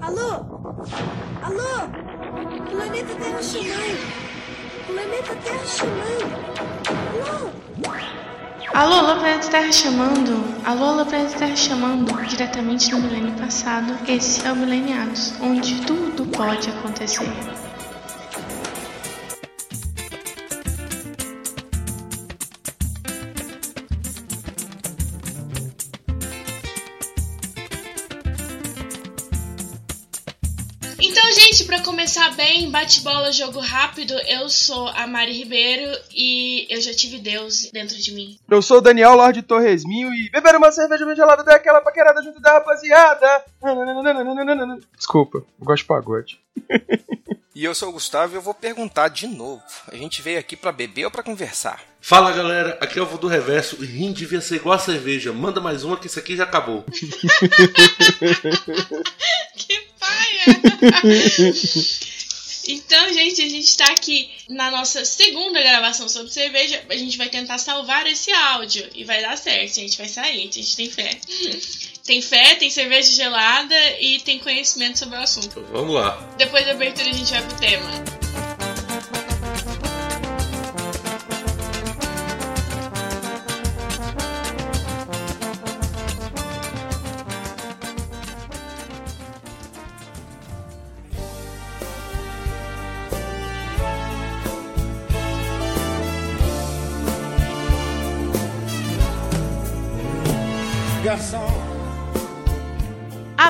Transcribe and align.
Alô? 0.00 0.30
Alô? 1.42 1.88
Planeta 2.70 3.14
Terra 3.14 3.42
chamando. 3.42 3.98
Planeta 4.86 5.34
Terra 5.36 5.66
chamando. 5.66 6.24
Alô? 8.74 8.94
Alô, 8.96 9.18
Planeta 9.20 9.48
Terra 9.50 9.72
chamando. 9.72 10.64
Alô, 10.64 10.84
alô, 10.84 11.06
Planeta 11.06 11.38
Terra 11.38 11.56
chamando. 11.56 12.26
Diretamente 12.26 12.90
do 12.90 12.98
milênio 12.98 13.32
passado, 13.38 13.96
esse 14.08 14.46
é 14.46 14.52
o 14.52 14.56
Mileniados, 14.56 15.34
onde 15.40 15.80
tudo 15.82 16.26
pode 16.26 16.70
acontecer. 16.70 17.30
Começar 31.84 32.34
bem, 32.34 32.70
bate-bola, 32.70 33.30
jogo 33.30 33.60
rápido, 33.60 34.14
eu 34.26 34.48
sou 34.48 34.88
a 34.88 35.06
Mari 35.06 35.32
Ribeiro 35.32 35.92
e 36.16 36.66
eu 36.70 36.80
já 36.80 36.94
tive 36.94 37.18
Deus 37.18 37.70
dentro 37.70 37.94
de 37.96 38.10
mim. 38.12 38.38
Eu 38.48 38.62
sou 38.62 38.78
o 38.78 38.80
Daniel 38.80 39.14
Lorde 39.14 39.42
Torresminho 39.42 40.12
e 40.14 40.30
beber 40.30 40.56
uma 40.56 40.72
cerveja 40.72 41.04
bem 41.04 41.14
gelada 41.14 41.44
daquela 41.44 41.82
paquerada 41.82 42.22
junto 42.22 42.40
da 42.40 42.54
rapaziada. 42.54 43.44
Desculpa, 44.96 45.38
eu 45.38 45.46
gosto 45.60 45.82
de 45.82 45.88
pagode. 45.88 46.40
E 47.54 47.64
eu 47.64 47.72
sou 47.72 47.90
o 47.90 47.92
Gustavo 47.92 48.34
e 48.34 48.36
eu 48.36 48.42
vou 48.42 48.52
perguntar 48.52 49.06
de 49.06 49.28
novo. 49.28 49.62
A 49.86 49.94
gente 49.94 50.20
veio 50.20 50.40
aqui 50.40 50.56
pra 50.56 50.72
beber 50.72 51.04
ou 51.04 51.10
pra 51.10 51.22
conversar? 51.22 51.80
Fala 52.00 52.32
galera, 52.32 52.76
aqui 52.80 52.98
é 52.98 53.02
o 53.02 53.06
do 53.16 53.28
Reverso 53.28 53.76
e 53.80 53.86
rim 53.86 54.12
devia 54.12 54.40
ser 54.40 54.56
igual 54.56 54.74
a 54.74 54.78
cerveja. 54.78 55.32
Manda 55.32 55.60
mais 55.60 55.84
uma 55.84 55.96
que 55.96 56.08
isso 56.08 56.18
aqui 56.18 56.36
já 56.36 56.42
acabou. 56.42 56.84
que 59.56 59.80
paia! 60.00 60.44
Então, 62.66 63.12
gente, 63.12 63.42
a 63.42 63.48
gente 63.48 63.76
tá 63.76 63.84
aqui 63.92 64.30
na 64.48 64.70
nossa 64.70 65.04
segunda 65.04 65.60
gravação 65.62 66.08
sobre 66.08 66.32
cerveja. 66.32 66.82
A 66.88 66.96
gente 66.96 67.18
vai 67.18 67.28
tentar 67.28 67.58
salvar 67.58 68.06
esse 68.06 68.32
áudio 68.32 68.88
e 68.94 69.04
vai 69.04 69.20
dar 69.22 69.36
certo, 69.36 69.74
gente. 69.74 69.98
Vai 69.98 70.08
sair, 70.08 70.48
a 70.48 70.52
gente 70.52 70.76
tem 70.76 70.90
fé. 70.90 71.20
Tem 72.04 72.20
fé, 72.20 72.56
tem 72.56 72.68
cerveja 72.68 73.10
gelada 73.10 73.74
e 73.98 74.20
tem 74.20 74.38
conhecimento 74.38 74.98
sobre 74.98 75.16
o 75.16 75.22
assunto. 75.22 75.64
Vamos 75.72 75.94
lá. 75.94 76.34
Depois 76.36 76.62
da 76.66 76.72
abertura 76.72 77.08
a 77.08 77.12
gente 77.12 77.30
vai 77.30 77.42
pro 77.42 77.56
tema. 77.56 78.43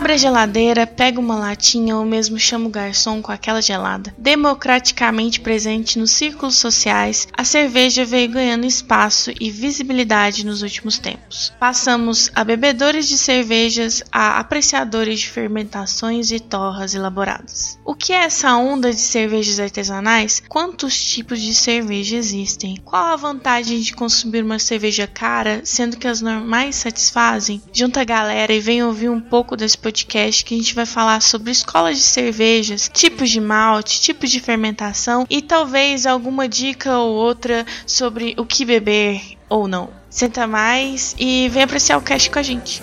Abre 0.05 0.13
a 0.13 0.19
geladeira, 0.19 0.87
pega 0.87 1.19
uma 1.19 1.35
latinha 1.35 1.97
ou 1.97 2.05
mesmo 2.05 2.39
chama 2.39 2.67
o 2.67 2.71
garçom 2.71 3.23
com 3.23 3.33
aquela 3.33 3.63
gelada. 3.63 4.15
Democraticamente 4.19 5.41
presente 5.41 5.99
nos 5.99 6.11
círculos 6.11 6.59
sociais, 6.59 7.27
a 7.33 7.43
cerveja 7.43 8.05
veio 8.05 8.29
ganhando 8.29 8.67
espaço 8.67 9.33
e 9.41 9.51
visibilidade 9.51 10.45
nos 10.45 10.61
últimos 10.61 10.99
tempos. 10.99 11.55
Passamos 11.59 12.31
a 12.35 12.45
bebedores 12.45 13.09
de 13.09 13.17
cervejas 13.17 14.03
a 14.13 14.39
apreciadores 14.39 15.21
de 15.21 15.31
fermentações 15.31 16.31
e 16.31 16.39
torras 16.39 16.95
elaboradas. 16.95 17.79
O 17.83 17.95
que 17.95 18.13
é 18.13 18.25
essa 18.25 18.55
onda 18.57 18.93
de 18.93 19.01
cervejas 19.01 19.59
artesanais? 19.59 20.43
Quantos 20.51 21.03
tipos 21.03 21.41
de 21.41 21.55
cerveja 21.55 22.19
existem? 22.19 22.77
Qual 22.85 23.07
a 23.07 23.17
vantagem 23.17 23.81
de 23.81 23.95
consumir 23.95 24.45
uma 24.45 24.59
cerveja 24.59 25.07
cara, 25.07 25.63
sendo 25.65 25.97
que 25.97 26.07
as 26.07 26.21
normais 26.21 26.77
satisfazem? 26.77 27.63
Junta 27.73 28.03
a 28.03 28.05
galera 28.05 28.53
e 28.53 28.61
vem 28.61 28.83
ouvir 28.83 29.09
um 29.09 29.19
pouco 29.19 29.57
desse 29.57 29.79
podcast 29.79 29.94
que 30.03 30.19
a 30.19 30.31
gente 30.57 30.75
vai 30.75 30.87
falar 30.87 31.21
sobre 31.23 31.51
escolas 31.51 31.99
de 31.99 32.03
cervejas, 32.03 32.91
tipos 32.93 33.31
de 33.31 33.41
malte, 33.41 34.01
tipos 34.01 34.31
de 34.31 34.41
fermentação 34.41 35.27
e 35.31 35.41
talvez 35.41 36.07
alguma 36.07 36.49
dica 36.49 36.99
ou 36.99 37.15
outra 37.15 37.65
sobre 37.87 38.35
o 38.37 38.45
que 38.45 38.65
beber 38.65 39.21
ou 39.49 39.69
não. 39.69 39.91
Senta 40.11 40.47
mais 40.47 41.15
e 41.19 41.49
vem 41.49 41.63
apreciar 41.63 41.99
o 41.99 42.03
cast 42.03 42.31
com 42.31 42.39
a 42.39 42.43
gente. 42.43 42.83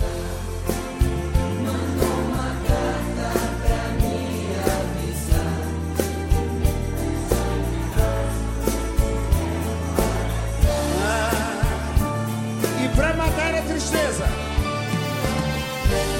Tristeza. 13.82 14.24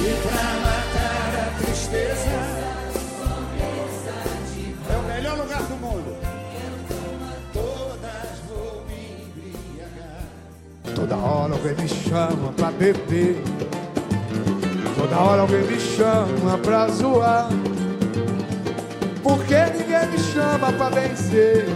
E 0.00 0.26
pra 0.26 0.71
Toda 11.02 11.16
hora 11.16 11.52
alguém 11.54 11.74
me 11.74 11.88
chama 11.88 12.52
pra 12.52 12.70
beber. 12.70 13.34
Toda 14.96 15.18
hora 15.18 15.42
alguém 15.42 15.62
me 15.62 15.80
chama 15.80 16.56
pra 16.58 16.86
zoar. 16.90 17.48
Porque 19.20 19.56
ninguém 19.76 20.06
me 20.06 20.18
chama 20.32 20.72
pra 20.72 20.90
vencer. 20.90 21.66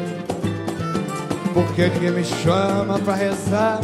Porque 1.52 1.88
ninguém 1.88 2.12
me 2.12 2.24
chama 2.24 3.00
pra 3.00 3.16
rezar. 3.16 3.80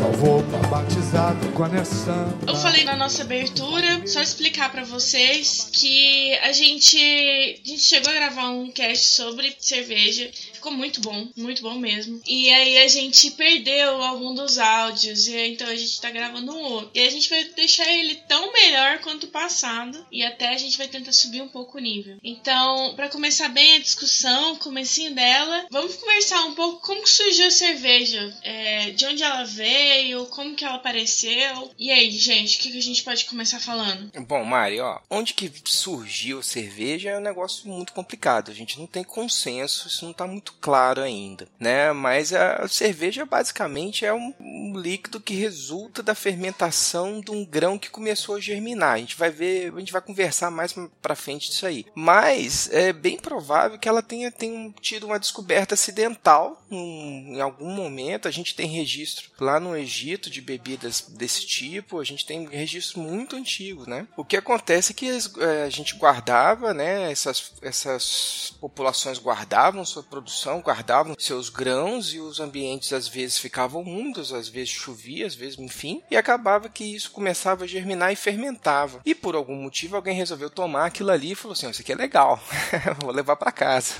Só 0.00 0.08
vou 0.16 0.42
pra 0.42 0.58
batizado 0.68 1.62
a 1.62 1.68
Nessão. 1.68 2.38
Eu 2.48 2.56
falei 2.56 2.82
na 2.84 2.96
nossa 2.96 3.22
abertura, 3.22 4.04
só 4.04 4.20
explicar 4.20 4.72
pra 4.72 4.82
vocês 4.82 5.68
que 5.72 6.34
a 6.38 6.50
gente, 6.50 6.96
a 6.98 7.68
gente 7.68 7.82
chegou 7.82 8.10
a 8.10 8.16
gravar 8.16 8.48
um 8.48 8.68
cast 8.72 9.14
sobre 9.14 9.54
cerveja. 9.60 10.28
Ficou 10.60 10.72
muito 10.72 11.00
bom, 11.00 11.26
muito 11.38 11.62
bom 11.62 11.78
mesmo. 11.78 12.20
E 12.26 12.50
aí 12.50 12.76
a 12.80 12.88
gente 12.88 13.30
perdeu 13.30 14.02
algum 14.02 14.34
dos 14.34 14.58
áudios, 14.58 15.26
e 15.26 15.34
então 15.48 15.66
a 15.66 15.74
gente 15.74 15.98
tá 16.02 16.10
gravando 16.10 16.52
um 16.52 16.60
outro. 16.60 16.90
E 16.92 17.00
a 17.00 17.08
gente 17.08 17.30
vai 17.30 17.42
deixar 17.44 17.90
ele 17.90 18.16
tão 18.28 18.52
melhor 18.52 18.98
quanto 18.98 19.24
o 19.24 19.30
passado, 19.30 20.06
e 20.12 20.22
até 20.22 20.50
a 20.50 20.58
gente 20.58 20.76
vai 20.76 20.86
tentar 20.86 21.12
subir 21.12 21.40
um 21.40 21.48
pouco 21.48 21.78
o 21.78 21.80
nível. 21.80 22.18
Então, 22.22 22.94
pra 22.94 23.08
começar 23.08 23.48
bem 23.48 23.76
a 23.76 23.80
discussão, 23.80 24.56
comecinho 24.56 25.14
dela, 25.14 25.66
vamos 25.70 25.96
conversar 25.96 26.44
um 26.44 26.54
pouco 26.54 26.86
como 26.86 27.06
surgiu 27.06 27.46
a 27.46 27.50
cerveja, 27.50 28.38
é, 28.42 28.90
de 28.90 29.06
onde 29.06 29.22
ela 29.22 29.44
veio, 29.44 30.26
como 30.26 30.54
que 30.54 30.64
ela 30.66 30.74
apareceu. 30.74 31.70
E 31.78 31.90
aí, 31.90 32.10
gente, 32.10 32.58
o 32.58 32.60
que, 32.60 32.72
que 32.72 32.78
a 32.78 32.82
gente 32.82 33.02
pode 33.02 33.24
começar 33.24 33.60
falando? 33.60 34.12
Bom, 34.26 34.44
Mari, 34.44 34.78
ó, 34.78 35.00
onde 35.08 35.32
que 35.32 35.50
surgiu 35.64 36.40
a 36.40 36.42
cerveja 36.42 37.08
é 37.08 37.18
um 37.18 37.22
negócio 37.22 37.66
muito 37.66 37.94
complicado. 37.94 38.50
A 38.50 38.54
gente 38.54 38.78
não 38.78 38.86
tem 38.86 39.02
consenso, 39.02 39.88
isso 39.88 40.04
não 40.04 40.12
tá 40.12 40.26
muito 40.26 40.49
claro 40.60 41.02
ainda, 41.02 41.48
né? 41.58 41.92
Mas 41.92 42.32
a 42.32 42.66
cerveja 42.68 43.24
basicamente 43.24 44.04
é 44.04 44.12
um, 44.12 44.34
um 44.40 44.76
líquido 44.76 45.20
que 45.20 45.34
resulta 45.34 46.02
da 46.02 46.14
fermentação 46.14 47.20
de 47.20 47.30
um 47.30 47.44
grão 47.44 47.78
que 47.78 47.90
começou 47.90 48.36
a 48.36 48.40
germinar. 48.40 48.94
A 48.94 48.98
gente 48.98 49.16
vai 49.16 49.30
ver, 49.30 49.72
a 49.74 49.78
gente 49.78 49.92
vai 49.92 50.00
conversar 50.00 50.50
mais 50.50 50.74
pra 51.00 51.14
frente 51.14 51.50
disso 51.50 51.66
aí. 51.66 51.86
Mas 51.94 52.68
é 52.72 52.92
bem 52.92 53.16
provável 53.18 53.78
que 53.78 53.88
ela 53.88 54.02
tenha, 54.02 54.30
tenha 54.30 54.72
tido 54.80 55.06
uma 55.06 55.18
descoberta 55.18 55.74
acidental 55.74 56.62
em, 56.70 57.36
em 57.36 57.40
algum 57.40 57.70
momento. 57.70 58.28
A 58.28 58.30
gente 58.30 58.54
tem 58.54 58.66
registro 58.66 59.30
lá 59.38 59.60
no 59.60 59.76
Egito 59.76 60.30
de 60.30 60.40
bebidas 60.40 61.02
desse 61.08 61.46
tipo. 61.46 61.98
A 62.00 62.04
gente 62.04 62.26
tem 62.26 62.46
registro 62.48 63.00
muito 63.00 63.36
antigo, 63.36 63.88
né? 63.88 64.06
O 64.16 64.24
que 64.24 64.36
acontece 64.36 64.92
é 64.92 64.94
que 64.94 65.08
é, 65.38 65.62
a 65.64 65.70
gente 65.70 65.96
guardava, 65.96 66.72
né? 66.74 67.10
Essas, 67.10 67.52
essas 67.62 68.54
populações 68.60 69.18
guardavam 69.18 69.84
sua 69.84 70.02
produção, 70.02 70.39
guardavam 70.60 71.14
seus 71.18 71.48
grãos 71.48 72.14
e 72.14 72.20
os 72.20 72.40
ambientes 72.40 72.92
às 72.92 73.08
vezes 73.08 73.38
ficavam 73.38 73.82
úmidos, 73.82 74.32
às 74.32 74.48
vezes 74.48 74.70
chovia, 74.70 75.26
às 75.26 75.34
vezes, 75.34 75.58
enfim, 75.58 76.02
e 76.10 76.16
acabava 76.16 76.68
que 76.68 76.84
isso 76.84 77.10
começava 77.10 77.64
a 77.64 77.66
germinar 77.66 78.12
e 78.12 78.16
fermentava. 78.16 79.00
E 79.04 79.14
por 79.14 79.34
algum 79.34 79.56
motivo 79.56 79.96
alguém 79.96 80.14
resolveu 80.14 80.48
tomar 80.48 80.86
aquilo 80.86 81.10
ali 81.10 81.32
e 81.32 81.34
falou 81.34 81.52
assim: 81.52 81.68
"Isso 81.68 81.82
aqui 81.82 81.92
é 81.92 81.96
legal, 81.96 82.40
vou 83.02 83.12
levar 83.12 83.36
para 83.36 83.52
casa". 83.52 83.94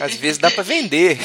Às 0.00 0.14
vezes 0.14 0.38
dá 0.38 0.50
para 0.50 0.62
vender. 0.62 1.18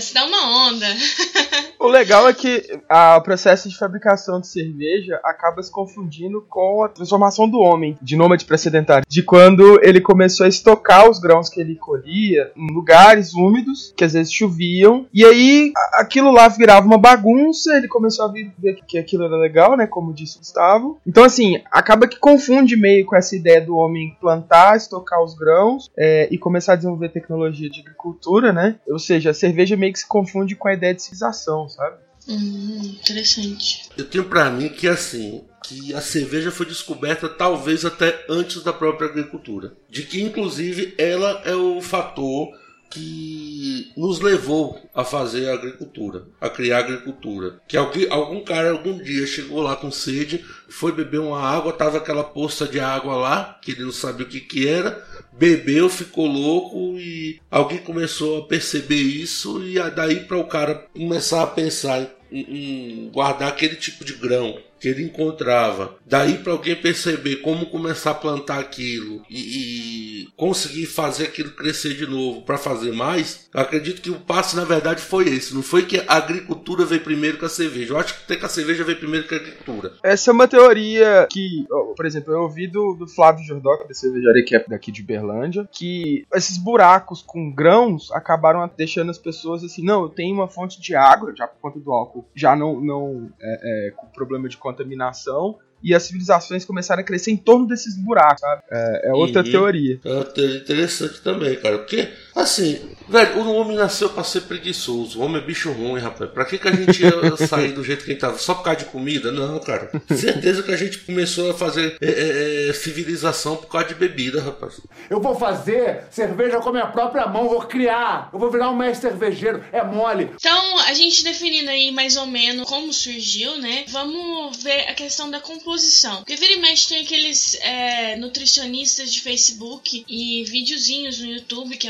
Se 0.00 0.14
dá 0.14 0.24
uma 0.24 0.68
onda. 0.68 0.86
o 1.78 1.86
legal 1.86 2.28
é 2.28 2.34
que 2.34 2.80
a, 2.88 3.16
o 3.16 3.22
processo 3.22 3.68
de 3.68 3.76
fabricação 3.76 4.40
de 4.40 4.46
cerveja 4.46 5.20
acaba 5.24 5.62
se 5.62 5.70
confundindo 5.70 6.44
com 6.48 6.82
a 6.84 6.88
transformação 6.88 7.48
do 7.48 7.58
homem 7.58 7.98
de 8.00 8.16
nômade 8.16 8.44
para 8.44 8.58
sedentário. 8.58 9.04
De 9.08 9.22
quando 9.22 9.80
ele 9.82 10.00
começou 10.00 10.46
a 10.46 10.48
estocar 10.48 11.10
os 11.10 11.18
grãos 11.18 11.48
que 11.48 11.60
ele 11.60 11.76
colhia 11.76 12.50
em 12.56 12.72
lugares 12.72 13.34
úmidos, 13.34 13.92
que 13.96 14.04
às 14.04 14.12
vezes 14.12 14.32
choviam, 14.32 15.06
e 15.12 15.24
aí 15.24 15.72
aquilo 15.94 16.30
lá 16.30 16.48
virava 16.48 16.86
uma 16.86 16.98
bagunça, 16.98 17.76
ele 17.76 17.88
começou 17.88 18.24
a 18.24 18.28
ver 18.28 18.52
que 18.86 18.98
aquilo 18.98 19.24
era 19.24 19.36
legal, 19.36 19.76
né? 19.76 19.86
Como 19.86 20.14
disse 20.14 20.36
o 20.36 20.40
Gustavo. 20.40 21.00
Então, 21.06 21.24
assim, 21.24 21.60
acaba 21.70 22.06
que 22.06 22.18
confunde 22.18 22.76
meio 22.76 23.04
com 23.04 23.16
essa 23.16 23.34
ideia 23.36 23.60
do 23.60 23.76
homem 23.76 24.16
plantar, 24.20 24.76
estocar 24.76 25.22
os 25.22 25.34
grãos 25.34 25.90
é, 25.96 26.28
e 26.30 26.38
começar 26.38 26.74
a 26.74 26.76
desenvolver 26.76 27.08
tecnologia 27.10 27.68
de 27.68 27.80
agricultura, 27.80 28.52
né? 28.52 28.76
Ou 28.88 28.98
seja, 28.98 29.30
a 29.30 29.34
cerveja 29.34 29.71
meio 29.76 29.92
que 29.92 29.98
se 29.98 30.06
confunde 30.06 30.54
com 30.54 30.68
a 30.68 30.74
ideia 30.74 30.94
de 30.94 31.02
civilização, 31.02 31.68
sabe? 31.68 31.96
Hum, 32.28 32.96
interessante. 33.00 33.88
Eu 33.96 34.08
tenho 34.08 34.24
para 34.24 34.50
mim 34.50 34.68
que 34.68 34.86
assim, 34.86 35.44
que 35.64 35.92
a 35.94 36.00
cerveja 36.00 36.50
foi 36.50 36.66
descoberta 36.66 37.28
talvez 37.28 37.84
até 37.84 38.24
antes 38.28 38.62
da 38.62 38.72
própria 38.72 39.08
agricultura. 39.08 39.74
De 39.88 40.02
que 40.02 40.22
inclusive 40.22 40.94
ela 40.98 41.42
é 41.44 41.54
o 41.54 41.80
fator 41.80 42.48
que 42.92 43.90
nos 43.96 44.20
levou 44.20 44.78
a 44.94 45.04
fazer 45.04 45.48
agricultura, 45.48 46.26
a 46.40 46.50
criar 46.50 46.78
agricultura. 46.78 47.60
Que 47.66 47.76
alguém, 47.76 48.06
algum 48.10 48.44
cara 48.44 48.70
algum 48.70 49.02
dia 49.02 49.26
chegou 49.26 49.62
lá 49.62 49.74
com 49.76 49.90
sede, 49.90 50.44
foi 50.68 50.92
beber 50.92 51.20
uma 51.20 51.40
água, 51.40 51.72
tava 51.72 51.98
aquela 51.98 52.22
poça 52.22 52.66
de 52.66 52.78
água 52.78 53.16
lá, 53.16 53.58
que 53.62 53.72
ele 53.72 53.84
não 53.84 53.92
sabia 53.92 54.26
o 54.26 54.28
que 54.28 54.40
que 54.40 54.68
era, 54.68 55.02
bebeu, 55.32 55.88
ficou 55.88 56.26
louco 56.26 56.98
e 56.98 57.40
alguém 57.50 57.78
começou 57.78 58.38
a 58.38 58.46
perceber 58.46 59.00
isso 59.00 59.64
e 59.64 59.78
daí 59.90 60.20
para 60.20 60.38
o 60.38 60.46
cara 60.46 60.86
começar 60.94 61.42
a 61.42 61.46
pensar 61.46 62.06
em, 62.30 63.06
em 63.06 63.10
guardar 63.10 63.48
aquele 63.48 63.76
tipo 63.76 64.04
de 64.04 64.14
grão 64.14 64.58
que 64.82 64.88
ele 64.88 65.04
encontrava. 65.04 65.94
Daí 66.04 66.38
para 66.38 66.52
alguém 66.52 66.74
perceber 66.74 67.36
como 67.36 67.66
começar 67.66 68.10
a 68.10 68.14
plantar 68.14 68.58
aquilo 68.58 69.22
e, 69.30 70.24
e 70.24 70.28
conseguir 70.36 70.86
fazer 70.86 71.26
aquilo 71.26 71.52
crescer 71.52 71.94
de 71.94 72.04
novo 72.04 72.42
para 72.42 72.58
fazer 72.58 72.92
mais, 72.92 73.48
acredito 73.54 74.02
que 74.02 74.10
o 74.10 74.18
passo 74.18 74.56
na 74.56 74.64
verdade 74.64 75.00
foi 75.00 75.28
esse. 75.28 75.54
Não 75.54 75.62
foi 75.62 75.86
que 75.86 76.02
a 76.08 76.16
agricultura 76.16 76.84
veio 76.84 77.00
primeiro 77.00 77.38
que 77.38 77.44
a 77.44 77.48
cerveja. 77.48 77.94
Eu 77.94 77.98
acho 77.98 78.14
que 78.14 78.24
até 78.24 78.36
que 78.36 78.44
a 78.44 78.48
cerveja 78.48 78.82
veio 78.82 78.98
primeiro 78.98 79.28
que 79.28 79.34
a 79.34 79.38
agricultura. 79.38 79.92
Essa 80.02 80.30
é 80.30 80.34
uma 80.34 80.48
teoria 80.48 81.28
que, 81.30 81.64
por 81.96 82.04
exemplo, 82.04 82.32
eu 82.32 82.42
ouvi 82.42 82.66
do, 82.66 82.94
do 82.94 83.06
Flávio 83.06 83.44
Jordoc, 83.44 83.86
da 83.86 83.94
cervejaria 83.94 84.44
que 84.44 84.56
é 84.56 84.64
daqui 84.66 84.90
de 84.90 85.04
Berlândia, 85.04 85.68
que 85.70 86.26
esses 86.34 86.58
buracos 86.58 87.22
com 87.22 87.52
grãos 87.52 88.10
acabaram 88.10 88.68
deixando 88.76 89.10
as 89.10 89.18
pessoas 89.18 89.62
assim, 89.62 89.84
não, 89.84 90.02
eu 90.02 90.08
tenho 90.08 90.34
uma 90.34 90.48
fonte 90.48 90.80
de 90.80 90.96
água, 90.96 91.32
já 91.36 91.46
por 91.46 91.60
conta 91.60 91.78
do 91.78 91.92
álcool, 91.92 92.26
já 92.34 92.56
não, 92.56 92.80
não 92.80 93.30
é, 93.40 93.88
é, 93.88 93.90
com 93.92 94.08
problema 94.08 94.48
de 94.48 94.56
contaminação 94.72 95.58
e 95.82 95.94
as 95.94 96.04
civilizações 96.04 96.64
começaram 96.64 97.02
a 97.02 97.04
crescer 97.04 97.32
em 97.32 97.36
torno 97.36 97.66
desses 97.66 97.96
buracos, 97.96 98.40
sabe? 98.40 98.62
É, 98.70 99.08
é 99.08 99.12
outra 99.12 99.42
uhum. 99.42 99.50
teoria. 99.50 100.00
É 100.04 100.56
interessante 100.56 101.20
também, 101.20 101.56
cara. 101.56 101.78
Porque, 101.78 102.08
assim, 102.34 102.80
velho, 103.08 103.40
o 103.40 103.54
homem 103.54 103.76
nasceu 103.76 104.08
pra 104.10 104.24
ser 104.24 104.42
preguiçoso. 104.42 105.18
O 105.18 105.22
homem 105.22 105.42
é 105.42 105.44
bicho 105.44 105.70
ruim, 105.72 106.00
rapaz. 106.00 106.30
Pra 106.30 106.44
que, 106.44 106.58
que 106.58 106.68
a 106.68 106.72
gente 106.72 107.02
ia 107.02 107.36
sair 107.46 107.72
do 107.72 107.84
jeito 107.84 108.04
que 108.04 108.10
a 108.10 108.14
gente 108.14 108.20
tava? 108.20 108.38
Só 108.38 108.54
por 108.54 108.64
causa 108.64 108.80
de 108.80 108.84
comida? 108.86 109.30
Não, 109.30 109.58
cara. 109.60 109.90
Certeza 110.08 110.62
que 110.62 110.72
a 110.72 110.76
gente 110.76 110.98
começou 110.98 111.50
a 111.50 111.54
fazer 111.54 111.96
é, 112.00 112.06
é, 112.06 112.68
é, 112.68 112.72
civilização 112.72 113.56
por 113.56 113.68
causa 113.68 113.88
de 113.88 113.94
bebida, 113.94 114.40
rapaz. 114.40 114.80
Eu 115.10 115.20
vou 115.20 115.34
fazer 115.34 116.04
cerveja 116.10 116.58
com 116.58 116.70
a 116.70 116.72
minha 116.72 116.86
própria 116.86 117.26
mão, 117.26 117.48
vou 117.48 117.62
criar. 117.62 118.30
Eu 118.32 118.38
vou 118.38 118.50
virar 118.50 118.70
um 118.70 118.76
mestre 118.76 119.10
cervejeiro. 119.10 119.62
É 119.72 119.82
mole. 119.84 120.30
Então, 120.34 120.78
a 120.80 120.94
gente 120.94 121.24
definindo 121.24 121.70
aí 121.70 121.92
mais 121.92 122.16
ou 122.16 122.26
menos 122.26 122.68
como 122.68 122.92
surgiu, 122.92 123.58
né? 123.58 123.84
Vamos 123.88 124.62
ver 124.62 124.88
a 124.88 124.94
questão 124.94 125.30
da 125.30 125.40
composição. 125.40 126.16
Porque 126.16 126.36
vira 126.36 126.54
e 126.54 126.60
mexe 126.60 126.88
tem 126.88 127.02
aqueles 127.02 127.54
é, 127.60 128.16
nutricionistas 128.16 129.12
de 129.12 129.20
Facebook 129.20 130.04
e 130.08 130.44
videozinhos 130.44 131.18
no 131.20 131.26
YouTube 131.26 131.76
que 131.76 131.88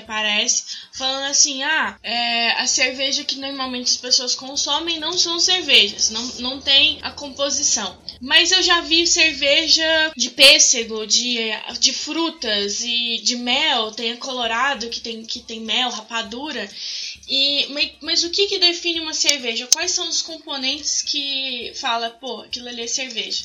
falando 0.93 1.31
assim: 1.31 1.63
ah, 1.63 1.99
é, 2.03 2.53
a 2.53 2.67
cerveja 2.67 3.25
que 3.25 3.37
normalmente 3.37 3.91
as 3.91 3.97
pessoas 3.97 4.35
consomem 4.35 4.99
não 4.99 5.17
são 5.17 5.39
cervejas, 5.39 6.11
não, 6.11 6.25
não 6.39 6.61
tem 6.61 6.99
a 7.03 7.11
composição. 7.11 7.97
Mas 8.21 8.53
eu 8.53 8.63
já 8.63 8.81
vi 8.81 9.07
cerveja 9.07 10.13
de 10.17 10.31
pêssego, 10.31 11.07
de, 11.07 11.39
de 11.81 11.93
frutas 11.93 12.83
e 12.83 13.19
de 13.19 13.37
mel, 13.37 13.91
tem 13.93 14.13
a 14.13 14.17
colorado 14.17 14.89
que 14.89 15.01
tem, 15.01 15.25
que 15.25 15.41
tem 15.41 15.61
mel, 15.61 15.91
rapadura. 15.91 16.69
E, 17.29 17.67
mas, 17.71 17.93
mas, 18.01 18.25
o 18.25 18.31
que, 18.31 18.47
que 18.47 18.59
define 18.59 19.01
uma 19.01 19.15
cerveja? 19.15 19.69
Quais 19.73 19.93
são 19.93 20.09
os 20.09 20.23
componentes 20.23 21.03
que 21.03 21.73
fala, 21.77 22.11
pô, 22.11 22.41
aquilo 22.43 22.69
ali 22.69 22.83
é 22.83 22.87
cerveja? 22.87 23.45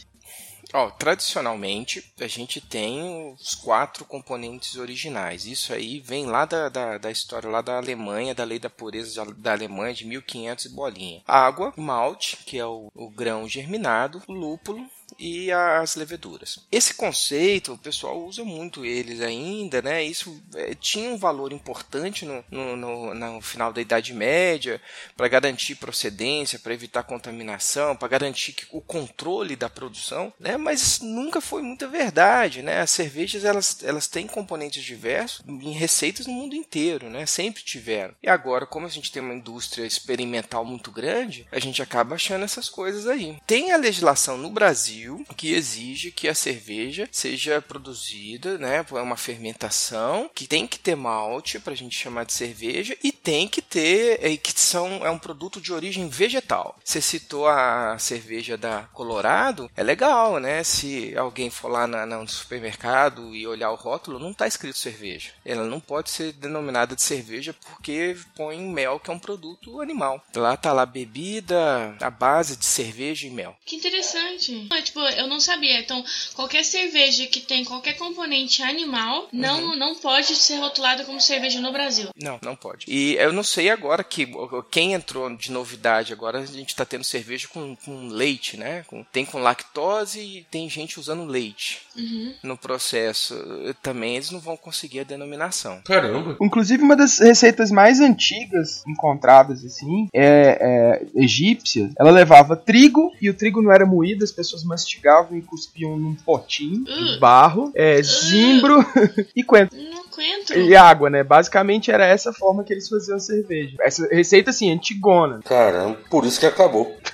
Tradicionalmente, 0.97 2.13
a 2.19 2.27
gente 2.27 2.59
tem 2.59 3.33
os 3.33 3.55
quatro 3.55 4.05
componentes 4.05 4.75
originais. 4.75 5.45
Isso 5.45 5.73
aí 5.73 5.99
vem 5.99 6.25
lá 6.25 6.45
da, 6.45 6.69
da, 6.69 6.97
da 6.97 7.11
história 7.11 7.49
lá 7.49 7.61
da 7.61 7.77
Alemanha, 7.77 8.35
da 8.35 8.43
lei 8.43 8.59
da 8.59 8.69
pureza 8.69 9.25
da 9.37 9.51
Alemanha 9.53 9.93
de 9.93 10.05
1500 10.05 10.65
e 10.65 10.69
bolinha. 10.69 11.21
Água, 11.25 11.73
malte, 11.77 12.37
que 12.37 12.57
é 12.57 12.65
o, 12.65 12.91
o 12.93 13.09
grão 13.09 13.47
germinado, 13.47 14.21
lúpulo, 14.27 14.85
e 15.19 15.51
as 15.51 15.95
leveduras. 15.95 16.59
Esse 16.71 16.93
conceito, 16.93 17.73
o 17.73 17.77
pessoal 17.77 18.23
usa 18.23 18.43
muito 18.43 18.85
eles 18.85 19.21
ainda, 19.21 19.81
né? 19.81 20.03
Isso 20.03 20.41
é, 20.55 20.73
tinha 20.75 21.09
um 21.09 21.17
valor 21.17 21.51
importante 21.51 22.25
no, 22.25 22.43
no, 22.49 22.75
no, 22.75 23.13
no 23.13 23.41
final 23.41 23.73
da 23.73 23.81
Idade 23.81 24.13
Média 24.13 24.81
para 25.15 25.27
garantir 25.27 25.75
procedência, 25.75 26.59
para 26.59 26.73
evitar 26.73 27.03
contaminação, 27.03 27.95
para 27.95 28.07
garantir 28.07 28.53
que, 28.53 28.67
o 28.71 28.81
controle 28.81 29.55
da 29.55 29.69
produção, 29.69 30.31
né? 30.39 30.57
Mas 30.57 30.99
nunca 30.99 31.41
foi 31.41 31.61
muita 31.61 31.87
verdade, 31.87 32.61
né? 32.61 32.81
As 32.81 32.91
cervejas 32.91 33.43
elas, 33.43 33.83
elas 33.83 34.07
têm 34.07 34.27
componentes 34.27 34.83
diversos 34.83 35.43
em 35.47 35.71
receitas 35.71 36.27
no 36.27 36.33
mundo 36.33 36.55
inteiro, 36.55 37.09
né? 37.09 37.25
Sempre 37.25 37.63
tiveram. 37.63 38.13
E 38.21 38.29
agora, 38.29 38.65
como 38.65 38.85
a 38.85 38.89
gente 38.89 39.11
tem 39.11 39.21
uma 39.21 39.33
indústria 39.33 39.85
experimental 39.85 40.63
muito 40.65 40.91
grande, 40.91 41.47
a 41.51 41.59
gente 41.59 41.81
acaba 41.81 42.15
achando 42.15 42.45
essas 42.45 42.69
coisas 42.69 43.07
aí. 43.07 43.37
Tem 43.45 43.71
a 43.71 43.77
legislação 43.77 44.37
no 44.37 44.49
Brasil 44.49 45.06
Brasil 45.07 45.25
que 45.35 45.53
exige 45.53 46.11
que 46.11 46.27
a 46.27 46.35
cerveja 46.35 47.07
seja 47.11 47.61
produzida, 47.61 48.57
né, 48.57 48.83
por 48.83 49.01
uma 49.01 49.15
fermentação, 49.15 50.29
que 50.33 50.47
tem 50.47 50.67
que 50.67 50.79
ter 50.79 50.95
malte 50.95 51.59
para 51.59 51.73
a 51.73 51.75
gente 51.75 51.95
chamar 51.95 52.25
de 52.25 52.33
cerveja 52.33 52.97
e 53.03 53.11
tem 53.11 53.47
que 53.47 53.61
ter 53.61 54.23
e 54.25 54.37
que 54.37 54.51
são 54.59 55.05
é 55.05 55.09
um 55.09 55.19
produto 55.19 55.61
de 55.61 55.71
origem 55.71 56.09
vegetal. 56.09 56.77
Você 56.83 57.01
citou 57.01 57.47
a 57.47 57.97
cerveja 57.99 58.57
da 58.57 58.83
Colorado, 58.93 59.69
é 59.75 59.83
legal, 59.83 60.39
né? 60.39 60.63
Se 60.63 61.15
alguém 61.15 61.49
for 61.49 61.69
lá 61.69 61.85
na, 61.85 62.05
no 62.05 62.27
supermercado 62.27 63.35
e 63.35 63.45
olhar 63.45 63.71
o 63.71 63.75
rótulo, 63.75 64.19
não 64.19 64.31
está 64.31 64.47
escrito 64.47 64.77
cerveja. 64.77 65.31
Ela 65.45 65.65
não 65.65 65.79
pode 65.79 66.09
ser 66.09 66.33
denominada 66.33 66.95
de 66.95 67.01
cerveja 67.01 67.53
porque 67.53 68.17
põe 68.35 68.57
mel, 68.59 68.99
que 68.99 69.09
é 69.09 69.13
um 69.13 69.19
produto 69.19 69.81
animal. 69.81 70.23
Lá 70.35 70.57
tá 70.57 70.73
lá 70.73 70.85
bebida 70.85 71.95
à 72.01 72.09
base 72.09 72.57
de 72.57 72.65
cerveja 72.65 73.27
e 73.27 73.29
mel. 73.29 73.55
Que 73.65 73.75
interessante 73.75 74.67
tipo, 74.81 74.96
eu 74.99 75.27
não 75.27 75.39
sabia. 75.39 75.79
Então, 75.79 76.03
qualquer 76.33 76.63
cerveja 76.63 77.27
que 77.27 77.41
tem 77.41 77.63
qualquer 77.63 77.93
componente 77.93 78.61
animal 78.61 79.27
não, 79.31 79.61
uhum. 79.61 79.75
não 79.77 79.95
pode 79.95 80.35
ser 80.35 80.55
rotulada 80.57 81.03
como 81.03 81.21
cerveja 81.21 81.59
no 81.59 81.71
Brasil. 81.71 82.09
Não, 82.15 82.39
não 82.41 82.55
pode. 82.55 82.85
E 82.87 83.15
eu 83.15 83.33
não 83.33 83.43
sei 83.43 83.69
agora 83.69 84.03
que 84.03 84.27
quem 84.71 84.93
entrou 84.93 85.35
de 85.35 85.51
novidade 85.51 86.13
agora, 86.13 86.39
a 86.39 86.45
gente 86.45 86.75
tá 86.75 86.85
tendo 86.85 87.03
cerveja 87.03 87.47
com, 87.47 87.75
com 87.75 88.07
leite, 88.07 88.57
né? 88.57 88.83
Com, 88.87 89.03
tem 89.03 89.25
com 89.25 89.39
lactose 89.39 90.19
e 90.19 90.45
tem 90.49 90.69
gente 90.69 90.99
usando 90.99 91.25
leite 91.25 91.79
uhum. 91.95 92.33
no 92.43 92.57
processo. 92.57 93.35
Também 93.81 94.15
eles 94.15 94.31
não 94.31 94.39
vão 94.39 94.57
conseguir 94.57 95.01
a 95.01 95.03
denominação. 95.03 95.81
Caramba! 95.85 96.37
Inclusive, 96.41 96.83
uma 96.83 96.95
das 96.95 97.19
receitas 97.19 97.71
mais 97.71 97.99
antigas 97.99 98.83
encontradas, 98.87 99.63
assim, 99.63 100.07
é, 100.13 100.57
é 100.59 101.05
egípcia. 101.15 101.89
Ela 101.99 102.11
levava 102.11 102.55
trigo 102.55 103.11
e 103.21 103.29
o 103.29 103.33
trigo 103.33 103.61
não 103.61 103.71
era 103.71 103.85
moído, 103.85 104.23
as 104.23 104.31
pessoas 104.31 104.63
mastigavam 104.87 105.37
e 105.37 105.41
cuspiam 105.41 105.97
num 105.97 106.15
potinho 106.15 106.81
uh. 106.81 106.85
de 106.85 107.19
barro, 107.19 107.71
é, 107.75 108.01
zimbro 108.01 108.79
uh. 108.79 108.85
e 109.35 109.43
coentro. 109.43 109.77
coentro. 110.09 110.59
E 110.59 110.75
água, 110.75 111.09
né? 111.09 111.23
Basicamente 111.23 111.91
era 111.91 112.05
essa 112.05 112.31
forma 112.31 112.63
que 112.63 112.73
eles 112.73 112.87
faziam 112.87 113.17
a 113.17 113.19
cerveja. 113.19 113.75
Essa 113.81 114.07
receita, 114.07 114.51
assim, 114.51 114.71
antigona. 114.71 115.41
Caramba, 115.43 115.99
por 116.09 116.25
isso 116.25 116.39
que 116.39 116.45
acabou. 116.45 116.95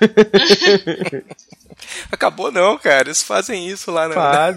Acabou 2.12 2.52
não, 2.52 2.78
cara. 2.78 3.08
Eles 3.08 3.22
fazem 3.24 3.68
isso 3.68 3.92
lá 3.92 4.08
na, 4.08 4.52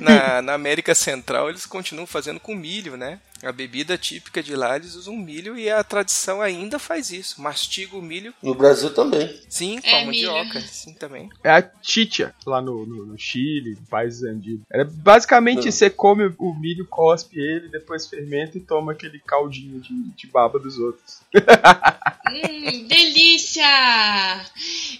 na, 0.00 0.42
na, 0.42 0.54
América 0.54 0.94
Central. 0.94 1.48
Eles 1.48 1.64
continuam 1.64 2.06
fazendo 2.06 2.40
com 2.40 2.56
milho, 2.56 2.96
né? 2.96 3.20
A 3.42 3.50
bebida 3.50 3.98
típica 3.98 4.42
de 4.42 4.54
lá, 4.54 4.76
eles 4.76 4.94
usam 4.94 5.16
milho 5.16 5.58
e 5.58 5.68
a 5.68 5.82
tradição 5.82 6.40
ainda 6.40 6.78
faz 6.78 7.10
isso. 7.10 7.40
Mastiga 7.40 7.96
o 7.96 8.02
milho. 8.02 8.32
No 8.42 8.54
Brasil 8.54 8.94
também. 8.94 9.36
Sim, 9.48 9.80
com 9.80 9.88
é, 9.88 10.02
a 10.02 10.06
mandioca. 10.06 10.60
Sim, 10.60 10.94
também. 10.94 11.28
É 11.42 11.50
a 11.50 11.70
chicha, 11.82 12.32
lá 12.46 12.60
no, 12.60 12.86
no, 12.86 13.06
no 13.06 13.18
Chile, 13.18 13.76
no 13.80 13.86
países 13.86 14.22
andigos. 14.22 14.64
É 14.72 14.84
basicamente 14.84 15.64
Não. 15.64 15.72
você 15.72 15.90
come 15.90 16.32
o 16.38 16.54
milho, 16.54 16.86
cospe 16.86 17.38
ele, 17.38 17.68
depois 17.68 18.06
fermenta 18.06 18.56
e 18.58 18.60
toma 18.60 18.92
aquele 18.92 19.18
caldinho 19.18 19.80
de, 19.80 19.92
de 19.92 20.26
baba 20.28 20.58
dos 20.58 20.78
outros. 20.78 21.20
hum, 21.34 22.86
delícia! 22.86 23.64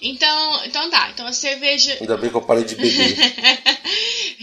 Então, 0.00 0.64
então 0.64 0.90
tá. 0.90 1.10
Então 1.10 1.26
a 1.26 1.32
cerveja. 1.32 1.96
Ainda 2.00 2.16
bem 2.16 2.28
que 2.28 2.36
eu 2.36 2.42
parei 2.42 2.64
de 2.64 2.74
beber. 2.74 3.16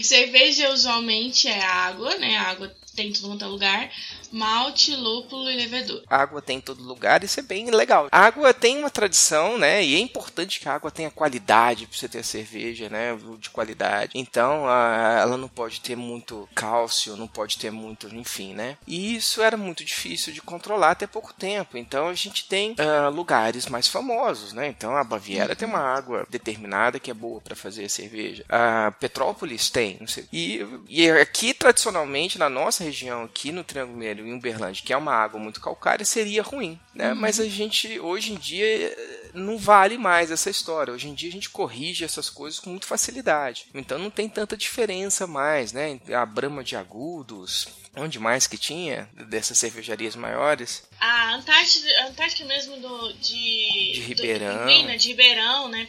cerveja 0.02 0.72
usualmente 0.72 1.46
é 1.46 1.62
água, 1.62 2.16
né? 2.16 2.36
A 2.36 2.50
água 2.50 2.74
tem 3.00 3.08
em 3.08 3.12
todo 3.12 3.44
é 3.44 3.46
lugar 3.46 3.90
malte, 4.32 4.94
lúpulo 4.94 5.50
e 5.50 5.56
levedura. 5.56 6.02
Água 6.08 6.40
tem 6.42 6.58
em 6.58 6.60
todo 6.60 6.82
lugar, 6.82 7.24
isso 7.24 7.40
é 7.40 7.42
bem 7.42 7.70
legal. 7.70 8.08
A 8.10 8.20
água 8.20 8.52
tem 8.52 8.78
uma 8.78 8.90
tradição, 8.90 9.58
né? 9.58 9.84
E 9.84 9.94
é 9.94 9.98
importante 9.98 10.60
que 10.60 10.68
a 10.68 10.74
água 10.74 10.90
tenha 10.90 11.10
qualidade 11.10 11.86
para 11.86 11.96
você 11.96 12.08
ter 12.08 12.18
a 12.18 12.24
cerveja, 12.24 12.88
né? 12.88 13.16
De 13.38 13.50
qualidade. 13.50 14.12
Então, 14.14 14.66
a, 14.66 15.18
ela 15.20 15.36
não 15.36 15.48
pode 15.48 15.80
ter 15.80 15.96
muito 15.96 16.48
cálcio, 16.54 17.16
não 17.16 17.26
pode 17.26 17.58
ter 17.58 17.70
muito, 17.70 18.14
enfim, 18.14 18.54
né? 18.54 18.76
E 18.86 19.16
isso 19.16 19.42
era 19.42 19.56
muito 19.56 19.84
difícil 19.84 20.32
de 20.32 20.42
controlar 20.42 20.92
até 20.92 21.06
pouco 21.06 21.32
tempo. 21.32 21.76
Então, 21.76 22.08
a 22.08 22.14
gente 22.14 22.46
tem 22.46 22.72
uh, 22.72 23.10
lugares 23.10 23.66
mais 23.66 23.88
famosos, 23.88 24.52
né? 24.52 24.68
Então, 24.68 24.96
a 24.96 25.04
Baviera 25.04 25.50
uhum. 25.50 25.56
tem 25.56 25.68
uma 25.68 25.80
água 25.80 26.26
determinada 26.28 27.00
que 27.00 27.10
é 27.10 27.14
boa 27.14 27.40
para 27.40 27.56
fazer 27.56 27.84
a 27.84 27.88
cerveja. 27.88 28.44
A 28.48 28.92
Petrópolis 28.92 29.70
tem, 29.70 29.96
não 30.00 30.06
sei. 30.06 30.26
E, 30.32 30.66
e 30.88 31.10
aqui, 31.10 31.54
tradicionalmente, 31.54 32.38
na 32.38 32.48
nossa 32.48 32.84
região, 32.84 33.24
aqui 33.24 33.52
no 33.52 33.64
Triângulo 33.64 33.98
Mineiro, 33.98 34.19
em 34.26 34.34
Uberlândia, 34.34 34.84
que 34.84 34.92
é 34.92 34.96
uma 34.96 35.14
água 35.14 35.40
muito 35.40 35.60
calcária, 35.60 36.04
seria 36.04 36.42
ruim, 36.42 36.78
né? 36.94 37.12
Uhum. 37.12 37.20
Mas 37.20 37.40
a 37.40 37.48
gente, 37.48 37.98
hoje 38.00 38.32
em 38.32 38.36
dia, 38.36 38.96
não 39.34 39.58
vale 39.58 39.98
mais 39.98 40.30
essa 40.30 40.50
história. 40.50 40.92
Hoje 40.92 41.08
em 41.08 41.14
dia 41.14 41.28
a 41.28 41.32
gente 41.32 41.50
corrige 41.50 42.04
essas 42.04 42.28
coisas 42.30 42.60
com 42.60 42.70
muita 42.70 42.86
facilidade. 42.86 43.66
Então 43.74 43.98
não 43.98 44.10
tem 44.10 44.28
tanta 44.28 44.56
diferença 44.56 45.26
mais, 45.26 45.72
né? 45.72 46.00
A 46.12 46.24
Brama 46.26 46.64
de 46.64 46.76
Agudos, 46.76 47.68
onde 47.96 48.18
mais 48.18 48.46
que 48.46 48.58
tinha 48.58 49.08
dessas 49.28 49.58
cervejarias 49.58 50.16
maiores? 50.16 50.82
A 50.98 51.34
Antártida, 51.34 51.88
a 52.00 52.06
Antártica 52.08 52.44
mesmo 52.44 52.78
do, 52.78 53.12
de, 53.14 53.92
de 53.94 54.00
Ribeirão. 54.00 54.66
Do, 54.66 54.96
de 54.96 55.08
Ribeirão, 55.08 55.68
né? 55.68 55.88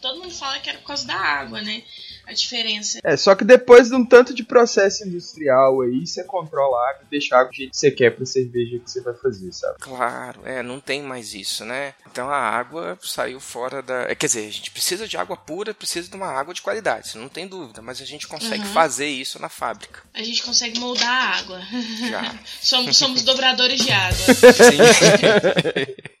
Todo 0.00 0.20
mundo 0.20 0.34
fala 0.34 0.58
que 0.60 0.68
era 0.68 0.78
por 0.78 0.86
causa 0.86 1.06
da 1.06 1.16
água, 1.16 1.60
né? 1.62 1.82
A 2.26 2.32
diferença. 2.32 2.98
É, 3.02 3.16
só 3.16 3.34
que 3.34 3.44
depois 3.44 3.88
de 3.88 3.94
um 3.94 4.04
tanto 4.04 4.34
de 4.34 4.42
processo 4.42 5.06
industrial 5.06 5.82
aí, 5.82 6.06
você 6.06 6.24
controla 6.24 6.76
a 6.76 6.90
água 6.90 7.02
e 7.06 7.10
deixa 7.10 7.34
a 7.34 7.40
água 7.40 7.50
do 7.50 7.56
jeito 7.56 7.70
que 7.70 7.76
você 7.76 7.90
quer 7.90 8.10
pra 8.10 8.24
cerveja 8.26 8.78
que 8.78 8.90
você 8.90 9.00
vai 9.00 9.14
fazer, 9.14 9.52
sabe? 9.52 9.76
Claro, 9.80 10.40
é, 10.44 10.62
não 10.62 10.80
tem 10.80 11.02
mais 11.02 11.34
isso, 11.34 11.64
né? 11.64 11.94
Então 12.10 12.28
a 12.28 12.38
água 12.38 12.98
saiu 13.02 13.40
fora 13.40 13.82
da. 13.82 14.02
É, 14.02 14.14
quer 14.14 14.26
dizer, 14.26 14.46
a 14.46 14.52
gente 14.52 14.70
precisa 14.70 15.06
de 15.08 15.16
água 15.16 15.36
pura, 15.36 15.74
precisa 15.74 16.08
de 16.08 16.16
uma 16.16 16.28
água 16.28 16.54
de 16.54 16.62
qualidade, 16.62 17.08
isso 17.08 17.18
não 17.18 17.28
tem 17.28 17.46
dúvida, 17.46 17.82
mas 17.82 18.00
a 18.00 18.04
gente 18.04 18.26
consegue 18.26 18.64
uhum. 18.64 18.72
fazer 18.72 19.06
isso 19.06 19.40
na 19.40 19.48
fábrica. 19.48 20.02
A 20.14 20.22
gente 20.22 20.42
consegue 20.42 20.78
moldar 20.78 21.08
a 21.08 21.38
água. 21.38 21.60
Já. 22.08 22.38
somos, 22.62 22.96
somos 22.96 23.22
dobradores 23.22 23.80
de 23.80 23.92
água. 23.92 24.34
Sim. 24.34 24.80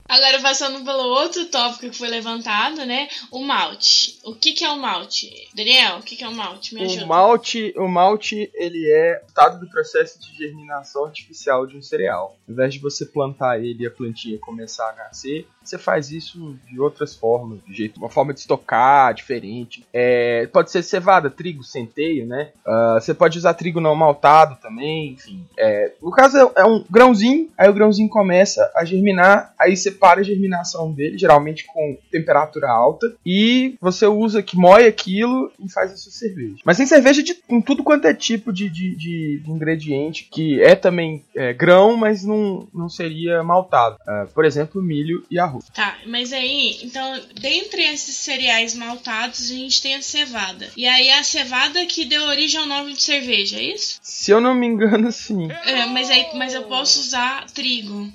Agora, 0.08 0.42
passando 0.42 0.84
pelo 0.84 1.04
outro 1.04 1.46
tópico 1.46 1.90
que 1.90 1.98
foi 1.98 2.08
levantado, 2.08 2.86
né? 2.86 3.08
O 3.32 3.40
malte. 3.40 4.18
O 4.24 4.34
que, 4.34 4.54
que 4.54 4.64
é 4.64 4.70
o 4.70 4.78
malte? 4.78 5.30
Daniel, 5.54 5.98
o 5.98 6.02
que, 6.02 6.16
que 6.16 6.24
é 6.24 6.28
o 6.28 6.34
malte? 6.34 6.74
Me 6.74 6.84
ajuda. 6.84 7.06
O 7.06 7.08
malte, 7.08 7.74
o 7.78 7.88
malte, 7.88 8.50
ele 8.54 8.90
é 8.90 9.20
resultado 9.38 9.60
do 9.60 9.70
processo 9.70 10.20
de 10.20 10.36
germinação 10.38 11.06
artificial 11.06 11.68
de 11.68 11.78
um 11.78 11.82
cereal. 11.82 12.38
Ao 12.48 12.54
invés 12.54 12.74
de 12.74 12.80
você 12.80 13.06
plantar 13.06 13.60
ele 13.60 13.84
e 13.84 13.88
a 13.88 13.92
plantinha 13.92 14.40
começar 14.40 14.90
a 14.90 14.96
nascer, 14.96 15.48
você 15.68 15.78
faz 15.78 16.12
isso 16.12 16.56
de 16.70 16.80
outras 16.80 17.16
formas, 17.16 17.60
de 17.68 17.74
jeito, 17.74 17.98
uma 17.98 18.10
forma 18.10 18.34
de 18.34 18.40
estocar 18.40 19.14
diferente. 19.14 19.86
É, 19.94 20.48
pode 20.48 20.72
ser 20.72 20.84
cevada, 20.84 21.30
trigo, 21.30 21.64
centeio, 21.64 22.26
né? 22.26 22.50
Uh, 22.66 23.00
você 23.00 23.14
pode 23.14 23.38
usar 23.38 23.54
trigo 23.54 23.82
não 23.82 23.96
maltado 23.96 24.58
também, 24.62 25.14
enfim. 25.14 25.46
É, 25.58 25.92
no 26.02 26.12
caso 26.12 26.38
é, 26.38 26.62
é, 26.62 26.66
um 26.66 26.84
grãozinho, 26.90 27.50
aí 27.58 27.70
o 27.70 27.74
grãozinho 27.74 28.10
começa 28.10 28.72
a 28.76 28.84
germinar, 28.86 29.54
aí 29.60 29.76
você 29.76 29.92
para 29.92 30.22
a 30.22 30.24
germinação 30.24 30.92
dele, 30.92 31.18
geralmente 31.18 31.66
com 31.66 31.98
temperatura 32.12 32.70
alta, 32.70 33.14
e 33.26 33.76
você 33.82 34.06
usa 34.06 34.44
que 34.44 34.58
moe 34.58 34.86
aquilo 34.86 35.52
e 35.64 35.70
faz 35.70 35.92
a 35.92 35.98
sua 35.98 36.12
cerveja. 36.12 36.58
Mas 36.64 36.78
tem 36.78 36.86
cerveja 36.86 37.22
de, 37.24 37.34
com 37.36 37.62
tudo 37.62 37.84
quanto 37.84 38.08
é 38.08 38.14
tipo 38.14 38.54
de, 38.54 38.70
de, 38.70 38.96
de, 38.96 39.44
ingrediente, 39.48 40.28
que 40.32 40.62
é 40.62 40.76
também 40.76 41.24
é, 41.36 41.54
grão, 41.54 41.98
mas 41.98 42.24
não, 42.24 42.68
não 42.74 42.90
seria 42.90 43.44
maltado. 43.44 43.98
Uh, 44.08 44.28
por 44.34 44.46
exemplo, 44.46 44.82
milho 44.82 45.24
e 45.30 45.40
arroz. 45.40 45.57
Tá, 45.74 45.98
mas 46.06 46.34
aí, 46.34 46.80
então, 46.84 47.20
dentre 47.40 47.84
esses 47.84 48.16
cereais 48.16 48.74
maltados, 48.74 49.52
a 49.52 49.54
gente 49.54 49.82
tem 49.82 49.96
a 49.96 50.02
cevada. 50.02 50.72
E 50.76 50.86
aí 50.88 51.10
a 51.12 51.24
cevada 51.24 51.86
que 51.86 52.06
deu 52.06 52.24
origem 52.24 52.60
ao 52.60 52.66
nome 52.66 52.94
de 52.94 53.02
cerveja, 53.04 53.58
é 53.58 53.64
isso? 53.64 54.00
Se 54.02 54.32
eu 54.32 54.42
não 54.42 54.54
me 54.54 54.68
engano, 54.68 55.12
sim. 55.12 55.50
É, 55.52 55.86
mas, 55.88 56.10
aí, 56.10 56.28
mas 56.36 56.54
eu 56.54 56.64
posso 56.64 57.00
usar 57.00 57.46
trigo. 57.52 58.12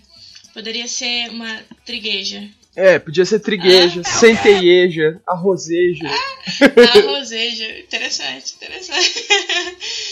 Poderia 0.52 0.86
ser 0.86 1.30
uma 1.30 1.62
trigueja. 1.84 2.46
É, 2.74 2.98
podia 2.98 3.24
ser 3.26 3.40
trigueja, 3.40 4.00
ah, 4.00 4.08
centeieja, 4.08 5.20
arrozeja. 5.26 6.08
Ah, 6.08 6.98
arrozeja, 6.98 7.78
interessante, 7.78 8.54
interessante. 8.54 9.26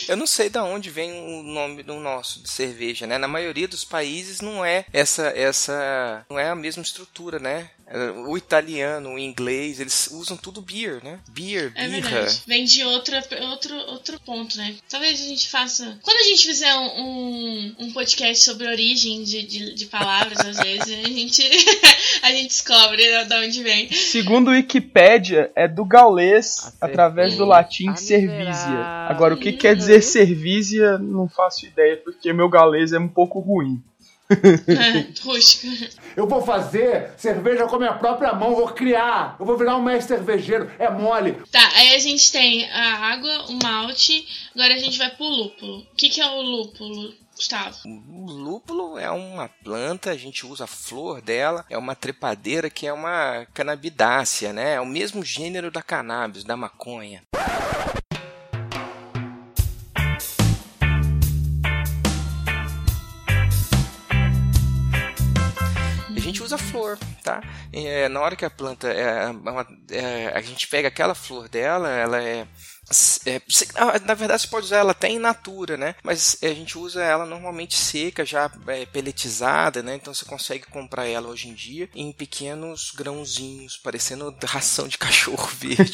Eu 0.07 0.17
não 0.17 0.27
sei 0.27 0.51
de 0.51 0.59
onde 0.59 0.91
vem 0.91 1.11
o 1.11 1.43
nome 1.43 1.83
do 1.83 1.95
nosso 1.95 2.43
de 2.43 2.51
cerveja, 2.51 3.07
né? 3.07 3.17
Na 3.17 3.29
maioria 3.29 3.67
dos 3.67 3.85
países 3.85 4.41
não 4.41 4.65
é 4.65 4.85
essa 4.93 5.29
essa 5.29 6.27
não 6.29 6.39
é 6.39 6.51
a 6.51 6.55
mesma 6.55 6.83
estrutura, 6.83 7.39
né? 7.39 7.71
O 8.29 8.37
italiano, 8.37 9.15
o 9.15 9.19
inglês, 9.19 9.81
eles 9.81 10.09
usam 10.13 10.37
tudo 10.37 10.63
beer, 10.63 11.03
né? 11.03 11.19
Beer, 11.31 11.73
é 11.75 11.89
birra. 11.89 12.27
Vem 12.47 12.65
de 12.65 12.85
outra, 12.85 13.23
outro, 13.51 13.77
outro 13.89 14.21
ponto, 14.21 14.57
né? 14.57 14.77
Talvez 14.89 15.21
a 15.21 15.25
gente 15.25 15.49
faça. 15.49 15.99
Quando 16.03 16.17
a 16.17 16.23
gente 16.23 16.47
fizer 16.47 16.73
um, 16.75 17.01
um, 17.01 17.77
um 17.81 17.93
podcast 17.93 18.45
sobre 18.45 18.69
origem 18.69 19.25
de, 19.25 19.43
de, 19.43 19.75
de 19.75 19.87
palavras, 19.87 20.39
às 20.39 20.57
vezes, 20.59 21.05
a 21.05 21.09
gente, 21.09 21.43
a 22.23 22.31
gente 22.31 22.49
descobre 22.49 23.03
de 23.25 23.35
onde 23.35 23.63
vem. 23.63 23.93
Segundo 23.93 24.49
o 24.49 24.53
Wikipedia, 24.53 25.51
é 25.57 25.67
do 25.67 25.85
gaulês 25.85 26.73
através 26.81 27.37
do 27.37 27.45
latim 27.45 27.97
servizia. 27.97 29.09
Agora, 29.09 29.35
o 29.35 29.39
que 29.39 29.53
quer 29.53 29.75
dizer 29.75 30.03
servizia, 30.03 30.97
não 30.99 31.29
faço 31.29 31.67
ideia, 31.67 31.97
porque 31.97 32.33
meu 32.33 32.49
gaulês 32.49 32.93
é 32.93 32.99
um 32.99 33.09
pouco 33.09 33.41
ruim. 33.41 33.83
Eu 36.17 36.27
vou 36.27 36.43
fazer 36.43 37.11
cerveja 37.17 37.67
com 37.67 37.77
a 37.77 37.79
minha 37.79 37.95
própria 37.95 38.33
mão, 38.33 38.55
vou 38.55 38.69
criar. 38.69 39.37
Eu 39.39 39.47
vou 39.47 39.57
virar 39.57 39.77
um 39.77 39.83
mestre 39.83 40.17
cervejeiro. 40.17 40.71
É 40.79 40.91
mole. 40.91 41.33
Tá, 41.51 41.71
aí 41.75 41.95
a 41.95 41.99
gente 41.99 42.31
tem 42.31 42.71
a 42.71 43.13
água, 43.13 43.47
o 43.49 43.59
malte. 43.63 44.27
Agora 44.55 44.75
a 44.75 44.79
gente 44.79 44.99
vai 44.99 45.11
pro 45.11 45.25
lúpulo. 45.25 45.79
O 45.81 45.97
que, 45.97 46.09
que 46.09 46.21
é 46.21 46.29
o 46.29 46.41
lúpulo? 46.41 47.15
Gustavo. 47.35 47.79
O 47.87 48.31
lúpulo 48.31 48.99
é 48.99 49.11
uma 49.11 49.49
planta, 49.49 50.11
a 50.11 50.17
gente 50.17 50.45
usa 50.45 50.65
a 50.65 50.67
flor 50.67 51.23
dela, 51.23 51.65
é 51.71 51.79
uma 51.79 51.95
trepadeira 51.95 52.69
que 52.69 52.87
é 52.87 52.93
uma 52.93 53.47
canabidácea, 53.55 54.53
né? 54.53 54.75
É 54.75 54.81
o 54.81 54.85
mesmo 54.85 55.25
gênero 55.25 55.71
da 55.71 55.81
cannabis, 55.81 56.45
da 56.45 56.55
maconha. 56.55 57.23
Gente 66.31 66.43
usa 66.43 66.57
flor, 66.57 66.99
tá? 67.23 67.43
É, 67.73 68.09
na 68.09 68.21
hora 68.21 68.37
que 68.37 68.45
a 68.45 68.51
planta 68.51 68.89
é, 68.89 69.31
é, 69.91 69.99
é, 69.99 70.33
a 70.35 70.41
gente 70.41 70.67
pega 70.69 70.89
aquela 70.89 71.15
flor 71.15 71.49
dela, 71.49 71.89
ela 71.91 72.23
é 72.23 72.47
é, 73.25 73.41
ah, 73.77 73.99
na 74.01 74.15
verdade, 74.15 74.43
você 74.43 74.49
pode 74.49 74.67
usar 74.67 74.79
ela 74.79 74.91
até 74.91 75.09
in 75.09 75.19
natura, 75.19 75.77
né? 75.77 75.95
Mas 76.03 76.37
a 76.43 76.49
gente 76.49 76.77
usa 76.77 77.03
ela 77.03 77.25
normalmente 77.25 77.77
seca, 77.77 78.25
já 78.25 78.51
é, 78.67 78.85
peletizada, 78.85 79.83
né? 79.83 79.95
Então 79.95 80.13
você 80.13 80.25
consegue 80.25 80.67
comprar 80.67 81.07
ela 81.07 81.29
hoje 81.29 81.49
em 81.49 81.55
dia 81.55 81.89
em 81.95 82.13
pequenos 82.13 82.91
grãozinhos, 82.91 83.77
parecendo 83.77 84.35
ração 84.45 84.89
de 84.89 84.99
cachorro 84.99 85.49
verde. 85.55 85.93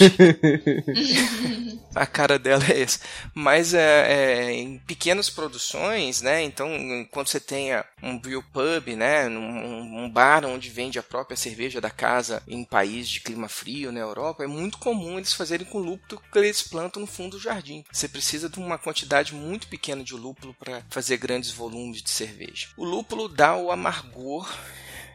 a 1.94 2.06
cara 2.06 2.38
dela 2.38 2.64
é 2.68 2.80
essa. 2.80 3.00
Mas 3.34 3.74
é, 3.74 4.12
é, 4.12 4.52
em 4.52 4.78
pequenas 4.78 5.28
produções, 5.28 6.22
né? 6.22 6.42
Então, 6.42 6.70
quando 7.10 7.28
você 7.28 7.40
tenha 7.40 7.84
um 8.02 8.18
brew 8.18 8.42
pub, 8.42 8.96
né? 8.96 9.28
Um, 9.28 10.04
um 10.04 10.10
bar 10.10 10.46
onde 10.46 10.70
vende 10.70 10.98
a 10.98 11.02
própria 11.02 11.36
cerveja 11.36 11.80
da 11.80 11.90
casa 11.90 12.42
em 12.48 12.64
país 12.64 13.06
de 13.06 13.20
clima 13.20 13.48
frio 13.48 13.92
na 13.92 14.00
Europa, 14.00 14.44
é 14.44 14.46
muito 14.46 14.78
comum 14.78 15.18
eles 15.18 15.34
fazerem 15.34 15.66
com 15.66 15.78
lúpulo 15.78 16.22
que 16.32 16.38
eles 16.38 16.62
plantam 16.62 16.85
no 16.94 17.06
fundo 17.06 17.36
do 17.36 17.42
jardim. 17.42 17.84
Você 17.92 18.08
precisa 18.08 18.48
de 18.48 18.58
uma 18.58 18.78
quantidade 18.78 19.34
muito 19.34 19.68
pequena 19.68 20.02
de 20.02 20.14
lúpulo 20.14 20.54
para 20.54 20.82
fazer 20.88 21.16
grandes 21.16 21.50
volumes 21.50 22.02
de 22.02 22.10
cerveja. 22.10 22.68
O 22.76 22.84
lúpulo 22.84 23.28
dá 23.28 23.56
o 23.56 23.70
amargor 23.70 24.48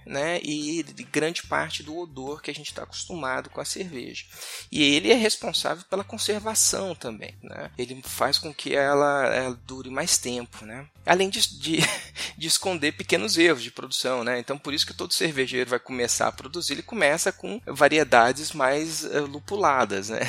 né, 0.05 0.39
e 0.43 0.83
grande 1.11 1.43
parte 1.43 1.83
do 1.83 1.97
odor 1.97 2.41
que 2.41 2.49
a 2.49 2.53
gente 2.53 2.67
está 2.67 2.83
acostumado 2.83 3.49
com 3.49 3.61
a 3.61 3.65
cerveja. 3.65 4.25
E 4.71 4.83
ele 4.83 5.11
é 5.11 5.15
responsável 5.15 5.83
pela 5.89 6.03
conservação 6.03 6.95
também, 6.95 7.35
né? 7.41 7.71
Ele 7.77 8.01
faz 8.03 8.37
com 8.37 8.53
que 8.53 8.75
ela, 8.75 9.27
ela 9.27 9.59
dure 9.65 9.89
mais 9.89 10.17
tempo, 10.17 10.65
né? 10.65 10.87
Além 11.05 11.29
de, 11.29 11.59
de, 11.59 11.77
de, 12.37 12.47
esconder 12.47 12.93
pequenos 12.93 13.37
erros 13.37 13.63
de 13.63 13.71
produção, 13.71 14.23
né? 14.23 14.39
Então 14.39 14.57
por 14.57 14.73
isso 14.73 14.85
que 14.85 14.93
todo 14.93 15.13
cervejeiro 15.13 15.69
vai 15.69 15.79
começar 15.79 16.27
a 16.27 16.31
produzir, 16.31 16.73
ele 16.73 16.83
começa 16.83 17.31
com 17.31 17.61
variedades 17.65 18.51
mais 18.51 19.03
uh, 19.03 19.25
lupuladas, 19.25 20.09
né? 20.09 20.21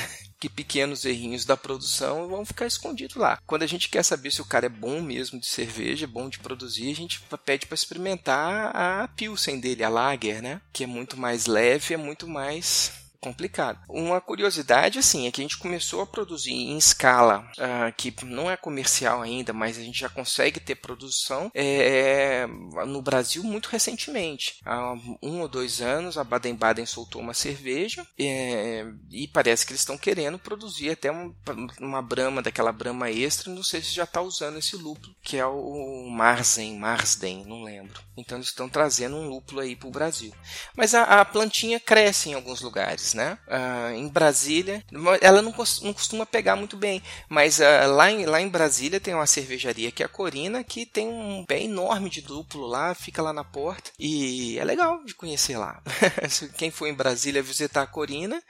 Que 0.43 0.49
pequenos 0.49 1.05
errinhos 1.05 1.45
da 1.45 1.55
produção 1.55 2.27
vão 2.27 2.45
ficar 2.45 2.65
escondidos 2.65 3.15
lá. 3.15 3.39
Quando 3.47 3.63
a 3.63 3.67
gente 3.67 3.87
quer 3.87 4.03
saber 4.03 4.29
se 4.29 4.41
o 4.41 4.45
cara 4.45 4.65
é 4.65 4.69
bom 4.69 5.01
mesmo 5.01 5.39
de 5.39 5.45
cerveja, 5.45 6.05
bom 6.05 6.27
de 6.27 6.37
produzir, 6.37 6.91
a 6.91 6.95
gente 6.95 7.21
pede 7.45 7.65
para 7.65 7.75
experimentar 7.75 8.75
a 8.75 9.07
Pilsen 9.07 9.57
dele, 9.57 9.85
a 9.85 9.89
Lager, 9.89 10.41
né? 10.41 10.59
Que 10.73 10.83
é 10.83 10.87
muito 10.87 11.15
mais 11.15 11.45
leve, 11.45 11.93
é 11.93 11.97
muito 11.97 12.27
mais 12.27 12.91
complicado. 13.23 13.79
Uma 13.87 14.19
curiosidade, 14.19 14.99
assim, 14.99 15.25
é 15.25 15.31
que 15.31 15.39
a 15.39 15.43
gente 15.43 15.57
começou 15.57 16.01
a 16.01 16.05
produzir 16.05 16.51
em 16.51 16.77
escala 16.77 17.49
uh, 17.57 17.93
que 17.95 18.13
não 18.25 18.51
é 18.51 18.57
comercial 18.57 19.21
ainda, 19.21 19.53
mas 19.53 19.77
a 19.77 19.81
gente 19.81 19.99
já 19.99 20.09
consegue 20.09 20.59
ter 20.59 20.75
produção 20.75 21.49
é, 21.53 22.45
no 22.85 23.01
Brasil 23.01 23.41
muito 23.43 23.67
recentemente. 23.67 24.59
Há 24.65 24.93
um 25.21 25.39
ou 25.39 25.47
dois 25.47 25.81
anos, 25.81 26.17
a 26.17 26.23
Baden-Baden 26.23 26.85
soltou 26.85 27.21
uma 27.21 27.33
cerveja 27.33 28.05
é, 28.19 28.85
e 29.09 29.27
parece 29.27 29.65
que 29.65 29.71
eles 29.71 29.81
estão 29.81 29.97
querendo 29.97 30.37
produzir 30.37 30.89
até 30.89 31.09
uma, 31.09 31.33
uma 31.79 32.01
brama, 32.01 32.41
daquela 32.41 32.73
brama 32.73 33.09
extra, 33.09 33.53
não 33.53 33.63
sei 33.63 33.81
se 33.81 33.93
já 33.93 34.03
está 34.03 34.21
usando 34.21 34.57
esse 34.57 34.75
lúpulo, 34.75 35.15
que 35.23 35.37
é 35.37 35.45
o 35.45 36.09
Marzen, 36.09 36.77
Marsden, 36.77 37.45
não 37.45 37.63
lembro. 37.63 38.01
Então 38.17 38.37
eles 38.37 38.49
estão 38.49 38.67
trazendo 38.67 39.15
um 39.15 39.29
lúpulo 39.29 39.61
aí 39.61 39.75
para 39.75 39.87
o 39.87 39.91
Brasil. 39.91 40.33
Mas 40.75 40.93
a, 40.93 41.21
a 41.21 41.25
plantinha 41.25 41.79
cresce 41.79 42.29
em 42.29 42.33
alguns 42.33 42.61
lugares 42.61 43.12
né? 43.13 43.37
Uh, 43.47 43.95
em 43.95 44.07
Brasília, 44.07 44.83
ela 45.21 45.41
não, 45.41 45.53
não, 45.81 45.93
costuma 45.93 46.25
pegar 46.25 46.55
muito 46.55 46.77
bem, 46.77 47.01
mas 47.29 47.59
uh, 47.59 47.91
lá, 47.93 48.11
em, 48.11 48.25
lá 48.25 48.41
em 48.41 48.49
Brasília 48.49 48.99
tem 48.99 49.13
uma 49.13 49.27
cervejaria 49.27 49.91
que 49.91 50.03
é 50.03 50.05
a 50.05 50.09
Corina, 50.09 50.63
que 50.63 50.85
tem 50.85 51.07
um 51.07 51.45
pé 51.45 51.61
enorme 51.61 52.09
de 52.09 52.21
duplo 52.21 52.65
lá, 52.65 52.93
fica 52.93 53.21
lá 53.21 53.33
na 53.33 53.43
porta 53.43 53.91
e 53.99 54.57
é 54.57 54.63
legal 54.63 55.03
de 55.03 55.13
conhecer 55.13 55.57
lá. 55.57 55.81
Quem 56.57 56.71
for 56.71 56.87
em 56.87 56.93
Brasília 56.93 57.41
visitar 57.41 57.83
a 57.83 57.87
Corina, 57.87 58.41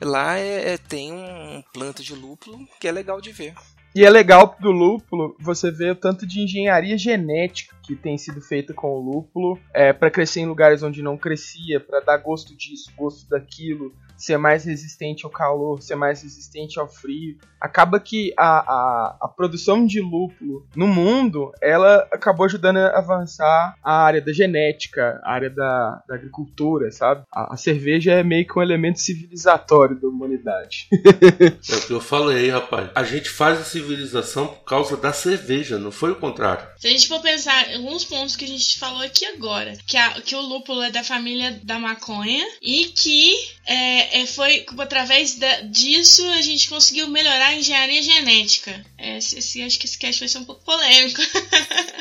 lá 0.00 0.38
é, 0.38 0.74
é, 0.74 0.78
tem 0.78 1.12
um 1.12 1.62
planta 1.72 2.02
de 2.02 2.14
lúpulo 2.14 2.58
que 2.78 2.88
é 2.88 2.92
legal 2.92 3.20
de 3.20 3.32
ver. 3.32 3.54
E 3.92 4.04
é 4.04 4.10
legal 4.10 4.56
do 4.60 4.70
lúpulo 4.70 5.36
você 5.40 5.68
ver 5.70 5.92
o 5.92 5.96
tanto 5.96 6.24
de 6.24 6.40
engenharia 6.40 6.96
genética 6.96 7.74
que 7.82 7.96
tem 7.96 8.16
sido 8.16 8.40
feita 8.40 8.72
com 8.72 8.88
o 8.88 9.00
lúpulo 9.00 9.58
é, 9.74 9.92
para 9.92 10.10
crescer 10.10 10.40
em 10.40 10.46
lugares 10.46 10.84
onde 10.84 11.02
não 11.02 11.18
crescia, 11.18 11.80
para 11.80 11.98
dar 11.98 12.18
gosto 12.18 12.56
disso, 12.56 12.92
gosto 12.96 13.28
daquilo, 13.28 13.92
ser 14.20 14.36
mais 14.36 14.64
resistente 14.64 15.24
ao 15.24 15.30
calor, 15.30 15.80
ser 15.82 15.96
mais 15.96 16.22
resistente 16.22 16.78
ao 16.78 16.86
frio. 16.86 17.38
Acaba 17.58 17.98
que 17.98 18.32
a, 18.36 18.58
a, 18.58 19.16
a 19.22 19.28
produção 19.28 19.86
de 19.86 20.00
lúpulo 20.00 20.66
no 20.76 20.86
mundo, 20.86 21.52
ela 21.60 22.06
acabou 22.12 22.44
ajudando 22.46 22.76
a 22.76 22.98
avançar 22.98 23.74
a 23.82 23.92
área 24.02 24.20
da 24.20 24.32
genética, 24.32 25.20
a 25.24 25.32
área 25.32 25.50
da, 25.50 26.02
da 26.06 26.14
agricultura, 26.14 26.90
sabe? 26.90 27.22
A, 27.32 27.54
a, 27.54 27.56
cerveja 27.56 28.12
é 28.12 28.22
meio 28.22 28.46
que 28.46 28.58
um 28.58 28.62
elemento 28.62 29.00
civilizatório 29.00 29.98
da 29.98 30.08
humanidade. 30.08 30.88
é 30.92 31.76
o 31.76 31.86
que 31.86 31.92
eu 31.92 32.00
falei, 32.00 32.50
rapaz. 32.50 32.90
A 32.94 33.02
gente 33.02 33.30
faz 33.30 33.58
a 33.58 33.64
civilização 33.64 34.48
por 34.48 34.64
causa 34.64 34.96
da 34.96 35.12
cerveja, 35.12 35.78
não 35.78 35.90
foi 35.90 36.12
o 36.12 36.16
contrário. 36.16 36.66
Se 36.78 36.88
a 36.88 36.90
gente 36.90 37.08
for 37.08 37.20
pensar 37.20 37.66
alguns 37.74 38.04
pontos 38.04 38.36
que 38.36 38.44
a 38.44 38.48
gente 38.48 38.78
falou 38.78 39.02
aqui 39.02 39.24
agora, 39.24 39.76
que, 39.86 39.96
a, 39.96 40.10
que 40.20 40.36
o 40.36 40.40
lúpulo 40.40 40.82
é 40.82 40.90
da 40.90 41.02
família 41.02 41.58
da 41.62 41.78
maconha 41.78 42.46
e 42.60 42.86
que 42.86 43.34
é, 43.66 44.09
é, 44.12 44.26
foi 44.26 44.66
através 44.78 45.38
da, 45.38 45.60
disso 45.62 46.24
a 46.30 46.42
gente 46.42 46.68
conseguiu 46.68 47.08
melhorar 47.08 47.48
a 47.48 47.56
engenharia 47.56 48.02
genética. 48.02 48.84
É, 48.98 49.18
esse, 49.18 49.62
acho 49.62 49.78
que 49.78 49.86
esse 49.86 49.98
cast 49.98 50.20
vai 50.20 50.28
ser 50.28 50.38
um 50.38 50.44
pouco 50.44 50.64
polêmico. 50.64 51.20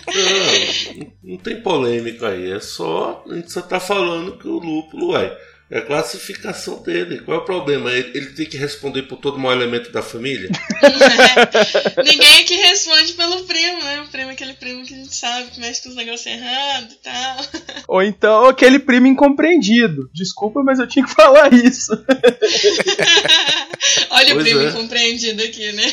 Não, 0.09 1.11
não 1.23 1.37
tem 1.37 1.61
polêmica 1.61 2.29
aí, 2.29 2.51
é 2.51 2.59
só 2.59 3.23
a 3.29 3.35
gente 3.35 3.51
só 3.51 3.61
tá 3.61 3.79
falando 3.79 4.37
que 4.37 4.47
o 4.47 4.57
lúpulo 4.57 5.15
é 5.15 5.37
é 5.71 5.77
a 5.77 5.85
classificação 5.85 6.81
dele. 6.81 7.19
Qual 7.19 7.37
é 7.37 7.41
o 7.41 7.45
problema? 7.45 7.91
Ele, 7.91 8.09
ele 8.15 8.25
tem 8.27 8.47
que 8.47 8.57
responder 8.57 9.03
por 9.03 9.17
todo 9.17 9.37
mau 9.37 9.51
elemento 9.51 9.91
da 9.91 10.01
família? 10.01 10.49
É. 10.81 12.01
Ninguém 12.03 12.41
aqui 12.41 12.55
responde 12.55 13.13
pelo 13.13 13.43
primo, 13.43 13.83
né? 13.83 14.01
O 14.01 14.07
primo 14.07 14.31
é 14.31 14.33
aquele 14.33 14.55
primo 14.55 14.83
que 14.83 14.95
a 14.95 14.97
gente 14.97 15.15
sabe 15.15 15.51
que 15.51 15.59
mexe 15.59 15.83
com 15.83 15.89
os 15.89 15.95
negócios 15.95 16.25
errados 16.25 16.93
e 16.93 16.97
tal. 16.97 17.37
Ou 17.87 18.01
então 18.01 18.45
aquele 18.45 18.79
primo 18.79 19.05
incompreendido. 19.05 20.09
Desculpa, 20.11 20.63
mas 20.63 20.79
eu 20.79 20.87
tinha 20.87 21.05
que 21.05 21.13
falar 21.13 21.53
isso. 21.53 21.93
Olha 24.09 24.33
pois 24.33 24.37
o 24.37 24.39
primo 24.39 24.61
é. 24.61 24.69
incompreendido 24.69 25.43
aqui, 25.43 25.71
né? 25.71 25.83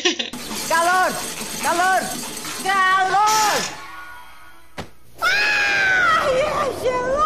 Calor! 0.67 1.13
Calor! 1.61 2.01
Calor! 2.63 3.61
Ai, 5.21 6.39
é 6.39 6.83
gelado! 6.83 7.16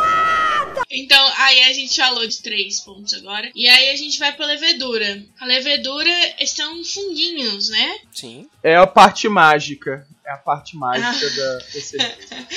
Então, 0.91 1.31
aí 1.37 1.63
a 1.63 1.73
gente 1.73 1.95
falou 1.95 2.27
de 2.27 2.41
três 2.41 2.79
pontos 2.79 3.13
agora. 3.13 3.49
E 3.55 3.67
aí 3.67 3.89
a 3.89 3.95
gente 3.95 4.19
vai 4.19 4.33
pra 4.33 4.45
levedura. 4.45 5.23
A 5.39 5.45
levedura 5.45 6.11
são 6.45 6.83
funguinhos, 6.83 7.69
né? 7.69 7.99
Sim. 8.11 8.49
É 8.61 8.75
a 8.75 8.85
parte 8.87 9.29
mágica. 9.29 10.05
É 10.25 10.31
a 10.31 10.37
parte 10.37 10.75
mágica 10.75 11.27
ah. 11.27 11.29
da. 11.35 12.47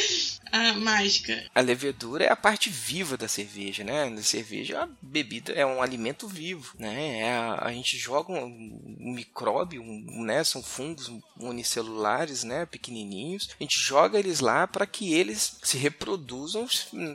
a 0.54 0.72
mágica. 0.74 1.44
A 1.52 1.60
levedura 1.60 2.24
é 2.24 2.30
a 2.30 2.36
parte 2.36 2.70
viva 2.70 3.16
da 3.16 3.26
cerveja, 3.26 3.82
né? 3.82 4.04
A 4.04 4.22
cerveja 4.22 4.74
é 4.74 4.78
uma 4.78 4.96
bebida, 5.02 5.52
é 5.52 5.66
um 5.66 5.82
alimento 5.82 6.28
vivo, 6.28 6.74
né? 6.78 7.18
É 7.18 7.32
a, 7.32 7.66
a, 7.66 7.72
gente 7.72 7.98
joga 7.98 8.32
um, 8.32 8.96
um 9.00 9.12
micróbio, 9.12 9.82
um, 9.82 10.22
né? 10.22 10.44
São 10.44 10.62
fungos 10.62 11.10
unicelulares, 11.36 12.44
né? 12.44 12.66
Pequenininhos. 12.66 13.50
A 13.58 13.62
gente 13.64 13.80
joga 13.80 14.16
eles 14.16 14.38
lá 14.38 14.64
para 14.68 14.86
que 14.86 15.12
eles 15.12 15.58
se 15.60 15.76
reproduzam 15.76 16.68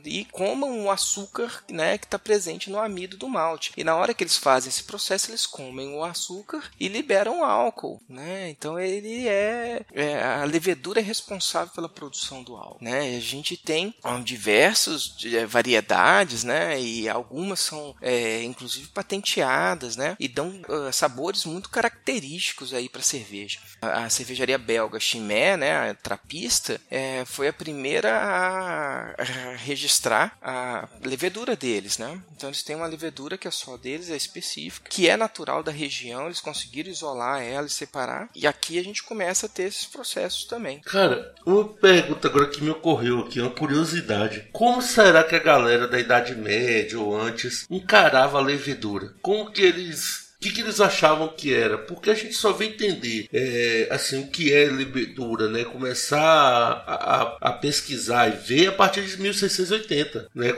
e 0.04 0.25
comam 0.25 0.84
o 0.84 0.91
açúcar, 0.91 1.63
né? 1.69 1.97
Que 1.97 2.06
está 2.06 2.19
presente 2.19 2.69
no 2.69 2.78
amido 2.78 3.15
do 3.15 3.30
malte. 3.30 3.71
E 3.78 3.86
na 3.86 3.95
hora 3.95 4.13
que 4.13 4.21
eles 4.21 4.36
fazem 4.36 4.69
esse 4.69 4.84
processo, 4.84 5.32
eles 5.32 5.45
comem 5.45 5.93
o 5.93 6.04
açúcar 6.04 6.69
e 6.78 6.89
liberam 6.89 7.41
álcool, 7.41 8.02
né? 8.10 8.49
Então 8.49 8.78
ele 8.78 9.30
é, 9.30 9.86
é 9.93 10.23
a 10.23 10.43
levedura 10.43 10.99
é 10.99 11.04
responsável 11.04 11.73
pela 11.73 11.88
produção 11.88 12.43
do 12.43 12.58
álcool, 12.58 12.84
né? 12.84 13.28
Gente 13.29 13.55
tem 13.55 13.93
diversas 14.23 15.15
é, 15.25 15.45
variedades, 15.45 16.43
né? 16.43 16.79
E 16.79 17.07
algumas 17.07 17.59
são 17.59 17.95
é, 18.01 18.43
inclusive 18.43 18.87
patenteadas, 18.87 19.95
né? 19.95 20.15
E 20.19 20.27
dão 20.27 20.61
uh, 20.67 20.91
sabores 20.91 21.45
muito 21.45 21.69
característicos 21.69 22.73
aí 22.73 22.89
para 22.89 23.01
cerveja. 23.01 23.59
A, 23.81 24.05
a, 24.05 24.09
cervejaria 24.09 24.57
belga 24.57 24.99
Chimé, 24.99 25.55
né? 25.57 25.89
A 25.89 25.93
trapista, 25.93 26.79
é, 26.89 27.23
foi 27.25 27.47
a 27.47 27.53
primeira 27.53 28.17
a, 28.17 29.11
a, 29.11 29.55
registrar 29.57 30.37
a 30.41 30.87
levedura 31.03 31.55
deles, 31.55 31.97
né? 31.97 32.21
Então 32.35 32.49
eles 32.49 32.63
têm 32.63 32.75
uma 32.75 32.87
levedura 32.87 33.37
que 33.37 33.47
é 33.47 33.51
só 33.51 33.77
deles, 33.77 34.09
é 34.09 34.15
específica, 34.15 34.89
que 34.89 35.09
é 35.09 35.15
natural 35.15 35.63
da 35.63 35.71
região. 35.71 36.25
Eles 36.25 36.41
conseguiram 36.41 36.89
isolar 36.89 37.41
ela 37.41 37.67
e 37.67 37.69
separar. 37.69 38.29
E 38.35 38.47
aqui 38.47 38.79
a 38.79 38.83
gente 38.83 39.03
começa 39.03 39.45
a 39.45 39.49
ter 39.49 39.63
esses 39.63 39.85
processos 39.85 40.45
também. 40.45 40.79
Cara, 40.81 41.33
uma 41.45 41.67
pergunta 41.67 42.27
agora 42.27 42.47
que 42.47 42.61
me 42.61 42.69
ocorreu 42.69 43.09
aqui, 43.17 43.41
uma 43.41 43.50
curiosidade. 43.50 44.48
Como 44.52 44.82
será 44.82 45.24
que 45.24 45.36
a 45.36 45.43
galera 45.43 45.88
da 45.88 46.00
Idade 46.00 46.36
Média 46.36 47.00
ou 47.00 47.19
antes 47.19 47.65
encarava 47.69 48.38
a 48.38 48.41
levedura? 48.41 49.13
Como 49.22 49.52
que 49.52 49.63
eles 49.63 50.28
o 50.39 50.41
que, 50.41 50.52
que, 50.52 50.62
eles 50.62 50.80
achavam 50.80 51.28
que 51.28 51.54
era? 51.54 51.78
Porque 51.78 52.10
a 52.10 52.13
gente 52.13 52.34
só 52.34 52.54
vem 52.54 52.69
entender 52.69 53.28
é, 53.34 53.89
assim 53.91 54.21
o 54.21 54.28
que 54.28 54.54
é 54.54 54.67
levedura, 54.67 55.49
né? 55.49 55.65
Começar 55.65 56.17
a, 56.17 56.93
a, 56.93 57.38
a, 57.49 57.52
pesquisar 57.52 58.30
e 58.30 58.38
ver 58.38 58.67
a 58.67 58.71
partir 58.71 59.02
de 59.02 59.21
1680, 59.21 60.30
né? 60.34 60.56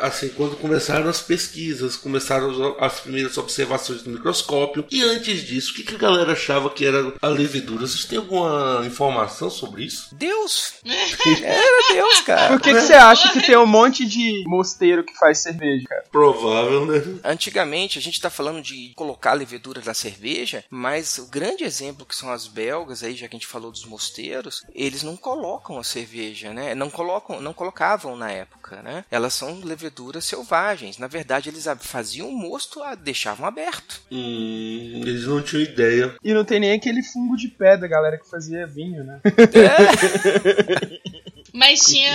Assim, 0.00 0.30
quando 0.30 0.56
começaram 0.56 1.10
as 1.10 1.20
pesquisas, 1.20 1.94
começaram 1.94 2.74
as 2.80 3.00
primeiras 3.00 3.36
observações 3.36 4.00
do 4.02 4.08
microscópio. 4.08 4.86
E 4.90 5.02
antes 5.02 5.42
disso, 5.42 5.72
o 5.72 5.74
que, 5.74 5.82
que 5.82 5.94
a 5.94 5.98
galera 5.98 6.32
achava 6.32 6.70
que 6.70 6.86
era 6.86 7.12
a 7.20 7.28
levedura? 7.28 7.86
Vocês 7.86 8.06
têm 8.06 8.16
alguma 8.16 8.82
informação 8.86 9.50
sobre 9.50 9.84
isso? 9.84 10.14
Deus! 10.14 10.72
era 11.44 11.92
Deus, 11.92 12.20
cara. 12.22 12.48
Por 12.54 12.62
que, 12.62 12.72
que 12.72 12.80
você 12.80 12.94
acha 12.94 13.30
que 13.30 13.44
tem 13.44 13.58
um 13.58 13.66
monte 13.66 14.06
de 14.06 14.42
mosteiro 14.46 15.04
que 15.04 15.14
faz 15.18 15.40
cerveja, 15.40 15.84
cara? 15.86 16.04
Provável, 16.10 16.86
né? 16.86 17.02
Antigamente, 17.22 17.98
a 17.98 18.02
gente 18.02 18.18
tá 18.18 18.30
falando 18.30 18.62
de 18.62 18.85
colocar 18.94 19.30
a 19.30 19.34
levedura 19.34 19.80
da 19.80 19.94
cerveja, 19.94 20.64
mas 20.70 21.18
o 21.18 21.26
grande 21.26 21.64
exemplo 21.64 22.06
que 22.06 22.14
são 22.14 22.30
as 22.30 22.46
belgas, 22.46 23.02
aí 23.02 23.14
já 23.14 23.28
que 23.28 23.36
a 23.36 23.38
gente 23.38 23.46
falou 23.46 23.70
dos 23.70 23.84
mosteiros, 23.84 24.62
eles 24.74 25.02
não 25.02 25.16
colocam 25.16 25.78
a 25.78 25.84
cerveja, 25.84 26.52
né? 26.52 26.74
Não 26.74 26.90
colocam, 26.90 27.40
não 27.40 27.52
colocavam 27.52 28.16
na 28.16 28.30
época, 28.30 28.82
né? 28.82 29.04
Elas 29.10 29.34
são 29.34 29.60
leveduras 29.60 30.24
selvagens. 30.24 30.98
Na 30.98 31.06
verdade, 31.06 31.48
eles 31.48 31.66
faziam 31.80 32.28
o 32.28 32.36
mosto, 32.36 32.80
deixavam 33.02 33.46
aberto. 33.46 34.00
Hum, 34.10 35.02
eles 35.02 35.24
não 35.24 35.42
tinham 35.42 35.62
ideia. 35.62 36.14
E 36.22 36.32
não 36.32 36.44
tem 36.44 36.60
nem 36.60 36.72
aquele 36.72 37.02
fungo 37.02 37.36
de 37.36 37.48
pedra, 37.48 37.88
galera 37.88 38.18
que 38.18 38.28
fazia 38.28 38.66
vinho, 38.66 39.04
né? 39.04 39.20
É. 39.24 41.00
Mas 41.52 41.80
tinha 41.86 42.12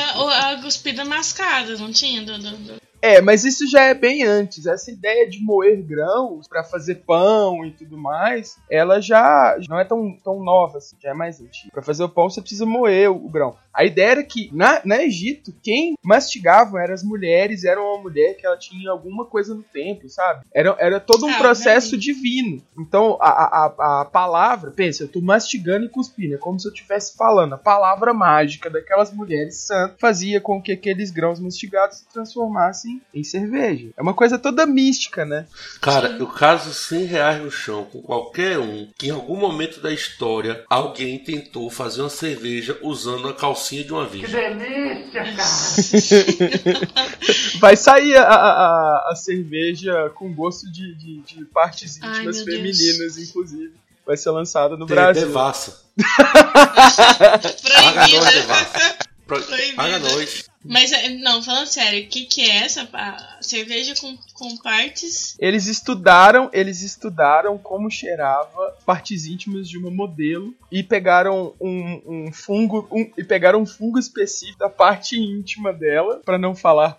a 0.52 0.62
cuspida 0.62 1.04
mascada, 1.04 1.76
não 1.78 1.92
tinha? 1.92 2.22
Do... 2.22 2.82
É, 3.02 3.20
mas 3.20 3.44
isso 3.44 3.68
já 3.70 3.84
é 3.84 3.94
bem 3.94 4.24
antes. 4.24 4.66
Essa 4.66 4.92
ideia 4.92 5.28
de 5.28 5.42
moer 5.44 5.82
grãos 5.82 6.48
para 6.48 6.64
fazer 6.64 6.96
pão 6.96 7.66
e 7.66 7.72
tudo 7.72 7.98
mais, 7.98 8.58
ela 8.70 9.02
já 9.02 9.58
não 9.68 9.80
é 9.80 9.84
tão, 9.84 10.16
tão 10.24 10.44
nova, 10.44 10.78
assim, 10.78 10.96
já 11.02 11.10
é 11.10 11.14
mais 11.14 11.42
antiga. 11.42 11.72
Para 11.72 11.82
fazer 11.82 12.04
o 12.04 12.10
pão 12.10 12.30
você 12.30 12.42
precisa 12.42 12.66
moer 12.66 13.10
o, 13.12 13.26
o 13.26 13.30
grão. 13.30 13.56
A 13.74 13.86
ideia 13.86 14.12
era 14.12 14.24
que 14.24 14.50
na, 14.54 14.82
na 14.86 15.02
Egito, 15.02 15.54
quem 15.64 15.96
mastigava 16.04 16.82
eram 16.82 16.94
as 16.94 17.04
mulheres, 17.04 17.64
era 17.64 17.82
uma 17.82 17.98
mulher 18.02 18.36
que 18.36 18.46
ela 18.46 18.58
tinha 18.58 18.92
alguma 18.92 19.26
coisa 19.26 19.56
no 19.56 19.64
templo, 19.64 20.10
sabe? 20.10 20.46
Era, 20.54 20.76
era 20.78 21.00
todo 21.00 21.26
um 21.26 21.34
ah, 21.34 21.38
processo 21.38 21.98
divino. 21.98 22.62
Então 22.78 23.18
a, 23.20 23.30
a, 23.30 24.02
a 24.02 24.06
palavra, 24.06 24.72
pensa, 24.72 25.04
eu 25.04 25.08
tô 25.08 25.22
mastigando 25.22 25.86
e 25.86 25.90
cuspindo, 25.90 26.36
é 26.36 26.38
como 26.38 26.60
se 26.60 26.68
eu 26.68 26.74
estivesse 26.74 27.16
falando. 27.16 27.54
A 27.54 27.58
palavra 27.58 28.14
mágica 28.14 28.70
daquelas 28.70 29.12
mulheres 29.14 29.56
santas 29.66 29.96
fazia 30.00 30.42
com 30.42 30.62
que 30.62 30.72
aqueles 30.72 31.10
grãos 31.10 31.40
mastigados 31.40 32.00
se 32.00 32.08
transformassem 32.10 32.91
em, 33.14 33.24
cerveja. 33.24 33.90
É 33.96 34.02
uma 34.02 34.14
coisa 34.14 34.38
toda 34.38 34.66
mística, 34.66 35.26
né? 35.26 35.46
Cara, 35.80 36.10
eu 36.20 36.28
caso 36.28 36.74
100 36.74 37.06
reais 37.06 37.42
no 37.42 37.52
chão 37.52 37.86
com 37.86 38.02
qualquer 38.02 38.58
um 38.60 38.88
que 38.98 39.08
em 39.08 39.12
algum 39.12 39.38
momento 39.38 39.80
da 39.80 39.94
história 39.94 40.64
alguém 40.70 41.20
tentou 41.20 41.70
fazer 41.70 42.02
uma 42.02 42.10
cerveja 42.10 42.78
usando 42.82 43.28
a 43.28 43.34
calcinha 43.34 43.84
de 43.84 43.94
uma 43.94 44.06
virgem. 44.06 44.30
Que 44.30 44.56
delícia, 44.56 45.24
cara! 45.36 46.92
Vai 47.60 47.76
sair 47.78 48.18
a, 48.18 48.24
a, 48.24 49.12
a, 49.12 49.16
cerveja 49.16 50.10
com 50.16 50.34
gosto 50.34 50.72
de, 50.72 50.96
de, 50.96 51.22
de 51.22 51.46
partes 51.46 51.98
íntimas 51.98 52.40
Ai, 52.40 52.46
femininas, 52.46 53.16
Deus. 53.16 53.30
inclusive. 53.30 53.74
Vai 54.06 54.18
ser 54.18 54.32
lançada 54.32 54.76
no 54.76 54.86
Brasil. 54.86 55.28
Devassa. 55.28 55.82
Nós, 58.12 58.34
devassa. 58.34 58.98
Paga 59.76 60.00
nós. 60.00 60.51
Mas, 60.64 60.92
é, 60.92 61.10
não, 61.10 61.42
falando 61.42 61.68
sério, 61.68 62.04
o 62.04 62.08
que, 62.08 62.26
que 62.26 62.42
é 62.42 62.58
essa 62.58 62.88
cerveja 63.42 63.94
com, 64.00 64.16
com 64.34 64.58
partes? 64.58 65.36
Eles 65.40 65.68
estudaram, 65.68 66.50
eles 66.54 66.82
estudaram 66.82 67.58
como 67.58 67.90
cheirava 67.90 68.78
partes 68.86 69.26
íntimas 69.26 69.68
de 69.68 69.78
uma 69.78 69.90
modelo 69.90 70.54
e 70.72 70.84
pegaram 70.84 71.54
um, 71.60 72.02
um 72.06 72.32
fungo, 72.32 72.88
um, 72.92 73.10
e 73.18 73.24
pegaram 73.24 73.62
um 73.62 73.66
fungo 73.66 73.98
específico 73.98 74.60
da 74.60 74.70
parte 74.70 75.18
íntima 75.18 75.74
dela, 75.74 76.22
para 76.24 76.38
não 76.38 76.56
falar 76.56 76.96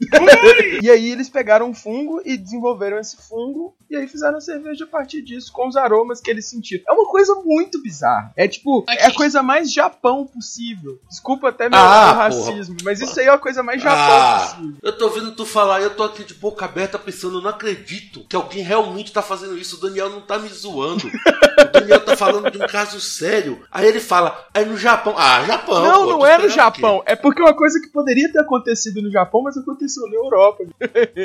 e 0.82 0.90
aí 0.90 1.10
eles 1.10 1.28
pegaram 1.28 1.68
um 1.68 1.74
fungo 1.74 2.22
e 2.24 2.36
desenvolveram 2.36 2.98
esse 2.98 3.16
fungo 3.16 3.76
e 3.90 3.96
aí 3.96 4.06
fizeram 4.06 4.36
a 4.36 4.40
cerveja 4.40 4.84
a 4.84 4.88
partir 4.88 5.22
disso, 5.22 5.50
com 5.52 5.66
os 5.66 5.76
aromas 5.76 6.20
que 6.20 6.30
eles 6.30 6.48
sentiram. 6.48 6.84
É 6.86 6.92
uma 6.92 7.08
coisa 7.10 7.34
muito 7.36 7.82
bizarra. 7.82 8.32
É 8.36 8.46
tipo, 8.46 8.80
okay. 8.80 8.96
é 8.96 9.06
a 9.06 9.14
coisa 9.14 9.42
mais 9.42 9.72
Japão 9.72 10.26
possível. 10.26 11.00
Desculpa 11.08 11.48
até 11.48 11.68
meu, 11.68 11.78
ah, 11.78 12.12
racismo, 12.12 12.76
porra. 12.76 12.84
mas 12.84 13.00
isso 13.00 13.18
aí 13.18 13.26
é 13.26 13.30
a 13.30 13.38
coisa 13.38 13.62
mais 13.62 13.82
Japão 13.82 13.98
ah, 13.98 14.40
possível. 14.40 14.76
Eu 14.82 14.98
tô 14.98 15.06
ouvindo 15.06 15.32
tu 15.32 15.46
falar 15.46 15.80
e 15.80 15.84
eu 15.84 15.96
tô 15.96 16.02
aqui 16.02 16.22
de 16.22 16.34
boca 16.34 16.66
aberta 16.66 16.98
pensando, 16.98 17.40
não 17.40 17.50
acredito 17.50 18.24
que 18.28 18.36
alguém 18.36 18.62
realmente 18.62 19.12
tá 19.12 19.22
fazendo 19.22 19.56
isso. 19.56 19.76
O 19.76 19.80
Daniel 19.80 20.10
não 20.10 20.20
tá 20.20 20.38
me 20.38 20.48
zoando. 20.48 21.08
o 21.08 21.72
Daniel 21.72 22.04
tá 22.04 22.16
falando 22.16 22.50
de 22.50 22.58
um 22.58 22.66
caso 22.66 23.00
sério. 23.00 23.62
Aí 23.70 23.86
ele 23.86 24.00
fala, 24.00 24.46
é 24.52 24.64
no 24.64 24.76
Japão. 24.76 25.14
Ah, 25.16 25.44
Japão. 25.44 25.82
Não, 25.82 26.04
pô, 26.04 26.10
não 26.10 26.26
é 26.26 26.36
no 26.36 26.48
Japão. 26.50 27.02
É 27.06 27.16
porque 27.16 27.40
é 27.40 27.44
uma 27.44 27.56
coisa 27.56 27.80
que 27.80 27.88
poderia 27.88 28.30
ter 28.30 28.40
acontecido 28.40 29.00
no 29.00 29.10
Japão, 29.10 29.42
mas 29.42 29.56
aconteceu 29.56 29.87
aconteceu 29.88 30.06
na 30.08 30.14
Europa. 30.14 30.64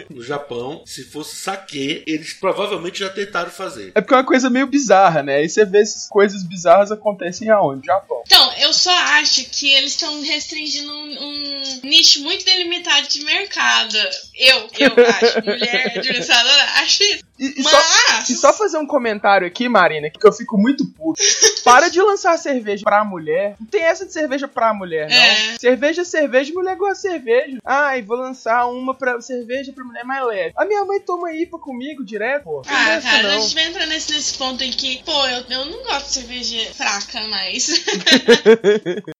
no 0.10 0.23
Japão, 0.23 0.84
se 0.86 1.04
fosse 1.04 1.36
saque, 1.36 2.04
eles 2.08 2.34
provavelmente 2.34 2.99
já 2.99 3.10
tentaram 3.10 3.52
fazer. 3.52 3.91
É 3.93 4.02
porque 4.02 4.13
é 4.13 4.17
uma 4.17 4.26
coisa 4.26 4.49
meio 4.49 4.65
bizarra, 4.67 5.21
né? 5.21 5.38
Aí 5.38 5.49
você 5.49 5.65
vê 5.65 5.82
essas 5.82 6.08
coisas 6.08 6.43
bizarras 6.43 6.91
acontecem 6.91 7.49
aonde? 7.49 7.80
No 7.80 7.86
Japão. 7.86 8.23
Então, 8.26 8.54
eu 8.60 8.73
só 8.73 8.93
acho 9.19 9.45
que 9.49 9.71
eles 9.71 9.91
estão 9.91 10.21
restringindo 10.21 10.91
um, 10.91 11.23
um, 11.23 11.80
nicho 11.84 12.21
muito 12.23 12.45
delimitado 12.45 13.08
de 13.08 13.23
mercado. 13.26 13.97
Eu, 14.36 14.67
eu 14.80 15.06
acho. 15.08 15.43
Mulher 15.43 15.97
administradora, 15.97 16.63
acho 16.82 17.04
isso. 17.04 17.23
E, 17.38 17.60
e, 17.60 17.63
Mas... 17.63 17.67
só, 17.67 18.34
e 18.34 18.36
só 18.36 18.54
fazer 18.54 18.78
um 18.78 18.86
comentário 18.86 19.45
aqui, 19.45 19.67
Marina, 19.67 20.10
que 20.10 20.26
eu 20.26 20.32
fico 20.32 20.58
muito 20.58 20.86
puto. 20.86 21.21
Para 21.63 21.89
de 21.89 22.02
lançar 22.02 22.38
cerveja 22.38 22.84
pra 22.84 23.04
mulher. 23.04 23.56
Não 23.60 23.67
tem 23.67 23.82
essa 23.82 24.06
de 24.06 24.13
cerveja 24.13 24.47
pra 24.47 24.73
mulher, 24.73 25.10
não. 25.10 25.15
É. 25.15 25.58
Cerveja 25.60 26.02
é 26.02 26.06
cerveja, 26.06 26.54
mulher 26.54 26.76
gosta 26.76 26.95
de 26.95 27.13
cerveja. 27.13 27.58
Ai, 27.65 28.02
vou 28.02 28.17
lançar 28.17 28.53
uma 28.66 28.94
pra 28.94 29.22
cerveja 29.22 29.74
pra 29.74 29.84
mulher 29.84 30.04
mais 30.04 30.26
leve. 30.26 30.54
A 30.56 30.66
minha 30.66 30.84
mãe 30.86 31.00
toma 31.00 31.34
IPA 31.34 31.60
comigo 31.60 32.04
direto, 32.04 32.44
pô. 32.44 32.62
Ah, 32.68 33.02
cara, 33.02 33.24
não. 33.24 33.38
a 33.38 33.39
gente 33.39 33.56
vai 33.56 33.68
entrar 33.68 33.86
nesse, 33.86 34.13
nesse 34.13 34.38
ponto 34.38 34.63
em 34.63 34.72
que, 34.72 35.04
pô, 35.04 35.28
eu, 35.28 35.44
eu 35.50 35.66
não 35.66 35.84
gosto 35.84 36.08
de 36.08 36.13
cerveja 36.13 36.74
fraca 36.74 37.28
mais. 37.28 37.84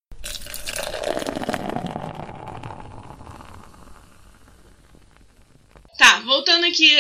Tá, 6.04 6.20
voltando 6.26 6.66
aqui 6.66 6.92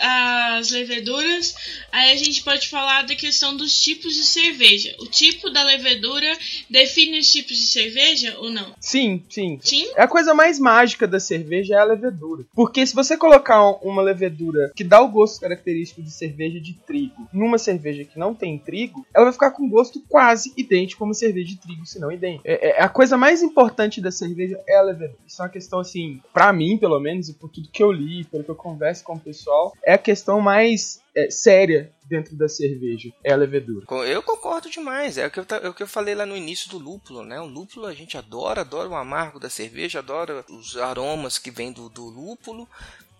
às 0.00 0.70
leveduras, 0.70 1.54
aí 1.92 2.12
a 2.12 2.16
gente 2.16 2.42
pode 2.42 2.66
falar 2.68 3.02
da 3.02 3.14
questão 3.14 3.54
dos 3.54 3.78
tipos 3.78 4.14
de 4.14 4.24
cerveja. 4.24 4.96
O 5.00 5.06
tipo 5.06 5.50
da 5.50 5.62
levedura 5.62 6.34
define 6.70 7.18
os 7.18 7.30
tipos 7.30 7.58
de 7.58 7.66
cerveja 7.66 8.38
ou 8.38 8.50
não? 8.50 8.74
Sim, 8.80 9.22
sim. 9.28 9.58
Sim? 9.62 9.86
É 9.94 10.02
a 10.02 10.08
coisa 10.08 10.32
mais 10.32 10.58
mágica 10.58 11.06
da 11.06 11.20
cerveja 11.20 11.74
é 11.74 11.78
a 11.78 11.84
levedura. 11.84 12.46
Porque 12.54 12.86
se 12.86 12.94
você 12.94 13.18
colocar 13.18 13.62
uma 13.82 14.00
levedura 14.00 14.72
que 14.74 14.82
dá 14.82 14.98
o 15.02 15.08
gosto 15.08 15.42
característico 15.42 16.02
de 16.02 16.10
cerveja 16.10 16.58
de 16.58 16.72
trigo 16.72 17.28
numa 17.30 17.58
cerveja 17.58 18.06
que 18.06 18.18
não 18.18 18.34
tem 18.34 18.58
trigo, 18.58 19.06
ela 19.14 19.24
vai 19.24 19.32
ficar 19.34 19.50
com 19.50 19.68
gosto 19.68 20.00
quase 20.08 20.54
idêntico 20.56 21.00
como 21.00 21.12
cerveja 21.12 21.48
de 21.48 21.56
trigo, 21.56 21.84
se 21.84 21.98
não 21.98 22.10
idêntico. 22.10 22.48
É, 22.48 22.70
é, 22.70 22.82
a 22.82 22.88
coisa 22.88 23.18
mais 23.18 23.42
importante 23.42 24.00
da 24.00 24.10
cerveja 24.10 24.58
é 24.66 24.78
a 24.78 24.82
levedura. 24.82 25.18
Isso 25.26 25.42
é 25.42 25.44
uma 25.44 25.50
questão, 25.50 25.80
assim, 25.80 26.22
para 26.32 26.50
mim, 26.50 26.78
pelo 26.78 26.98
menos, 26.98 27.28
e 27.28 27.34
por 27.34 27.50
tudo 27.50 27.68
que 27.70 27.82
eu 27.82 27.92
li, 27.92 28.24
que 28.44 28.50
eu 28.50 28.54
converso 28.54 29.04
com 29.04 29.14
o 29.14 29.20
pessoal, 29.20 29.72
é 29.84 29.94
a 29.94 29.98
questão 29.98 30.40
mais 30.40 31.00
é, 31.14 31.30
séria 31.30 31.92
dentro 32.04 32.36
da 32.36 32.48
cerveja, 32.48 33.10
é 33.22 33.32
a 33.32 33.36
levedura. 33.36 33.86
Eu 34.06 34.22
concordo 34.22 34.70
demais, 34.70 35.18
é 35.18 35.26
o, 35.26 35.30
que 35.30 35.40
eu, 35.40 35.46
é 35.62 35.68
o 35.68 35.74
que 35.74 35.82
eu 35.82 35.86
falei 35.86 36.14
lá 36.14 36.24
no 36.24 36.36
início 36.36 36.70
do 36.70 36.78
lúpulo, 36.78 37.22
né? 37.22 37.40
O 37.40 37.46
lúpulo 37.46 37.86
a 37.86 37.92
gente 37.92 38.16
adora, 38.16 38.62
adora 38.62 38.88
o 38.88 38.94
amargo 38.94 39.38
da 39.38 39.50
cerveja, 39.50 39.98
adora 39.98 40.44
os 40.48 40.76
aromas 40.76 41.38
que 41.38 41.50
vêm 41.50 41.72
do, 41.72 41.88
do 41.88 42.04
lúpulo, 42.04 42.68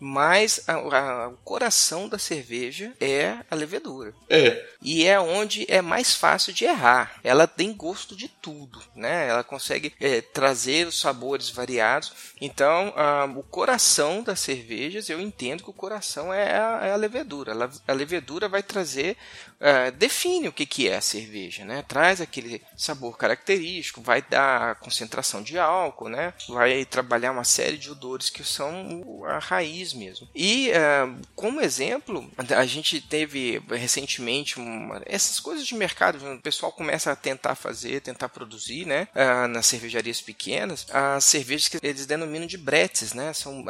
mas 0.01 0.63
a, 0.67 0.75
a, 0.75 1.29
o 1.29 1.37
coração 1.39 2.09
da 2.09 2.19
cerveja 2.19 2.93
é 3.01 3.39
a 3.51 3.55
levedura. 3.55 4.15
É. 4.29 4.65
E 4.81 5.05
é 5.05 5.19
onde 5.19 5.67
é 5.69 5.83
mais 5.83 6.15
fácil 6.15 6.53
de 6.53 6.65
errar. 6.65 7.19
Ela 7.25 7.47
tem 7.47 7.73
gosto 7.73 8.15
de 8.15 8.29
tudo, 8.29 8.81
né? 8.95 9.29
Ela 9.29 9.43
consegue 9.43 9.93
é, 10.01 10.21
trazer 10.21 10.87
os 10.87 11.01
sabores 11.01 11.51
variados. 11.51 12.13
Então, 12.41 12.95
o 13.37 13.43
coração 13.43 14.23
das 14.23 14.41
cervejas, 14.41 15.09
eu 15.09 15.21
entendo 15.21 15.65
que 15.65 15.71
o 15.71 15.75
coração 15.75 16.33
é 16.33 16.57
a, 16.57 16.87
é 16.87 16.93
a 16.93 16.97
levedura. 16.97 17.71
A, 17.87 17.93
levedura 17.93 18.49
vai 18.49 18.63
trazer, 18.63 19.17
uh, 19.61 19.93
define 19.93 20.49
o 20.49 20.53
que, 20.53 20.67
que 20.67 20.89
é 20.89 20.97
a 20.97 21.01
cerveja, 21.01 21.65
né? 21.65 21.85
Traz 21.87 22.21
aquele 22.21 22.63
sabor 22.77 23.17
característico, 23.17 24.01
vai 24.01 24.23
dar 24.23 24.77
concentração 24.77 25.43
de 25.43 25.59
álcool, 25.59 26.09
né? 26.09 26.33
Vai 26.49 26.85
trabalhar 26.85 27.33
uma 27.33 27.45
série 27.45 27.77
de 27.77 27.91
odores 27.91 28.31
que 28.31 28.45
são 28.45 29.25
a 29.27 29.39
raiz 29.39 29.93
mesmo. 29.93 30.29
E 30.35 30.71
uh, 30.71 31.21
como 31.35 31.61
exemplo, 31.61 32.31
a 32.37 32.67
gente 32.67 33.01
teve 33.01 33.63
recentemente 33.71 34.59
uma, 34.59 35.03
essas 35.07 35.41
coisas 35.41 35.67
de 35.67 35.75
mercado, 35.75 36.19
o 36.35 36.43
pessoal 36.43 36.73
começa 36.73 37.11
a 37.13 37.17
tentar 37.17 37.55
fazer, 37.55 38.01
tentar 38.01 38.29
produzir, 38.29 38.87
né, 38.87 39.09
uh, 39.15 39.49
nas 39.49 39.67
cervejarias 39.67 40.21
pequenas, 40.21 40.87
as 40.91 41.25
cervejas 41.25 41.69
que 41.69 41.79
eles 41.83 42.07
denominam 42.07 42.47
de 42.47 42.59
bretes, 42.59 43.13
né, 43.13 43.33
são 43.33 43.65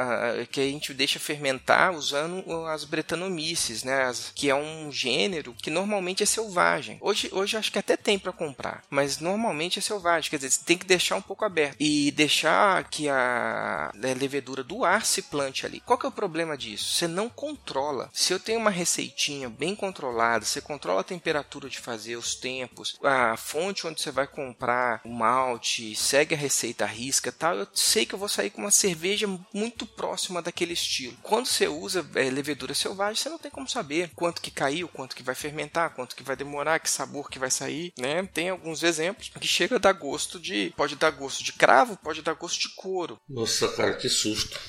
que 0.50 0.60
a 0.60 0.64
gente 0.64 0.92
deixa 0.94 1.18
fermentar 1.18 1.92
usando 1.92 2.66
as 2.66 2.84
bretanomices, 2.84 3.82
né, 3.82 4.04
as, 4.04 4.32
que 4.34 4.48
é 4.50 4.54
um 4.54 4.90
gênero 4.90 5.54
que 5.54 5.70
normalmente 5.80 6.22
é 6.22 6.26
selvagem. 6.26 6.98
Hoje, 7.00 7.28
hoje 7.32 7.56
acho 7.56 7.72
que 7.72 7.78
até 7.78 7.96
tem 7.96 8.18
para 8.18 8.32
comprar, 8.32 8.84
mas 8.90 9.18
normalmente 9.18 9.78
é 9.78 9.82
selvagem, 9.82 10.30
quer 10.30 10.36
dizer, 10.36 10.50
você 10.50 10.64
tem 10.64 10.78
que 10.78 10.86
deixar 10.86 11.16
um 11.16 11.22
pouco 11.22 11.44
aberto 11.44 11.76
e 11.78 12.10
deixar 12.12 12.84
que 12.84 13.08
a, 13.08 13.92
levedura 13.94 14.62
do 14.62 14.84
ar 14.84 15.04
se 15.04 15.22
plante 15.22 15.64
ali. 15.64 15.80
Qual 15.80 15.98
que 15.98 16.06
é 16.06 16.08
o 16.08 16.12
problema 16.12 16.56
disso? 16.56 16.92
Você 16.94 17.06
não 17.06 17.28
controla. 17.28 18.10
Se 18.12 18.32
eu 18.32 18.40
tenho 18.40 18.58
uma 18.58 18.70
receitinha 18.70 19.48
bem 19.48 19.74
controlada, 19.74 20.44
você 20.44 20.60
controla 20.60 21.00
a 21.00 21.04
temperatura 21.04 21.68
de 21.68 21.78
fazer, 21.78 22.16
os 22.16 22.34
tempos, 22.34 22.98
a 23.02 23.36
fonte 23.36 23.86
onde 23.86 24.00
você 24.00 24.10
vai 24.10 24.26
comprar 24.26 25.00
o 25.04 25.10
malte, 25.10 25.94
segue 25.94 26.34
a 26.34 26.38
receita 26.38 26.86
risca 26.86 27.30
tal, 27.30 27.56
eu 27.56 27.66
sei 27.72 28.04
que 28.04 28.14
eu 28.14 28.18
vou 28.18 28.28
sair 28.28 28.50
com 28.50 28.62
uma 28.62 28.70
cerveja 28.70 29.28
muito 29.52 29.86
próxima 29.86 30.42
daquele 30.42 30.72
estilo. 30.72 31.16
Quando 31.22 31.46
você 31.46 31.68
usa 31.68 32.06
é, 32.14 32.30
levedura 32.30 32.74
selvagem, 32.74 33.22
você 33.22 33.28
não 33.28 33.38
tem 33.38 33.50
como 33.50 33.68
saber 33.68 34.10
quanto 34.14 34.42
que 34.42 34.50
caiu, 34.50 34.88
quanto 34.88 35.14
que 35.14 35.22
vai 35.22 35.34
fermentar, 35.34 35.67
quanto 35.94 36.16
que 36.16 36.22
vai 36.22 36.36
demorar, 36.36 36.78
que 36.78 36.90
sabor 36.90 37.30
que 37.30 37.38
vai 37.38 37.50
sair, 37.50 37.92
né? 37.98 38.26
Tem 38.32 38.48
alguns 38.50 38.82
exemplos 38.82 39.28
que 39.28 39.46
chega 39.46 39.76
a 39.76 39.78
dar 39.78 39.92
gosto 39.92 40.38
de, 40.40 40.72
pode 40.76 40.96
dar 40.96 41.10
gosto 41.10 41.42
de 41.44 41.52
cravo, 41.52 41.96
pode 41.96 42.22
dar 42.22 42.34
gosto 42.34 42.60
de 42.60 42.74
couro. 42.74 43.20
Nossa, 43.28 43.68
cara, 43.68 43.94
que 43.94 44.08
susto. 44.08 44.58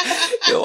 Eu... 0.48 0.64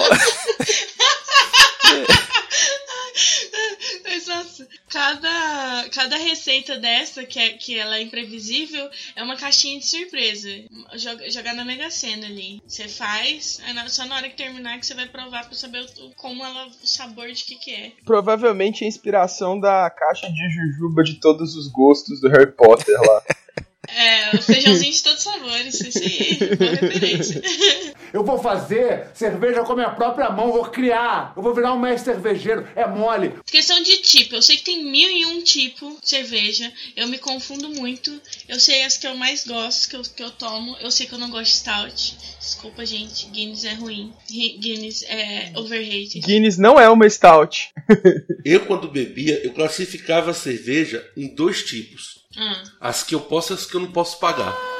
Mas, 4.03 4.27
nossa, 4.27 4.67
cada, 4.89 5.89
cada 5.93 6.17
receita 6.35 6.65
receita 6.65 6.77
dessa, 6.77 7.23
que, 7.23 7.39
é, 7.39 7.49
que 7.49 7.79
ela 7.79 7.97
é 7.97 8.01
imprevisível, 8.01 8.89
é 9.15 9.23
uma 9.23 9.35
caixinha 9.35 9.79
de 9.79 9.85
surpresa. 9.85 10.49
Joga, 10.95 11.29
jogar 11.31 11.53
na 11.53 11.63
Mega 11.65 11.89
Sena 11.89 12.27
ali. 12.27 12.61
Você 12.67 12.87
faz, 12.87 13.61
só 13.87 14.05
na 14.05 14.15
hora 14.15 14.29
que 14.29 14.35
terminar 14.35 14.79
que 14.79 14.85
você 14.85 14.93
vai 14.93 15.07
provar 15.07 15.45
pra 15.45 15.55
saber 15.55 15.85
o, 15.99 16.11
como 16.15 16.43
ela, 16.43 16.67
o 16.67 16.87
sabor 16.87 17.31
de 17.31 17.43
que 17.43 17.55
que 17.55 17.71
é. 17.71 17.91
Provavelmente 18.05 18.83
a 18.83 18.87
inspiração 18.87 19.59
da 19.59 19.89
caixa 19.89 20.27
de 20.29 20.49
jujuba 20.49 21.03
de 21.03 21.15
todos 21.15 21.55
os 21.55 21.67
gostos 21.67 22.19
do 22.19 22.29
Harry 22.29 22.51
Potter 22.51 22.99
lá. 23.01 23.23
É, 23.87 24.37
feijãozinho 24.41 24.91
de 24.91 25.03
todos 25.03 25.19
os 25.19 25.31
sabores, 25.31 25.79
isso 25.79 25.99
aí, 25.99 26.57
boa 26.57 26.71
referência. 26.71 27.39
Eu 28.15 28.23
vou 28.23 28.41
fazer 28.41 29.07
cerveja 29.13 29.61
com 29.61 29.73
a 29.73 29.75
minha 29.75 29.89
própria 29.89 30.29
mão, 30.29 30.49
vou 30.49 30.63
criar, 30.63 31.33
eu 31.35 31.43
vou 31.43 31.53
virar 31.53 31.73
um 31.73 31.79
mestre 31.81 32.13
cervejeiro, 32.13 32.65
é 32.73 32.87
mole. 32.87 33.33
Questão 33.45 33.83
de 33.83 33.97
tipo, 33.97 34.35
eu 34.35 34.41
sei 34.41 34.55
que 34.55 34.63
tem 34.63 34.85
mil 34.85 35.11
e 35.11 35.25
um 35.25 35.43
tipo 35.43 35.97
de 36.01 36.07
cerveja, 36.07 36.71
eu 36.95 37.09
me 37.09 37.17
confundo 37.17 37.67
muito, 37.67 38.17
eu 38.47 38.57
sei 38.57 38.83
as 38.83 38.97
que 38.97 39.05
eu 39.05 39.15
mais 39.15 39.45
gosto, 39.45 39.89
que 39.89 39.97
eu, 39.97 40.01
que 40.01 40.23
eu 40.23 40.31
tomo, 40.31 40.77
eu 40.79 40.89
sei 40.91 41.05
que 41.07 41.13
eu 41.13 41.19
não 41.19 41.29
gosto 41.29 41.51
de 41.51 41.57
stout, 41.57 42.17
desculpa 42.39 42.85
gente, 42.85 43.27
Guinness 43.31 43.65
é 43.65 43.73
ruim, 43.73 44.13
Guinness 44.29 45.03
é 45.09 45.51
overrated. 45.53 46.21
Guinness 46.21 46.57
não 46.57 46.79
é 46.79 46.89
uma 46.89 47.09
stout. 47.09 47.73
eu 48.45 48.65
quando 48.65 48.87
bebia, 48.87 49.45
eu 49.45 49.51
classificava 49.51 50.31
a 50.31 50.33
cerveja 50.33 51.05
em 51.17 51.35
dois 51.35 51.65
tipos. 51.65 52.23
Hum. 52.37 52.63
As 52.79 53.03
que 53.03 53.13
eu 53.13 53.19
posso 53.19 53.51
e 53.51 53.55
as 53.55 53.65
que 53.65 53.75
eu 53.75 53.81
não 53.81 53.91
posso 53.91 54.17
pagar. 54.21 54.74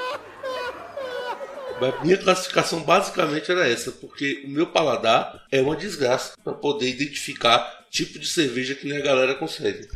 Minha 2.03 2.17
classificação 2.17 2.81
basicamente 2.81 3.51
era 3.51 3.67
essa, 3.67 3.91
porque 3.91 4.43
o 4.45 4.49
meu 4.49 4.67
paladar 4.67 5.45
é 5.51 5.61
uma 5.61 5.75
desgraça 5.75 6.38
para 6.43 6.53
poder 6.53 6.89
identificar 6.89 7.85
tipo 7.89 8.19
de 8.19 8.27
cerveja 8.27 8.75
que 8.75 8.91
a 8.91 8.99
galera 8.99 9.35
consegue. 9.35 9.88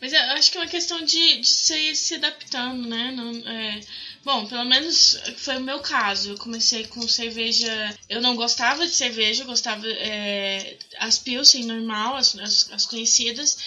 Mas 0.00 0.12
eu 0.12 0.20
acho 0.20 0.50
que 0.50 0.58
é 0.58 0.60
uma 0.62 0.66
questão 0.66 1.04
de, 1.04 1.40
de 1.40 1.46
se, 1.46 1.94
se 1.94 2.14
adaptando, 2.14 2.88
né? 2.88 3.12
Não, 3.14 3.30
é... 3.48 3.80
Bom, 4.24 4.46
pelo 4.46 4.64
menos 4.64 5.20
foi 5.36 5.56
o 5.56 5.60
meu 5.60 5.80
caso. 5.80 6.30
Eu 6.30 6.38
comecei 6.38 6.86
com 6.86 7.06
cerveja. 7.06 7.68
Eu 8.08 8.20
não 8.20 8.34
gostava 8.34 8.86
de 8.86 8.92
cerveja, 8.92 9.42
eu 9.42 9.46
gostava 9.46 9.86
é, 9.86 10.76
as 10.98 11.18
Pilsen 11.18 11.64
normal, 11.64 12.16
as, 12.16 12.36
as, 12.38 12.70
as 12.72 12.86
conhecidas. 12.86 13.58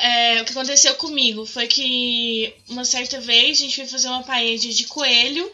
É, 0.00 0.42
o 0.42 0.44
que 0.44 0.52
aconteceu 0.52 0.94
comigo 0.96 1.46
foi 1.46 1.66
que 1.66 2.54
uma 2.68 2.84
certa 2.84 3.20
vez 3.20 3.58
a 3.58 3.60
gente 3.62 3.76
foi 3.76 3.86
fazer 3.86 4.08
uma 4.08 4.22
paella 4.22 4.58
de 4.58 4.84
coelho 4.84 5.50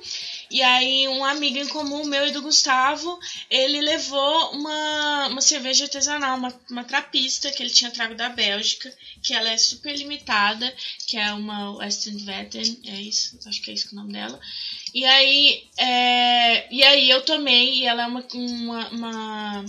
e 0.51 0.63
aí 0.63 1.07
um 1.09 1.25
amigo 1.25 1.59
em 1.59 1.69
comum 1.69 2.05
meu 2.05 2.27
e 2.27 2.33
do 2.33 2.43
Gustavo, 2.43 3.19
ele 3.49 3.81
levou 3.81 4.53
uma, 4.53 5.29
uma 5.29 5.41
cerveja 5.41 5.85
artesanal, 5.85 6.37
uma, 6.37 6.61
uma 6.71 6.85
trapista 6.85 7.51
que 7.51 7.63
ele 7.63 7.71
tinha 7.71 7.91
trago 7.91 8.15
da 8.15 8.29
Bélgica, 8.29 8.93
que 9.23 9.33
ela 9.33 9.51
é 9.51 9.57
super 9.57 9.97
limitada, 9.97 10.75
que 11.07 11.17
é 11.17 11.33
uma 11.33 11.77
Westernvetten, 11.77 12.81
é 12.87 13.01
isso, 13.01 13.39
acho 13.47 13.63
que 13.63 13.71
é 13.71 13.75
isso 13.75 13.89
que 13.89 13.95
é 13.95 13.99
o 13.99 14.01
nome 14.01 14.13
dela. 14.13 14.41
E 14.93 15.05
aí, 15.05 15.69
é, 15.77 16.75
e 16.75 16.83
aí 16.83 17.09
eu 17.09 17.23
tomei, 17.23 17.75
e 17.75 17.87
ela 17.87 18.03
é 18.03 18.07
uma, 18.07 18.27
uma, 18.35 18.89
uma 18.89 19.65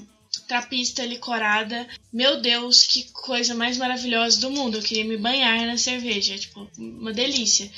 trapista 0.47 1.05
licorada. 1.05 1.87
Meu 2.11 2.41
Deus, 2.41 2.83
que 2.83 3.09
coisa 3.11 3.55
mais 3.55 3.77
maravilhosa 3.77 4.39
do 4.41 4.51
mundo. 4.51 4.77
Eu 4.77 4.83
queria 4.83 5.05
me 5.05 5.17
banhar 5.17 5.65
na 5.65 5.77
cerveja, 5.77 6.37
tipo, 6.37 6.67
uma 6.77 7.13
delícia. 7.13 7.71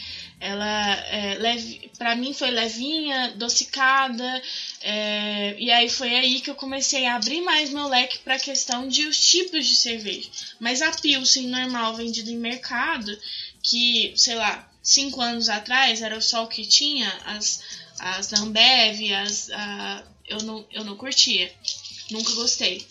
Ela 0.46 0.96
é 1.08 1.36
leve, 1.36 1.90
para 1.98 2.18
mim 2.18 2.34
foi 2.34 2.52
levinha, 2.52 3.32
docicada, 3.38 4.42
é, 4.82 5.56
e 5.58 5.72
aí 5.72 5.88
foi 5.88 6.14
aí 6.14 6.42
que 6.42 6.50
eu 6.50 6.56
comecei 6.56 7.06
a 7.06 7.16
abrir 7.16 7.40
mais 7.40 7.70
meu 7.70 7.88
leque 7.88 8.20
para 8.20 8.36
a 8.36 8.40
questão 8.40 8.90
de 8.90 9.08
os 9.08 9.26
tipos 9.26 9.66
de 9.66 9.74
cerveja. 9.74 10.30
Mas 10.60 10.82
a 10.82 10.92
Pilsen 10.92 11.48
normal 11.48 11.96
vendida 11.96 12.30
em 12.30 12.36
mercado, 12.36 13.18
que, 13.62 14.12
sei 14.18 14.36
lá, 14.36 14.70
cinco 14.82 15.22
anos 15.22 15.48
atrás 15.48 16.02
era 16.02 16.20
só 16.20 16.44
o 16.44 16.48
que 16.48 16.68
tinha, 16.68 17.08
as, 17.26 17.62
as 18.00 18.34
Ambev, 18.34 19.14
as, 19.14 19.50
a, 19.50 20.04
eu, 20.28 20.40
não, 20.44 20.68
eu 20.74 20.84
não 20.84 20.98
curtia. 20.98 21.50
Nunca 22.12 22.34
gostei. 22.34 22.86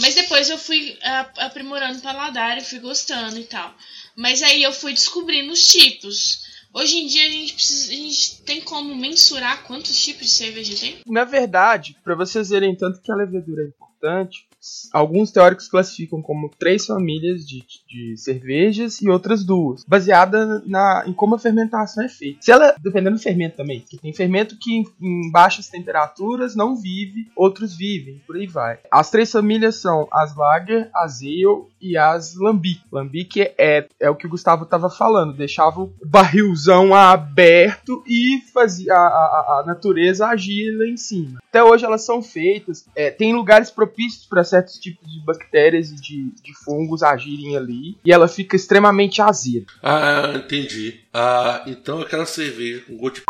Mas 0.00 0.16
depois 0.16 0.50
eu 0.50 0.58
fui 0.58 0.98
aprimorando 1.36 2.00
o 2.00 2.02
paladar 2.02 2.58
e 2.58 2.64
fui 2.64 2.80
gostando 2.80 3.38
e 3.38 3.44
tal. 3.44 3.72
Mas 4.16 4.42
aí 4.42 4.64
eu 4.64 4.72
fui 4.72 4.92
descobrindo 4.92 5.52
os 5.52 5.68
tipos. 5.68 6.47
Hoje 6.72 6.96
em 6.96 7.06
dia 7.06 7.26
a 7.26 7.30
gente 7.30 7.54
precisa, 7.54 7.90
a 7.90 7.94
gente 7.94 8.42
tem 8.42 8.60
como 8.60 8.94
mensurar 8.94 9.64
quantos 9.64 9.96
tipos 10.00 10.26
de 10.26 10.32
cerveja 10.32 10.78
tem? 10.78 10.98
Na 11.06 11.24
verdade, 11.24 11.96
para 12.04 12.14
vocês 12.14 12.50
verem 12.50 12.76
tanto 12.76 13.00
que 13.00 13.10
a 13.10 13.16
levedura 13.16 13.62
é 13.62 13.66
importante, 13.66 14.48
alguns 14.92 15.30
teóricos 15.30 15.68
classificam 15.68 16.20
como 16.20 16.50
três 16.58 16.86
famílias 16.86 17.46
de, 17.46 17.64
de 17.88 18.16
cervejas 18.16 19.00
e 19.00 19.08
outras 19.08 19.44
duas, 19.44 19.84
baseada 19.84 20.62
na, 20.66 21.04
em 21.06 21.12
como 21.12 21.34
a 21.34 21.38
fermentação 21.38 22.04
é 22.04 22.08
feita. 22.08 22.38
Se 22.42 22.50
ela, 22.50 22.74
dependendo 22.80 23.16
do 23.16 23.22
fermento 23.22 23.56
também, 23.56 23.80
que 23.80 23.98
tem 23.98 24.12
fermento 24.12 24.56
que 24.58 24.72
em, 24.72 24.84
em, 25.00 25.30
baixas 25.30 25.68
temperaturas 25.68 26.54
não 26.54 26.76
vive, 26.76 27.30
outros 27.36 27.76
vivem, 27.76 28.20
por 28.26 28.36
aí 28.36 28.46
vai. 28.46 28.78
As 28.90 29.10
três 29.10 29.30
famílias 29.30 29.76
são 29.76 30.08
as 30.12 30.34
Lager, 30.36 30.90
as 30.94 31.20
Ale 31.22 31.66
e 31.80 31.96
as 31.96 32.34
Lambic. 32.36 32.80
Lambic 32.92 33.40
é, 33.40 33.54
é, 33.58 33.88
é 34.00 34.10
o 34.10 34.14
que 34.14 34.26
o 34.26 34.30
Gustavo 34.30 34.64
estava 34.64 34.90
falando, 34.90 35.32
deixava 35.32 35.80
o 35.80 35.92
barrilzão 36.04 36.94
aberto 36.94 38.02
e 38.06 38.42
fazia 38.52 38.94
a, 38.94 38.96
a, 38.96 39.60
a 39.60 39.66
natureza 39.66 40.26
agir 40.26 40.70
lá 40.76 40.86
em 40.86 40.96
cima. 40.96 41.38
Até 41.48 41.62
hoje 41.62 41.84
elas 41.84 42.04
são 42.04 42.22
feitas, 42.22 42.86
é, 42.94 43.10
tem 43.10 43.34
lugares 43.34 43.70
propícios 43.70 44.26
para 44.26 44.44
certos 44.44 44.78
tipos 44.78 45.10
de 45.10 45.20
bactérias 45.20 45.90
e 45.90 45.96
de, 45.96 46.30
de 46.42 46.54
fungos 46.64 47.02
agirem 47.02 47.56
ali 47.56 47.96
e 48.04 48.12
ela 48.12 48.28
fica 48.28 48.56
extremamente 48.56 49.22
azeda. 49.22 49.66
Ah, 49.82 50.32
entendi. 50.34 51.00
Ah, 51.12 51.62
então 51.66 52.00
aquela 52.00 52.26
cerveja 52.26 52.82
com 52.86 52.96
gosto 52.96 53.16
de 53.16 53.20
p... 53.22 53.26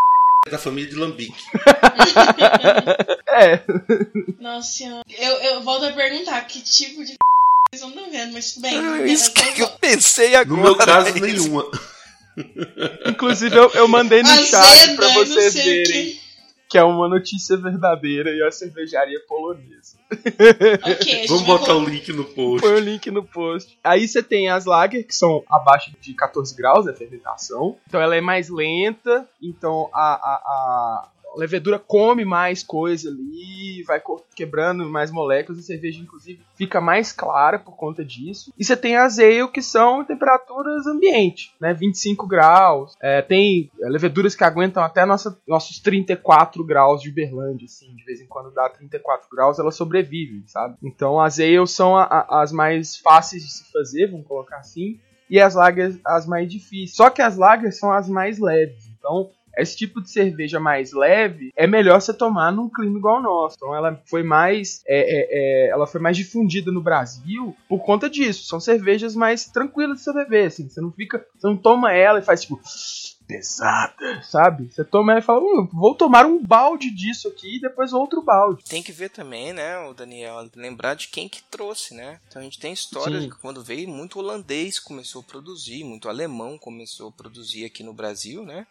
É 0.47 0.51
da 0.51 0.59
família 0.59 0.89
de 0.89 0.97
Lambique. 0.97 1.35
é. 3.29 3.61
Nossa, 4.41 4.85
eu, 4.85 5.33
eu 5.43 5.63
volto 5.63 5.85
a 5.85 5.93
perguntar 5.93 6.41
que 6.43 6.63
tipo 6.63 7.05
de. 7.05 7.17
Vocês 7.71 7.83
não 7.83 7.91
estão 7.91 8.11
vendo, 8.11 8.33
mas 8.33 8.53
tudo 8.53 8.63
bem. 8.63 8.77
É 8.77 9.07
isso 9.07 9.33
que 9.33 9.63
eu 9.63 9.69
pensei 9.69 10.35
agora. 10.35 10.57
No 10.57 10.63
meu 10.63 10.77
caso, 10.77 11.09
é 11.09 11.21
nenhuma. 11.21 11.71
Inclusive, 13.07 13.55
eu, 13.55 13.71
eu 13.75 13.89
mandei 13.89 14.23
no 14.23 14.31
Azeda, 14.31 14.65
chat 14.65 14.97
pra 14.97 15.09
vocês 15.09 15.55
verem. 15.55 16.13
Que 16.13 16.29
que 16.69 16.77
é 16.77 16.85
uma 16.85 17.09
notícia 17.09 17.57
verdadeira 17.57 18.31
e 18.31 18.43
a 18.43 18.51
cervejaria 18.51 19.19
polonesa. 19.27 19.97
Okay, 21.01 21.27
Vamos 21.27 21.43
botar 21.45 21.75
o 21.75 21.85
link 21.85 22.13
no 22.13 22.25
post. 22.25 22.61
Põe 22.61 22.77
o 22.77 22.79
link 22.79 23.11
no 23.11 23.25
post. 23.25 23.79
Aí 23.83 24.07
você 24.07 24.23
tem 24.23 24.51
as 24.51 24.67
lager, 24.67 25.07
que 25.07 25.15
são 25.15 25.43
abaixo 25.49 25.91
de 26.01 26.13
14 26.15 26.55
graus 26.55 26.87
a 26.87 26.93
fermentação. 26.93 27.79
Então 27.87 28.01
ela 28.01 28.15
é 28.15 28.21
mais 28.21 28.51
lenta, 28.51 29.27
então 29.41 29.89
a, 29.95 30.13
a 30.13 30.35
a 30.47 31.09
levedura 31.37 31.79
come 31.79 32.25
mais 32.25 32.63
coisa 32.63 33.09
ali, 33.09 33.83
vai 33.87 34.03
quebrando 34.35 34.89
mais 34.89 35.11
moléculas, 35.11 35.61
a 35.61 35.63
cerveja, 35.63 36.01
inclusive, 36.01 36.41
fica 36.57 36.81
mais 36.81 37.13
clara 37.13 37.59
por 37.59 37.77
conta 37.77 38.05
disso. 38.05 38.53
E 38.59 38.65
você 38.65 38.77
tem 38.77 38.97
ale, 38.97 39.49
que 39.53 39.63
são 39.63 40.05
temperaturas 40.05 40.87
ambiente, 40.87 41.53
né? 41.61 41.73
25 41.75 42.27
graus. 42.27 42.95
É, 43.01 43.23
tem 43.23 43.71
leveduras 43.79 44.35
que 44.35 44.45
aguentam 44.45 44.83
até 44.83 45.05
nossa, 45.05 45.39
nossos 45.47 45.79
34 45.81 46.65
graus 46.65 47.03
de 47.03 47.11
Uberlândia, 47.11 47.67
assim, 47.67 47.95
de 47.95 48.05
vez 48.05 48.21
em 48.21 48.27
quando 48.27 48.51
dá 48.51 48.69
34 48.69 49.29
graus, 49.31 49.59
elas 49.59 49.77
sobrevivem, 49.77 50.43
sabe? 50.47 50.77
Então 50.83 51.21
ale 51.21 51.67
são 51.67 51.97
a, 51.97 52.05
a, 52.05 52.43
as 52.43 52.53
mais 52.53 52.97
fáceis 52.97 53.43
de 53.43 53.53
se 53.53 53.71
fazer, 53.73 54.11
vamos 54.11 54.27
colocar 54.27 54.59
assim, 54.59 54.99
e 55.31 55.41
as 55.41 55.55
lagers 55.55 55.99
as 56.05 56.27
mais 56.27 56.51
difíceis. 56.51 56.97
Só 56.97 57.11
que 57.11 57.23
as 57.23 57.37
lagers 57.37 57.79
são 57.79 57.93
as 57.93 58.09
mais 58.09 58.39
leves. 58.39 58.87
Então, 58.99 59.31
esse 59.63 59.77
tipo 59.77 60.01
de 60.01 60.11
cerveja 60.11 60.61
mais 60.61 60.93
leve 60.93 61.53
é 61.57 61.67
melhor 61.67 62.01
você 62.01 62.13
tomar 62.13 62.53
num 62.53 62.69
clima 62.69 62.99
igual 62.99 63.17
ao 63.17 63.23
nosso. 63.23 63.57
Então 63.57 63.75
ela 63.75 64.01
foi 64.07 64.23
mais, 64.23 64.83
é, 64.87 64.99
é, 64.99 65.29
é, 65.31 65.71
ela 65.71 65.87
foi 65.87 66.01
mais 66.01 66.17
difundida 66.17 66.71
no 66.71 66.83
Brasil 66.83 67.57
por 67.69 67.81
conta 67.81 68.09
disso. 68.09 68.47
São 68.47 68.61
cervejas 68.61 69.15
mais 69.15 69.47
tranquilas 69.47 69.99
de 69.99 70.05
você 70.05 70.13
beber, 70.13 70.47
assim. 70.47 70.69
Você 70.69 70.81
não 70.81 70.93
fica, 70.93 71.25
você 71.37 71.47
não 71.47 71.57
toma 71.57 71.93
ela 71.93 72.19
e 72.19 72.23
faz 72.23 72.43
tipo 72.43 72.61
pesada, 73.29 74.23
sabe? 74.23 74.73
Você 74.73 74.83
toma 74.83 75.13
ela 75.13 75.21
e 75.21 75.25
fala, 75.25 75.41
hum, 75.41 75.69
vou 75.71 75.95
tomar 75.95 76.25
um 76.25 76.43
balde 76.43 76.91
disso 76.91 77.29
aqui 77.29 77.57
e 77.57 77.61
depois 77.61 77.93
outro 77.93 78.23
balde. 78.23 78.65
Tem 78.65 78.83
que 78.83 78.91
ver 78.91 79.11
também, 79.11 79.53
né, 79.53 79.79
o 79.81 79.93
Daniel, 79.93 80.49
lembrar 80.57 80.95
de 80.95 81.09
quem 81.09 81.29
que 81.29 81.43
trouxe, 81.43 81.95
né? 81.95 82.19
Então 82.27 82.41
a 82.41 82.45
gente 82.45 82.59
tem 82.59 82.73
história 82.73 83.21
Sim. 83.21 83.27
de 83.27 83.35
que 83.35 83.41
quando 83.41 83.63
veio 83.63 83.87
muito 83.87 84.19
holandês 84.19 84.81
começou 84.81 85.21
a 85.21 85.25
produzir, 85.25 85.85
muito 85.85 86.09
alemão 86.09 86.57
começou 86.57 87.11
a 87.11 87.13
produzir 87.13 87.67
aqui 87.67 87.83
no 87.83 87.93
Brasil, 87.93 88.45
né? 88.45 88.67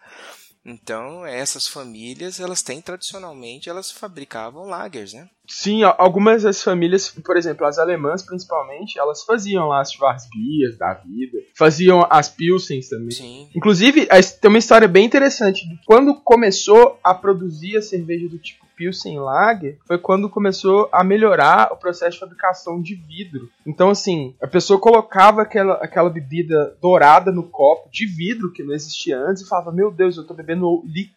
Então, 0.68 1.26
essas 1.26 1.66
famílias, 1.66 2.42
elas 2.42 2.62
têm 2.62 2.82
tradicionalmente, 2.82 3.70
elas 3.70 3.90
fabricavam 3.90 4.66
lagers, 4.66 5.14
né? 5.14 5.30
Sim, 5.48 5.84
algumas 5.84 6.44
das 6.44 6.62
famílias, 6.62 7.10
por 7.10 7.38
exemplo, 7.38 7.66
as 7.66 7.78
alemãs 7.78 8.22
principalmente, 8.22 9.00
elas 9.00 9.24
faziam 9.24 9.70
lá 9.70 9.80
as 9.80 9.94
Schwarzbiers 9.94 10.78
da 10.78 10.94
vida, 10.96 11.38
faziam 11.58 12.06
as 12.10 12.28
Pilsens 12.28 12.90
também. 12.90 13.12
Sim. 13.12 13.50
Inclusive, 13.56 14.08
tem 14.42 14.50
uma 14.50 14.58
história 14.58 14.90
bem 14.90 15.06
interessante 15.06 15.66
de 15.66 15.80
quando 15.86 16.14
começou 16.22 17.00
a 17.02 17.14
produzir 17.14 17.78
a 17.78 17.82
cerveja 17.82 18.28
do 18.28 18.38
tipo 18.38 18.67
Pilsen 18.78 19.20
Lager 19.20 19.80
foi 19.86 19.98
quando 19.98 20.30
começou 20.30 20.88
a 20.92 21.04
melhorar 21.04 21.74
o 21.74 21.78
processo 21.78 22.12
de 22.12 22.20
fabricação 22.20 22.80
de 22.80 22.94
vidro. 22.94 23.50
Então, 23.66 23.90
assim, 23.90 24.36
a 24.40 24.48
pessoa 24.48 24.80
colocava 24.80 25.42
aquela, 25.42 25.74
aquela 25.76 26.10
bebida 26.10 26.78
dourada 26.80 27.32
no 27.32 27.44
copo 27.44 27.90
de 27.92 28.06
vidro, 28.06 28.54
que 28.54 28.64
não 28.64 28.74
existia 28.74 29.18
antes, 29.18 29.42
e 29.42 29.48
falava: 29.48 29.72
Meu 29.72 29.92
Deus, 29.92 30.16
eu 30.16 30.24
tô 30.24 30.34
bebendo 30.34 30.68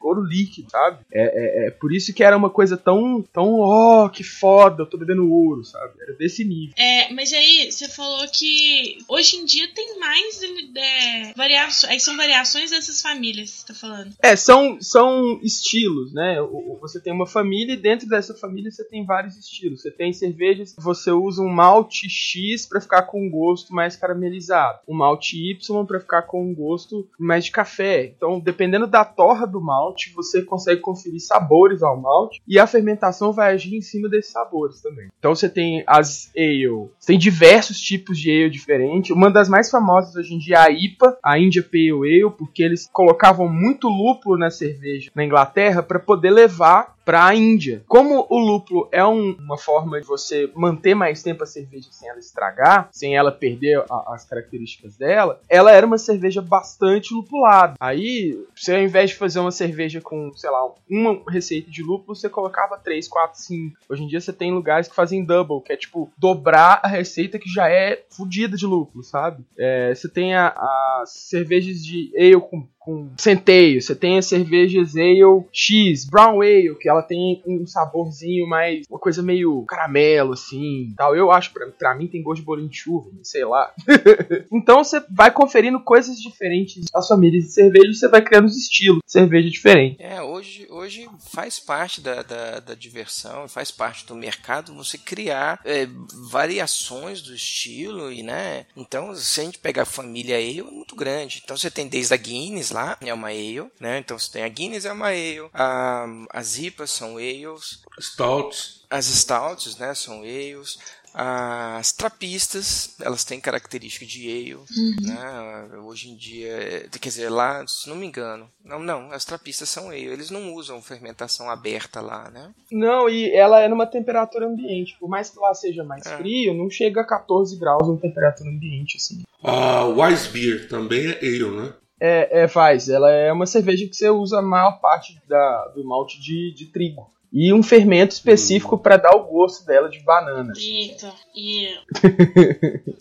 ouro 0.00 0.22
líquido, 0.24 0.70
sabe? 0.70 1.04
É, 1.12 1.64
é, 1.64 1.66
é 1.66 1.70
por 1.70 1.92
isso 1.92 2.14
que 2.14 2.24
era 2.24 2.36
uma 2.36 2.48
coisa 2.48 2.76
tão, 2.76 3.22
tão, 3.32 3.60
oh, 3.60 4.08
que 4.08 4.24
foda, 4.24 4.82
eu 4.82 4.86
tô 4.86 4.96
bebendo 4.96 5.30
ouro, 5.30 5.62
sabe? 5.62 5.92
Era 6.00 6.14
desse 6.14 6.44
nível. 6.44 6.74
É, 6.78 7.12
mas 7.12 7.32
aí 7.32 7.70
você 7.70 7.88
falou 7.88 8.26
que 8.32 8.98
hoje 9.06 9.36
em 9.36 9.44
dia 9.44 9.68
tem 9.74 9.98
mais 9.98 10.40
é, 10.42 11.34
variações. 11.36 11.92
Aí 11.92 12.00
são 12.00 12.16
variações 12.16 12.70
dessas 12.70 13.02
famílias, 13.02 13.50
você 13.50 13.66
tá 13.66 13.74
falando. 13.74 14.14
É, 14.22 14.34
são, 14.34 14.80
são 14.80 15.38
estilos, 15.42 16.12
né? 16.14 16.36
Você 16.80 17.00
tem 17.00 17.12
uma 17.12 17.26
família 17.26 17.49
e 17.52 17.76
dentro 17.76 18.08
dessa 18.08 18.34
família 18.34 18.70
você 18.70 18.84
tem 18.84 19.04
vários 19.04 19.36
estilos. 19.36 19.82
Você 19.82 19.90
tem 19.90 20.12
cervejas 20.12 20.72
que 20.72 20.82
você 20.82 21.10
usa 21.10 21.42
um 21.42 21.48
malte 21.48 22.08
X 22.08 22.66
para 22.66 22.80
ficar 22.80 23.02
com 23.02 23.26
um 23.26 23.30
gosto 23.30 23.74
mais 23.74 23.96
caramelizado, 23.96 24.80
um 24.88 24.96
malte 24.96 25.36
Y 25.36 25.84
para 25.86 26.00
ficar 26.00 26.22
com 26.22 26.50
um 26.50 26.54
gosto 26.54 27.08
mais 27.18 27.44
de 27.44 27.50
café. 27.50 28.12
Então, 28.16 28.38
dependendo 28.40 28.86
da 28.86 29.04
torra 29.04 29.46
do 29.46 29.60
malte, 29.60 30.12
você 30.14 30.42
consegue 30.42 30.80
conferir 30.80 31.20
sabores 31.20 31.82
ao 31.82 32.00
malte 32.00 32.40
e 32.46 32.58
a 32.58 32.66
fermentação 32.66 33.32
vai 33.32 33.52
agir 33.52 33.76
em 33.76 33.82
cima 33.82 34.08
desses 34.08 34.32
sabores 34.32 34.80
também. 34.80 35.08
Então, 35.18 35.34
você 35.34 35.48
tem 35.48 35.82
as 35.86 36.30
ale, 36.36 36.88
tem 37.06 37.18
diversos 37.18 37.80
tipos 37.80 38.18
de 38.18 38.30
ale 38.30 38.50
diferentes. 38.50 39.10
Uma 39.10 39.30
das 39.30 39.48
mais 39.48 39.70
famosas 39.70 40.14
hoje 40.14 40.34
em 40.34 40.38
dia 40.38 40.56
é 40.56 40.58
a 40.58 40.70
IPA, 40.70 41.18
a 41.22 41.38
India 41.38 41.62
Pale 41.62 41.90
Ale, 41.90 42.30
porque 42.36 42.62
eles 42.62 42.88
colocavam 42.92 43.48
muito 43.48 43.88
lúpulo 43.88 44.38
na 44.38 44.50
cerveja 44.50 45.10
na 45.14 45.24
Inglaterra 45.24 45.82
para 45.82 45.98
poder 45.98 46.30
levar 46.30 46.94
para 47.10 47.26
a 47.26 47.34
Índia. 47.34 47.82
Como 47.88 48.24
o 48.30 48.38
lúpulo 48.38 48.88
é 48.92 49.04
um, 49.04 49.32
uma 49.32 49.58
forma 49.58 50.00
de 50.00 50.06
você 50.06 50.48
manter 50.54 50.94
mais 50.94 51.24
tempo 51.24 51.42
a 51.42 51.46
cerveja 51.46 51.88
sem 51.90 52.08
ela 52.08 52.20
estragar, 52.20 52.88
sem 52.92 53.16
ela 53.16 53.32
perder 53.32 53.84
a, 53.90 54.14
as 54.14 54.24
características 54.24 54.96
dela, 54.96 55.40
ela 55.48 55.72
era 55.72 55.84
uma 55.84 55.98
cerveja 55.98 56.40
bastante 56.40 57.12
lupulada. 57.12 57.74
Aí, 57.80 58.38
você 58.54 58.76
ao 58.76 58.80
invés 58.80 59.10
de 59.10 59.16
fazer 59.16 59.40
uma 59.40 59.50
cerveja 59.50 60.00
com, 60.00 60.30
sei 60.36 60.50
lá, 60.50 60.60
uma 60.88 61.20
receita 61.28 61.68
de 61.68 61.82
lúpulo, 61.82 62.14
você 62.14 62.28
colocava 62.28 62.78
3, 62.78 63.08
4, 63.08 63.40
5. 63.40 63.76
Hoje 63.88 64.04
em 64.04 64.06
dia 64.06 64.20
você 64.20 64.32
tem 64.32 64.52
lugares 64.52 64.86
que 64.86 64.94
fazem 64.94 65.24
double, 65.24 65.62
que 65.62 65.72
é 65.72 65.76
tipo 65.76 66.12
dobrar 66.16 66.78
a 66.80 66.86
receita 66.86 67.40
que 67.40 67.50
já 67.52 67.68
é 67.68 68.04
fodida 68.08 68.56
de 68.56 68.66
lúpulo, 68.66 69.02
sabe? 69.02 69.44
É, 69.58 69.92
você 69.92 70.08
tem 70.08 70.36
as 70.36 71.10
cervejas 71.10 71.84
de 71.84 72.12
ale 72.16 72.40
com 72.40 72.68
com 72.80 73.10
centeio. 73.16 73.80
Você 73.80 73.94
tem 73.94 74.18
as 74.18 74.26
cervejas 74.26 74.96
Ale 74.96 75.44
X, 75.52 76.06
Brown 76.06 76.40
Ale, 76.40 76.74
que 76.80 76.88
ela 76.88 77.02
tem 77.02 77.42
um 77.46 77.66
saborzinho 77.66 78.48
mais. 78.48 78.84
uma 78.90 78.98
coisa 78.98 79.22
meio 79.22 79.64
caramelo, 79.66 80.32
assim 80.32 80.92
tal. 80.96 81.14
Eu 81.14 81.30
acho, 81.30 81.52
pra, 81.52 81.66
pra 81.66 81.94
mim, 81.94 82.08
tem 82.08 82.22
gosto 82.22 82.40
de 82.40 82.46
bolinho 82.46 82.68
de 82.68 82.76
chuva, 82.76 83.10
sei 83.22 83.44
lá. 83.44 83.72
então 84.52 84.82
você 84.82 85.02
vai 85.10 85.30
conferindo 85.30 85.80
coisas 85.80 86.18
diferentes 86.18 86.84
das 86.92 87.06
famílias 87.06 87.44
de 87.44 87.52
cerveja 87.52 87.92
você 87.92 88.08
vai 88.08 88.22
criando 88.22 88.46
os 88.46 88.56
estilos 88.56 89.00
de 89.04 89.12
cerveja 89.12 89.50
diferente. 89.50 89.96
É, 90.00 90.22
hoje, 90.22 90.66
hoje 90.70 91.08
faz 91.32 91.58
parte 91.58 92.00
da, 92.00 92.22
da, 92.22 92.60
da 92.60 92.74
diversão, 92.74 93.48
faz 93.48 93.70
parte 93.70 94.06
do 94.06 94.14
mercado 94.14 94.74
você 94.74 94.96
criar 94.96 95.60
é, 95.64 95.86
variações 96.30 97.20
do 97.20 97.34
estilo 97.34 98.10
e, 98.12 98.22
né? 98.22 98.66
Então, 98.76 99.14
se 99.14 99.40
a 99.40 99.44
gente 99.44 99.58
pegar 99.58 99.82
a 99.82 99.86
família 99.86 100.36
Ale, 100.36 100.60
é 100.60 100.62
muito 100.62 100.96
grande. 100.96 101.40
Então 101.42 101.56
você 101.56 101.70
tem 101.70 101.88
desde 101.88 102.14
a 102.14 102.16
Guinness 102.16 102.69
lá, 102.70 102.96
é 103.00 103.12
uma 103.12 103.28
ale, 103.28 103.70
né? 103.78 103.98
Então 103.98 104.18
você 104.18 104.32
tem 104.32 104.44
a 104.44 104.48
Guinness 104.48 104.84
é 104.84 104.92
uma 104.92 105.08
ale, 105.08 105.48
a, 105.52 106.06
as 106.30 106.58
IPAs 106.58 106.90
são 106.90 107.16
ales, 107.16 107.82
stouts, 107.98 108.84
as 108.90 109.06
stouts, 109.06 109.76
né, 109.76 109.94
são 109.94 110.20
ales, 110.20 110.78
as 111.12 111.92
trapistas, 111.92 112.94
elas 113.00 113.24
têm 113.24 113.40
característica 113.40 114.06
de 114.06 114.30
ale, 114.30 114.54
uhum. 114.54 114.96
né? 115.02 115.78
Hoje 115.84 116.08
em 116.08 116.16
dia, 116.16 116.88
quer 117.00 117.08
dizer, 117.08 117.28
lá, 117.28 117.64
se 117.66 117.88
não 117.88 117.96
me 117.96 118.06
engano, 118.06 118.48
não, 118.64 118.78
não, 118.78 119.10
as 119.10 119.24
trapistas 119.24 119.68
são 119.68 119.88
ale, 119.88 120.06
eles 120.06 120.30
não 120.30 120.54
usam 120.54 120.80
fermentação 120.80 121.50
aberta 121.50 122.00
lá, 122.00 122.30
né? 122.30 122.52
Não, 122.70 123.08
e 123.08 123.30
ela 123.32 123.60
é 123.60 123.68
numa 123.68 123.86
temperatura 123.86 124.46
ambiente, 124.46 124.96
por 125.00 125.08
mais 125.08 125.30
que 125.30 125.38
lá 125.40 125.52
seja 125.52 125.82
mais 125.82 126.06
é. 126.06 126.16
frio, 126.16 126.54
não 126.54 126.70
chega 126.70 127.00
a 127.00 127.06
14 127.06 127.58
graus 127.58 127.88
em 127.88 127.96
temperatura 127.96 128.48
ambiente, 128.48 128.96
assim. 128.96 129.22
A 129.42 129.84
Wise 129.86 130.28
Beer 130.28 130.68
também 130.68 131.08
é 131.08 131.18
ale, 131.18 131.50
né? 131.50 131.72
É, 132.00 132.42
é, 132.42 132.48
faz. 132.48 132.88
Ela 132.88 133.10
é 133.10 133.32
uma 133.32 133.46
cerveja 133.46 133.86
que 133.86 133.94
você 133.94 134.08
usa 134.08 134.38
a 134.38 134.42
maior 134.42 134.80
parte 134.80 135.20
da, 135.28 135.68
do 135.74 135.84
malte 135.84 136.20
de, 136.20 136.52
de 136.54 136.66
trigo. 136.66 137.10
E 137.32 137.52
um 137.52 137.62
fermento 137.62 138.12
específico 138.12 138.74
hum. 138.74 138.78
para 138.78 138.96
dar 138.96 139.14
o 139.14 139.24
gosto 139.24 139.64
dela 139.64 139.88
de 139.88 140.00
banana. 140.00 140.52
Eita, 140.56 141.12
yeah. 141.36 141.80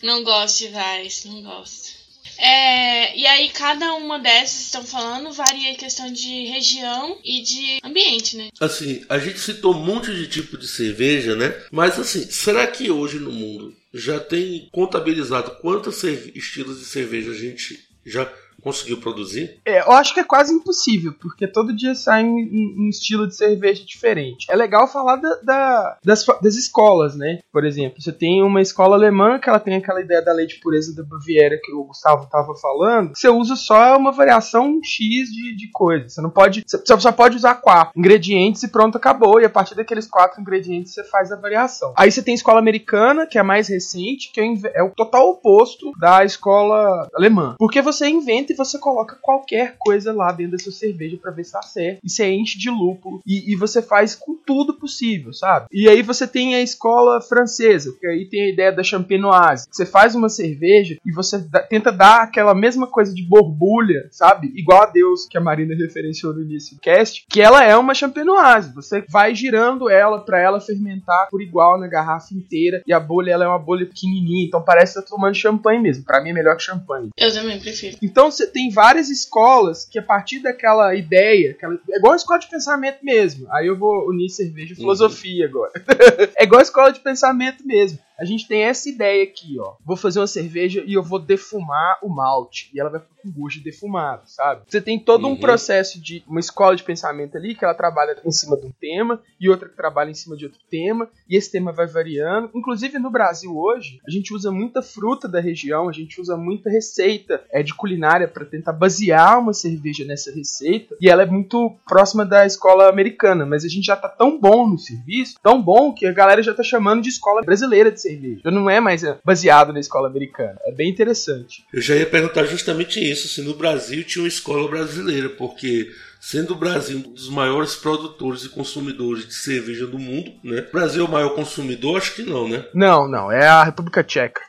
não 0.02 0.22
gosto 0.22 0.68
de 0.68 1.28
não 1.28 1.42
gosto. 1.42 2.00
É, 2.40 3.18
e 3.18 3.26
aí, 3.26 3.50
cada 3.50 3.92
uma 3.94 4.18
dessas 4.18 4.60
estão 4.62 4.82
falando 4.82 5.30
varia 5.30 5.70
em 5.70 5.76
questão 5.76 6.10
de 6.10 6.46
região 6.46 7.18
e 7.22 7.42
de 7.42 7.78
ambiente, 7.84 8.34
né? 8.34 8.48
Assim, 8.58 9.04
a 9.10 9.18
gente 9.18 9.38
citou 9.38 9.74
um 9.74 9.84
monte 9.84 10.14
de 10.14 10.26
tipo 10.26 10.56
de 10.56 10.66
cerveja, 10.66 11.36
né? 11.36 11.54
Mas 11.70 11.98
assim, 11.98 12.22
será 12.30 12.66
que 12.66 12.90
hoje 12.90 13.18
no 13.18 13.30
mundo 13.30 13.76
já 13.92 14.18
tem 14.18 14.70
contabilizado 14.72 15.56
quantos 15.60 16.02
estilos 16.02 16.78
de 16.78 16.86
cerveja 16.86 17.30
a 17.30 17.34
gente 17.34 17.78
já 18.06 18.24
conseguiu 18.60 18.98
produzir? 18.98 19.58
É, 19.64 19.80
eu 19.80 19.92
acho 19.92 20.14
que 20.14 20.20
é 20.20 20.24
quase 20.24 20.52
impossível, 20.52 21.12
porque 21.20 21.46
todo 21.46 21.76
dia 21.76 21.94
sai 21.94 22.24
um, 22.24 22.36
um 22.78 22.88
estilo 22.88 23.26
de 23.26 23.36
cerveja 23.36 23.84
diferente. 23.84 24.46
É 24.50 24.56
legal 24.56 24.86
falar 24.86 25.16
da, 25.16 25.34
da, 25.42 25.98
das, 26.04 26.24
das 26.42 26.54
escolas, 26.54 27.16
né? 27.16 27.40
Por 27.52 27.64
exemplo, 27.64 28.00
você 28.00 28.12
tem 28.12 28.42
uma 28.42 28.60
escola 28.60 28.96
alemã 28.96 29.38
que 29.38 29.48
ela 29.48 29.60
tem 29.60 29.76
aquela 29.76 30.00
ideia 30.00 30.22
da 30.22 30.32
lei 30.32 30.46
de 30.46 30.60
pureza 30.60 30.94
da 30.94 31.02
Baviera 31.02 31.58
que 31.62 31.72
o 31.72 31.84
Gustavo 31.84 32.24
estava 32.24 32.54
falando. 32.54 33.12
Você 33.14 33.28
usa 33.28 33.56
só 33.56 33.96
uma 33.96 34.12
variação 34.12 34.80
X 34.82 35.28
de, 35.30 35.56
de 35.56 35.70
coisas. 35.72 36.14
Você 36.14 36.20
não 36.20 36.30
pode. 36.30 36.64
Você 36.66 37.00
só 37.00 37.12
pode 37.12 37.36
usar 37.36 37.56
quatro 37.56 37.98
ingredientes 37.98 38.62
e 38.62 38.68
pronto, 38.68 38.96
acabou. 38.96 39.40
E 39.40 39.44
a 39.44 39.50
partir 39.50 39.74
daqueles 39.74 40.06
quatro 40.06 40.40
ingredientes 40.40 40.92
você 40.92 41.04
faz 41.04 41.32
a 41.32 41.36
variação. 41.36 41.92
Aí 41.96 42.10
você 42.10 42.22
tem 42.22 42.32
a 42.32 42.36
escola 42.36 42.58
americana, 42.58 43.26
que 43.26 43.38
é 43.38 43.40
a 43.40 43.44
mais 43.44 43.68
recente, 43.68 44.30
que 44.32 44.40
é, 44.40 44.44
é 44.74 44.82
o 44.82 44.90
total 44.90 45.30
oposto 45.30 45.92
da 45.98 46.24
escola 46.24 47.08
alemã. 47.14 47.54
Porque 47.58 47.82
você 47.82 48.08
inventa 48.08 48.49
e 48.50 48.54
você 48.54 48.78
coloca 48.78 49.16
qualquer 49.22 49.76
coisa 49.78 50.12
lá 50.12 50.32
dentro 50.32 50.52
da 50.52 50.58
sua 50.58 50.72
cerveja 50.72 51.16
para 51.16 51.30
ver 51.30 51.44
se 51.44 51.52
tá 51.52 51.62
certo. 51.62 52.00
E 52.02 52.10
você 52.10 52.30
enche 52.30 52.58
de 52.58 52.68
lúpulo 52.68 53.20
e, 53.26 53.52
e, 53.52 53.56
você 53.56 53.80
faz 53.80 54.14
com 54.14 54.34
tudo 54.34 54.74
possível, 54.74 55.32
sabe? 55.32 55.66
E 55.70 55.88
aí 55.88 56.02
você 56.02 56.26
tem 56.26 56.54
a 56.54 56.62
escola 56.62 57.20
francesa, 57.20 57.94
que 58.00 58.06
aí 58.06 58.24
tem 58.26 58.42
a 58.42 58.48
ideia 58.48 58.72
da 58.72 58.82
champenoise. 58.82 59.66
Você 59.70 59.86
faz 59.86 60.14
uma 60.14 60.28
cerveja 60.28 60.98
e 61.04 61.12
você 61.12 61.38
dá, 61.38 61.60
tenta 61.60 61.92
dar 61.92 62.22
aquela 62.22 62.54
mesma 62.54 62.86
coisa 62.86 63.14
de 63.14 63.22
borbulha, 63.22 64.08
sabe? 64.10 64.52
Igual 64.54 64.82
a 64.82 64.86
Deus 64.86 65.26
que 65.28 65.38
a 65.38 65.40
Marina 65.40 65.74
referenciou 65.78 66.34
no 66.34 66.42
início 66.42 66.76
do 66.76 66.80
cast, 66.80 67.24
que 67.28 67.40
ela 67.40 67.62
é 67.64 67.76
uma 67.76 67.94
champenoise. 67.94 68.74
Você 68.74 69.04
vai 69.08 69.34
girando 69.34 69.88
ela 69.88 70.20
para 70.20 70.40
ela 70.40 70.60
fermentar 70.60 71.28
por 71.30 71.40
igual 71.40 71.78
na 71.78 71.86
garrafa 71.86 72.34
inteira 72.34 72.82
e 72.86 72.92
a 72.92 73.00
bolha 73.00 73.32
ela 73.32 73.44
é 73.44 73.48
uma 73.48 73.58
bolha 73.58 73.86
pequenininha, 73.86 74.46
então 74.46 74.62
parece 74.62 74.94
que 74.94 75.00
tá 75.00 75.06
tomando 75.06 75.34
champanhe 75.34 75.80
mesmo. 75.80 76.04
Para 76.04 76.22
mim 76.22 76.30
é 76.30 76.32
melhor 76.32 76.56
que 76.56 76.62
champanhe. 76.62 77.10
Eu 77.16 77.32
também 77.32 77.60
prefiro. 77.60 77.96
Então 78.02 78.30
você 78.40 78.46
tem 78.46 78.70
várias 78.70 79.10
escolas 79.10 79.84
que 79.84 79.98
a 79.98 80.02
partir 80.02 80.40
daquela 80.40 80.94
ideia, 80.94 81.52
aquela, 81.52 81.78
é 81.90 81.98
igual 81.98 82.14
a 82.14 82.16
escola 82.16 82.38
de 82.38 82.48
pensamento 82.48 83.04
mesmo. 83.04 83.46
Aí 83.52 83.66
eu 83.66 83.78
vou 83.78 84.08
unir 84.08 84.30
cerveja 84.30 84.72
e 84.72 84.76
filosofia 84.76 85.44
uhum. 85.44 85.50
agora. 85.50 85.72
é 86.36 86.44
igual 86.44 86.60
a 86.60 86.62
escola 86.62 86.92
de 86.92 87.00
pensamento 87.00 87.66
mesmo 87.66 87.98
a 88.20 88.24
gente 88.26 88.46
tem 88.46 88.64
essa 88.64 88.86
ideia 88.88 89.24
aqui, 89.24 89.58
ó. 89.58 89.76
Vou 89.82 89.96
fazer 89.96 90.20
uma 90.20 90.26
cerveja 90.26 90.84
e 90.86 90.92
eu 90.92 91.02
vou 91.02 91.18
defumar 91.18 91.98
o 92.02 92.08
malte. 92.10 92.70
E 92.74 92.78
ela 92.78 92.90
vai 92.90 93.00
ficar 93.00 93.14
com 93.22 93.30
gosto 93.30 93.56
de 93.56 93.64
defumado, 93.64 94.22
sabe? 94.26 94.62
Você 94.68 94.80
tem 94.80 94.98
todo 94.98 95.24
uhum. 95.24 95.32
um 95.32 95.36
processo 95.36 95.98
de 95.98 96.22
uma 96.28 96.38
escola 96.38 96.76
de 96.76 96.82
pensamento 96.82 97.36
ali 97.38 97.54
que 97.54 97.64
ela 97.64 97.74
trabalha 97.74 98.16
em 98.22 98.30
cima 98.30 98.58
de 98.58 98.66
um 98.66 98.72
tema 98.78 99.22
e 99.40 99.48
outra 99.48 99.70
que 99.70 99.76
trabalha 99.76 100.10
em 100.10 100.14
cima 100.14 100.36
de 100.36 100.44
outro 100.44 100.60
tema. 100.70 101.08
E 101.28 101.34
esse 101.34 101.50
tema 101.50 101.72
vai 101.72 101.86
variando. 101.86 102.50
Inclusive 102.54 102.98
no 102.98 103.10
Brasil 103.10 103.56
hoje, 103.56 104.00
a 104.06 104.10
gente 104.10 104.34
usa 104.34 104.50
muita 104.50 104.82
fruta 104.82 105.26
da 105.26 105.40
região, 105.40 105.88
a 105.88 105.92
gente 105.92 106.20
usa 106.20 106.36
muita 106.36 106.68
receita 106.68 107.42
é, 107.50 107.62
de 107.62 107.74
culinária 107.74 108.28
para 108.28 108.44
tentar 108.44 108.72
basear 108.72 109.38
uma 109.38 109.54
cerveja 109.54 110.04
nessa 110.04 110.30
receita. 110.30 110.94
E 111.00 111.08
ela 111.08 111.22
é 111.22 111.26
muito 111.26 111.74
próxima 111.86 112.26
da 112.26 112.44
escola 112.44 112.90
americana, 112.90 113.46
mas 113.46 113.64
a 113.64 113.68
gente 113.68 113.86
já 113.86 113.96
tá 113.96 114.10
tão 114.10 114.38
bom 114.38 114.68
no 114.68 114.78
serviço, 114.78 115.36
tão 115.42 115.62
bom 115.62 115.94
que 115.94 116.04
a 116.04 116.12
galera 116.12 116.42
já 116.42 116.52
tá 116.52 116.62
chamando 116.62 117.02
de 117.02 117.08
escola 117.08 117.40
brasileira 117.40 117.90
de 117.90 118.00
cerveja 118.00 118.09
cerveja. 118.10 118.50
Não 118.50 118.68
é 118.68 118.80
mais 118.80 119.02
baseado 119.24 119.72
na 119.72 119.80
escola 119.80 120.08
americana. 120.08 120.58
É 120.66 120.72
bem 120.72 120.90
interessante. 120.90 121.64
Eu 121.72 121.80
já 121.80 121.94
ia 121.94 122.06
perguntar 122.06 122.44
justamente 122.44 123.00
isso, 123.00 123.28
se 123.28 123.42
no 123.42 123.54
Brasil 123.54 124.04
tinha 124.04 124.22
uma 124.22 124.28
escola 124.28 124.68
brasileira, 124.68 125.28
porque 125.30 125.90
sendo 126.20 126.52
o 126.52 126.56
Brasil 126.56 126.98
um 126.98 127.12
dos 127.12 127.30
maiores 127.30 127.74
produtores 127.74 128.44
e 128.44 128.50
consumidores 128.50 129.26
de 129.26 129.34
cerveja 129.34 129.86
do 129.86 129.98
mundo, 129.98 130.32
né? 130.44 130.66
O 130.68 130.72
Brasil 130.72 131.04
é 131.04 131.08
o 131.08 131.10
maior 131.10 131.34
consumidor? 131.34 131.96
Acho 131.96 132.14
que 132.14 132.22
não, 132.22 132.46
né? 132.46 132.64
Não, 132.74 133.08
não. 133.08 133.32
É 133.32 133.46
a 133.46 133.64
República 133.64 134.04
Tcheca. 134.04 134.42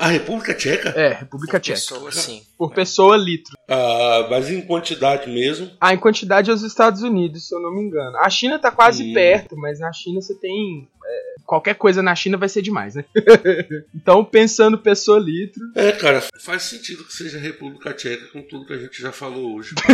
A 0.00 0.06
República 0.08 0.54
Tcheca? 0.54 0.90
É, 0.90 1.14
República 1.14 1.58
Por 1.58 1.62
Tcheca. 1.62 1.74
pessoa, 1.78 2.12
sim. 2.12 2.42
Por 2.56 2.72
pessoa, 2.72 3.16
litro. 3.16 3.56
Ah, 3.68 4.26
mas 4.30 4.48
em 4.50 4.60
quantidade 4.60 5.28
mesmo. 5.30 5.70
Ah, 5.80 5.92
em 5.92 5.98
quantidade 5.98 6.50
é 6.50 6.54
os 6.54 6.62
Estados 6.62 7.02
Unidos, 7.02 7.48
se 7.48 7.54
eu 7.54 7.60
não 7.60 7.74
me 7.74 7.82
engano. 7.82 8.16
A 8.18 8.30
China 8.30 8.58
tá 8.58 8.70
quase 8.70 9.02
Hum. 9.10 9.14
perto, 9.14 9.56
mas 9.56 9.80
na 9.80 9.92
China 9.92 10.20
você 10.20 10.34
tem. 10.34 10.88
é, 11.04 11.34
qualquer 11.44 11.74
coisa 11.74 12.02
na 12.02 12.14
China 12.14 12.36
vai 12.38 12.48
ser 12.48 12.62
demais, 12.62 12.94
né? 12.94 13.04
então, 13.94 14.24
pensando 14.24 14.78
pessoa 14.78 15.18
litro. 15.18 15.60
É, 15.74 15.92
cara, 15.92 16.22
faz 16.40 16.62
sentido 16.62 17.04
que 17.04 17.12
seja 17.12 17.36
a 17.36 17.40
República 17.40 17.92
Tcheca 17.92 18.26
com 18.28 18.42
tudo 18.42 18.64
que 18.66 18.72
a 18.72 18.78
gente 18.78 19.02
já 19.02 19.10
falou 19.12 19.56
hoje. 19.56 19.74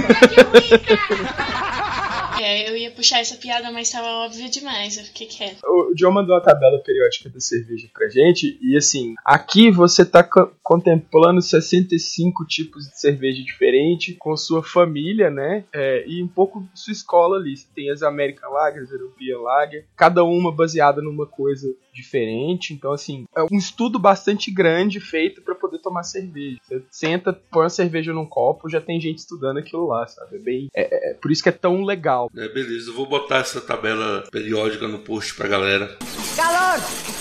É, 2.41 2.69
eu 2.71 2.77
ia 2.77 2.91
puxar 2.91 3.21
essa 3.21 3.37
piada, 3.37 3.71
mas 3.71 3.91
tava 3.91 4.07
óbvio 4.25 4.51
demais. 4.51 4.97
Eu 4.97 5.05
fiquei 5.05 5.27
quieta. 5.27 5.59
O 5.67 5.93
John 5.95 6.13
mandou 6.13 6.35
a 6.37 6.41
tabela 6.41 6.79
periódica 6.79 7.29
da 7.29 7.41
cerveja 7.41 7.89
pra 7.93 8.09
gente. 8.09 8.59
E 8.63 8.77
assim, 8.77 9.15
aqui 9.25 9.71
você 9.71 10.05
tá 10.05 10.23
co- 10.23 10.51
contemplando 10.63 11.41
65 11.43 12.45
tipos 12.47 12.89
de 12.89 12.99
cerveja 13.01 13.43
diferente 13.43 14.15
com 14.15 14.37
sua 14.37 14.63
família, 14.63 15.31
né? 15.31 15.65
É, 15.73 16.05
e 16.07 16.23
um 16.23 16.29
pouco 16.29 16.67
sua 16.75 16.93
escola 16.93 17.37
ali. 17.37 17.57
Você 17.57 17.67
tem 17.75 17.91
as 17.91 18.03
American 18.03 18.51
Lagers, 18.51 18.91
European 18.91 19.41
Lager, 19.41 19.85
cada 19.97 20.25
uma 20.25 20.51
baseada 20.55 21.03
numa 21.03 21.27
coisa 21.27 21.69
diferente. 22.01 22.73
Então, 22.73 22.93
assim, 22.93 23.25
é 23.37 23.43
um 23.43 23.57
estudo 23.57 23.99
bastante 23.99 24.51
grande 24.51 25.01
feito 25.01 25.43
pra 25.43 25.55
poder 25.55 25.79
tomar 25.79 26.03
cerveja. 26.03 26.59
Você 26.63 26.83
senta, 26.91 27.33
põe 27.33 27.67
a 27.67 27.71
cerveja 27.71 28.13
num 28.13 28.27
copo, 28.27 28.69
já 28.69 28.81
tem 28.81 29.01
gente 29.01 29.19
estudando 29.19 29.59
aquilo 29.59 29.87
lá, 29.87 30.07
sabe? 30.07 30.37
É 30.37 30.39
bem. 30.39 30.69
É, 30.75 31.11
é 31.11 31.15
por 31.15 31.31
isso 31.31 31.43
que 31.43 31.49
é 31.49 31.53
tão 31.53 31.85
legal. 31.85 32.31
É, 32.37 32.49
beleza, 32.49 32.91
eu 32.91 32.95
vou 32.95 33.07
botar 33.07 33.39
essa 33.39 33.61
tabela 33.61 34.25
periódica 34.31 34.87
no 34.89 35.01
post 35.01 35.35
pra 35.35 35.49
galera. 35.49 35.97
Calor! 36.37 36.81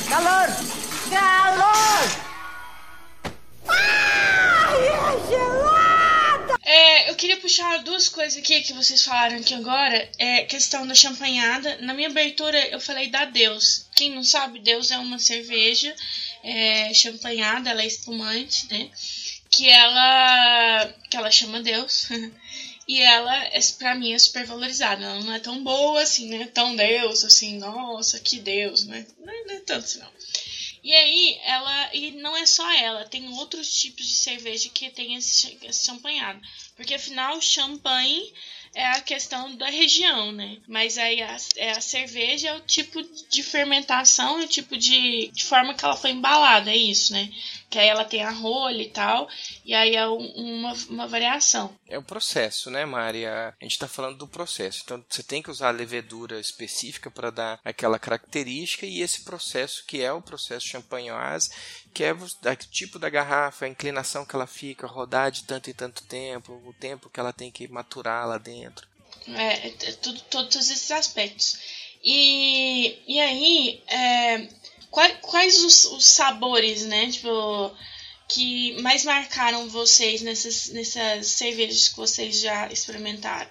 Calor! 0.09 0.47
Calor! 1.09 2.28
É, 7.00 7.10
eu 7.10 7.16
queria 7.16 7.38
puxar 7.38 7.84
duas 7.84 8.10
coisas 8.10 8.38
aqui 8.38 8.62
que 8.62 8.74
vocês 8.74 9.04
falaram 9.04 9.38
aqui 9.38 9.54
agora. 9.54 10.10
É 10.18 10.43
questão 10.43 10.86
da 10.86 10.93
champanhada. 10.93 11.78
Na 11.78 11.93
minha 11.93 12.10
abertura 12.10 12.60
eu 12.68 12.80
falei 12.80 13.08
da 13.08 13.26
Deus. 13.26 13.86
Quem 13.95 14.12
não 14.12 14.24
sabe, 14.24 14.60
Deus 14.60 14.91
é 14.91 14.97
uma 14.97 15.20
cerveja 15.20 15.95
é, 16.43 16.93
champanhada, 16.93 17.70
ela 17.70 17.82
é 17.82 17.88
espumante, 17.88 18.68
né? 18.70 18.89
Que 19.50 19.70
ela, 19.70 20.93
que 21.10 21.18
ela 21.18 21.32
chama 21.32 21.62
Deus. 21.62 22.08
E 22.89 23.02
ela, 23.02 23.45
é, 23.54 23.60
pra 23.78 23.93
mim, 23.93 24.14
é 24.14 24.18
super 24.18 24.47
valorizada. 24.47 25.06
Ela 25.06 25.20
não 25.24 25.32
é 25.32 25.38
tão 25.38 25.64
boa 25.64 26.02
assim, 26.02 26.28
né? 26.28 26.50
Tão 26.52 26.76
Deus, 26.76 27.24
assim, 27.24 27.60
nossa, 27.60 28.20
que 28.20 28.39
Deus, 28.39 28.84
né? 28.86 29.06
Não 29.20 29.32
é, 29.32 29.43
não 29.43 29.54
é 29.54 29.60
tanto 29.60 29.86
assim, 29.86 30.00
não. 30.00 30.10
E 30.84 30.93
aí, 30.93 31.39
ela. 31.43 31.95
E 31.95 32.11
não 32.11 32.36
é 32.38 32.45
só 32.45 32.69
ela, 32.71 33.05
tem 33.05 33.27
outros 33.34 33.73
tipos 33.73 34.05
de 34.05 34.15
cerveja 34.15 34.69
que 34.69 34.89
tem 34.89 35.15
esse, 35.15 35.57
esse 35.61 35.86
champanhado. 35.86 36.39
Porque 36.75 36.93
afinal, 36.93 37.41
champanhe 37.41 38.34
é 38.73 38.86
a 38.86 39.01
questão 39.01 39.55
da 39.55 39.69
região, 39.69 40.32
né? 40.32 40.57
Mas 40.67 40.97
aí 40.97 41.21
a, 41.21 41.38
é 41.57 41.71
a 41.71 41.82
cerveja 41.82 42.49
é 42.49 42.55
o 42.55 42.61
tipo 42.61 43.01
de 43.30 43.43
fermentação, 43.43 44.39
é 44.39 44.45
o 44.45 44.47
tipo 44.47 44.77
de, 44.77 45.30
de 45.34 45.43
forma 45.43 45.73
que 45.73 45.84
ela 45.84 45.95
foi 45.95 46.11
embalada, 46.11 46.71
é 46.71 46.77
isso, 46.77 47.13
né? 47.13 47.30
Que 47.70 47.78
aí 47.78 47.88
ela 47.88 48.03
tem 48.03 48.24
a 48.24 48.32
rolha 48.32 48.82
e 48.82 48.89
tal, 48.89 49.30
e 49.63 49.76
aí 49.76 49.95
é 49.95 50.07
um- 50.07 50.17
uma, 50.36 50.74
uma 50.89 51.07
variação. 51.07 51.76
É 51.88 51.97
o 51.99 52.03
processo, 52.03 52.72
né, 52.72 52.84
Maria? 52.84 53.53
A 53.61 53.63
gente 53.63 53.74
está 53.74 53.88
falando 53.88 54.17
do 54.17 54.28
processo. 54.28 54.82
Então 54.84 55.05
você 55.07 55.22
tem 55.22 55.41
que 55.43 55.51
usar 55.51 55.67
a 55.67 55.72
levedura 55.72 56.39
específica 56.39 57.11
para 57.11 57.30
dar 57.30 57.59
aquela 57.63 57.99
característica 57.99 58.86
e 58.88 59.01
esse 59.01 59.24
processo 59.24 59.84
que 59.86 60.01
é 60.01 60.11
o 60.11 60.22
processo 60.22 60.65
champagnoise, 60.67 61.51
que 61.93 62.03
é 62.03 62.11
o 62.11 62.28
tipo 62.72 62.97
da 62.97 63.09
garrafa, 63.09 63.65
a 63.65 63.70
inclinação 63.70 64.26
que 64.26 64.36
ela 64.36 64.47
fica, 64.47 64.88
rodar 64.88 65.30
de 65.32 65.43
tanto 65.43 65.70
em 65.70 65.74
tanto 65.74 66.03
tempo, 66.05 66.53
o 66.65 66.74
tempo 66.74 67.09
que 67.09 67.20
ela 67.20 67.32
tem 67.32 67.51
que 67.51 67.67
maturar 67.67 68.28
lá 68.28 68.38
dentro. 68.39 68.88
É, 69.28 69.67
é 69.67 69.70
t- 69.72 69.93
tudo, 69.97 70.20
todos 70.22 70.55
esses 70.55 70.89
aspectos. 70.89 71.59
E, 72.03 72.97
e 73.07 73.20
aí, 73.20 73.84
é, 73.88 74.47
quais, 74.89 75.17
quais 75.21 75.63
os, 75.63 75.85
os 75.85 76.05
sabores, 76.05 76.85
né? 76.85 77.09
Tipo, 77.09 77.75
que 78.27 78.79
mais 78.81 79.03
marcaram 79.03 79.67
vocês 79.69 80.21
nessas, 80.21 80.69
nessas 80.69 81.27
cervejas 81.27 81.89
que 81.89 81.97
vocês 81.97 82.39
já 82.39 82.67
experimentaram? 82.71 83.49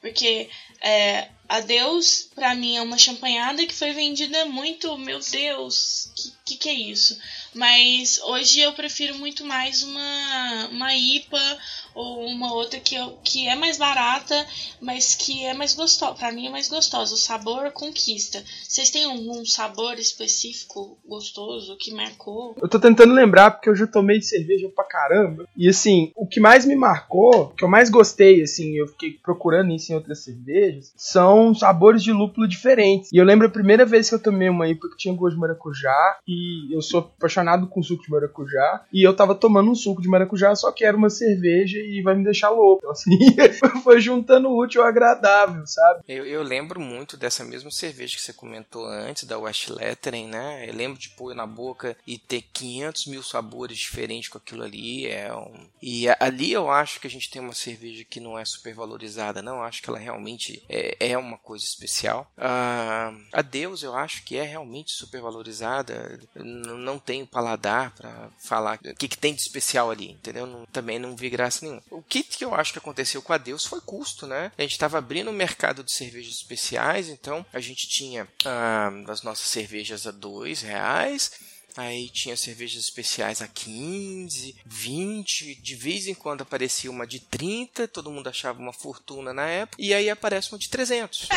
Porque 0.00 0.48
é, 0.80 1.28
a 1.50 1.58
Deus, 1.58 2.30
pra 2.32 2.54
mim, 2.54 2.76
é 2.76 2.80
uma 2.80 2.96
champanhada 2.96 3.66
que 3.66 3.74
foi 3.74 3.92
vendida 3.92 4.44
muito, 4.44 4.96
meu 4.96 5.18
Deus, 5.18 6.08
que, 6.14 6.32
que 6.44 6.56
que 6.58 6.68
é 6.68 6.74
isso? 6.74 7.18
Mas 7.52 8.20
hoje 8.22 8.60
eu 8.60 8.72
prefiro 8.72 9.18
muito 9.18 9.44
mais 9.44 9.82
uma, 9.82 10.68
uma 10.70 10.94
IPA 10.94 11.58
ou 11.92 12.24
uma 12.26 12.54
outra 12.54 12.78
que, 12.78 12.94
eu, 12.94 13.18
que 13.24 13.48
é 13.48 13.56
mais 13.56 13.76
barata, 13.76 14.46
mas 14.80 15.16
que 15.16 15.44
é 15.44 15.52
mais 15.52 15.74
gostosa. 15.74 16.14
Pra 16.14 16.30
mim 16.30 16.46
é 16.46 16.50
mais 16.50 16.68
gostosa. 16.68 17.14
O 17.14 17.18
sabor 17.18 17.72
conquista. 17.72 18.42
Vocês 18.62 18.90
têm 18.90 19.04
algum 19.04 19.44
sabor 19.44 19.98
específico 19.98 20.96
gostoso 21.04 21.76
que 21.76 21.92
marcou? 21.92 22.54
Eu 22.62 22.68
tô 22.68 22.78
tentando 22.78 23.12
lembrar 23.12 23.50
porque 23.50 23.68
eu 23.68 23.74
já 23.74 23.88
tomei 23.88 24.22
cerveja 24.22 24.68
pra 24.68 24.84
caramba. 24.84 25.48
E 25.56 25.68
assim, 25.68 26.12
o 26.14 26.28
que 26.28 26.38
mais 26.38 26.64
me 26.64 26.76
marcou, 26.76 27.48
que 27.48 27.64
eu 27.64 27.68
mais 27.68 27.90
gostei, 27.90 28.42
assim, 28.42 28.76
eu 28.76 28.86
fiquei 28.86 29.18
procurando 29.20 29.72
isso 29.72 29.90
em 29.90 29.96
outras 29.96 30.22
cervejas, 30.22 30.92
são 30.96 31.39
sabores 31.54 32.02
de 32.02 32.12
lúpulo 32.12 32.46
diferentes. 32.46 33.10
E 33.12 33.16
eu 33.16 33.24
lembro 33.24 33.46
a 33.46 33.50
primeira 33.50 33.84
vez 33.84 34.08
que 34.08 34.14
eu 34.14 34.22
tomei 34.22 34.48
uma 34.48 34.68
IPA 34.68 34.90
que 34.90 34.96
tinha 34.96 35.14
gosto 35.14 35.34
de 35.34 35.40
maracujá, 35.40 36.18
e 36.26 36.74
eu 36.74 36.82
sou 36.82 37.00
apaixonado 37.00 37.66
com 37.66 37.82
suco 37.82 38.02
de 38.02 38.10
maracujá, 38.10 38.84
e 38.92 39.06
eu 39.06 39.14
tava 39.14 39.34
tomando 39.34 39.70
um 39.70 39.74
suco 39.74 40.02
de 40.02 40.08
maracujá, 40.08 40.54
só 40.54 40.70
que 40.72 40.84
era 40.84 40.96
uma 40.96 41.10
cerveja 41.10 41.78
e 41.78 42.02
vai 42.02 42.14
me 42.14 42.24
deixar 42.24 42.50
louco. 42.50 42.80
Então, 42.80 42.90
assim, 42.90 43.18
foi 43.82 44.00
juntando 44.00 44.48
o 44.48 44.60
útil 44.60 44.82
ao 44.82 44.88
agradável, 44.88 45.66
sabe? 45.66 46.02
Eu, 46.08 46.24
eu 46.26 46.42
lembro 46.42 46.80
muito 46.80 47.16
dessa 47.16 47.44
mesma 47.44 47.70
cerveja 47.70 48.16
que 48.16 48.22
você 48.22 48.32
comentou 48.32 48.86
antes, 48.86 49.24
da 49.24 49.38
West 49.38 49.68
Lettering, 49.68 50.28
né? 50.28 50.68
Eu 50.68 50.74
lembro 50.74 50.98
de 50.98 51.10
pôr 51.10 51.34
na 51.34 51.46
boca 51.46 51.96
e 52.06 52.18
ter 52.18 52.42
500 52.52 53.06
mil 53.06 53.22
sabores 53.22 53.78
diferentes 53.78 54.28
com 54.28 54.38
aquilo 54.38 54.62
ali. 54.62 55.06
É 55.06 55.34
um... 55.34 55.66
E 55.82 56.06
ali 56.18 56.52
eu 56.52 56.70
acho 56.70 57.00
que 57.00 57.06
a 57.06 57.10
gente 57.10 57.30
tem 57.30 57.40
uma 57.40 57.52
cerveja 57.52 58.04
que 58.08 58.20
não 58.20 58.38
é 58.38 58.44
super 58.44 58.74
valorizada, 58.74 59.42
não. 59.42 59.56
Eu 59.56 59.62
acho 59.62 59.82
que 59.82 59.90
ela 59.90 59.98
realmente 59.98 60.62
é, 60.68 60.96
é 61.10 61.18
uma 61.18 61.29
coisa 61.38 61.64
especial. 61.64 62.30
Ah, 62.36 63.12
a 63.32 63.42
Deus 63.42 63.82
eu 63.82 63.94
acho 63.94 64.22
que 64.24 64.36
é 64.36 64.42
realmente 64.42 64.92
super 64.92 65.20
valorizada. 65.20 66.18
Não 66.34 66.98
tenho 66.98 67.26
paladar 67.26 67.94
pra 67.94 68.30
falar 68.38 68.78
o 68.84 68.94
que, 68.94 69.08
que 69.08 69.18
tem 69.18 69.34
de 69.34 69.40
especial 69.42 69.90
ali, 69.90 70.10
entendeu? 70.12 70.46
Não- 70.46 70.66
também 70.66 70.98
não 70.98 71.16
vi 71.16 71.28
graça 71.30 71.64
nenhuma. 71.64 71.82
O 71.90 72.02
que, 72.02 72.22
que 72.22 72.44
eu 72.44 72.54
acho 72.54 72.72
que 72.72 72.78
aconteceu 72.78 73.22
com 73.22 73.32
a 73.32 73.38
Deus 73.38 73.64
foi 73.66 73.80
custo, 73.80 74.26
né? 74.26 74.52
A 74.56 74.62
gente 74.62 74.72
estava 74.72 74.98
abrindo 74.98 75.30
o 75.30 75.32
mercado 75.34 75.82
de 75.84 75.92
cervejas 75.92 76.34
especiais, 76.34 77.08
então 77.08 77.44
a 77.52 77.60
gente 77.60 77.88
tinha 77.88 78.26
ah, 78.44 78.90
as 79.08 79.22
nossas 79.22 79.48
cervejas 79.48 80.06
a 80.06 80.10
dois 80.10 80.62
reais. 80.62 81.30
Aí 81.76 82.08
tinha 82.08 82.36
cervejas 82.36 82.82
especiais 82.82 83.40
a 83.42 83.48
15, 83.48 84.56
20, 84.64 85.54
de 85.56 85.74
vez 85.74 86.06
em 86.06 86.14
quando 86.14 86.42
aparecia 86.42 86.90
uma 86.90 87.06
de 87.06 87.20
30, 87.20 87.88
todo 87.88 88.10
mundo 88.10 88.28
achava 88.28 88.60
uma 88.60 88.72
fortuna 88.72 89.32
na 89.32 89.48
época, 89.48 89.80
e 89.80 89.94
aí 89.94 90.10
aparece 90.10 90.52
uma 90.52 90.58
de 90.58 90.68
300. 90.68 91.28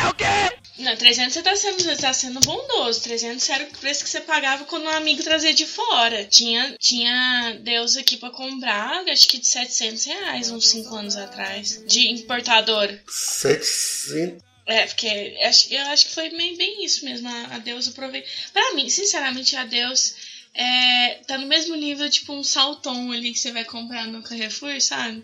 Não, 0.77 0.95
300 0.95 1.33
você 1.33 1.41
tá 1.43 1.55
sendo, 1.55 1.83
você 1.83 1.95
tá 1.95 2.13
sendo 2.13 2.39
bondoso. 2.39 3.01
300 3.03 3.47
era 3.49 3.63
o 3.63 3.77
preço 3.77 4.03
que 4.03 4.09
você 4.09 4.21
pagava 4.21 4.65
quando 4.65 4.85
um 4.85 4.89
amigo 4.89 5.23
trazia 5.23 5.53
de 5.53 5.65
fora. 5.65 6.25
Tinha, 6.25 6.75
tinha 6.79 7.59
Deus 7.61 7.95
aqui 7.95 8.17
pra 8.17 8.31
comprar, 8.31 9.03
acho 9.07 9.27
que 9.27 9.37
de 9.37 9.47
700 9.47 10.05
reais, 10.05 10.49
uns 10.49 10.67
5 10.69 10.95
anos 10.95 11.15
atrás. 11.15 11.83
De 11.85 12.09
importador. 12.09 12.89
700. 13.07 14.52
É, 14.65 14.85
porque 14.85 15.35
eu 15.69 15.81
acho 15.87 16.07
que 16.07 16.13
foi 16.13 16.29
bem, 16.29 16.85
isso 16.85 17.03
mesmo. 17.03 17.27
A, 17.27 17.55
a 17.55 17.57
Deus 17.59 17.87
aproveita. 17.87 18.27
Pra 18.51 18.73
mim, 18.73 18.89
sinceramente, 18.89 19.55
a 19.55 19.63
Deus 19.65 20.15
é, 20.53 21.15
tá 21.27 21.37
no 21.37 21.47
mesmo 21.47 21.75
nível, 21.75 22.09
tipo 22.09 22.33
um 22.33 22.43
saltão 22.43 23.11
ali 23.11 23.33
que 23.33 23.39
você 23.39 23.51
vai 23.51 23.65
comprar 23.65 24.07
no 24.07 24.23
Carrefour, 24.23 24.79
sabe? 24.79 25.23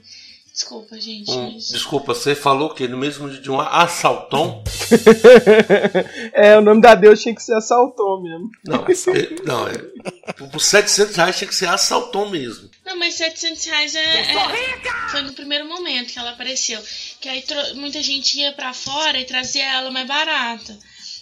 Desculpa, 0.60 1.00
gente. 1.00 1.34
Mas- 1.34 1.70
desculpa, 1.70 2.14
você 2.14 2.36
falou 2.36 2.74
que 2.74 2.86
no 2.86 2.98
mesmo 2.98 3.30
de 3.30 3.50
um 3.50 3.62
assaltão? 3.62 4.62
é, 6.34 6.58
o 6.58 6.62
nome 6.62 6.82
da 6.82 6.96
Deus 6.96 7.22
tinha 7.22 7.34
que 7.34 7.42
ser 7.42 7.54
assaltou 7.54 8.22
mesmo. 8.22 8.52
Não, 8.66 8.84
é, 8.84 9.46
não, 9.46 9.68
é. 9.70 10.34
Por 10.52 10.60
700 10.60 11.16
reais 11.16 11.38
tinha 11.38 11.48
que 11.48 11.56
ser 11.56 11.70
assaltão 11.70 12.30
mesmo. 12.30 12.70
Não, 12.86 13.00
mas 13.00 13.14
700 13.14 13.66
reais 13.68 13.96
é, 13.96 14.04
é- 14.04 15.10
foi 15.10 15.22
no 15.22 15.32
primeiro 15.32 15.66
momento 15.66 16.12
que 16.12 16.20
ela 16.20 16.32
apareceu. 16.32 16.82
Que 17.22 17.30
aí 17.30 17.42
muita 17.76 18.04
gente 18.04 18.38
ia 18.38 18.52
pra 18.52 18.74
fora 18.74 19.18
e 19.18 19.24
trazia 19.24 19.64
ela 19.64 19.90
mais 19.92 20.08
barata. 20.08 20.78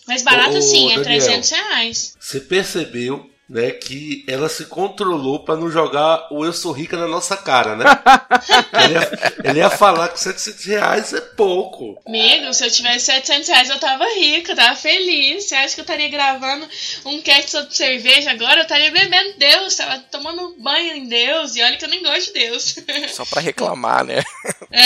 Mais 0.07 0.23
barata 0.23 0.55
Ô, 0.55 0.57
ô, 0.57 0.61
sim, 0.63 0.91
é 0.93 0.95
Daniel. 0.95 1.03
300 1.03 1.49
reais. 1.51 2.15
Você 2.19 2.39
percebeu 2.39 3.29
né, 3.49 3.71
que 3.71 4.25
ela 4.27 4.49
se 4.49 4.65
controlou 4.65 5.39
para 5.39 5.55
não 5.55 5.71
jogar 5.71 6.27
o 6.31 6.43
Eu 6.43 6.51
Sou 6.51 6.71
Rica 6.71 6.97
na 6.97 7.07
nossa 7.07 7.37
cara, 7.37 7.75
né? 7.75 7.85
ele, 8.83 8.93
ia, 8.93 9.49
ele, 9.51 9.59
ia, 9.59 9.69
falar 9.69 10.09
que 10.09 10.19
700 10.19 10.65
reais 10.65 11.13
é 11.13 11.21
pouco. 11.21 12.01
Amigo, 12.05 12.53
se 12.53 12.65
eu 12.65 12.71
tivesse 12.71 13.05
700 13.05 13.47
reais 13.47 13.69
eu 13.69 13.79
tava 13.79 14.05
rica, 14.15 14.55
tava 14.55 14.75
feliz. 14.75 15.45
Você 15.45 15.55
acha 15.55 15.75
que 15.75 15.81
eu 15.81 15.83
estaria 15.83 16.09
gravando 16.09 16.67
um 17.05 17.21
cast 17.21 17.51
sobre 17.51 17.73
cerveja 17.73 18.31
agora? 18.31 18.59
Eu 18.59 18.63
estaria 18.63 18.91
bebendo 18.91 19.37
Deus, 19.37 19.75
tava 19.75 19.99
tomando 20.11 20.55
banho 20.59 20.95
em 20.95 21.07
Deus. 21.07 21.55
E 21.55 21.61
olha 21.61 21.77
que 21.77 21.85
eu 21.85 21.89
nem 21.89 22.03
gosto 22.03 22.33
de 22.33 22.39
Deus. 22.39 22.75
Só 23.09 23.25
para 23.25 23.41
reclamar, 23.41 24.03
né? 24.03 24.23
É. 24.71 24.83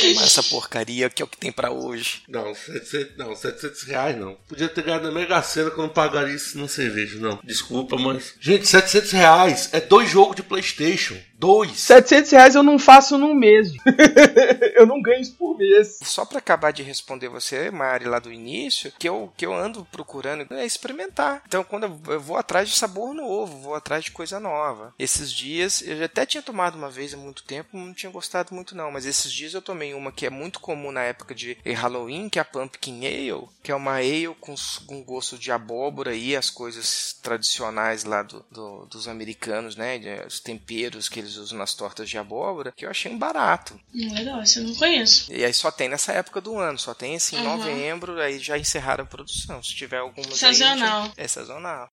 Tomar 0.00 0.24
essa 0.24 0.42
porcaria 0.42 1.08
que 1.08 1.22
é 1.22 1.24
o 1.24 1.28
que 1.28 1.38
tem 1.38 1.52
para 1.52 1.70
hoje. 1.70 2.22
Não, 2.28 2.54
700, 2.54 3.16
não, 3.16 3.34
700 3.34 3.82
reais 3.82 4.16
não. 4.16 4.34
Podia 4.48 4.68
ter 4.68 4.82
ganhado 4.82 5.04
na 5.04 5.12
Mega 5.12 5.40
Sena 5.42 5.70
que 5.70 5.78
eu 5.78 5.82
não 5.82 5.88
pagaria 5.88 6.34
isso 6.34 6.58
na 6.58 6.68
cerveja, 6.68 7.18
não. 7.18 7.27
Desculpa, 7.44 7.96
mas. 7.96 8.34
Gente, 8.40 8.66
700 8.66 9.12
reais 9.12 9.68
é 9.72 9.80
dois 9.80 10.10
jogos 10.10 10.36
de 10.36 10.42
PlayStation. 10.42 11.16
Dois. 11.38 11.78
700 11.78 12.32
reais 12.32 12.54
eu 12.56 12.64
não 12.64 12.80
faço 12.80 13.16
num 13.16 13.32
mês. 13.32 13.72
eu 14.74 14.84
não 14.84 15.00
ganho 15.00 15.22
isso 15.22 15.36
por 15.36 15.56
mês. 15.56 16.00
Só 16.02 16.24
para 16.24 16.38
acabar 16.38 16.72
de 16.72 16.82
responder 16.82 17.28
você, 17.28 17.70
Mari, 17.70 18.06
lá 18.06 18.18
do 18.18 18.32
início, 18.32 18.92
que 18.98 19.08
eu, 19.08 19.32
que 19.36 19.46
eu 19.46 19.54
ando 19.54 19.84
procurando 19.84 20.52
é 20.52 20.66
experimentar. 20.66 21.42
Então, 21.46 21.62
quando 21.62 21.84
eu, 21.84 22.14
eu 22.14 22.20
vou 22.20 22.36
atrás 22.36 22.68
de 22.68 22.74
sabor 22.74 23.14
novo, 23.14 23.58
vou 23.58 23.74
atrás 23.76 24.04
de 24.04 24.10
coisa 24.10 24.40
nova. 24.40 24.92
Esses 24.98 25.32
dias, 25.32 25.80
eu 25.82 25.96
já 25.96 26.06
até 26.06 26.26
tinha 26.26 26.42
tomado 26.42 26.76
uma 26.76 26.90
vez 26.90 27.14
há 27.14 27.16
muito 27.16 27.44
tempo, 27.44 27.76
não 27.76 27.94
tinha 27.94 28.10
gostado 28.10 28.52
muito 28.52 28.74
não, 28.74 28.90
mas 28.90 29.06
esses 29.06 29.32
dias 29.32 29.54
eu 29.54 29.62
tomei 29.62 29.94
uma 29.94 30.10
que 30.10 30.26
é 30.26 30.30
muito 30.30 30.58
comum 30.58 30.90
na 30.90 31.02
época 31.02 31.36
de 31.36 31.56
Halloween, 31.64 32.28
que 32.28 32.40
é 32.40 32.42
a 32.42 32.44
Pumpkin 32.44 33.06
Ale, 33.06 33.46
que 33.62 33.70
é 33.70 33.74
uma 33.74 33.98
ale 33.98 34.34
com, 34.40 34.54
com 34.86 35.04
gosto 35.04 35.38
de 35.38 35.52
abóbora 35.52 36.14
e 36.14 36.34
as 36.34 36.50
coisas 36.50 37.16
tradicionais 37.22 38.02
lá 38.02 38.24
do, 38.24 38.44
do, 38.50 38.86
dos 38.86 39.06
americanos, 39.06 39.76
né? 39.76 40.24
Os 40.26 40.40
temperos 40.40 41.08
que 41.08 41.20
eles 41.20 41.27
usam 41.36 41.58
nas 41.58 41.74
tortas 41.74 42.08
de 42.08 42.18
abóbora, 42.18 42.72
que 42.76 42.86
eu 42.86 42.90
achei 42.90 43.12
um 43.12 43.18
barato. 43.18 43.78
Hum, 43.94 44.12
legal, 44.14 44.42
isso 44.42 44.60
eu 44.60 44.64
não 44.64 44.74
conheço. 44.74 45.32
E 45.32 45.44
aí 45.44 45.52
só 45.52 45.70
tem 45.70 45.88
nessa 45.88 46.12
época 46.12 46.40
do 46.40 46.58
ano, 46.58 46.78
só 46.78 46.94
tem 46.94 47.16
assim, 47.16 47.36
em 47.36 47.46
uhum. 47.46 47.56
novembro, 47.56 48.20
aí 48.20 48.38
já 48.38 48.58
encerraram 48.58 49.04
a 49.04 49.06
produção. 49.06 49.62
Se 49.62 49.74
tiver 49.74 49.98
alguma. 49.98 50.34
Sazonal. 50.34 51.12
É 51.16 51.28
sazonal. 51.28 51.88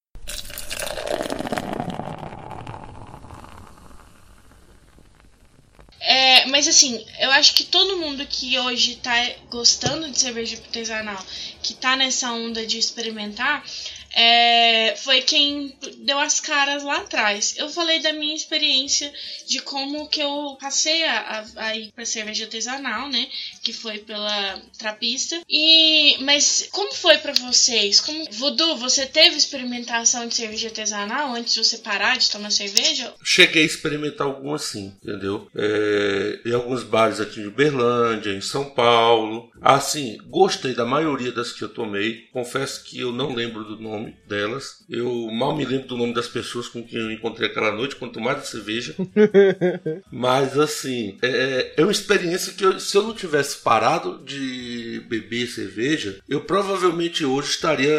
É, 6.07 6.45
mas 6.45 6.67
assim, 6.67 7.03
eu 7.19 7.31
acho 7.31 7.55
que 7.55 7.63
todo 7.63 7.97
mundo 7.97 8.25
que 8.27 8.59
hoje 8.59 8.97
tá 8.97 9.15
gostando 9.49 10.09
de 10.11 10.19
cerveja 10.19 10.55
artesanal, 10.55 11.21
que 11.63 11.73
tá 11.73 11.95
nessa 11.95 12.31
onda 12.31 12.63
de 12.65 12.77
experimentar, 12.77 13.63
é, 14.16 14.95
foi 14.95 15.22
quem 15.22 15.76
deu 15.97 16.18
as 16.18 16.39
caras 16.39 16.84
lá 16.84 16.99
atrás. 16.99 17.55
Eu 17.57 17.68
falei 17.68 17.99
da 17.99 18.13
minha 18.13 18.34
experiência 18.34 19.11
de 19.45 19.61
como 19.61 20.07
que 20.07 20.22
eu 20.22 20.57
passei 20.59 21.03
a, 21.03 21.20
a, 21.57 21.66
a 21.68 21.76
ir 21.76 21.91
para 21.91 22.05
cerveja 22.05 22.45
artesanal, 22.45 23.09
né? 23.09 23.28
Que 23.61 23.74
foi 23.74 23.99
pela 23.99 24.61
trapista. 24.78 25.41
E 25.49 26.18
mas 26.22 26.70
como 26.72 26.93
foi 26.93 27.18
para 27.18 27.34
vocês? 27.34 27.99
Como 27.99 28.26
Voodoo, 28.32 28.78
você 28.78 29.05
teve 29.05 29.36
experimentação 29.36 30.28
de 30.28 30.36
cerveja 30.36 30.70
artesanal 30.70 31.34
antes 31.36 31.53
de 31.53 31.63
você 31.63 31.78
parar 31.80 32.18
de 32.18 32.32
tomar 32.32 32.51
cerveja? 32.51 33.13
Cheguei 33.22 33.63
a 33.63 33.66
experimentar 33.66 34.28
algumas 34.28 34.63
sim, 34.63 34.93
entendeu? 35.03 35.49
É, 35.53 36.39
em 36.45 36.53
alguns 36.53 36.84
bares 36.84 37.20
aqui 37.20 37.41
em 37.41 37.47
Uberlândia, 37.47 38.32
em 38.32 38.41
São 38.41 38.70
Paulo. 38.70 39.51
Assim, 39.61 40.18
gostei 40.28 40.74
da 40.74 40.86
maioria 40.86 41.34
das 41.34 41.51
que 41.51 41.63
eu 41.63 41.70
tomei. 41.70 42.28
Confesso 42.32 42.84
que 42.86 42.99
eu 42.99 43.11
não 43.11 43.34
lembro 43.34 43.66
do 43.66 43.78
nome 43.82 44.04
delas. 44.27 44.83
Eu 44.89 45.29
mal 45.31 45.55
me 45.55 45.65
lembro 45.65 45.87
do 45.87 45.97
nome 45.97 46.13
das 46.13 46.27
pessoas 46.27 46.67
com 46.67 46.83
quem 46.83 46.99
eu 46.99 47.11
encontrei 47.11 47.49
aquela 47.49 47.71
noite, 47.71 47.95
quanto 47.95 48.19
mais 48.19 48.37
da 48.37 48.43
cerveja. 48.43 48.95
Mas 50.11 50.57
assim, 50.57 51.17
é, 51.21 51.73
é 51.77 51.81
uma 51.81 51.91
experiência 51.91 52.53
que 52.53 52.63
eu, 52.63 52.79
se 52.79 52.95
eu 52.95 53.03
não 53.03 53.13
tivesse 53.13 53.57
parado 53.57 54.23
de 54.23 55.03
beber 55.07 55.47
cerveja, 55.47 56.19
eu 56.27 56.41
provavelmente 56.41 57.25
hoje 57.25 57.49
estaria 57.49 57.89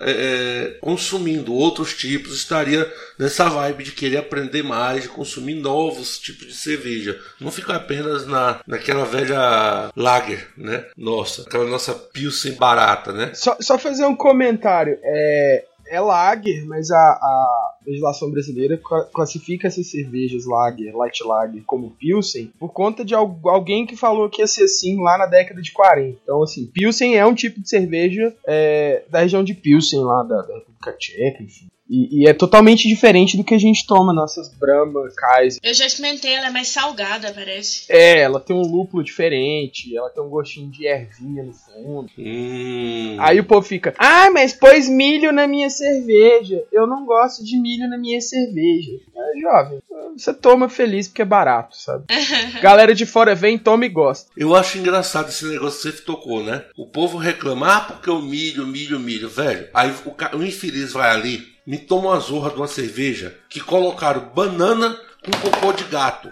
é, 0.00 0.10
é, 0.10 0.78
consumindo 0.80 1.54
outros 1.54 1.94
tipos, 1.94 2.34
estaria 2.34 2.90
nessa 3.18 3.48
vibe 3.48 3.84
de 3.84 3.92
querer 3.92 4.18
aprender 4.18 4.62
mais, 4.62 5.02
de 5.02 5.08
consumir 5.08 5.54
novos 5.54 6.18
tipos 6.18 6.46
de 6.46 6.54
cerveja. 6.54 7.18
Não 7.40 7.50
ficar 7.50 7.76
apenas 7.76 8.26
na, 8.26 8.60
naquela 8.66 9.04
velha 9.04 9.90
lager, 9.96 10.48
né? 10.56 10.84
Nossa, 10.96 11.42
aquela 11.42 11.64
nossa 11.66 11.94
pilsen 11.94 12.54
barata, 12.54 13.12
né? 13.12 13.32
Só, 13.34 13.56
só 13.60 13.78
fazer 13.78 14.04
um 14.04 14.16
comentário. 14.16 14.98
É, 15.02 15.53
é 15.94 16.00
lager, 16.00 16.64
mas 16.66 16.90
a, 16.90 16.96
a 16.96 17.74
legislação 17.86 18.30
brasileira 18.30 18.80
classifica 19.12 19.68
essas 19.68 19.90
cervejas 19.90 20.44
lager, 20.46 20.94
light 20.94 21.22
lager, 21.24 21.62
como 21.64 21.90
Pilsen, 21.90 22.52
por 22.58 22.72
conta 22.72 23.04
de 23.04 23.14
alguém 23.14 23.86
que 23.86 23.96
falou 23.96 24.28
que 24.28 24.42
ia 24.42 24.46
ser 24.46 24.64
assim 24.64 25.00
lá 25.02 25.18
na 25.18 25.26
década 25.26 25.60
de 25.60 25.72
40. 25.72 26.18
Então, 26.22 26.42
assim, 26.42 26.66
Pilsen 26.66 27.16
é 27.16 27.26
um 27.26 27.34
tipo 27.34 27.60
de 27.60 27.68
cerveja 27.68 28.34
é, 28.46 29.04
da 29.08 29.20
região 29.20 29.44
de 29.44 29.54
Pilsen, 29.54 30.00
lá 30.00 30.22
da, 30.22 30.42
da 30.42 30.54
República 30.54 30.92
Tcheca, 30.92 31.42
enfim. 31.42 31.66
E, 31.88 32.22
e, 32.22 32.28
é 32.28 32.32
totalmente 32.32 32.88
diferente 32.88 33.36
do 33.36 33.44
que 33.44 33.54
a 33.54 33.58
gente 33.58 33.86
toma 33.86 34.12
nossas 34.12 34.48
Brahma, 34.48 35.06
Kaiser. 35.14 35.60
Eu 35.62 35.74
já 35.74 35.86
experimentei, 35.86 36.32
ela 36.32 36.46
é 36.46 36.50
mais 36.50 36.68
salgada, 36.68 37.32
parece. 37.32 37.84
É, 37.90 38.20
ela 38.20 38.40
tem 38.40 38.56
um 38.56 38.62
lúpulo 38.62 39.04
diferente, 39.04 39.94
ela 39.94 40.08
tem 40.08 40.22
um 40.22 40.30
gostinho 40.30 40.70
de 40.70 40.86
ervinha 40.86 41.42
no 41.42 41.52
fundo. 41.52 42.10
Hum. 42.18 43.16
Aí 43.20 43.38
o 43.38 43.44
povo 43.44 43.66
fica, 43.66 43.94
ah, 43.98 44.30
mas 44.30 44.54
pôs 44.54 44.88
milho 44.88 45.30
na 45.30 45.46
minha 45.46 45.68
cerveja. 45.68 46.64
Eu 46.72 46.86
não 46.86 47.04
gosto 47.04 47.44
de 47.44 47.58
milho 47.58 47.88
na 47.88 47.98
minha 47.98 48.20
cerveja. 48.20 48.92
É, 49.14 49.40
jovem, 49.40 49.82
você 50.16 50.32
toma 50.32 50.70
feliz 50.70 51.06
porque 51.06 51.22
é 51.22 51.26
barato, 51.26 51.76
sabe? 51.76 52.06
Galera 52.62 52.94
de 52.94 53.04
fora 53.04 53.34
vem, 53.34 53.58
toma 53.58 53.84
e 53.84 53.90
gosta. 53.90 54.30
Eu 54.36 54.54
acho 54.54 54.78
engraçado 54.78 55.28
esse 55.28 55.44
negócio 55.44 55.90
que 55.90 55.98
você 55.98 56.04
tocou, 56.04 56.42
né? 56.42 56.64
O 56.78 56.86
povo 56.86 57.18
reclama, 57.18 57.76
ah, 57.76 57.80
porque 57.80 58.08
o 58.08 58.22
milho, 58.22 58.66
milho, 58.66 58.98
milho, 58.98 59.28
velho. 59.28 59.68
Aí 59.74 59.90
o, 59.90 60.38
o 60.38 60.42
infeliz 60.42 60.92
vai 60.92 61.10
ali 61.10 61.53
me 61.66 61.78
toma 61.78 62.10
uma 62.10 62.20
zorra 62.20 62.50
de 62.50 62.56
uma 62.56 62.66
cerveja 62.66 63.36
que 63.48 63.60
colocaram 63.60 64.32
banana 64.34 64.98
com 65.24 65.50
cocô 65.50 65.72
de 65.72 65.84
gato. 65.84 66.30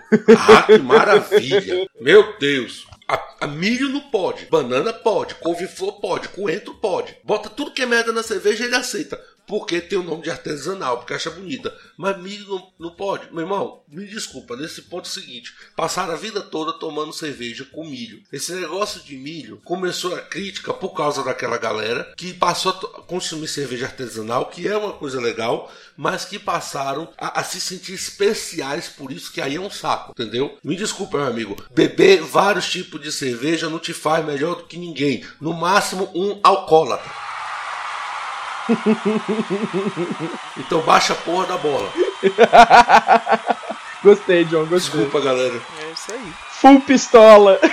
Ah, 0.49 0.63
que 0.63 0.79
maravilha! 0.79 1.89
Meu 2.01 2.39
Deus! 2.39 2.87
A, 3.09 3.45
a 3.45 3.47
milho 3.47 3.89
não 3.89 4.01
pode, 4.01 4.47
banana 4.47 4.93
pode, 4.93 5.35
couve-flor 5.37 6.01
pode, 6.01 6.29
coentro 6.29 6.75
pode. 6.75 7.17
Bota 7.25 7.51
tudo 7.51 7.73
que 7.73 7.83
é 7.83 7.87
merda 7.87 8.13
na 8.13 8.23
cerveja 8.23 8.65
ele 8.65 8.77
aceita 8.77 9.21
porque 9.47 9.81
tem 9.81 9.99
o 9.99 10.03
nome 10.03 10.23
de 10.23 10.31
artesanal, 10.31 10.99
porque 10.99 11.15
acha 11.15 11.31
bonita. 11.31 11.77
Mas 11.97 12.21
milho 12.21 12.49
não, 12.49 12.73
não 12.79 12.91
pode. 12.95 13.33
Meu 13.33 13.43
irmão, 13.43 13.83
me 13.89 14.07
desculpa, 14.07 14.57
nesse 14.57 14.83
ponto 14.83 15.09
é 15.09 15.11
seguinte: 15.11 15.55
passaram 15.77 16.13
a 16.13 16.17
vida 16.17 16.41
toda 16.41 16.73
tomando 16.73 17.13
cerveja 17.13 17.65
com 17.65 17.85
milho. 17.85 18.23
Esse 18.33 18.53
negócio 18.55 19.03
de 19.03 19.17
milho 19.17 19.61
começou 19.65 20.15
a 20.15 20.21
crítica 20.21 20.73
por 20.73 20.91
causa 20.91 21.23
daquela 21.23 21.59
galera 21.59 22.13
que 22.17 22.33
passou 22.33 22.73
a 22.73 23.03
consumir 23.03 23.49
cerveja 23.49 23.87
artesanal, 23.87 24.47
que 24.47 24.67
é 24.67 24.77
uma 24.77 24.93
coisa 24.93 25.21
legal, 25.21 25.71
mas 25.97 26.25
que 26.25 26.39
passaram 26.39 27.09
a, 27.19 27.41
a 27.41 27.45
se 27.45 27.61
sentir 27.61 27.95
especiais 27.95 28.89
por 28.89 29.13
isso, 29.13 29.33
que 29.33 29.41
aí 29.41 29.57
é 29.57 29.61
um 29.61 29.71
saco, 29.71 30.13
entendeu? 30.13 30.59
Me 30.63 30.77
desculpa, 30.77 31.19
meu 31.19 31.27
amigo. 31.27 31.57
Beber 31.75 32.23
vários 32.23 32.71
tipos 32.71 33.01
de 33.01 33.13
cerveja 33.13 33.69
não 33.69 33.79
te 33.79 33.93
faz 33.93 34.25
melhor 34.25 34.57
do 34.57 34.65
que 34.65 34.77
ninguém. 34.77 35.25
No 35.41 35.53
máximo, 35.53 36.11
um 36.15 36.41
alcoólatra. 36.43 37.22
Então 40.59 40.81
baixa 40.83 41.13
a 41.13 41.17
porra 41.17 41.47
da 41.47 41.59
bola. 41.59 41.93
gostei, 44.03 44.45
John, 44.45 44.67
gostei. 44.67 45.01
Desculpa, 45.01 45.21
galera. 45.21 45.61
É 45.81 45.93
isso 45.93 46.13
aí. 46.13 46.33
Full 46.51 46.81
pistola. 46.83 47.59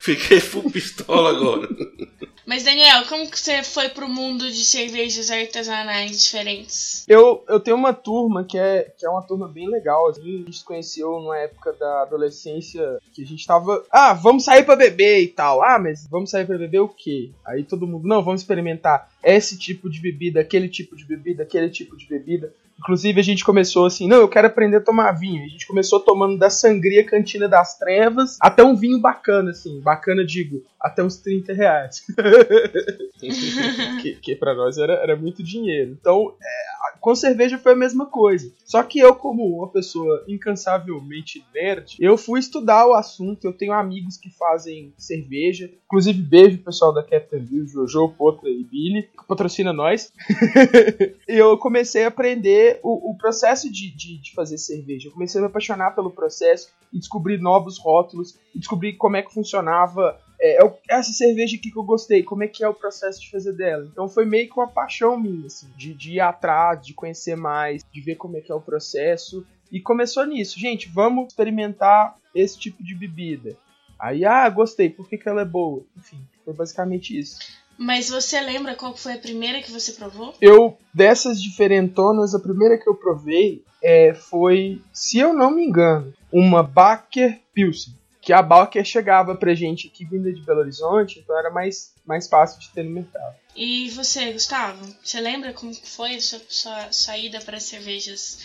Fiquei 0.00 0.38
full 0.38 0.70
pistola 0.70 1.30
agora. 1.30 1.66
Mas 2.46 2.62
Daniel, 2.62 3.06
como 3.08 3.30
que 3.30 3.40
você 3.40 3.62
foi 3.62 3.88
pro 3.88 4.08
mundo 4.08 4.50
de 4.50 4.64
cervejas 4.64 5.30
artesanais 5.30 6.22
diferentes? 6.22 7.04
Eu, 7.08 7.42
eu 7.48 7.58
tenho 7.58 7.76
uma 7.76 7.92
turma 7.92 8.44
que 8.44 8.58
é, 8.58 8.92
que 8.96 9.06
é 9.06 9.08
uma 9.08 9.22
turma 9.22 9.48
bem 9.48 9.68
legal. 9.68 10.08
Assim. 10.08 10.20
A 10.20 10.24
gente 10.24 10.58
se 10.58 10.64
conheceu 10.64 11.20
na 11.22 11.38
época 11.38 11.72
da 11.72 12.02
adolescência 12.02 12.98
que 13.12 13.22
a 13.22 13.26
gente 13.26 13.46
tava. 13.46 13.84
Ah, 13.90 14.12
vamos 14.12 14.44
sair 14.44 14.64
para 14.64 14.76
beber 14.76 15.20
e 15.22 15.28
tal. 15.28 15.62
Ah, 15.62 15.78
mas 15.78 16.06
vamos 16.08 16.30
sair 16.30 16.46
para 16.46 16.58
beber 16.58 16.80
o 16.80 16.88
quê? 16.88 17.30
Aí 17.46 17.64
todo 17.64 17.86
mundo, 17.86 18.06
não, 18.06 18.22
vamos 18.22 18.42
experimentar 18.42 19.10
esse 19.22 19.58
tipo 19.58 19.88
de 19.88 20.00
bebida, 20.00 20.40
aquele 20.40 20.68
tipo 20.68 20.94
de 20.94 21.04
bebida, 21.04 21.42
aquele 21.42 21.70
tipo 21.70 21.96
de 21.96 22.06
bebida. 22.06 22.52
Inclusive 22.78 23.20
a 23.20 23.24
gente 23.24 23.44
começou 23.44 23.86
assim, 23.86 24.06
não, 24.06 24.18
eu 24.18 24.28
quero 24.28 24.46
aprender 24.46 24.76
a 24.76 24.80
tomar 24.80 25.12
vinho. 25.12 25.44
A 25.44 25.48
gente 25.48 25.66
começou 25.66 26.00
tomando 26.00 26.38
da 26.38 26.50
sangria 26.50 27.04
Cantina 27.04 27.48
das 27.48 27.78
Trevas 27.78 28.36
até 28.40 28.62
um 28.62 28.74
vinho 28.74 29.00
bacana, 29.00 29.50
assim, 29.50 29.80
bacana 29.80 30.24
digo, 30.24 30.62
até 30.80 31.02
uns 31.02 31.16
30 31.16 31.52
reais. 31.52 32.04
que, 34.02 34.16
que 34.16 34.36
para 34.36 34.54
nós 34.54 34.76
era, 34.76 34.94
era 34.94 35.16
muito 35.16 35.42
dinheiro. 35.42 35.96
Então, 35.98 36.34
é, 36.42 36.74
Com 37.04 37.14
cerveja 37.14 37.58
foi 37.58 37.72
a 37.72 37.76
mesma 37.76 38.06
coisa. 38.06 38.50
Só 38.64 38.82
que 38.82 38.98
eu, 38.98 39.14
como 39.14 39.58
uma 39.58 39.68
pessoa 39.68 40.24
incansavelmente 40.26 41.44
nerd, 41.54 41.96
eu 42.00 42.16
fui 42.16 42.40
estudar 42.40 42.86
o 42.86 42.94
assunto. 42.94 43.44
Eu 43.44 43.52
tenho 43.52 43.74
amigos 43.74 44.16
que 44.16 44.30
fazem 44.30 44.90
cerveja. 44.96 45.70
Inclusive, 45.84 46.22
beijo 46.22 46.64
pessoal 46.64 46.94
da 46.94 47.02
Captain 47.02 47.44
View, 47.44 47.66
Jojo, 47.66 48.08
Pota 48.16 48.48
e 48.48 48.64
Billy, 48.64 49.02
que 49.02 49.26
patrocina 49.28 49.70
nós. 49.70 50.10
e 51.28 51.34
eu 51.36 51.58
comecei 51.58 52.04
a 52.04 52.08
aprender 52.08 52.63
o, 52.82 53.10
o 53.10 53.16
processo 53.16 53.70
de, 53.70 53.90
de, 53.90 54.18
de 54.18 54.32
fazer 54.34 54.58
cerveja. 54.58 55.08
Eu 55.08 55.12
comecei 55.12 55.38
a 55.40 55.42
me 55.42 55.48
apaixonar 55.48 55.94
pelo 55.94 56.10
processo 56.10 56.70
e 56.92 56.98
descobrir 56.98 57.38
novos 57.38 57.78
rótulos, 57.78 58.38
e 58.54 58.58
descobrir 58.58 58.94
como 58.94 59.16
é 59.16 59.22
que 59.22 59.32
funcionava 59.32 60.18
é, 60.40 60.64
é, 60.64 60.78
essa 60.90 61.12
cerveja 61.12 61.56
aqui 61.56 61.70
que 61.70 61.78
eu 61.78 61.84
gostei, 61.84 62.22
como 62.22 62.44
é 62.44 62.48
que 62.48 62.62
é 62.62 62.68
o 62.68 62.74
processo 62.74 63.20
de 63.20 63.30
fazer 63.30 63.52
dela. 63.52 63.88
Então 63.90 64.08
foi 64.08 64.24
meio 64.24 64.48
que 64.48 64.58
uma 64.58 64.68
paixão 64.68 65.18
minha, 65.18 65.46
assim, 65.46 65.68
de, 65.76 65.94
de 65.94 66.12
ir 66.12 66.20
atrás, 66.20 66.84
de 66.84 66.92
conhecer 66.92 67.36
mais, 67.36 67.82
de 67.90 68.00
ver 68.00 68.16
como 68.16 68.36
é 68.36 68.40
que 68.40 68.52
é 68.52 68.54
o 68.54 68.60
processo. 68.60 69.46
E 69.70 69.80
começou 69.80 70.24
nisso, 70.26 70.58
gente, 70.58 70.88
vamos 70.88 71.28
experimentar 71.28 72.16
esse 72.34 72.58
tipo 72.58 72.82
de 72.84 72.94
bebida. 72.94 73.56
Aí, 73.98 74.24
ah, 74.24 74.48
gostei, 74.50 74.90
por 74.90 75.08
que, 75.08 75.16
que 75.16 75.28
ela 75.28 75.40
é 75.40 75.46
boa? 75.46 75.82
Enfim, 75.96 76.20
foi 76.44 76.52
basicamente 76.52 77.18
isso. 77.18 77.38
Mas 77.76 78.08
você 78.08 78.40
lembra 78.40 78.74
qual 78.74 78.96
foi 78.96 79.14
a 79.14 79.18
primeira 79.18 79.60
que 79.60 79.70
você 79.70 79.92
provou? 79.92 80.34
Eu, 80.40 80.78
dessas 80.92 81.42
diferentonas, 81.42 82.34
a 82.34 82.40
primeira 82.40 82.78
que 82.78 82.88
eu 82.88 82.94
provei 82.94 83.62
é, 83.82 84.14
foi, 84.14 84.80
se 84.92 85.18
eu 85.18 85.32
não 85.32 85.50
me 85.50 85.64
engano, 85.64 86.12
uma 86.32 86.62
Baker 86.62 87.40
Pilsen 87.52 87.94
que 88.24 88.32
a 88.32 88.40
Balker 88.40 88.82
chegava 88.82 89.34
pra 89.36 89.54
gente 89.54 89.86
aqui 89.86 90.02
vinda 90.02 90.32
de 90.32 90.40
Belo 90.40 90.60
Horizonte, 90.60 91.18
então 91.18 91.38
era 91.38 91.50
mais, 91.50 91.92
mais 92.06 92.26
fácil 92.26 92.58
de 92.58 92.70
ter 92.70 92.82
no 92.82 92.90
mercado. 92.90 93.36
E 93.54 93.90
você, 93.90 94.32
Gustavo, 94.32 94.82
você 95.04 95.20
lembra 95.20 95.52
como 95.52 95.74
foi 95.74 96.14
a 96.14 96.20
sua, 96.20 96.40
sua 96.48 96.90
saída 96.90 97.38
para 97.42 97.60
cervejas 97.60 98.38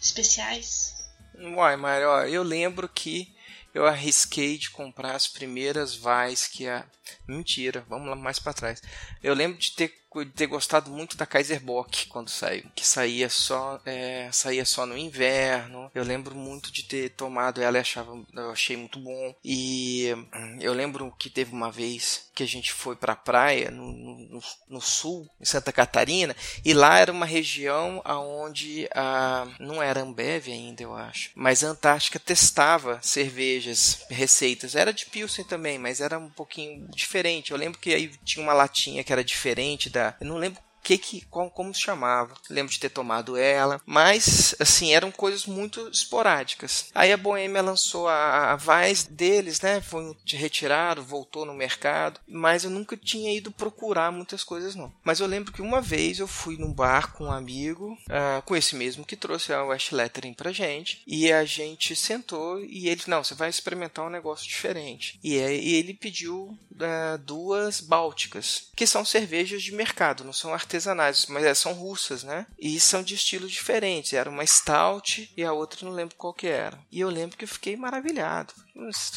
especiais? 0.00 0.94
Uai, 1.38 1.76
Mário, 1.76 2.08
eu 2.32 2.42
lembro 2.42 2.88
que 2.88 3.28
eu 3.76 3.86
arrisquei 3.86 4.56
de 4.56 4.70
comprar 4.70 5.14
as 5.14 5.28
primeiras 5.28 5.94
vais 5.94 6.46
que 6.46 6.66
a. 6.66 6.86
Mentira, 7.28 7.84
vamos 7.86 8.08
lá 8.08 8.16
mais 8.16 8.38
para 8.38 8.54
trás. 8.54 8.82
Eu 9.22 9.34
lembro 9.34 9.58
de 9.58 9.72
ter 9.72 10.05
de 10.24 10.32
ter 10.32 10.46
gostado 10.46 10.90
muito 10.90 11.16
da 11.16 11.26
Kaiser 11.26 11.60
Bock 11.60 12.06
quando 12.06 12.28
saiu, 12.28 12.64
que 12.74 12.86
saía 12.86 13.28
só, 13.28 13.80
é, 13.84 14.28
saía 14.32 14.64
só 14.64 14.86
no 14.86 14.96
inverno. 14.96 15.90
Eu 15.94 16.04
lembro 16.04 16.34
muito 16.34 16.72
de 16.72 16.82
ter 16.82 17.10
tomado 17.10 17.60
ela 17.62 17.78
achava, 17.78 18.12
eu 18.34 18.50
achei 18.50 18.76
muito 18.76 18.98
bom. 18.98 19.34
E 19.44 20.12
hum, 20.34 20.58
eu 20.60 20.72
lembro 20.72 21.12
que 21.18 21.30
teve 21.30 21.52
uma 21.52 21.70
vez 21.70 22.26
que 22.34 22.42
a 22.42 22.46
gente 22.46 22.72
foi 22.72 22.94
para 22.94 23.14
a 23.14 23.16
praia 23.16 23.70
no, 23.70 23.92
no, 23.92 24.40
no, 24.68 24.80
sul, 24.80 25.26
em 25.40 25.44
Santa 25.44 25.72
Catarina, 25.72 26.36
e 26.62 26.74
lá 26.74 26.98
era 26.98 27.10
uma 27.10 27.24
região 27.24 28.02
aonde 28.04 28.86
a 28.94 29.46
não 29.58 29.82
era 29.82 30.02
Ambev 30.02 30.48
ainda, 30.48 30.82
eu 30.82 30.94
acho, 30.94 31.30
mas 31.34 31.64
a 31.64 31.68
Antártica 31.68 32.18
testava 32.18 33.00
cervejas, 33.02 34.04
receitas. 34.10 34.74
Era 34.74 34.92
de 34.92 35.06
Pilsen 35.06 35.46
também, 35.46 35.78
mas 35.78 36.00
era 36.00 36.18
um 36.18 36.28
pouquinho 36.28 36.86
diferente. 36.88 37.52
Eu 37.52 37.56
lembro 37.56 37.78
que 37.78 37.94
aí 37.94 38.08
tinha 38.22 38.42
uma 38.42 38.52
latinha 38.52 39.02
que 39.02 39.12
era 39.12 39.24
diferente 39.24 39.88
da 39.88 40.05
eu 40.20 40.26
não 40.26 40.36
lembro 40.36 40.60
que, 40.86 40.98
que 40.98 41.20
como, 41.26 41.50
como 41.50 41.74
se 41.74 41.80
chamava. 41.80 42.34
Lembro 42.48 42.72
de 42.72 42.78
ter 42.78 42.90
tomado 42.90 43.36
ela, 43.36 43.80
mas 43.84 44.54
assim, 44.60 44.94
eram 44.94 45.10
coisas 45.10 45.44
muito 45.44 45.88
esporádicas. 45.88 46.90
Aí 46.94 47.12
a 47.12 47.16
Boêmia 47.16 47.60
lançou 47.60 48.06
a, 48.06 48.52
a 48.52 48.56
Vice 48.56 49.10
deles, 49.10 49.60
né? 49.60 49.80
Foi 49.80 50.16
retirado, 50.24 51.02
voltou 51.02 51.44
no 51.44 51.54
mercado, 51.54 52.20
mas 52.28 52.62
eu 52.62 52.70
nunca 52.70 52.96
tinha 52.96 53.36
ido 53.36 53.50
procurar 53.50 54.12
muitas 54.12 54.44
coisas 54.44 54.76
não. 54.76 54.92
Mas 55.02 55.18
eu 55.18 55.26
lembro 55.26 55.52
que 55.52 55.60
uma 55.60 55.80
vez 55.80 56.20
eu 56.20 56.28
fui 56.28 56.56
num 56.56 56.72
bar 56.72 57.12
com 57.14 57.24
um 57.24 57.32
amigo, 57.32 57.98
uh, 58.08 58.42
com 58.44 58.54
esse 58.54 58.76
mesmo 58.76 59.04
que 59.04 59.16
trouxe 59.16 59.52
a 59.52 59.64
West 59.64 59.90
Lettering 59.90 60.34
pra 60.34 60.52
gente, 60.52 61.02
e 61.04 61.32
a 61.32 61.44
gente 61.44 61.96
sentou 61.96 62.60
e 62.60 62.88
ele, 62.88 63.02
não, 63.08 63.24
você 63.24 63.34
vai 63.34 63.48
experimentar 63.48 64.06
um 64.06 64.10
negócio 64.10 64.46
diferente. 64.46 65.18
E, 65.24 65.34
e 65.34 65.74
ele 65.74 65.94
pediu 65.94 66.56
uh, 66.76 67.18
duas 67.18 67.80
bálticas, 67.80 68.70
que 68.76 68.86
são 68.86 69.04
cervejas 69.04 69.62
de 69.62 69.72
mercado, 69.72 70.24
não 70.24 70.32
são 70.32 70.54
artesanais 70.54 70.76
artesanais, 70.76 71.26
mas 71.26 71.44
é, 71.44 71.54
são 71.54 71.72
russas, 71.72 72.22
né? 72.22 72.46
E 72.58 72.78
são 72.78 73.02
de 73.02 73.14
estilos 73.14 73.50
diferentes. 73.50 74.12
Era 74.12 74.30
uma 74.30 74.46
stout 74.46 75.32
e 75.36 75.42
a 75.42 75.52
outra 75.52 75.86
não 75.86 75.92
lembro 75.92 76.16
qual 76.16 76.34
que 76.34 76.46
era. 76.46 76.78
E 76.90 77.00
eu 77.00 77.08
lembro 77.08 77.36
que 77.36 77.44
eu 77.44 77.48
fiquei 77.48 77.76
maravilhado. 77.76 78.54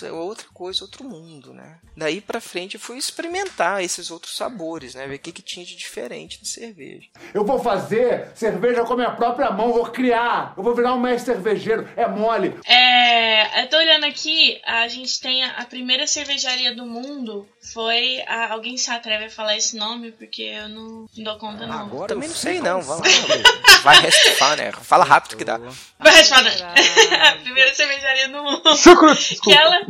É 0.03 0.11
outra 0.11 0.47
coisa, 0.53 0.83
outro 0.83 1.03
mundo, 1.03 1.53
né? 1.53 1.79
Daí 1.95 2.21
pra 2.21 2.39
frente 2.39 2.75
eu 2.75 2.79
fui 2.79 2.97
experimentar 2.97 3.83
esses 3.83 4.09
outros 4.09 4.37
sabores, 4.37 4.95
né? 4.95 5.05
Ver 5.05 5.15
o 5.15 5.19
que, 5.19 5.33
que 5.33 5.41
tinha 5.41 5.65
de 5.65 5.75
diferente 5.75 6.41
de 6.41 6.47
cerveja. 6.47 7.07
Eu 7.33 7.43
vou 7.43 7.59
fazer 7.59 8.31
cerveja 8.35 8.83
com 8.83 8.93
a 8.93 8.95
minha 8.95 9.11
própria 9.11 9.51
mão, 9.51 9.73
vou 9.73 9.85
criar. 9.87 10.53
Eu 10.55 10.63
vou 10.63 10.73
virar 10.73 10.93
um 10.93 10.99
mestre 10.99 11.33
cervejeiro. 11.33 11.87
É 11.97 12.07
mole. 12.07 12.57
É, 12.65 13.63
eu 13.63 13.69
tô 13.69 13.77
olhando 13.77 14.05
aqui, 14.05 14.61
a 14.65 14.87
gente 14.87 15.19
tem 15.19 15.43
a, 15.43 15.51
a 15.57 15.65
primeira 15.65 16.07
cervejaria 16.07 16.73
do 16.73 16.85
mundo. 16.85 17.47
Foi. 17.73 18.23
A, 18.27 18.53
alguém 18.53 18.77
se 18.77 18.89
atreve 18.89 19.25
a 19.25 19.29
falar 19.29 19.57
esse 19.57 19.75
nome? 19.75 20.11
Porque 20.13 20.43
eu 20.43 20.69
não, 20.69 21.05
não 21.17 21.23
dou 21.23 21.37
conta, 21.37 21.67
não. 21.67 21.79
Agora 21.79 22.13
Também 22.13 22.29
não 22.29 22.35
sei, 22.35 22.61
não. 22.61 22.81
Vamos 22.81 23.07
Vai 23.83 23.99
restifar, 24.01 24.57
né? 24.57 24.71
Fala 24.71 25.03
rápido 25.03 25.35
que 25.35 25.43
dá. 25.43 25.59
Vai 25.99 26.13
restifar, 26.15 26.43
né? 26.43 26.51
a 27.27 27.35
primeira 27.43 27.73
cervejaria 27.75 28.29
do 28.29 28.41
mundo 28.41 28.61
ela. 29.51 29.85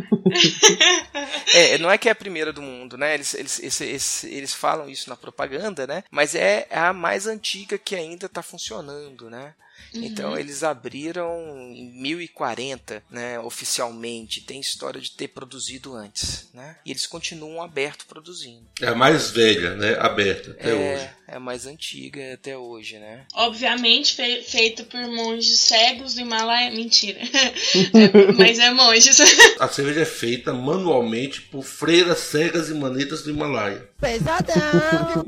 é, 1.53 1.78
não 1.78 1.89
é 1.89 1.97
que 1.97 2.10
é 2.10 2.12
a 2.12 2.16
primeira 2.16 2.51
do 2.53 2.62
mundo, 2.62 2.97
né? 2.97 3.14
Eles, 3.14 3.34
eles, 3.34 3.60
eles, 3.60 3.82
eles, 3.82 4.24
eles 4.24 4.53
falam 4.53 4.89
isso 4.89 5.10
na 5.10 5.16
propaganda, 5.16 5.86
né? 5.88 6.03
Mas 6.12 6.36
é 6.36 6.68
a 6.72 6.93
mais 6.93 7.28
antiga 7.28 7.78
que 7.78 7.95
ainda 7.95 8.26
está 8.26 8.41
funcionando, 8.41 9.30
né? 9.30 9.53
Uhum. 9.94 10.04
Então 10.04 10.38
eles 10.38 10.64
abriram 10.64 11.30
em 11.74 11.92
1040, 12.02 13.04
né, 13.10 13.40
oficialmente. 13.40 14.42
Tem 14.42 14.60
história 14.60 15.02
de 15.02 15.12
ter 15.12 15.30
produzido 15.30 15.96
antes, 15.96 16.50
né? 16.54 16.78
E 16.86 16.92
eles 16.92 17.08
continuam 17.08 17.62
aberto 17.62 18.06
produzindo. 18.06 18.68
É 18.82 18.88
a 18.88 18.96
mais 18.96 19.32
velha, 19.32 19.76
né? 19.76 19.98
Aberta 20.00 20.52
até 20.52 20.70
é, 20.70 20.74
hoje. 20.74 21.10
É 21.28 21.36
a 21.36 21.40
mais 21.40 21.66
antiga 21.66 22.34
até 22.34 22.58
hoje, 22.58 22.98
né? 23.00 23.26
Obviamente 23.34 24.16
fe 24.16 24.44
feito 24.44 24.84
por 24.86 25.02
monges 25.08 25.60
cegos 25.60 26.14
do 26.14 26.22
Himalaia. 26.22 26.72
Mentira. 26.72 27.20
é, 27.24 28.32
mas 28.38 28.60
é 28.60 28.72
monges. 28.72 29.20
a 29.60 29.68
cerveja 29.68 30.02
é 30.02 30.06
feita 30.06 30.54
manualmente 30.54 31.42
por 31.42 31.64
freiras 31.64 32.20
cegas 32.20 32.70
e 32.70 32.74
manetas 32.74 33.24
do 33.24 33.32
Himalaia. 33.32 33.89
Pesadão! 34.00 35.26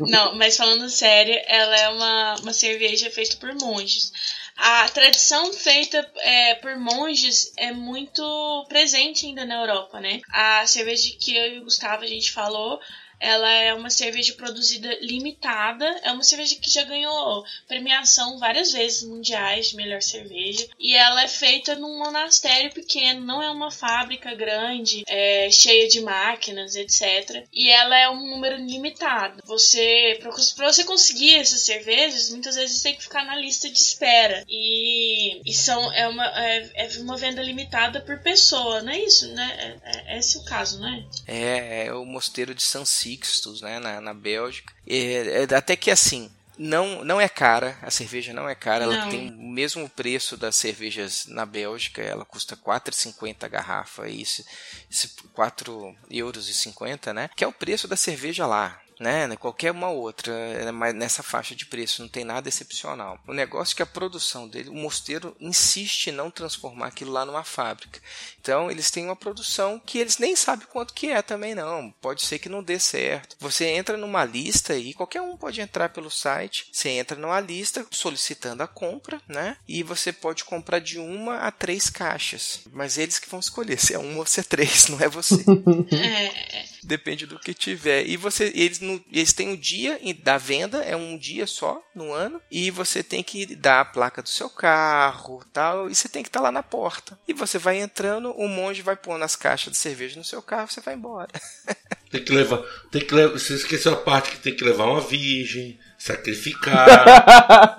Não, 0.08 0.34
mas 0.34 0.56
falando 0.56 0.88
sério, 0.88 1.38
ela 1.46 1.76
é 1.76 1.88
uma, 1.90 2.34
uma 2.42 2.52
cerveja 2.52 3.10
feita 3.10 3.36
por 3.36 3.54
monges. 3.54 4.12
A 4.56 4.88
tradição 4.88 5.52
feita 5.52 6.06
é, 6.18 6.54
por 6.56 6.76
monges 6.76 7.52
é 7.56 7.72
muito 7.72 8.66
presente 8.68 9.26
ainda 9.26 9.44
na 9.44 9.60
Europa, 9.60 10.00
né? 10.00 10.20
A 10.30 10.66
cerveja 10.66 11.14
que 11.18 11.36
eu 11.36 11.54
e 11.54 11.58
o 11.58 11.64
Gustavo 11.64 12.02
a 12.02 12.06
gente 12.06 12.32
falou 12.32 12.80
ela 13.20 13.50
é 13.50 13.74
uma 13.74 13.90
cerveja 13.90 14.32
produzida 14.32 14.98
limitada, 15.02 15.84
é 16.02 16.10
uma 16.10 16.22
cerveja 16.22 16.56
que 16.56 16.70
já 16.70 16.82
ganhou 16.84 17.44
premiação 17.68 18.38
várias 18.38 18.72
vezes 18.72 19.02
mundiais 19.02 19.68
de 19.68 19.76
melhor 19.76 20.00
cerveja. 20.00 20.66
E 20.78 20.96
ela 20.96 21.22
é 21.22 21.28
feita 21.28 21.74
num 21.74 21.98
monastério 21.98 22.72
pequeno, 22.72 23.20
não 23.20 23.42
é 23.42 23.50
uma 23.50 23.70
fábrica 23.70 24.34
grande, 24.34 25.04
é, 25.06 25.50
cheia 25.50 25.86
de 25.86 26.00
máquinas, 26.00 26.74
etc. 26.74 27.44
E 27.52 27.68
ela 27.68 27.98
é 27.98 28.08
um 28.08 28.30
número 28.30 28.56
limitado. 28.56 29.42
Você, 29.44 30.18
para 30.56 30.72
você 30.72 30.84
conseguir 30.84 31.36
essas 31.36 31.60
cervejas, 31.60 32.30
muitas 32.30 32.56
vezes 32.56 32.80
tem 32.80 32.94
que 32.94 33.02
ficar 33.02 33.24
na 33.24 33.36
lista 33.36 33.68
de 33.68 33.78
espera. 33.78 34.44
E, 34.48 35.42
e 35.44 35.52
são, 35.52 35.92
é, 35.92 36.08
uma, 36.08 36.26
é, 36.26 36.70
é 36.74 36.88
uma 37.00 37.18
venda 37.18 37.42
limitada 37.42 38.00
por 38.00 38.18
pessoa, 38.20 38.80
não 38.80 38.92
é 38.92 38.98
isso? 38.98 39.28
Né? 39.28 39.78
É, 39.84 40.14
é, 40.14 40.18
esse 40.18 40.38
o 40.38 40.44
caso, 40.44 40.80
né? 40.80 41.04
É, 41.26 41.86
é 41.86 41.92
o 41.92 42.06
mosteiro 42.06 42.54
de 42.54 42.62
Sancy 42.62 43.09
Sixtus, 43.10 43.60
né, 43.60 43.78
na, 43.78 44.00
na 44.00 44.14
Bélgica. 44.14 44.72
É, 44.86 45.44
é, 45.50 45.54
até 45.54 45.76
que 45.76 45.90
assim, 45.90 46.30
não, 46.56 47.04
não 47.04 47.20
é 47.20 47.28
cara, 47.28 47.78
a 47.82 47.90
cerveja 47.90 48.32
não 48.32 48.48
é 48.48 48.54
cara, 48.54 48.84
ela 48.84 48.96
não. 48.98 49.08
tem 49.08 49.30
o 49.30 49.48
mesmo 49.48 49.88
preço 49.88 50.36
das 50.36 50.54
cervejas 50.56 51.26
na 51.26 51.44
Bélgica, 51.44 52.02
ela 52.02 52.24
custa 52.24 52.56
4,50 52.56 53.44
a 53.44 53.48
garrafa, 53.48 54.08
isso, 54.08 54.44
isso 54.88 55.08
4 55.32 55.96
euros 56.10 56.48
e 56.48 56.54
50, 56.54 57.12
né? 57.14 57.30
Que 57.34 57.44
é 57.44 57.46
o 57.46 57.52
preço 57.52 57.88
da 57.88 57.96
cerveja 57.96 58.46
lá 58.46 58.80
né, 59.00 59.26
né? 59.26 59.34
Qualquer 59.34 59.72
uma 59.72 59.88
outra, 59.88 60.32
é 60.32 60.70
mas 60.70 60.94
nessa 60.94 61.22
faixa 61.22 61.54
de 61.56 61.64
preço, 61.64 62.02
não 62.02 62.08
tem 62.08 62.22
nada 62.22 62.48
excepcional. 62.48 63.18
O 63.26 63.32
negócio 63.32 63.72
é 63.72 63.76
que 63.76 63.82
a 63.82 63.86
produção 63.86 64.46
dele, 64.46 64.68
o 64.68 64.74
mosteiro 64.74 65.34
insiste 65.40 66.08
em 66.08 66.12
não 66.12 66.30
transformar 66.30 66.88
aquilo 66.88 67.10
lá 67.10 67.24
numa 67.24 67.42
fábrica. 67.42 68.00
Então 68.40 68.70
eles 68.70 68.90
têm 68.90 69.06
uma 69.06 69.16
produção 69.16 69.80
que 69.84 69.98
eles 69.98 70.18
nem 70.18 70.36
sabem 70.36 70.66
quanto 70.70 70.92
que 70.92 71.08
é 71.08 71.22
também 71.22 71.54
não. 71.54 71.90
Pode 72.00 72.22
ser 72.22 72.38
que 72.38 72.48
não 72.48 72.62
dê 72.62 72.78
certo. 72.78 73.36
Você 73.40 73.64
entra 73.64 73.96
numa 73.96 74.24
lista 74.24 74.76
e 74.76 74.92
qualquer 74.92 75.22
um 75.22 75.36
pode 75.36 75.60
entrar 75.60 75.88
pelo 75.88 76.10
site. 76.10 76.68
Você 76.70 76.90
entra 76.90 77.16
numa 77.16 77.40
lista 77.40 77.86
solicitando 77.90 78.62
a 78.62 78.68
compra, 78.68 79.20
né? 79.26 79.56
E 79.66 79.82
você 79.82 80.12
pode 80.12 80.44
comprar 80.44 80.78
de 80.78 80.98
uma 80.98 81.38
a 81.38 81.50
três 81.50 81.88
caixas. 81.88 82.60
Mas 82.72 82.98
eles 82.98 83.18
que 83.18 83.30
vão 83.30 83.40
escolher 83.40 83.78
se 83.78 83.94
é 83.94 83.98
uma 83.98 84.18
ou 84.18 84.26
se 84.26 84.40
é 84.40 84.42
três, 84.42 84.88
não 84.88 85.00
é 85.00 85.08
você. 85.08 85.42
É. 85.90 86.64
Depende 86.82 87.26
do 87.26 87.38
que 87.38 87.52
tiver. 87.52 88.06
E 88.06 88.16
você, 88.16 88.50
eles 88.54 88.80
no, 88.94 89.04
eles 89.12 89.32
têm 89.32 89.48
o 89.48 89.52
um 89.52 89.56
dia 89.56 89.98
da 90.22 90.38
venda, 90.38 90.78
é 90.78 90.96
um 90.96 91.16
dia 91.16 91.46
só 91.46 91.82
no 91.94 92.12
ano, 92.12 92.40
e 92.50 92.70
você 92.70 93.02
tem 93.02 93.22
que 93.22 93.54
dar 93.54 93.80
a 93.80 93.84
placa 93.84 94.22
do 94.22 94.28
seu 94.28 94.48
carro 94.48 95.42
tal, 95.52 95.90
e 95.90 95.94
você 95.94 96.08
tem 96.08 96.22
que 96.22 96.28
estar 96.28 96.40
tá 96.40 96.44
lá 96.44 96.52
na 96.52 96.62
porta. 96.62 97.18
E 97.26 97.32
você 97.32 97.58
vai 97.58 97.78
entrando, 97.78 98.30
o 98.32 98.48
monge 98.48 98.82
vai 98.82 98.96
pondo 98.96 99.24
as 99.24 99.36
caixas 99.36 99.72
de 99.72 99.78
cerveja 99.78 100.18
no 100.18 100.24
seu 100.24 100.42
carro, 100.42 100.68
você 100.70 100.80
vai 100.80 100.94
embora. 100.94 101.30
Tem 102.10 102.24
que 102.24 102.32
levar. 102.32 102.60
Tem 102.90 103.00
que 103.00 103.14
levar. 103.14 103.38
Você 103.38 103.54
esqueceu 103.54 103.92
a 103.92 103.96
parte 103.96 104.32
que 104.32 104.38
tem 104.38 104.52
que 104.52 104.64
levar 104.64 104.86
uma 104.86 105.00
virgem, 105.00 105.78
sacrificar. 105.96 107.78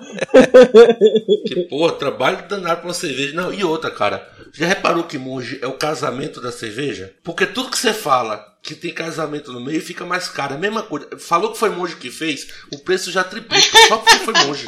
que, 1.46 1.66
pô, 1.68 1.92
trabalho 1.92 2.48
danado 2.48 2.80
pra 2.80 2.88
uma 2.88 2.94
cerveja. 2.94 3.34
Não, 3.34 3.52
e 3.52 3.62
outra, 3.62 3.90
cara. 3.90 4.26
Já 4.50 4.66
reparou 4.66 5.04
que 5.04 5.18
monge 5.18 5.58
é 5.60 5.66
o 5.66 5.76
casamento 5.76 6.40
da 6.40 6.50
cerveja? 6.50 7.14
Porque 7.22 7.44
tudo 7.44 7.70
que 7.70 7.78
você 7.78 7.92
fala 7.92 8.51
que 8.62 8.76
tem 8.76 8.94
casamento 8.94 9.52
no 9.52 9.60
meio 9.60 9.82
fica 9.82 10.06
mais 10.06 10.28
caro. 10.28 10.54
A 10.54 10.58
mesma 10.58 10.82
coisa. 10.82 11.08
Falou 11.18 11.52
que 11.52 11.58
foi 11.58 11.68
monge 11.70 11.96
que 11.96 12.10
fez, 12.10 12.46
o 12.70 12.78
preço 12.78 13.10
já 13.10 13.24
triplica 13.24 13.76
só 13.88 13.98
porque 13.98 14.18
foi 14.20 14.34
monge. 14.46 14.64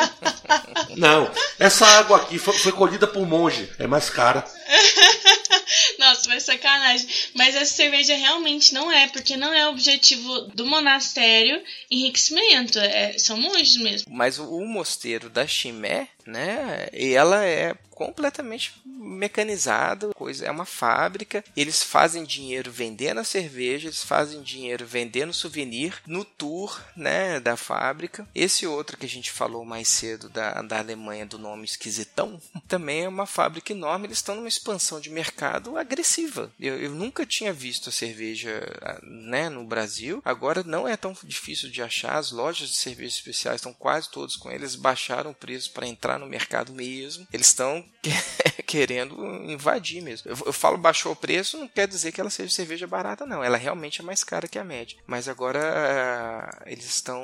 Não, 0.96 1.30
essa 1.58 1.86
água 1.86 2.16
aqui 2.16 2.38
foi, 2.38 2.54
foi 2.54 2.72
colhida 2.72 3.06
por 3.06 3.26
monge, 3.26 3.70
é 3.78 3.86
mais 3.86 4.10
cara. 4.10 4.44
Nossa, 5.98 6.28
vai 6.28 6.40
sacanagem. 6.40 7.06
Mas 7.34 7.54
essa 7.54 7.74
cerveja 7.74 8.14
realmente 8.14 8.74
não 8.74 8.90
é, 8.90 9.08
porque 9.08 9.36
não 9.36 9.52
é 9.52 9.66
o 9.66 9.70
objetivo 9.70 10.40
do 10.54 10.66
monastério 10.66 11.62
enriquecimento. 11.90 12.78
É, 12.78 13.18
são 13.18 13.36
monges 13.36 13.76
mesmo. 13.76 14.06
Mas 14.10 14.38
o, 14.38 14.64
mosteiro 14.64 15.28
da 15.30 15.46
Chimé, 15.46 16.08
né? 16.26 16.88
Ela 16.92 17.44
é 17.44 17.74
completamente 17.94 18.72
mecanizado, 18.84 20.12
coisa 20.14 20.46
é 20.46 20.50
uma 20.50 20.64
fábrica. 20.64 21.44
Eles 21.56 21.82
fazem 21.82 22.24
dinheiro 22.24 22.70
vendendo 22.70 23.20
a 23.20 23.24
cerveja, 23.24 23.88
eles 23.88 24.02
fazem 24.02 24.42
dinheiro 24.42 24.86
vendendo 24.86 25.32
souvenir 25.32 26.02
no 26.06 26.24
tour, 26.24 26.82
né, 26.96 27.38
da 27.38 27.56
fábrica. 27.56 28.26
Esse 28.34 28.66
outro 28.66 28.96
que 28.96 29.06
a 29.06 29.08
gente 29.08 29.30
falou 29.30 29.64
mais 29.64 29.88
cedo 29.88 30.28
da, 30.28 30.62
da 30.62 30.78
Alemanha 30.78 31.26
do 31.26 31.38
nome 31.38 31.64
esquisitão, 31.64 32.40
também 32.66 33.04
é 33.04 33.08
uma 33.08 33.26
fábrica 33.26 33.72
enorme. 33.72 34.06
Eles 34.06 34.18
estão 34.18 34.34
numa 34.34 34.48
expansão 34.54 35.00
de 35.00 35.10
mercado 35.10 35.76
agressiva. 35.76 36.52
Eu, 36.58 36.78
eu 36.78 36.90
nunca 36.90 37.26
tinha 37.26 37.52
visto 37.52 37.88
a 37.88 37.92
cerveja, 37.92 38.60
né, 39.02 39.48
no 39.48 39.64
Brasil. 39.64 40.20
Agora 40.24 40.62
não 40.62 40.86
é 40.88 40.96
tão 40.96 41.16
difícil 41.24 41.70
de 41.70 41.82
achar. 41.82 42.16
As 42.16 42.30
lojas 42.30 42.68
de 42.68 42.76
cervejas 42.76 43.14
especiais 43.14 43.56
estão 43.56 43.72
quase 43.72 44.10
todas 44.10 44.36
com 44.36 44.50
eles. 44.50 44.74
Baixaram 44.74 45.30
o 45.30 45.34
preço 45.34 45.72
para 45.72 45.86
entrar 45.86 46.18
no 46.18 46.26
mercado 46.26 46.72
mesmo. 46.72 47.26
Eles 47.32 47.48
estão 47.48 47.84
querendo 48.66 49.14
invadir 49.50 50.02
mesmo. 50.02 50.30
Eu, 50.30 50.36
eu, 50.46 50.52
falo 50.52 50.78
baixou 50.78 51.12
o 51.12 51.16
preço, 51.16 51.58
não 51.58 51.68
quer 51.68 51.86
dizer 51.86 52.12
que 52.12 52.20
ela 52.20 52.30
seja 52.30 52.54
cerveja 52.54 52.86
barata, 52.86 53.26
não. 53.26 53.42
Ela 53.42 53.56
realmente 53.56 54.00
é 54.00 54.04
mais 54.04 54.24
cara 54.24 54.48
que 54.48 54.58
a 54.58 54.64
média. 54.64 54.98
Mas 55.06 55.28
agora 55.28 55.60
uh, 55.60 56.62
eles 56.66 56.86
estão 56.86 57.22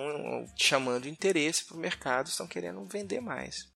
chamando 0.56 1.08
interesse 1.08 1.64
para 1.64 1.76
o 1.76 1.80
mercado, 1.80 2.28
estão 2.28 2.46
querendo 2.46 2.84
vender 2.84 3.20
mais. 3.20 3.68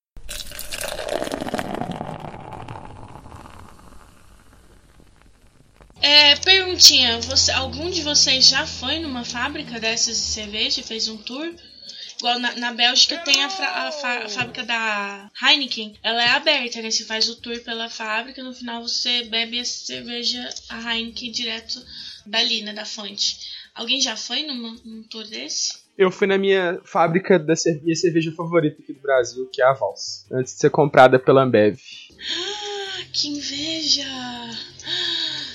É, 6.05 6.37
perguntinha, 6.37 7.19
você, 7.23 7.51
algum 7.51 7.89
de 7.89 8.03
vocês 8.03 8.47
já 8.47 8.67
foi 8.67 8.99
numa 8.99 9.25
fábrica 9.25 9.81
dessas 9.81 10.19
de 10.19 10.23
cerveja 10.23 10.81
e 10.83 10.85
fez 10.85 11.09
um 11.09 11.17
tour? 11.17 11.51
Igual 12.19 12.39
na, 12.39 12.55
na 12.57 12.75
Bélgica 12.75 13.17
tem 13.25 13.43
a, 13.43 13.47
a, 13.47 13.89
a, 13.89 14.29
fábrica 14.29 14.63
da 14.65 15.31
Heineken. 15.43 15.95
Ela 16.03 16.23
é 16.23 16.29
aberta, 16.29 16.83
né? 16.83 16.91
Você 16.91 17.07
faz 17.07 17.27
o 17.31 17.41
tour 17.41 17.59
pela 17.61 17.89
fábrica, 17.89 18.43
no 18.43 18.53
final 18.53 18.87
você 18.87 19.25
bebe 19.25 19.59
a 19.59 19.65
cerveja, 19.65 20.47
a 20.69 20.95
Heineken 20.95 21.33
direto 21.33 21.83
dali, 22.27 22.61
né? 22.61 22.75
Da 22.75 22.85
fonte. 22.85 23.39
Alguém 23.75 23.99
já 23.99 24.15
foi 24.15 24.43
numa, 24.43 24.77
num 24.85 25.05
tour 25.05 25.27
desse? 25.27 25.73
Eu 25.97 26.11
fui 26.11 26.27
na 26.27 26.37
minha 26.37 26.83
fábrica 26.85 27.39
da 27.39 27.55
minha 27.83 27.97
cerveja 27.97 28.31
favorita 28.33 28.83
aqui 28.83 28.93
do 28.93 29.01
Brasil, 29.01 29.49
que 29.51 29.63
é 29.63 29.65
a 29.65 29.73
Vals. 29.73 30.27
Antes 30.31 30.53
de 30.53 30.61
ser 30.61 30.71
comprada 30.71 31.19
pela 31.19 31.45
Ambev. 31.45 31.79
Ah, 32.21 33.05
que 33.11 33.29
inveja! 33.29 34.05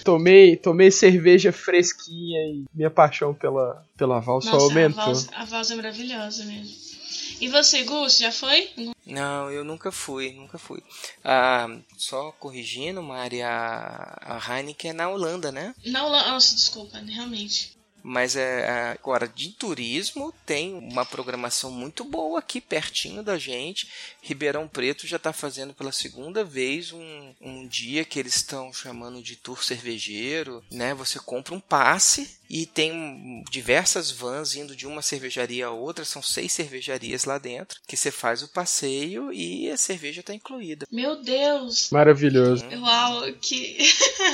Tomei, 0.03 0.55
tomei 0.55 0.91
cerveja 0.91 1.51
fresquinha 1.51 2.39
e 2.47 2.65
minha 2.73 2.89
paixão 2.89 3.33
pela, 3.33 3.85
pela 3.97 4.19
Val 4.19 4.41
só 4.41 4.57
aumentou. 4.57 5.13
A 5.33 5.41
a 5.41 5.45
Val 5.45 5.61
é 5.69 5.75
maravilhosa 5.75 6.45
mesmo. 6.45 6.89
E 7.41 7.47
você, 7.47 7.83
Gus, 7.83 8.17
já 8.17 8.31
foi? 8.31 8.69
Não, 9.05 9.49
eu 9.49 9.63
nunca 9.63 9.91
fui, 9.91 10.33
nunca 10.33 10.57
fui. 10.57 10.83
Ah, 11.23 11.67
só 11.97 12.31
corrigindo, 12.33 13.01
Mari, 13.01 13.41
a, 13.41 14.17
a 14.21 14.57
Heineken 14.57 14.91
é 14.91 14.93
na 14.93 15.09
Holanda, 15.09 15.51
né? 15.51 15.73
Na 15.85 16.05
Holanda, 16.05 16.29
nossa, 16.31 16.55
desculpa, 16.55 16.99
realmente. 16.99 17.78
Mas 18.09 18.35
é, 18.35 18.61
é, 18.61 18.97
agora 18.99 19.27
de 19.27 19.49
turismo 19.49 20.33
tem 20.43 20.73
uma 20.73 21.05
programação 21.05 21.69
muito 21.69 22.03
boa 22.03 22.39
aqui 22.39 22.59
pertinho 22.59 23.21
da 23.21 23.37
gente. 23.37 23.87
Ribeirão 24.19 24.67
Preto 24.67 25.05
já 25.05 25.17
está 25.17 25.31
fazendo 25.31 25.75
pela 25.75 25.91
segunda 25.91 26.43
vez 26.43 26.91
um, 26.91 27.35
um 27.39 27.67
dia 27.67 28.03
que 28.03 28.17
eles 28.17 28.37
estão 28.37 28.73
chamando 28.73 29.21
de 29.21 29.35
tour 29.35 29.63
cervejeiro, 29.63 30.63
né? 30.71 30.95
Você 30.95 31.19
compra 31.19 31.53
um 31.53 31.59
passe 31.59 32.39
e 32.49 32.65
tem 32.65 33.43
diversas 33.51 34.09
vans 34.09 34.55
indo 34.55 34.75
de 34.75 34.87
uma 34.87 35.03
cervejaria 35.03 35.67
a 35.67 35.71
outra, 35.71 36.03
são 36.03 36.19
seis 36.19 36.51
cervejarias 36.51 37.25
lá 37.25 37.37
dentro, 37.37 37.79
que 37.87 37.95
você 37.95 38.09
faz 38.09 38.41
o 38.41 38.47
passeio 38.47 39.31
e 39.31 39.69
a 39.69 39.77
cerveja 39.77 40.21
está 40.21 40.33
incluída. 40.33 40.87
Meu 40.91 41.21
Deus! 41.21 41.91
Maravilhoso. 41.91 42.65
Hum. 42.65 42.81
Uau, 42.81 43.31
que. 43.39 43.77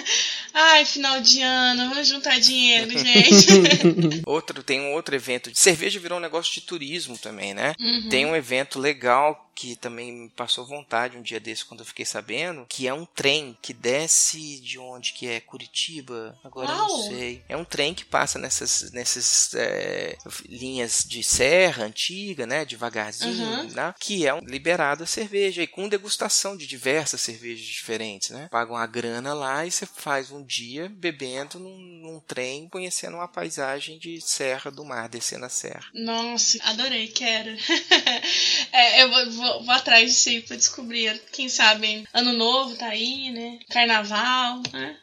Ai, 0.53 0.85
final 0.85 1.19
de 1.19 1.41
ano, 1.41 1.89
vamos 1.89 2.07
juntar 2.07 2.39
dinheiro, 2.39 2.89
gente. 2.97 3.64
outro, 4.25 4.63
tem 4.63 4.81
um 4.81 4.93
outro 4.93 5.15
evento. 5.15 5.49
Cerveja 5.53 5.99
virou 5.99 6.17
um 6.17 6.21
negócio 6.21 6.53
de 6.53 6.61
turismo 6.61 7.17
também, 7.17 7.53
né? 7.53 7.73
Uhum. 7.79 8.09
Tem 8.09 8.25
um 8.25 8.35
evento 8.35 8.79
legal 8.79 9.44
que 9.55 9.75
também 9.77 10.11
me 10.11 10.29
passou 10.29 10.65
vontade 10.65 11.17
um 11.17 11.21
dia 11.21 11.39
desse 11.39 11.63
quando 11.63 11.79
eu 11.79 11.85
fiquei 11.85 12.05
sabendo, 12.05 12.65
que 12.67 12.87
é 12.87 12.93
um 12.93 13.05
trem 13.05 13.57
que 13.61 13.73
desce 13.73 14.59
de 14.59 14.77
onde 14.77 15.13
que 15.13 15.27
é 15.27 15.39
Curitiba, 15.39 16.37
agora 16.43 16.67
Uau. 16.67 16.77
eu 16.77 16.87
não 16.87 17.03
sei. 17.03 17.43
É 17.47 17.55
um 17.55 17.63
trem 17.63 17.93
que 17.93 18.03
passa 18.03 18.37
nessas, 18.37 18.91
nessas 18.91 19.53
é, 19.55 20.17
linhas 20.47 21.05
de 21.07 21.23
serra 21.23 21.85
antiga, 21.85 22.45
né, 22.45 22.65
devagarzinho, 22.65 23.45
uhum. 23.45 23.69
né, 23.69 23.93
que 23.97 24.27
é 24.27 24.33
um, 24.33 24.39
liberado 24.39 25.03
a 25.03 25.07
cerveja 25.07 25.63
e 25.63 25.67
com 25.67 25.87
degustação 25.87 26.57
de 26.57 26.67
diversas 26.67 27.21
cervejas 27.21 27.65
diferentes, 27.65 28.31
né. 28.31 28.49
Pagam 28.51 28.75
a 28.75 28.85
grana 28.85 29.33
lá 29.33 29.65
e 29.65 29.71
você 29.71 29.85
faz 29.85 30.31
um 30.31 30.43
dia 30.43 30.89
bebendo 30.89 31.59
num, 31.59 31.77
num 31.77 32.19
trem, 32.19 32.67
conhecendo 32.67 33.15
uma 33.15 33.27
paisagem 33.27 33.97
de 33.97 34.19
serra 34.19 34.69
do 34.69 34.83
mar, 34.83 35.07
descendo 35.07 35.45
a 35.45 35.49
serra. 35.49 35.85
Nossa, 35.93 36.57
adorei, 36.63 37.07
quero. 37.07 37.55
é, 38.73 39.03
eu 39.03 39.09
vou 39.09 39.44
vou, 39.45 39.63
vou 39.63 39.75
atrás 39.75 40.11
disso 40.11 40.29
aí 40.29 40.41
pra 40.41 40.55
descobrir. 40.55 41.21
Quem 41.31 41.47
sabe 41.47 42.07
ano 42.13 42.33
novo 42.33 42.75
tá 42.75 42.87
aí, 42.87 43.29
né? 43.31 43.59
Carnaval, 43.69 44.61
né? 44.73 44.97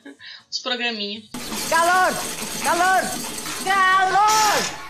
Os 0.50 0.58
programinhos. 0.58 1.28
Calor! 1.68 2.12
Calor! 2.62 3.02
Calor! 3.64 4.82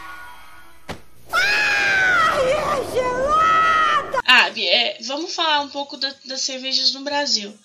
Ai, 1.32 2.52
é 2.52 2.94
gelada! 2.94 4.20
Ah, 4.26 4.48
é, 4.58 4.98
vamos 5.02 5.34
falar 5.34 5.60
um 5.60 5.68
pouco 5.68 5.96
da, 5.96 6.14
das 6.24 6.40
cervejas 6.40 6.92
no 6.92 7.02
Brasil 7.02 7.56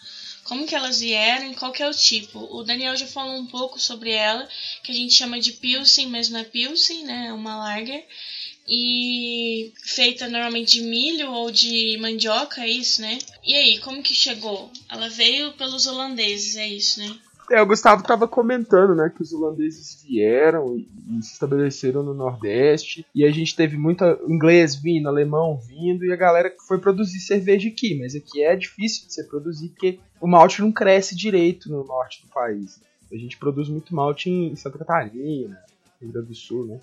como 0.43 0.65
que 0.65 0.73
elas 0.73 1.01
vieram 1.01 1.51
e 1.51 1.55
qual 1.55 1.73
que 1.73 1.83
é 1.83 1.89
o 1.89 1.93
tipo. 1.93 2.39
O 2.39 2.63
Daniel 2.63 2.95
já 2.95 3.05
falou 3.05 3.35
um 3.35 3.45
pouco 3.45 3.77
sobre 3.77 4.11
ela, 4.11 4.47
que 4.81 4.93
a 4.93 4.95
gente 4.95 5.13
chama 5.13 5.41
de 5.41 5.51
Pilsen, 5.51 6.07
mas 6.07 6.29
não 6.29 6.39
é 6.39 6.45
Pilsen, 6.45 7.03
né? 7.03 7.27
É 7.27 7.33
uma 7.33 7.57
lager 7.57 8.07
e 8.67 9.71
feita 9.81 10.27
normalmente 10.27 10.79
de 10.79 10.81
milho 10.81 11.31
ou 11.31 11.49
de 11.49 11.97
mandioca, 12.01 12.61
é 12.61 12.67
isso, 12.67 13.01
né? 13.01 13.17
E 13.45 13.55
aí, 13.55 13.79
como 13.79 14.03
que 14.03 14.13
chegou? 14.13 14.69
Ela 14.89 15.09
veio 15.09 15.53
pelos 15.53 15.87
holandeses, 15.87 16.57
é 16.57 16.67
isso, 16.67 16.99
né? 16.99 17.15
É, 17.49 17.61
o 17.61 17.65
Gustavo 17.65 18.01
estava 18.01 18.27
comentando, 18.27 18.93
né, 18.93 19.09
que 19.15 19.21
os 19.21 19.31
holandeses 19.31 20.03
vieram 20.03 20.77
e, 20.77 20.85
se 21.23 21.31
estabeleceram 21.31 22.03
no 22.03 22.13
Nordeste, 22.13 23.05
e 23.15 23.23
a 23.23 23.31
gente 23.31 23.55
teve 23.55 23.77
muito 23.77 24.03
inglês 24.27 24.75
vindo, 24.75 25.07
alemão 25.07 25.57
vindo, 25.57 26.03
e 26.03 26.11
a 26.11 26.17
galera 26.17 26.53
foi 26.67 26.77
produzir 26.77 27.21
cerveja 27.21 27.69
aqui, 27.69 27.97
mas 27.97 28.13
aqui 28.15 28.43
é 28.43 28.53
difícil 28.53 29.07
de 29.07 29.13
ser 29.13 29.23
produzir 29.25 29.69
porque 29.69 29.97
o 30.19 30.27
malte 30.27 30.61
não 30.61 30.73
cresce 30.73 31.15
direito 31.15 31.69
no 31.71 31.85
norte 31.85 32.21
do 32.21 32.27
país. 32.27 32.81
A 33.09 33.15
gente 33.15 33.37
produz 33.37 33.69
muito 33.69 33.95
malte 33.95 34.29
em 34.29 34.53
Santa 34.57 34.79
Catarina, 34.79 35.57
Rio 36.01 36.11
Grande 36.11 36.27
do 36.27 36.35
Sul, 36.35 36.65
né? 36.65 36.81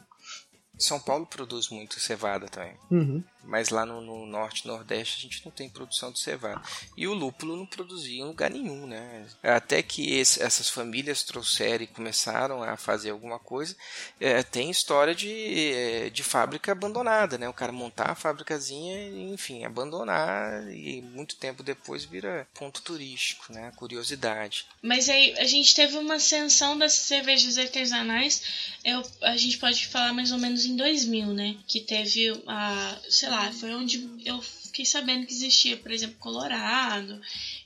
São 0.79 1.01
Paulo 1.01 1.27
produz 1.27 1.69
muito 1.69 2.01
cevada 2.01 2.49
também. 2.49 2.77
Uhum 2.91 3.23
mas 3.47 3.69
lá 3.69 3.85
no, 3.85 4.01
no, 4.01 4.27
norte 4.27 4.67
nordeste 4.67 5.19
a 5.19 5.23
gente 5.23 5.45
não 5.45 5.53
tem 5.53 5.69
produção 5.69 6.11
de 6.11 6.19
cevada. 6.19 6.63
E 6.97 7.07
o 7.07 7.15
lúpulo 7.15 7.57
não 7.57 7.67
produzia 7.67 8.21
em 8.21 8.25
lugar 8.25 8.51
nenhum, 8.51 8.87
né? 8.87 9.27
Até 9.43 9.83
que 9.83 10.15
esse, 10.15 10.43
essas 10.43 10.69
famílias 10.69 11.23
trouxeram 11.23 11.85
e 11.85 11.89
começaram 11.89 12.63
a 12.63 12.77
fazer 12.77 13.11
alguma 13.11 13.39
coisa, 13.39 13.77
é, 14.21 14.43
tem 14.43 14.71
história 14.71 15.15
de, 15.15 15.73
é, 15.75 16.11
de 16.11 16.23
fábrica 16.23 16.73
abandonada, 16.73 17.39
né? 17.39 17.49
O 17.49 17.55
cara 17.55 17.73
montar 17.73 18.11
a 18.11 18.15
fábricazinha 18.15 19.09
e, 19.09 19.33
enfim, 19.33 19.65
abandonar 19.65 20.73
e 20.73 21.03
muito 21.03 21.37
tempo 21.37 21.63
depois 21.63 22.05
vira 22.05 22.47
ponto 22.55 22.83
turístico, 22.83 23.53
né? 23.53 23.73
Curiosidade. 23.77 24.67
Mas 24.83 25.09
aí 25.09 25.35
a 25.39 25.45
gente 25.45 25.75
teve 25.75 25.97
uma 25.97 26.15
ascensão 26.15 26.79
das 26.79 26.93
cervejas 26.93 27.59
artesanais, 27.59 28.43
eu, 28.85 29.03
a 29.23 29.37
gente 29.37 29.59
pode 29.59 29.87
falar 29.89 30.13
mais 30.13 30.33
ou 30.33 30.39
menos 30.39 30.65
em 30.65 30.77
2000, 30.77 31.27
né? 31.29 31.57
Que 31.67 31.81
teve 31.81 32.43
a. 32.47 32.97
sei 33.09 33.29
lá, 33.29 33.34
foi 33.53 33.75
onde 33.75 34.09
eu 34.25 34.41
fiquei 34.41 34.85
sabendo 34.85 35.27
que 35.27 35.33
existia, 35.33 35.77
por 35.77 35.93
exemplo, 35.93 36.17
Colorado 36.19 37.21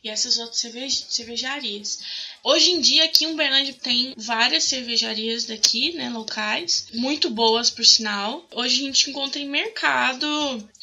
e 0.04 0.08
essas 0.08 0.38
outras 0.38 0.58
cervej 0.58 0.90
cervejarias. 0.90 2.00
Hoje 2.44 2.70
em 2.72 2.80
dia, 2.80 3.04
aqui 3.04 3.24
em 3.24 3.32
Uberlândia 3.32 3.74
tem 3.74 4.14
várias 4.16 4.64
cervejarias 4.64 5.44
daqui, 5.44 5.92
né, 5.92 6.10
locais, 6.10 6.88
muito 6.92 7.30
boas 7.30 7.70
por 7.70 7.84
sinal. 7.84 8.46
Hoje 8.54 8.82
a 8.82 8.86
gente 8.86 9.10
encontra 9.10 9.40
em 9.40 9.48
mercado 9.48 10.26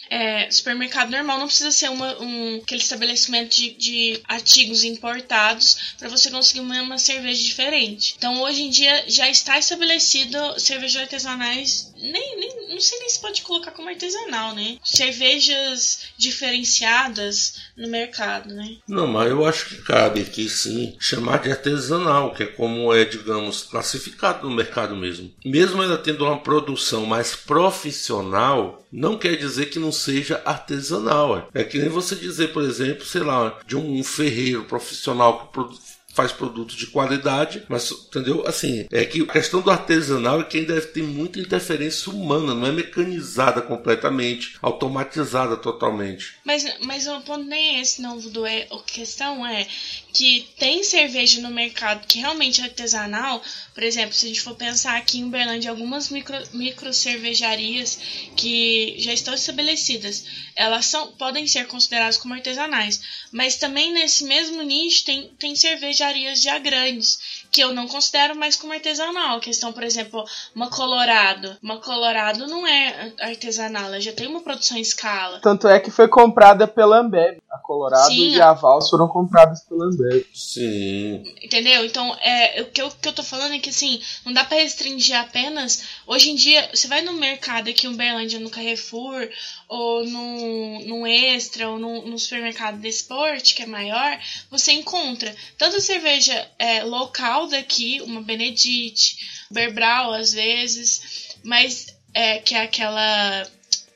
é, 0.09 0.49
supermercado 0.51 1.09
normal 1.09 1.39
não 1.39 1.47
precisa 1.47 1.71
ser 1.71 1.89
uma, 1.89 2.21
um, 2.21 2.57
aquele 2.57 2.81
estabelecimento 2.81 3.55
de, 3.55 3.71
de 3.71 4.21
artigos 4.25 4.83
importados 4.83 5.95
para 5.97 6.09
você 6.09 6.29
conseguir 6.29 6.59
uma, 6.59 6.81
uma, 6.81 6.97
cerveja 6.97 7.43
diferente. 7.43 8.13
Então 8.17 8.41
hoje 8.41 8.63
em 8.63 8.69
dia 8.69 9.05
já 9.07 9.29
está 9.29 9.57
estabelecido 9.57 10.59
cervejas 10.59 11.01
artesanais, 11.03 11.91
nem, 11.97 12.39
nem 12.39 12.64
não 12.75 12.81
sei 12.81 12.99
nem 12.99 13.09
se 13.09 13.21
pode 13.21 13.41
colocar 13.41 13.71
como 13.71 13.89
artesanal, 13.89 14.53
né? 14.53 14.77
Cervejas 14.83 16.09
diferenciadas 16.17 17.61
no 17.75 17.87
mercado, 17.87 18.53
né? 18.53 18.77
Não, 18.87 19.07
mas 19.07 19.31
eu 19.31 19.45
acho 19.45 19.69
que 19.69 19.81
cabe 19.81 20.21
aqui 20.21 20.49
sim 20.49 20.95
chamar 20.99 21.39
de 21.39 21.51
artesanal, 21.51 22.33
que 22.33 22.43
é 22.43 22.47
como 22.47 22.93
é, 22.93 23.05
digamos, 23.05 23.63
classificado 23.63 24.47
no 24.47 24.55
mercado 24.55 24.95
mesmo. 24.95 25.33
Mesmo 25.43 25.81
ela 25.81 25.97
tendo 25.97 26.25
uma 26.25 26.37
produção 26.37 27.05
mais 27.05 27.33
profissional, 27.33 28.85
não 28.91 29.17
quer 29.17 29.37
dizer 29.37 29.67
que 29.67 29.79
não 29.79 29.91
seja 29.91 30.41
artesanal. 30.45 31.49
É 31.53 31.63
que 31.63 31.79
nem 31.79 31.89
você 31.89 32.15
dizer, 32.15 32.51
por 32.51 32.63
exemplo, 32.63 33.05
sei 33.05 33.21
lá, 33.21 33.59
de 33.65 33.77
um 33.77 34.03
ferreiro 34.03 34.65
profissional 34.65 35.39
que 35.39 35.53
produz 35.53 35.94
faz 36.15 36.31
produtos 36.31 36.75
de 36.75 36.87
qualidade, 36.87 37.63
mas 37.67 37.91
entendeu? 37.91 38.47
Assim, 38.47 38.87
é 38.89 39.03
que 39.03 39.21
a 39.21 39.27
questão 39.27 39.61
do 39.61 39.69
artesanal 39.69 40.39
é 40.39 40.43
que 40.45 40.59
ainda 40.59 40.79
tem 40.81 41.03
muita 41.03 41.39
interferência 41.39 42.09
humana, 42.11 42.55
não 42.55 42.65
é 42.65 42.71
mecanizada 42.71 43.61
completamente, 43.61 44.57
automatizada 44.61 45.57
totalmente. 45.57 46.35
Mas, 46.45 46.65
mas 46.85 47.05
o 47.05 47.19
ponto 47.21 47.43
nem 47.43 47.77
é 47.77 47.81
esse, 47.81 48.01
não, 48.01 48.17
Vudu. 48.17 48.45
É, 48.45 48.65
a 48.71 48.79
questão 48.85 49.45
é 49.45 49.67
que 50.15 50.47
tem 50.57 50.81
cerveja 50.81 51.41
no 51.41 51.49
mercado 51.49 52.07
que 52.07 52.19
realmente 52.19 52.61
é 52.61 52.63
artesanal. 52.63 53.41
Por 53.73 53.83
exemplo, 53.83 54.13
se 54.13 54.25
a 54.25 54.29
gente 54.29 54.39
for 54.39 54.55
pensar 54.55 54.95
aqui 54.95 55.19
em 55.19 55.25
Uberlândia, 55.25 55.69
algumas 55.69 56.09
micro, 56.09 56.37
micro 56.53 56.93
cervejarias 56.93 57.99
que 58.37 58.95
já 58.97 59.11
estão 59.11 59.33
estabelecidas, 59.33 60.25
elas 60.55 60.85
são, 60.85 61.11
podem 61.11 61.45
ser 61.45 61.67
consideradas 61.67 62.15
como 62.15 62.33
artesanais. 62.33 63.01
Mas 63.29 63.57
também 63.57 63.91
nesse 63.91 64.23
mesmo 64.23 64.61
nicho 64.61 65.03
tem, 65.03 65.29
tem 65.37 65.53
cervejarias 65.53 66.41
já 66.41 66.57
grandes 66.59 67.45
que 67.51 67.61
eu 67.61 67.73
não 67.73 67.85
considero 67.85 68.37
mais 68.37 68.55
como 68.55 68.71
artesanal. 68.71 69.37
A 69.37 69.41
questão, 69.41 69.73
por 69.73 69.83
exemplo, 69.83 70.23
uma 70.55 70.69
Colorado. 70.69 71.57
Uma 71.61 71.81
Colorado 71.81 72.47
não 72.47 72.65
é 72.65 73.11
artesanal, 73.19 73.85
ela 73.87 73.99
já 73.99 74.13
tem 74.13 74.27
uma 74.27 74.41
produção 74.41 74.77
em 74.77 74.81
escala. 74.81 75.41
Tanto 75.41 75.67
é 75.67 75.77
que 75.77 75.91
foi 75.91 76.07
comprada 76.07 76.65
pela 76.65 76.99
Ambev. 76.99 77.37
A 77.55 77.59
Colorado 77.59 78.07
Sim, 78.07 78.35
e 78.35 78.41
a 78.41 78.53
Vals 78.53 78.89
foram 78.89 79.07
compradas 79.07 79.61
pela 79.61 79.85
Ambev. 79.85 80.25
Sim. 80.33 81.23
Entendeu? 81.41 81.85
Então, 81.85 82.15
é, 82.21 82.61
o, 82.61 82.65
que 82.65 82.81
eu, 82.81 82.87
o 82.87 82.91
que 82.91 83.07
eu 83.07 83.13
tô 83.13 83.23
falando 83.23 83.53
é 83.53 83.59
que, 83.59 83.69
assim, 83.69 84.01
não 84.25 84.33
dá 84.33 84.43
para 84.43 84.57
restringir 84.57 85.15
apenas... 85.15 85.83
Hoje 86.05 86.31
em 86.31 86.35
dia, 86.35 86.69
você 86.73 86.87
vai 86.87 87.01
no 87.01 87.13
mercado 87.13 87.69
aqui 87.69 87.87
em 87.87 87.89
Uberlândia, 87.89 88.39
no 88.39 88.49
Carrefour, 88.49 89.29
ou 89.67 90.05
no, 90.05 90.79
no 90.85 91.07
Extra, 91.07 91.69
ou 91.69 91.79
no, 91.79 92.05
no 92.05 92.19
supermercado 92.19 92.79
de 92.79 92.87
esporte, 92.87 93.55
que 93.55 93.63
é 93.63 93.65
maior, 93.65 94.19
você 94.49 94.71
encontra 94.73 95.35
tanto 95.57 95.81
cerveja 95.81 96.47
é, 96.59 96.83
local 96.83 97.47
daqui, 97.47 98.01
uma 98.01 98.21
Benedite, 98.21 99.17
Berbrau 99.49 100.13
às 100.13 100.33
vezes, 100.33 101.35
mas 101.43 101.87
é, 102.13 102.39
que 102.39 102.55
é 102.55 102.61
aquela. 102.61 103.47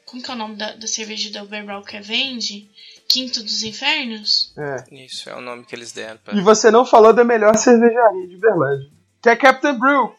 Como 0.05 0.21
que 0.21 0.31
é 0.31 0.33
o 0.33 0.37
nome 0.37 0.55
da, 0.55 0.73
da 0.73 0.87
cerveja 0.87 1.29
da 1.31 1.45
Berbrau 1.45 1.83
que 1.83 1.97
é 1.97 2.01
vende? 2.01 2.69
Quinto 3.09 3.41
dos 3.41 3.63
Infernos? 3.63 4.53
É. 4.55 5.03
Isso, 5.03 5.29
é 5.29 5.35
o 5.35 5.41
nome 5.41 5.65
que 5.65 5.75
eles 5.75 5.91
deram. 5.91 6.19
Pra... 6.23 6.35
E 6.35 6.41
você 6.41 6.69
não 6.69 6.85
falou 6.85 7.11
da 7.11 7.23
melhor 7.23 7.57
cervejaria 7.57 8.27
de 8.27 8.37
Berlândia, 8.37 8.87
que 9.21 9.29
é 9.29 9.35
Captain 9.35 9.73
Brew. 9.77 10.15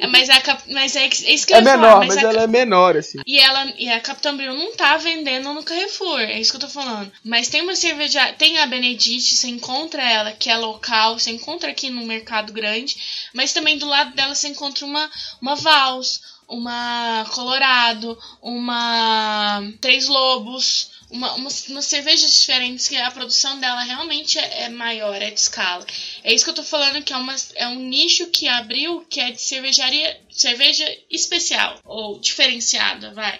É, 0.00 0.06
mas, 0.08 0.28
a, 0.28 0.58
mas 0.70 0.96
é, 0.96 1.06
isso 1.06 1.46
que 1.46 1.52
eu 1.52 1.58
É 1.58 1.60
menor, 1.60 1.80
falar, 1.80 2.06
mas, 2.06 2.14
mas 2.16 2.24
a, 2.24 2.28
ela 2.30 2.42
é 2.42 2.46
menor, 2.48 2.96
assim. 2.96 3.18
E, 3.24 3.38
ela, 3.38 3.72
e 3.78 3.88
a 3.88 4.00
Capitão 4.00 4.36
Bril 4.36 4.54
não 4.54 4.74
tá 4.74 4.96
vendendo 4.96 5.52
no 5.52 5.62
Carrefour, 5.62 6.18
é 6.18 6.40
isso 6.40 6.50
que 6.50 6.56
eu 6.56 6.68
tô 6.68 6.68
falando. 6.68 7.12
Mas 7.24 7.48
tem 7.48 7.62
uma 7.62 7.76
cerveja, 7.76 8.32
tem 8.32 8.58
a 8.58 8.66
Benedite, 8.66 9.34
você 9.34 9.48
encontra 9.48 10.02
ela, 10.02 10.32
que 10.32 10.50
é 10.50 10.56
local, 10.56 11.18
você 11.18 11.30
encontra 11.30 11.70
aqui 11.70 11.90
no 11.90 12.04
mercado 12.04 12.52
grande, 12.52 12.96
mas 13.32 13.52
também 13.52 13.78
do 13.78 13.86
lado 13.86 14.14
dela 14.14 14.34
você 14.34 14.48
encontra 14.48 14.84
uma, 14.84 15.08
uma 15.40 15.54
Vals, 15.54 16.20
uma 16.48 17.24
Colorado, 17.32 18.18
uma 18.42 19.62
Três 19.80 20.08
Lobos, 20.08 20.90
uma, 21.14 21.32
uma, 21.34 21.48
umas 21.70 21.86
cervejas 21.86 22.40
diferentes 22.40 22.88
que 22.88 22.96
a 22.96 23.10
produção 23.10 23.58
dela 23.60 23.82
realmente 23.84 24.36
é, 24.36 24.64
é, 24.64 24.68
maior, 24.68 25.14
é 25.14 25.30
de 25.30 25.38
escala. 25.38 25.86
É 26.24 26.34
isso 26.34 26.44
que 26.44 26.50
eu 26.50 26.54
tô 26.54 26.64
falando, 26.64 27.02
que 27.04 27.12
é, 27.12 27.16
uma, 27.16 27.36
é 27.54 27.68
um 27.68 27.78
nicho 27.78 28.26
que 28.26 28.48
abriu 28.48 29.04
que 29.08 29.20
é 29.20 29.30
de 29.30 29.40
cervejaria, 29.40 30.20
cerveja 30.28 30.84
especial, 31.08 31.78
ou 31.84 32.18
diferenciada, 32.18 33.14
vai. 33.14 33.38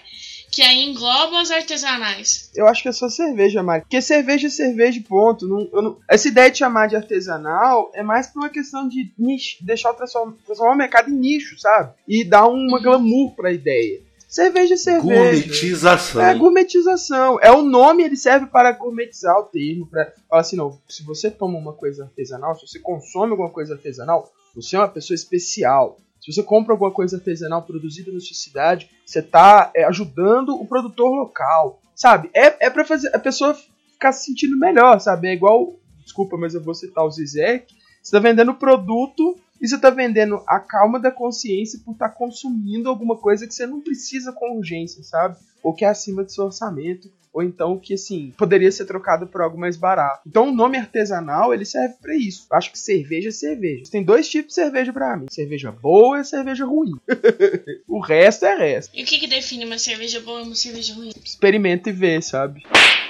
Que 0.49 0.61
aí 0.61 0.85
engloba 0.85 1.41
as 1.41 1.51
artesanais. 1.51 2.49
Eu 2.55 2.65
acho 2.65 2.81
que 2.81 2.87
é 2.87 2.93
só 2.93 3.09
cerveja, 3.09 3.61
Mari. 3.61 3.81
Porque 3.81 4.01
cerveja 4.01 4.47
é 4.47 4.49
cerveja, 4.49 5.03
ponto. 5.05 5.45
Não, 5.45 5.69
não... 5.81 5.99
Essa 6.09 6.29
ideia 6.29 6.49
de 6.49 6.59
chamar 6.59 6.87
de 6.87 6.95
artesanal 6.95 7.91
é 7.93 8.01
mais 8.01 8.27
por 8.27 8.39
uma 8.39 8.49
questão 8.49 8.87
de 8.87 9.11
nicho, 9.19 9.57
deixar 9.59 9.91
o 9.91 9.95
transformar, 9.95 10.33
transformar 10.45 10.73
o 10.73 10.77
mercado 10.77 11.09
em 11.09 11.13
nicho, 11.13 11.59
sabe? 11.59 11.93
E 12.07 12.23
dar 12.23 12.47
uma 12.47 12.77
uhum. 12.77 12.83
glamour 12.83 13.35
pra 13.35 13.51
ideia. 13.51 14.01
Cerveja 14.27 14.73
é 14.73 14.77
cerveja. 14.77 15.31
Gourmetização. 15.31 16.21
É 16.21 16.35
gourmetização. 16.35 17.39
É 17.41 17.51
o 17.51 17.61
nome, 17.61 18.03
ele 18.03 18.17
serve 18.17 18.47
para 18.47 18.71
gourmetizar 18.71 19.37
o 19.39 19.43
termo. 19.43 19.87
Para 19.87 20.11
falar 20.29 20.41
assim, 20.41 20.55
não, 20.55 20.79
se 20.89 21.03
você 21.03 21.31
toma 21.31 21.57
uma 21.57 21.73
coisa 21.73 22.03
artesanal, 22.03 22.55
se 22.55 22.67
você 22.67 22.79
consome 22.79 23.31
alguma 23.31 23.49
coisa 23.49 23.75
artesanal, 23.75 24.31
você 24.53 24.75
é 24.75 24.79
uma 24.79 24.87
pessoa 24.87 25.15
especial. 25.15 25.97
Se 26.19 26.33
você 26.33 26.41
compra 26.41 26.73
alguma 26.73 26.91
coisa 26.91 27.17
artesanal 27.17 27.63
produzida 27.63 28.11
na 28.11 28.19
sua 28.19 28.35
cidade, 28.35 28.89
você 29.05 29.19
está 29.19 29.71
é, 29.75 29.83
ajudando 29.83 30.55
o 30.55 30.65
produtor 30.65 31.09
local. 31.13 31.79
Sabe? 31.95 32.29
É, 32.33 32.65
é 32.65 32.69
para 32.69 32.83
fazer 32.83 33.15
a 33.15 33.19
pessoa 33.19 33.55
ficar 33.93 34.11
se 34.11 34.25
sentindo 34.25 34.57
melhor, 34.57 34.99
sabe? 34.99 35.27
É 35.27 35.33
igual. 35.33 35.75
Desculpa, 36.03 36.37
mas 36.37 36.53
eu 36.53 36.63
vou 36.63 36.73
citar 36.73 37.05
o 37.05 37.11
Zizek. 37.11 37.73
Você 37.73 38.09
está 38.09 38.19
vendendo 38.19 38.53
produto 38.53 39.39
e 39.61 39.67
você 39.67 39.75
está 39.75 39.89
vendendo 39.89 40.41
a 40.47 40.59
calma 40.59 40.99
da 40.99 41.11
consciência 41.11 41.79
por 41.83 41.93
estar 41.93 42.09
tá 42.09 42.15
consumindo 42.15 42.89
alguma 42.89 43.17
coisa 43.17 43.47
que 43.47 43.53
você 43.53 43.65
não 43.65 43.81
precisa 43.81 44.31
com 44.31 44.57
urgência, 44.57 45.03
sabe? 45.03 45.37
Ou 45.63 45.73
que 45.73 45.85
é 45.85 45.87
acima 45.87 46.23
do 46.23 46.31
seu 46.31 46.45
orçamento, 46.45 47.09
ou 47.35 47.43
então 47.43 47.77
que 47.77 47.95
assim 47.95 48.33
poderia 48.37 48.71
ser 48.71 48.85
trocado 48.85 49.27
por 49.27 49.41
algo 49.41 49.57
mais 49.57 49.75
barato. 49.75 50.21
Então 50.25 50.47
o 50.47 50.55
nome 50.55 50.77
artesanal 50.77 51.53
ele 51.53 51.65
serve 51.65 51.95
para 52.01 52.15
isso. 52.15 52.47
Eu 52.49 52.57
acho 52.57 52.71
que 52.71 52.79
cerveja 52.79 53.27
é 53.27 53.31
cerveja. 53.31 53.83
Tem 53.91 54.01
dois 54.01 54.29
tipos 54.29 54.49
de 54.49 54.61
cerveja 54.61 54.93
para 54.93 55.17
mim: 55.17 55.25
cerveja 55.29 55.69
boa 55.69 56.21
e 56.21 56.23
cerveja 56.23 56.65
ruim. 56.65 56.93
o 57.89 57.99
resto 57.99 58.45
é 58.45 58.55
resto. 58.55 58.97
E 58.97 59.03
o 59.03 59.05
que, 59.05 59.19
que 59.19 59.27
define 59.27 59.65
uma 59.65 59.77
cerveja 59.77 60.21
boa 60.21 60.39
e 60.39 60.43
uma 60.43 60.55
cerveja 60.55 60.93
ruim? 60.93 61.11
Experimenta 61.21 61.89
e 61.89 61.93
vê, 61.93 62.21
sabe? 62.21 62.63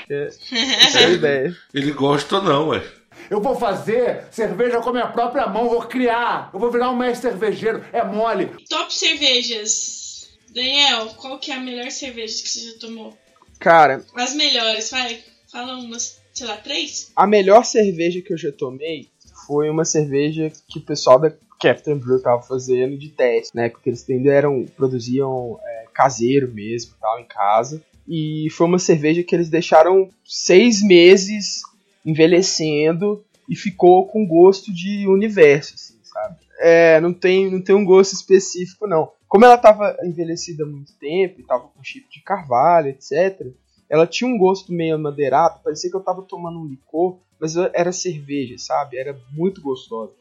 É, 0.10 0.26
essa 0.84 1.02
é 1.02 1.06
a 1.06 1.10
ideia. 1.10 1.56
Ele 1.72 1.92
gosta 1.92 2.38
ou 2.38 2.44
não, 2.44 2.70
ué. 2.70 2.84
Eu 3.30 3.42
vou 3.42 3.56
fazer 3.56 4.26
cerveja 4.32 4.80
com 4.80 4.90
a 4.90 4.94
minha 4.94 5.08
própria 5.08 5.48
mão, 5.48 5.70
vou 5.70 5.82
criar. 5.82 6.50
Eu 6.54 6.60
vou 6.60 6.72
virar 6.72 6.92
um 6.92 6.96
mestre 6.96 7.30
cervejeiro. 7.30 7.84
É 7.92 8.04
mole. 8.04 8.48
Top 8.70 8.94
cervejas. 8.94 10.30
Daniel, 10.50 11.08
qual 11.18 11.38
que 11.40 11.52
é 11.52 11.56
a 11.56 11.60
melhor 11.60 11.90
cerveja 11.92 12.42
que 12.42 12.50
você 12.50 12.72
já 12.72 12.80
tomou? 12.80 13.18
Cara. 13.60 14.06
As 14.16 14.34
melhores, 14.34 14.90
vai. 14.90 15.20
Fala 15.52 15.78
umas, 15.78 16.22
sei 16.34 16.48
lá, 16.48 16.58
três? 16.58 17.12
A 17.16 17.28
melhor 17.28 17.64
cerveja 17.66 18.22
que 18.22 18.34
eu 18.34 18.38
já 18.38 18.52
tomei 18.52 19.10
foi 19.46 19.70
uma 19.70 19.86
cerveja 19.86 20.52
que 20.68 20.80
o 20.80 20.86
pessoal 20.86 21.20
da 21.20 21.32
Captain 21.62 21.98
Brew 21.98 22.22
tava 22.22 22.42
fazendo 22.42 22.98
de 22.98 23.10
teste, 23.10 23.56
né? 23.56 23.70
Porque 23.70 23.90
eles 23.90 24.08
ainda 24.10 24.32
eram, 24.32 24.66
produziam 24.76 25.60
é, 25.64 25.86
caseiro 25.94 26.52
mesmo, 26.54 26.94
tal, 27.00 27.20
em 27.20 27.28
casa. 27.28 27.82
E 28.08 28.48
foi 28.52 28.68
uma 28.68 28.80
cerveja 28.80 29.24
que 29.24 29.34
eles 29.34 29.50
deixaram 29.50 30.10
seis 30.24 30.82
meses 30.82 31.62
envelhecendo 32.06 33.24
e 33.50 33.56
ficou 33.56 34.08
com 34.08 34.28
gosto 34.28 34.74
de 34.74 35.08
universo, 35.08 35.74
assim, 35.76 36.00
sabe? 36.04 36.38
É, 36.60 37.00
não 37.00 37.14
tem, 37.14 37.50
não 37.52 37.62
tem 37.62 37.76
um 37.76 37.86
gosto 37.86 38.14
específico, 38.14 38.88
não. 38.88 39.12
Como 39.28 39.44
ela 39.44 39.56
estava 39.56 39.98
envelhecida 40.04 40.64
há 40.64 40.68
muito 40.68 40.94
tempo 40.98 41.40
e 41.40 41.42
estava 41.42 41.68
com 41.68 41.84
chip 41.84 42.08
de 42.10 42.22
carvalho, 42.24 42.90
etc., 42.90 43.48
ela 43.90 44.08
tinha 44.08 44.30
um 44.30 44.38
gosto 44.38 44.74
meio 44.74 44.96
amadeirado, 44.96 45.62
parecia 45.64 45.90
que 45.90 45.96
eu 45.96 46.00
estava 46.00 46.22
tomando 46.24 46.60
um 46.60 46.66
licor, 46.66 47.20
mas 47.40 47.56
era 47.56 47.92
cerveja, 47.92 48.56
sabe? 48.58 48.98
Era 48.98 49.18
muito 49.32 49.62
gostosa. 49.62 50.14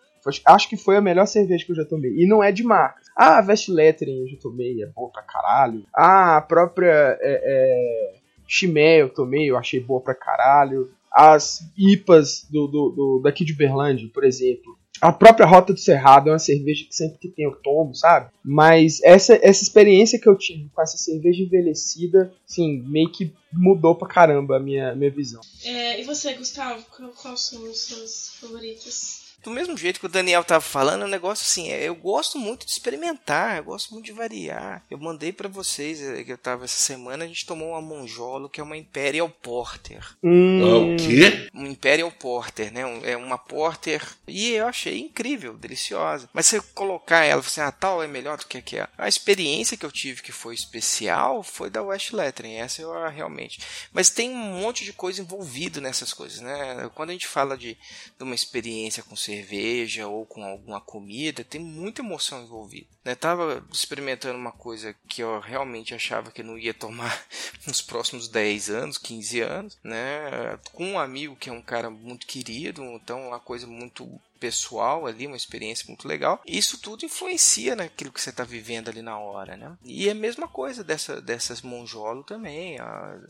Acho 0.47 0.69
que 0.69 0.77
foi 0.77 0.97
a 0.97 1.03
melhor 1.03 1.27
cerveja 1.27 1.65
que 1.65 1.73
eu 1.73 1.77
já 1.77 1.85
tomei. 1.85 2.11
E 2.17 2.27
não 2.27 2.43
é 2.43 2.51
de 2.51 2.63
marca. 2.63 3.01
Ah, 3.17 3.39
a 3.39 3.41
Vest 3.41 3.69
Lettering 3.69 4.21
eu 4.21 4.29
já 4.29 4.37
tomei, 4.39 4.83
é 4.83 4.87
boa 4.87 5.11
pra 5.11 5.23
caralho. 5.23 5.85
Ah, 5.95 6.39
a 6.39 6.41
própria 6.41 6.91
é, 6.91 7.19
é, 7.23 8.15
Chimé 8.47 9.03
eu 9.03 9.09
tomei, 9.09 9.51
eu 9.51 9.57
achei 9.57 9.81
boa 9.81 10.01
pra 10.01 10.15
caralho 10.15 10.91
as 11.15 11.61
IPAs 11.79 12.47
do, 12.51 12.67
do, 12.67 12.91
do, 12.91 13.21
daqui 13.23 13.45
de 13.45 13.55
Berlândia, 13.55 14.11
por 14.13 14.25
exemplo. 14.25 14.77
a 15.01 15.13
própria 15.13 15.47
Rota 15.47 15.73
do 15.73 15.79
Cerrado 15.79 16.29
é 16.29 16.33
uma 16.33 16.39
cerveja 16.39 16.85
que 16.85 16.95
sempre 16.95 17.19
que 17.19 17.29
tem 17.29 17.45
eu 17.45 17.55
tomo, 17.63 17.95
sabe? 17.95 18.31
Mas 18.45 19.01
essa, 19.03 19.39
essa 19.43 19.63
experiência 19.63 20.19
que 20.19 20.29
eu 20.29 20.37
tive 20.37 20.69
com 20.75 20.83
essa 20.83 20.97
cerveja 20.97 21.43
envelhecida, 21.43 22.33
assim, 22.49 22.83
meio 22.87 23.11
que 23.13 23.33
mudou 23.53 23.95
pra 23.95 24.09
caramba 24.09 24.57
a 24.57 24.61
minha, 24.61 24.95
minha 24.95 25.11
visão. 25.11 25.41
É, 25.65 26.01
e 26.01 26.05
você, 26.05 26.35
Gustavo, 26.35 26.85
quais 27.23 27.41
são 27.41 27.65
as 27.67 27.79
suas 27.79 28.35
favoritas? 28.41 29.24
Do 29.45 29.51
mesmo 29.51 29.77
jeito 29.77 30.01
que 30.01 30.07
o 30.07 30.09
Daniel 30.09 30.43
tava 30.43 30.63
falando, 30.63 31.03
é 31.03 31.05
um 31.05 31.11
negócio 31.11 31.45
assim, 31.45 31.71
é, 31.71 31.85
eu 31.85 31.95
gosto 31.95 32.39
muito 32.39 32.65
de 32.65 32.73
experimentar, 32.73 33.59
eu 33.59 33.65
gosto 33.65 33.93
muito 33.93 34.07
de 34.07 34.13
variar. 34.13 34.83
Eu 34.91 34.99
mandei 34.99 35.33
para 35.33 35.49
vocês 35.49 36.01
é, 36.01 36.25
que 36.25 36.33
eu 36.33 36.39
tava 36.39 36.65
essa 36.65 36.77
semana, 36.77 37.25
a 37.25 37.29
gente 37.29 37.45
tomou 37.45 37.71
uma 37.71 37.81
Monjolo, 37.83 38.49
que 38.49 38.61
é 38.61 38.65
uma 38.65 38.77
Imperial 38.77 39.29
Porter. 39.29 40.03
Hum. 40.23 40.63
Ah, 40.65 40.79
o 40.79 40.97
quê? 40.97 41.49
Um 41.55 41.67
Imperial 41.67 42.11
Porter, 42.11 42.73
né? 42.73 42.83
é 43.05 43.17
uma 43.17 43.37
Porter. 43.37 44.03
E 44.27 44.53
eu 44.53 44.67
achei 44.67 44.99
incrível, 44.99 45.55
deliciosa. 45.55 46.29
Mas 46.33 46.47
se 46.47 46.57
eu 46.57 46.63
colocar 46.75 47.25
ela, 47.25 47.41
assim, 47.41 47.61
ah, 47.61 47.71
tal 47.71 48.03
é 48.03 48.07
melhor 48.07 48.39
do 48.39 48.47
que 48.47 48.59
aquela. 48.59 48.89
A 48.97 49.09
experiência 49.09 49.77
que 49.77 49.85
eu 49.85 49.93
tive 49.93 50.23
que 50.23 50.33
foi 50.33 50.55
especial 50.55 51.43
foi 51.43 51.69
da 51.69 51.83
West 51.83 52.13
Lettering, 52.13 52.55
essa 52.55 52.81
eu 52.81 52.95
realmente. 53.11 53.61
Mas 53.93 54.09
tem 54.09 54.31
um 54.31 54.61
monte 54.61 54.85
de 54.85 54.93
coisa 54.93 55.21
envolvido 55.21 55.81
nessas 55.81 56.15
coisas, 56.15 56.41
né? 56.41 56.91
Quando 56.95 57.11
a 57.11 57.13
gente 57.13 57.27
fala 57.27 57.57
de, 57.57 57.77
de 58.17 58.25
uma 58.25 58.35
experiência 58.35 59.03
com 59.03 59.15
cerveja 59.35 60.07
ou 60.07 60.25
com 60.25 60.45
alguma 60.45 60.81
comida, 60.81 61.45
tem 61.45 61.61
muita 61.61 62.01
emoção 62.01 62.43
envolvida. 62.43 62.87
Né? 63.05 63.15
Tava 63.15 63.65
experimentando 63.73 64.39
uma 64.39 64.53
coisa 64.53 64.95
que 65.09 65.23
eu 65.23 65.41
realmente 65.41 65.95
achava 65.95 66.31
que 66.31 66.43
não 66.43 66.59
ia 66.59 66.73
tomar 66.73 67.25
nos 67.67 67.83
próximos 67.83 68.29
10 68.29 68.71
anos, 68.71 68.99
15 68.99 69.41
anos, 69.41 69.79
né? 69.83 70.59
Com 70.73 70.93
um 70.93 70.99
amigo 70.99 71.37
que 71.37 71.51
é 71.51 71.53
um 71.53 71.63
cara 71.63 71.91
muito 71.91 72.27
querido, 72.27 72.83
então 72.83 73.29
uma 73.29 73.41
coisa 73.41 73.67
muito 73.67 74.09
pessoal 74.39 75.07
ali, 75.07 75.27
uma 75.27 75.37
experiência 75.37 75.87
muito 75.89 76.07
legal. 76.07 76.43
Isso 76.47 76.79
tudo 76.79 77.07
influencia 77.07 77.75
naquilo 77.75 78.13
que 78.13 78.21
você 78.21 78.31
está 78.31 78.45
vivendo 78.45 78.91
ali 78.91 79.01
na 79.01 79.19
hora, 79.19 79.57
né? 79.57 79.77
E 79.83 80.09
é 80.09 80.13
a 80.13 80.15
mesma 80.15 80.47
coisa 80.47 80.85
dessa, 80.85 81.21
dessas 81.21 81.63
monjolo 81.63 82.23
também. 82.23 82.77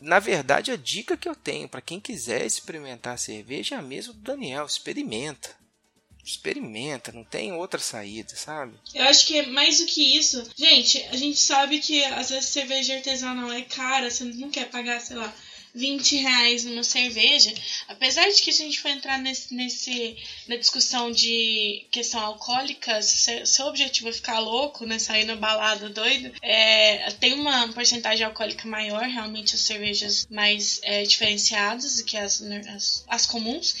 Na 0.01 0.19
verdade, 0.19 0.71
a 0.71 0.75
dica 0.75 1.15
que 1.15 1.29
eu 1.29 1.35
tenho 1.35 1.69
para 1.69 1.81
quem 1.81 1.99
quiser 1.99 2.45
experimentar 2.45 3.17
cerveja 3.17 3.75
é 3.75 3.77
a 3.79 3.81
mesma 3.81 4.13
do 4.13 4.19
Daniel, 4.19 4.65
experimenta 4.65 5.64
experimenta, 6.25 7.11
não 7.11 7.23
tem 7.23 7.53
outra 7.53 7.79
saída, 7.79 8.35
sabe? 8.35 8.73
Eu 8.93 9.03
acho 9.05 9.27
que 9.27 9.37
é 9.37 9.45
mais 9.45 9.77
do 9.77 9.85
que 9.85 10.17
isso. 10.17 10.43
Gente, 10.55 11.01
a 11.11 11.17
gente 11.17 11.39
sabe 11.39 11.79
que 11.79 12.03
às 12.03 12.29
vezes 12.29 12.49
cerveja 12.49 12.95
artesanal 12.95 13.51
é 13.51 13.61
cara, 13.61 14.09
você 14.09 14.23
não 14.23 14.49
quer 14.49 14.69
pagar, 14.69 14.99
sei 14.99 15.15
lá, 15.17 15.33
20 15.75 16.15
reais 16.15 16.63
numa 16.63 16.83
cerveja. 16.83 17.53
Apesar 17.87 18.27
de 18.29 18.41
que 18.41 18.51
se 18.51 18.63
a 18.63 18.65
gente 18.65 18.79
for 18.79 18.87
entrar 18.87 19.19
nesse, 19.19 19.53
nesse 19.53 20.17
na 20.47 20.55
discussão 20.55 21.11
de 21.11 21.85
questão 21.91 22.21
alcoólica, 22.21 23.01
se 23.01 23.45
seu 23.45 23.65
objetivo 23.65 24.07
é 24.07 24.13
ficar 24.13 24.39
louco, 24.39 24.85
né? 24.85 24.97
Sair 24.97 25.25
na 25.25 25.35
balada 25.35 25.89
doido, 25.89 26.31
é, 26.41 27.11
tem 27.19 27.33
uma 27.33 27.67
porcentagem 27.73 28.25
alcoólica 28.25 28.67
maior, 28.67 29.03
realmente 29.03 29.55
as 29.55 29.61
cervejas 29.61 30.25
mais 30.31 30.79
é, 30.81 31.03
diferenciadas 31.03 31.97
do 31.97 32.05
que 32.05 32.15
as, 32.15 32.41
as, 32.41 33.03
as 33.07 33.25
comuns. 33.25 33.75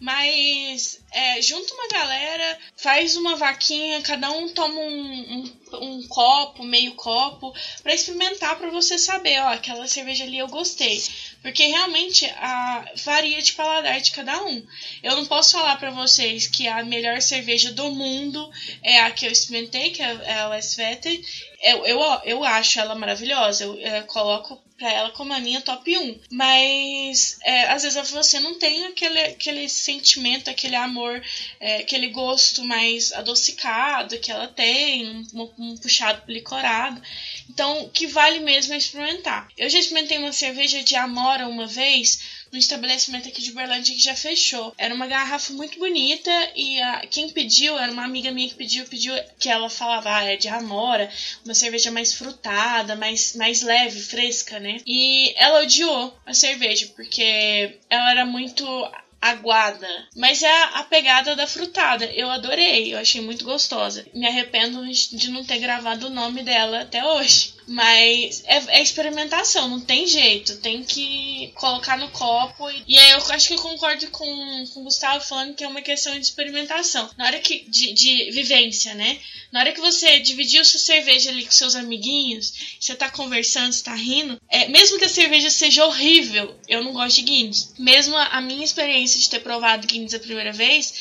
Mas 0.00 1.00
é, 1.10 1.42
junta 1.42 1.74
uma 1.74 1.88
galera, 1.88 2.58
faz 2.76 3.16
uma 3.16 3.34
vaquinha, 3.34 4.00
cada 4.02 4.30
um 4.30 4.48
toma 4.48 4.78
um, 4.78 5.42
um, 5.72 5.78
um 5.80 6.08
copo, 6.08 6.62
meio 6.62 6.94
copo, 6.94 7.52
para 7.82 7.94
experimentar 7.94 8.56
para 8.56 8.70
você 8.70 8.96
saber, 8.96 9.40
ó, 9.40 9.48
aquela 9.48 9.88
cerveja 9.88 10.22
ali 10.22 10.38
eu 10.38 10.46
gostei. 10.46 11.02
Porque 11.42 11.66
realmente 11.66 12.26
a, 12.26 12.84
varia 13.04 13.42
de 13.42 13.52
paladar 13.54 14.00
de 14.00 14.12
cada 14.12 14.40
um. 14.44 14.64
Eu 15.02 15.16
não 15.16 15.26
posso 15.26 15.52
falar 15.52 15.76
para 15.78 15.90
vocês 15.90 16.46
que 16.46 16.68
a 16.68 16.84
melhor 16.84 17.20
cerveja 17.20 17.72
do 17.72 17.90
mundo 17.90 18.50
é 18.82 19.00
a 19.00 19.10
que 19.10 19.26
eu 19.26 19.32
experimentei, 19.32 19.90
que 19.90 20.02
é, 20.02 20.14
é 20.24 20.40
a 20.40 20.48
Westvetter. 20.50 21.20
Eu, 21.60 21.86
eu, 21.86 22.00
eu 22.24 22.44
acho 22.44 22.78
ela 22.78 22.94
maravilhosa. 22.94 23.64
Eu, 23.64 23.76
eu 23.78 24.04
coloco 24.04 24.62
para 24.78 24.92
ela 24.92 25.10
como 25.10 25.32
a 25.32 25.40
minha 25.40 25.60
top 25.60 25.98
1. 25.98 26.20
Mas 26.30 27.36
é, 27.44 27.64
às 27.64 27.82
vezes 27.82 28.10
você 28.10 28.38
não 28.38 28.54
tem 28.54 28.86
aquele, 28.86 29.20
aquele 29.20 29.68
sentimento, 29.68 30.48
aquele 30.48 30.76
amor, 30.76 31.20
é, 31.60 31.78
aquele 31.78 32.08
gosto 32.08 32.64
mais 32.64 33.12
adocicado 33.12 34.18
que 34.20 34.30
ela 34.30 34.46
tem, 34.46 35.26
um, 35.34 35.52
um 35.58 35.76
puxado 35.76 36.22
licorado. 36.28 37.02
Então, 37.50 37.82
o 37.82 37.90
que 37.90 38.06
vale 38.06 38.38
mesmo 38.38 38.72
é 38.72 38.78
experimentar. 38.78 39.48
Eu 39.58 39.68
já 39.68 39.78
experimentei 39.78 40.18
uma 40.18 40.32
cerveja 40.32 40.82
de 40.82 40.94
Amora 40.94 41.48
uma 41.48 41.66
vez 41.66 42.38
no 42.52 42.58
estabelecimento 42.58 43.28
aqui 43.28 43.42
de 43.42 43.52
Berlândia 43.52 43.94
que 43.94 44.02
já 44.02 44.14
fechou. 44.14 44.74
Era 44.76 44.94
uma 44.94 45.06
garrafa 45.06 45.52
muito 45.52 45.78
bonita 45.78 46.30
e 46.54 46.80
a, 46.80 47.06
quem 47.06 47.30
pediu, 47.30 47.78
era 47.78 47.92
uma 47.92 48.04
amiga 48.04 48.30
minha 48.30 48.48
que 48.48 48.54
pediu, 48.54 48.84
pediu 48.86 49.14
que 49.38 49.48
ela 49.48 49.68
falava, 49.68 50.16
ah, 50.16 50.24
é 50.24 50.36
de 50.36 50.48
amora, 50.48 51.10
uma 51.44 51.54
cerveja 51.54 51.90
mais 51.90 52.14
frutada, 52.14 52.96
mais, 52.96 53.34
mais 53.34 53.62
leve, 53.62 54.00
fresca, 54.00 54.58
né? 54.58 54.78
E 54.86 55.32
ela 55.36 55.62
odiou 55.62 56.16
a 56.26 56.34
cerveja, 56.34 56.90
porque 56.94 57.78
ela 57.90 58.10
era 58.10 58.24
muito 58.24 58.64
aguada. 59.20 59.88
Mas 60.16 60.42
é 60.42 60.62
a 60.74 60.82
pegada 60.84 61.34
da 61.34 61.46
frutada. 61.46 62.04
Eu 62.06 62.30
adorei, 62.30 62.94
eu 62.94 62.98
achei 62.98 63.20
muito 63.20 63.44
gostosa. 63.44 64.06
Me 64.14 64.26
arrependo 64.26 64.84
de 64.88 65.30
não 65.30 65.44
ter 65.44 65.58
gravado 65.58 66.06
o 66.06 66.10
nome 66.10 66.42
dela 66.42 66.82
até 66.82 67.04
hoje. 67.04 67.57
Mas 67.70 68.42
é, 68.46 68.78
é, 68.78 68.82
experimentação, 68.82 69.68
não 69.68 69.80
tem 69.80 70.06
jeito. 70.06 70.56
Tem 70.56 70.82
que 70.82 71.52
colocar 71.54 71.98
no 71.98 72.08
copo. 72.08 72.70
E, 72.70 72.82
e 72.88 72.98
aí 72.98 73.10
eu 73.10 73.18
acho 73.32 73.48
que 73.48 73.54
eu 73.54 73.58
concordo 73.58 74.08
com, 74.10 74.64
com 74.72 74.80
o 74.80 74.84
Gustavo 74.84 75.22
falando 75.22 75.54
que 75.54 75.62
é 75.62 75.68
uma 75.68 75.82
questão 75.82 76.14
de 76.14 76.20
experimentação. 76.20 77.10
Na 77.18 77.26
hora 77.26 77.38
que. 77.38 77.68
De, 77.68 77.92
de 77.92 78.30
vivência, 78.30 78.94
né? 78.94 79.18
Na 79.52 79.60
hora 79.60 79.72
que 79.72 79.80
você 79.80 80.18
dividiu 80.20 80.64
sua 80.64 80.80
cerveja 80.80 81.30
ali 81.30 81.44
com 81.44 81.50
seus 81.50 81.74
amiguinhos, 81.74 82.76
você 82.78 82.94
tá 82.94 83.10
conversando, 83.10 83.72
você 83.72 83.82
tá 83.82 83.94
rindo, 83.94 84.40
é, 84.48 84.68
mesmo 84.68 84.98
que 84.98 85.06
a 85.06 85.08
cerveja 85.08 85.48
seja 85.48 85.86
horrível, 85.86 86.58
eu 86.68 86.84
não 86.84 86.92
gosto 86.92 87.16
de 87.16 87.22
Guinness. 87.22 87.74
Mesmo 87.78 88.16
a, 88.16 88.26
a 88.26 88.40
minha 88.40 88.64
experiência 88.64 89.18
de 89.18 89.28
ter 89.28 89.40
provado 89.40 89.86
Guinness 89.86 90.14
a 90.14 90.20
primeira 90.20 90.52
vez, 90.52 90.92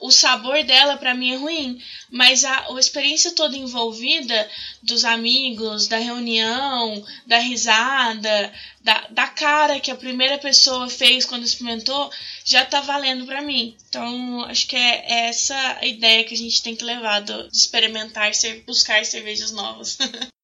o 0.00 0.10
sabor 0.10 0.62
dela 0.64 0.96
para 0.96 1.14
mim 1.14 1.32
é 1.32 1.36
ruim, 1.36 1.82
mas 2.10 2.44
a, 2.44 2.66
a 2.68 2.78
experiência 2.78 3.32
toda 3.32 3.56
envolvida 3.56 4.48
dos 4.82 5.04
amigos, 5.04 5.86
da 5.86 5.98
reunião, 5.98 7.04
da 7.26 7.38
risada, 7.38 8.52
da, 8.82 9.06
da 9.10 9.26
cara 9.26 9.80
que 9.80 9.90
a 9.90 9.96
primeira 9.96 10.38
pessoa 10.38 10.88
fez 10.88 11.24
quando 11.24 11.44
experimentou, 11.44 12.10
já 12.44 12.64
tá 12.64 12.80
valendo 12.80 13.24
para 13.24 13.42
mim. 13.42 13.76
Então, 13.88 14.44
acho 14.44 14.66
que 14.66 14.76
é, 14.76 15.04
é 15.06 15.28
essa 15.28 15.78
a 15.80 15.86
ideia 15.86 16.24
que 16.24 16.34
a 16.34 16.38
gente 16.38 16.62
tem 16.62 16.76
que 16.76 16.84
levar 16.84 17.20
do, 17.20 17.48
de 17.48 17.56
experimentar, 17.56 18.30
buscar 18.66 19.04
cervejas 19.04 19.52
novas. 19.52 19.98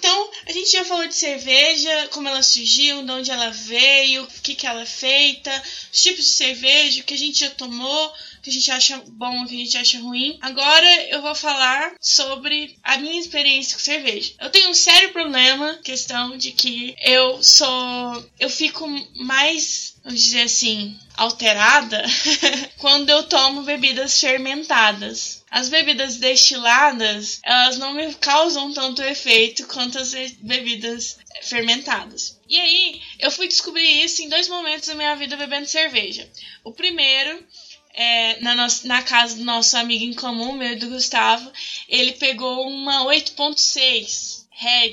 Então, 0.00 0.30
a 0.50 0.52
gente 0.52 0.72
já 0.72 0.84
falou 0.84 1.06
de 1.06 1.14
cerveja, 1.14 2.08
como 2.10 2.28
ela 2.28 2.42
surgiu, 2.42 3.04
de 3.04 3.12
onde 3.12 3.30
ela 3.30 3.50
veio, 3.50 4.24
o 4.24 4.26
que, 4.42 4.56
que 4.56 4.66
ela 4.66 4.82
é 4.82 4.86
feita, 4.86 5.50
os 5.92 6.02
tipos 6.02 6.24
de 6.24 6.30
cerveja, 6.30 7.00
o 7.00 7.04
que 7.04 7.14
a 7.14 7.18
gente 7.18 7.38
já 7.38 7.50
tomou, 7.50 8.06
o 8.08 8.42
que 8.42 8.50
a 8.50 8.52
gente 8.52 8.68
acha 8.68 9.00
bom, 9.10 9.42
o 9.42 9.46
que 9.46 9.54
a 9.54 9.58
gente 9.58 9.78
acha 9.78 10.00
ruim. 10.00 10.36
Agora 10.40 11.08
eu 11.08 11.22
vou 11.22 11.36
falar 11.36 11.94
sobre 12.00 12.76
a 12.82 12.98
minha 12.98 13.20
experiência 13.20 13.76
com 13.76 13.82
cerveja. 13.82 14.32
Eu 14.40 14.50
tenho 14.50 14.70
um 14.70 14.74
sério 14.74 15.12
problema, 15.12 15.78
questão 15.84 16.36
de 16.36 16.50
que 16.50 16.96
eu 17.00 17.40
sou. 17.44 18.30
Eu 18.40 18.50
fico 18.50 18.88
mais, 19.20 19.94
vamos 20.02 20.20
dizer 20.20 20.42
assim, 20.42 20.98
alterada 21.16 22.02
quando 22.78 23.08
eu 23.08 23.22
tomo 23.22 23.62
bebidas 23.62 24.18
fermentadas. 24.18 25.39
As 25.50 25.68
bebidas 25.68 26.16
destiladas, 26.16 27.40
elas 27.42 27.76
não 27.76 27.92
me 27.92 28.14
causam 28.14 28.72
tanto 28.72 29.02
efeito 29.02 29.66
quanto 29.66 29.98
as 29.98 30.12
bebidas 30.40 31.18
fermentadas. 31.42 32.38
E 32.48 32.56
aí, 32.58 33.02
eu 33.18 33.30
fui 33.30 33.48
descobrir 33.48 34.04
isso 34.04 34.22
em 34.22 34.28
dois 34.28 34.48
momentos 34.48 34.88
da 34.88 34.94
minha 34.94 35.16
vida 35.16 35.36
bebendo 35.36 35.66
cerveja. 35.66 36.30
O 36.62 36.72
primeiro 36.72 37.44
é, 37.94 38.40
na, 38.40 38.54
nossa, 38.54 38.86
na 38.86 39.02
casa 39.02 39.36
do 39.36 39.44
nosso 39.44 39.76
amigo 39.76 40.04
em 40.04 40.14
comum, 40.14 40.52
meu 40.52 40.72
e 40.72 40.76
do 40.76 40.88
Gustavo, 40.88 41.50
ele 41.88 42.12
pegou 42.12 42.68
uma 42.68 43.04
8.6 43.06 44.39
Red, 44.60 44.92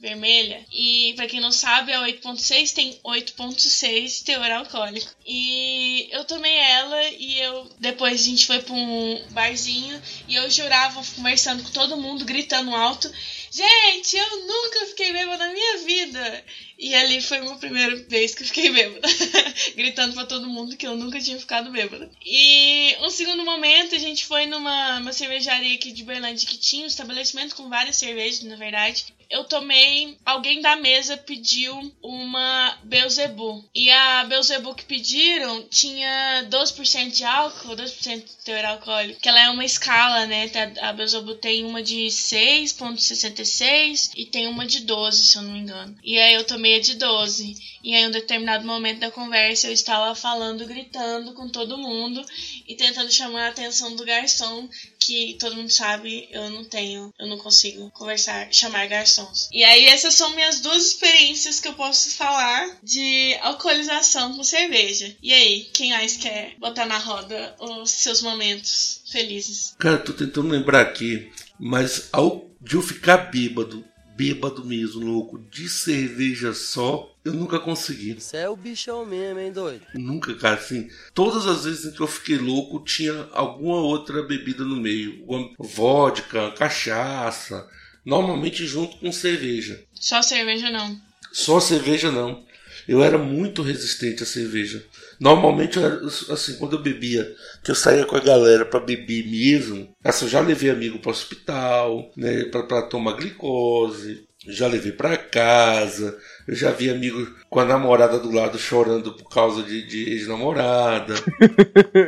vermelha. 0.00 0.64
E 0.72 1.12
para 1.16 1.26
quem 1.26 1.40
não 1.40 1.50
sabe, 1.50 1.92
a 1.92 2.02
8.6 2.02 2.72
tem 2.72 3.00
8.6 3.04 4.22
teor 4.22 4.48
alcoólico. 4.48 5.10
E 5.26 6.08
eu 6.12 6.24
tomei 6.24 6.56
ela 6.56 7.02
e 7.10 7.40
eu 7.40 7.68
depois 7.80 8.20
a 8.20 8.24
gente 8.24 8.46
foi 8.46 8.62
para 8.62 8.76
um 8.76 9.20
barzinho 9.30 10.00
e 10.28 10.36
eu 10.36 10.48
jurava 10.48 11.02
conversando 11.16 11.64
com 11.64 11.70
todo 11.70 11.96
mundo, 11.96 12.24
gritando 12.24 12.72
alto: 12.72 13.10
"Gente, 13.58 14.16
eu 14.16 14.36
nunca 14.46 14.86
fiquei 14.86 15.10
bêbada 15.12 15.46
na 15.46 15.52
minha 15.52 15.76
vida". 15.78 16.44
E 16.78 16.94
ali 16.94 17.20
foi 17.20 17.38
a 17.38 17.40
minha 17.40 17.56
primeira 17.56 17.94
vez 18.08 18.34
que 18.34 18.42
eu 18.42 18.46
fiquei 18.46 18.70
bêbada, 18.70 19.00
gritando 19.74 20.14
para 20.14 20.24
todo 20.26 20.48
mundo 20.48 20.76
que 20.76 20.86
eu 20.86 20.94
nunca 20.94 21.20
tinha 21.20 21.38
ficado 21.38 21.70
bêbada. 21.70 22.08
E 22.24 22.94
um 23.00 23.10
segundo 23.10 23.44
momento, 23.44 23.94
a 23.94 23.98
gente 23.98 24.24
foi 24.26 24.46
numa 24.46 24.98
uma 24.98 25.12
cervejaria 25.12 25.74
aqui 25.74 25.90
de 25.92 26.02
Berlândia 26.04 26.46
que 26.48 26.56
tinha 26.58 26.84
um 26.84 26.86
estabelecimento 26.88 27.54
com 27.56 27.68
várias 27.68 27.96
cervejas, 27.96 28.40
na 28.42 28.56
verdade. 28.56 29.04
Eu 29.30 29.44
tomei. 29.44 30.18
Alguém 30.24 30.60
da 30.60 30.74
mesa 30.76 31.16
pediu 31.16 31.74
uma 32.02 32.78
Beuzebu. 32.84 33.64
E 33.74 33.90
a 33.90 34.24
Beuzebu 34.24 34.74
que 34.74 34.84
pediram 34.84 35.62
tinha 35.68 36.46
12% 36.48 37.10
de 37.10 37.24
álcool, 37.24 37.76
12% 37.76 38.24
de 38.24 38.36
teor 38.44 38.64
alcoólico. 38.64 39.20
Que 39.20 39.28
ela 39.28 39.44
é 39.44 39.50
uma 39.50 39.64
escala, 39.64 40.26
né? 40.26 40.50
A 40.80 40.92
Beuzebu 40.92 41.34
tem 41.34 41.64
uma 41.64 41.82
de 41.82 42.06
6,66 42.06 44.12
e 44.16 44.26
tem 44.26 44.46
uma 44.46 44.66
de 44.66 44.80
12, 44.80 45.22
se 45.22 45.36
eu 45.36 45.42
não 45.42 45.52
me 45.52 45.60
engano. 45.60 45.96
E 46.02 46.18
aí 46.18 46.34
eu 46.34 46.44
tomei 46.44 46.76
a 46.76 46.80
de 46.80 46.94
12. 46.94 47.54
E 47.82 47.94
aí, 47.94 48.02
em 48.02 48.08
um 48.08 48.10
determinado 48.10 48.66
momento 48.66 49.00
da 49.00 49.10
conversa, 49.10 49.68
eu 49.68 49.72
estava 49.72 50.14
falando, 50.14 50.66
gritando 50.66 51.32
com 51.34 51.48
todo 51.48 51.78
mundo 51.78 52.24
e 52.66 52.74
tentando 52.74 53.10
chamar 53.10 53.46
a 53.46 53.50
atenção 53.50 53.94
do 53.94 54.04
garçom, 54.04 54.68
que 54.98 55.36
todo 55.38 55.56
mundo 55.56 55.70
sabe, 55.70 56.28
eu 56.30 56.50
não 56.50 56.64
tenho, 56.64 57.12
eu 57.18 57.26
não 57.26 57.38
consigo 57.38 57.90
conversar, 57.90 58.52
chamar 58.52 58.86
garçons. 58.88 59.48
E 59.52 59.64
aí, 59.64 59.86
essas 59.86 60.14
são 60.14 60.34
minhas 60.34 60.60
duas 60.60 60.86
experiências 60.86 61.60
que 61.60 61.68
eu 61.68 61.74
posso 61.74 62.10
falar 62.10 62.78
de 62.82 63.36
alcoolização 63.40 64.36
com 64.36 64.44
cerveja. 64.44 65.14
E 65.22 65.32
aí, 65.32 65.68
quem 65.72 65.90
mais 65.90 66.16
quer 66.16 66.54
botar 66.58 66.86
na 66.86 66.98
roda 66.98 67.54
os 67.60 67.90
seus 67.90 68.22
momentos 68.22 69.02
felizes? 69.10 69.74
Cara, 69.78 69.98
tô 69.98 70.12
tentando 70.12 70.48
lembrar 70.48 70.82
aqui, 70.82 71.30
mas 71.58 72.08
ao 72.12 72.48
de 72.60 72.74
eu 72.74 72.82
ficar 72.82 73.16
bêbado 73.30 73.84
bêbado 74.18 74.64
mesmo, 74.64 75.06
louco, 75.06 75.38
de 75.38 75.68
cerveja 75.68 76.52
só, 76.52 77.08
eu 77.28 77.34
nunca 77.34 77.58
consegui. 77.58 78.14
Você 78.14 78.38
é 78.38 78.48
o 78.48 78.56
bichão 78.56 79.04
mesmo, 79.04 79.38
hein, 79.38 79.52
doido? 79.52 79.82
Nunca, 79.94 80.34
cara, 80.34 80.56
assim. 80.56 80.88
Todas 81.14 81.46
as 81.46 81.64
vezes 81.64 81.86
em 81.86 81.92
que 81.92 82.00
eu 82.00 82.06
fiquei 82.06 82.36
louco, 82.36 82.84
tinha 82.84 83.28
alguma 83.32 83.76
outra 83.76 84.22
bebida 84.22 84.64
no 84.64 84.76
meio. 84.76 85.24
Vodka, 85.58 86.50
cachaça. 86.52 87.68
Normalmente 88.04 88.66
junto 88.66 88.96
com 88.96 89.12
cerveja. 89.12 89.82
Só 89.92 90.22
cerveja 90.22 90.70
não. 90.70 90.98
Só 91.32 91.60
cerveja 91.60 92.10
não. 92.10 92.46
Eu 92.86 93.02
era 93.02 93.18
muito 93.18 93.60
resistente 93.60 94.22
à 94.22 94.26
cerveja. 94.26 94.82
Normalmente, 95.20 95.76
eu 95.76 95.84
era, 95.84 96.06
assim, 96.06 96.56
quando 96.56 96.76
eu 96.76 96.82
bebia, 96.82 97.30
que 97.62 97.70
eu 97.70 97.74
saía 97.74 98.06
com 98.06 98.16
a 98.16 98.20
galera 98.20 98.64
para 98.64 98.80
beber 98.80 99.26
mesmo, 99.26 99.94
assim, 100.02 100.24
eu 100.24 100.30
já 100.30 100.40
levei 100.40 100.70
amigo 100.70 100.98
para 100.98 101.10
hospital, 101.10 102.10
né, 102.16 102.44
para 102.44 102.82
tomar 102.82 103.12
glicose, 103.12 104.26
já 104.46 104.66
levei 104.66 104.92
para 104.92 105.16
casa, 105.16 106.16
eu 106.48 106.54
já 106.54 106.72
vi 106.72 106.88
amigo 106.88 107.30
com 107.50 107.60
a 107.60 107.64
namorada 107.64 108.18
do 108.18 108.32
lado 108.32 108.58
chorando 108.58 109.12
por 109.12 109.28
causa 109.28 109.62
de, 109.62 109.86
de 109.86 110.10
ex-namorada. 110.12 111.12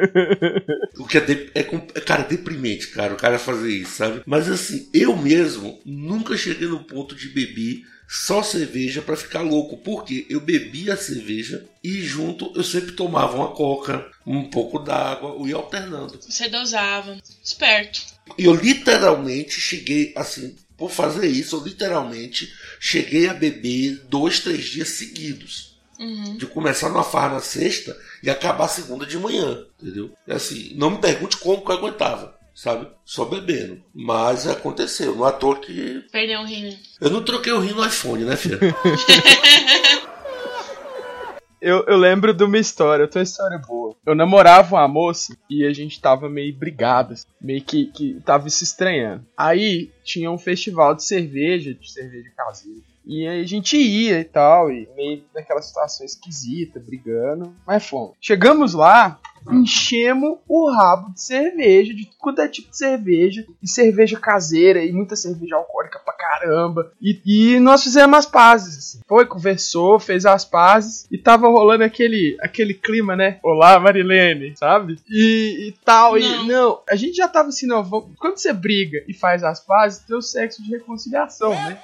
o 0.98 1.06
que 1.06 1.18
é, 1.18 1.20
de, 1.20 1.50
é, 1.54 1.60
é, 1.60 2.00
cara, 2.00 2.22
deprimente, 2.22 2.88
cara, 2.88 3.12
o 3.12 3.18
cara 3.18 3.38
fazer 3.38 3.70
isso, 3.70 3.96
sabe? 3.96 4.22
Mas 4.24 4.48
assim, 4.48 4.88
eu 4.94 5.14
mesmo 5.14 5.78
nunca 5.84 6.38
cheguei 6.38 6.66
no 6.66 6.82
ponto 6.82 7.14
de 7.14 7.28
beber 7.28 7.82
só 8.08 8.42
cerveja 8.42 9.02
para 9.02 9.14
ficar 9.14 9.42
louco, 9.42 9.76
porque 9.76 10.26
eu 10.30 10.40
bebia 10.40 10.94
a 10.94 10.96
cerveja 10.96 11.62
e 11.84 12.00
junto 12.00 12.50
eu 12.56 12.64
sempre 12.64 12.92
tomava 12.92 13.36
uma 13.36 13.48
coca, 13.48 14.10
um 14.26 14.48
pouco 14.48 14.78
d'água, 14.78 15.36
eu 15.38 15.46
ia 15.46 15.56
alternando. 15.56 16.18
Você 16.18 16.48
dosava, 16.48 17.18
esperto. 17.44 18.00
E 18.38 18.46
eu 18.46 18.54
literalmente 18.54 19.60
cheguei 19.60 20.14
assim, 20.16 20.56
por 20.80 20.90
fazer 20.90 21.26
isso, 21.26 21.56
eu 21.56 21.62
literalmente 21.62 22.50
cheguei 22.80 23.28
a 23.28 23.34
beber 23.34 24.02
dois, 24.08 24.40
três 24.40 24.64
dias 24.64 24.88
seguidos. 24.88 25.78
Uhum. 25.98 26.38
De 26.38 26.46
começar 26.46 26.88
numa 26.88 27.04
farra 27.04 27.34
na 27.34 27.40
sexta 27.40 27.94
e 28.22 28.30
acabar 28.30 28.66
segunda 28.66 29.04
de 29.04 29.18
manhã, 29.18 29.66
entendeu? 29.78 30.10
É 30.26 30.36
assim, 30.36 30.72
não 30.76 30.92
me 30.92 30.98
pergunte 30.98 31.36
como 31.36 31.62
que 31.62 31.70
eu 31.70 31.76
aguentava 31.76 32.40
sabe? 32.54 32.88
Só 33.06 33.24
bebendo. 33.24 33.82
Mas 33.94 34.46
aconteceu. 34.46 35.14
No 35.14 35.24
ator 35.24 35.60
que. 35.60 36.04
Perdeu 36.12 36.40
o 36.40 36.44
rim. 36.44 36.64
Né? 36.64 36.78
Eu 37.00 37.08
não 37.08 37.22
troquei 37.22 37.52
o 37.52 37.60
rim 37.60 37.72
no 37.72 37.86
iPhone, 37.86 38.24
né, 38.24 38.36
filha? 38.36 38.58
eu, 41.60 41.84
eu 41.86 41.96
lembro 41.96 42.32
de 42.32 42.44
uma 42.44 42.58
história, 42.58 43.04
outra 43.04 43.22
história 43.22 43.58
boa. 43.58 43.94
Eu 44.04 44.14
namorava 44.14 44.76
uma 44.76 44.88
moça 44.88 45.36
e 45.48 45.64
a 45.64 45.72
gente 45.72 46.00
tava 46.00 46.28
meio 46.28 46.54
brigado, 46.54 47.14
assim, 47.14 47.26
meio 47.40 47.62
que, 47.62 47.86
que 47.86 48.20
tava 48.24 48.48
se 48.48 48.64
estranhando. 48.64 49.24
Aí 49.36 49.90
tinha 50.02 50.30
um 50.30 50.38
festival 50.38 50.94
de 50.94 51.04
cerveja, 51.04 51.74
de 51.74 51.90
cerveja 51.90 52.30
caseira. 52.36 52.80
E 53.04 53.26
aí 53.26 53.40
a 53.40 53.46
gente 53.46 53.76
ia 53.76 54.20
e 54.20 54.24
tal, 54.24 54.70
e 54.70 54.88
meio 54.94 55.24
naquela 55.34 55.62
situação 55.62 56.04
esquisita, 56.06 56.78
brigando, 56.78 57.54
mas 57.66 57.84
fomos. 57.86 58.16
Chegamos 58.20 58.74
lá, 58.74 59.18
enchemos 59.50 60.38
o 60.48 60.70
rabo 60.70 61.12
de 61.12 61.22
cerveja, 61.22 61.94
de 61.94 62.08
quanto 62.18 62.40
é 62.40 62.48
tipo 62.48 62.70
de 62.70 62.76
cerveja, 62.76 63.46
e 63.62 63.68
cerveja 63.68 64.18
caseira, 64.18 64.84
e 64.84 64.92
muita 64.92 65.16
cerveja 65.16 65.56
alcoólica 65.56 65.98
pra 65.98 66.14
caramba. 66.14 66.92
E, 67.00 67.20
e 67.24 67.60
nós 67.60 67.82
fizemos 67.82 68.18
as 68.18 68.26
pazes, 68.26 68.78
assim. 68.78 69.00
Foi, 69.06 69.26
conversou, 69.26 69.98
fez 69.98 70.26
as 70.26 70.44
pazes, 70.44 71.06
e 71.10 71.18
tava 71.18 71.48
rolando 71.48 71.84
aquele, 71.84 72.36
aquele 72.40 72.74
clima, 72.74 73.16
né? 73.16 73.38
Olá, 73.42 73.78
Marilene, 73.78 74.54
sabe? 74.56 74.98
E, 75.08 75.68
e 75.68 75.72
tal, 75.84 76.12
não. 76.12 76.18
e 76.18 76.48
não, 76.48 76.80
a 76.88 76.96
gente 76.96 77.16
já 77.16 77.28
tava 77.28 77.48
assim, 77.48 77.66
não, 77.66 77.82
vamos, 77.82 78.10
quando 78.18 78.38
você 78.38 78.52
briga 78.52 79.02
e 79.08 79.14
faz 79.14 79.42
as 79.42 79.60
pazes, 79.60 80.00
tem 80.00 80.16
o 80.16 80.22
sexo 80.22 80.62
de 80.62 80.70
reconciliação, 80.70 81.50
né? 81.50 81.80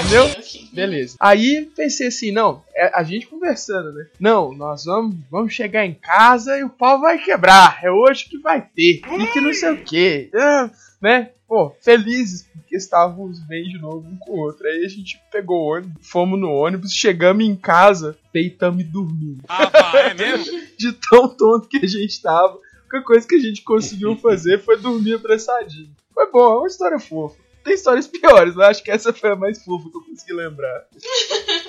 Entendeu? 0.00 0.26
Beleza. 0.72 1.16
Aí 1.20 1.70
pensei 1.76 2.08
assim, 2.08 2.32
não, 2.32 2.62
é 2.76 2.90
a 2.94 3.02
gente 3.02 3.26
conversando, 3.26 3.92
né? 3.92 4.06
Não, 4.20 4.52
nós 4.52 4.84
vamos, 4.84 5.16
vamos 5.30 5.54
chegar 5.54 5.86
em 5.86 5.94
casa 5.94 6.58
e 6.58 6.64
o 6.64 6.68
pau 6.68 7.00
vai 7.00 7.18
quebrar. 7.18 7.80
É 7.82 7.90
hoje 7.90 8.28
que 8.28 8.38
vai 8.38 8.60
ter. 8.60 9.00
E 9.00 9.26
que 9.32 9.40
não 9.40 9.52
sei 9.54 9.72
o 9.72 9.82
que. 9.82 10.30
Ah, 10.34 10.70
né? 11.00 11.30
Pô, 11.48 11.74
felizes 11.80 12.46
porque 12.52 12.76
estávamos 12.76 13.38
bem 13.46 13.68
de 13.68 13.78
novo 13.78 14.06
um 14.08 14.18
com 14.18 14.32
o 14.32 14.40
outro. 14.40 14.66
Aí 14.66 14.84
a 14.84 14.88
gente 14.88 15.20
pegou 15.30 15.62
o 15.62 15.76
ônibus, 15.76 16.06
fomos 16.06 16.38
no 16.38 16.50
ônibus, 16.50 16.92
chegamos 16.92 17.44
em 17.44 17.54
casa, 17.54 18.18
deitamos 18.32 18.82
e 18.82 18.84
dormimos. 18.84 19.44
Ah, 19.48 19.70
pá, 19.70 19.98
é 20.00 20.14
mesmo? 20.14 20.60
de 20.76 20.92
tão 21.08 21.28
tonto 21.28 21.68
que 21.68 21.78
a 21.78 21.86
gente 21.86 22.20
tava. 22.20 22.54
A 22.54 22.96
única 22.96 23.02
coisa 23.02 23.26
que 23.26 23.36
a 23.36 23.40
gente 23.40 23.62
conseguiu 23.62 24.16
fazer 24.16 24.62
foi 24.62 24.76
dormir 24.76 25.14
apressadinho. 25.14 25.94
Foi 26.12 26.30
bom, 26.30 26.54
é 26.54 26.58
uma 26.58 26.66
história 26.66 26.98
fofa. 26.98 27.36
Tem 27.62 27.74
histórias 27.74 28.06
piores, 28.06 28.54
mas 28.54 28.68
acho 28.68 28.84
que 28.84 28.90
essa 28.90 29.12
foi 29.12 29.30
a 29.30 29.36
mais 29.36 29.64
fofa 29.64 29.88
que 29.90 29.96
eu 29.96 30.02
consegui 30.02 30.32
lembrar. 30.32 30.86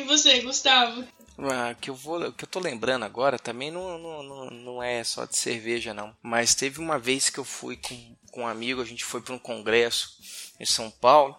e 0.00 0.02
você, 0.02 0.40
Gustavo? 0.40 1.04
Ah, 1.38 1.74
que 1.80 1.90
eu 1.90 1.94
vou, 1.94 2.32
que 2.32 2.44
eu 2.44 2.48
tô 2.48 2.58
lembrando 2.58 3.04
agora 3.04 3.38
também 3.38 3.70
não, 3.70 3.98
não, 3.98 4.50
não, 4.50 4.82
é 4.82 5.04
só 5.04 5.26
de 5.26 5.36
cerveja 5.36 5.92
não, 5.92 6.16
mas 6.22 6.54
teve 6.54 6.80
uma 6.80 6.98
vez 6.98 7.28
que 7.28 7.38
eu 7.38 7.44
fui 7.44 7.76
com, 7.76 8.16
com 8.30 8.42
um 8.42 8.46
amigo, 8.46 8.80
a 8.80 8.86
gente 8.86 9.04
foi 9.04 9.20
para 9.20 9.34
um 9.34 9.38
congresso 9.38 10.16
em 10.58 10.64
São 10.64 10.90
Paulo 10.90 11.36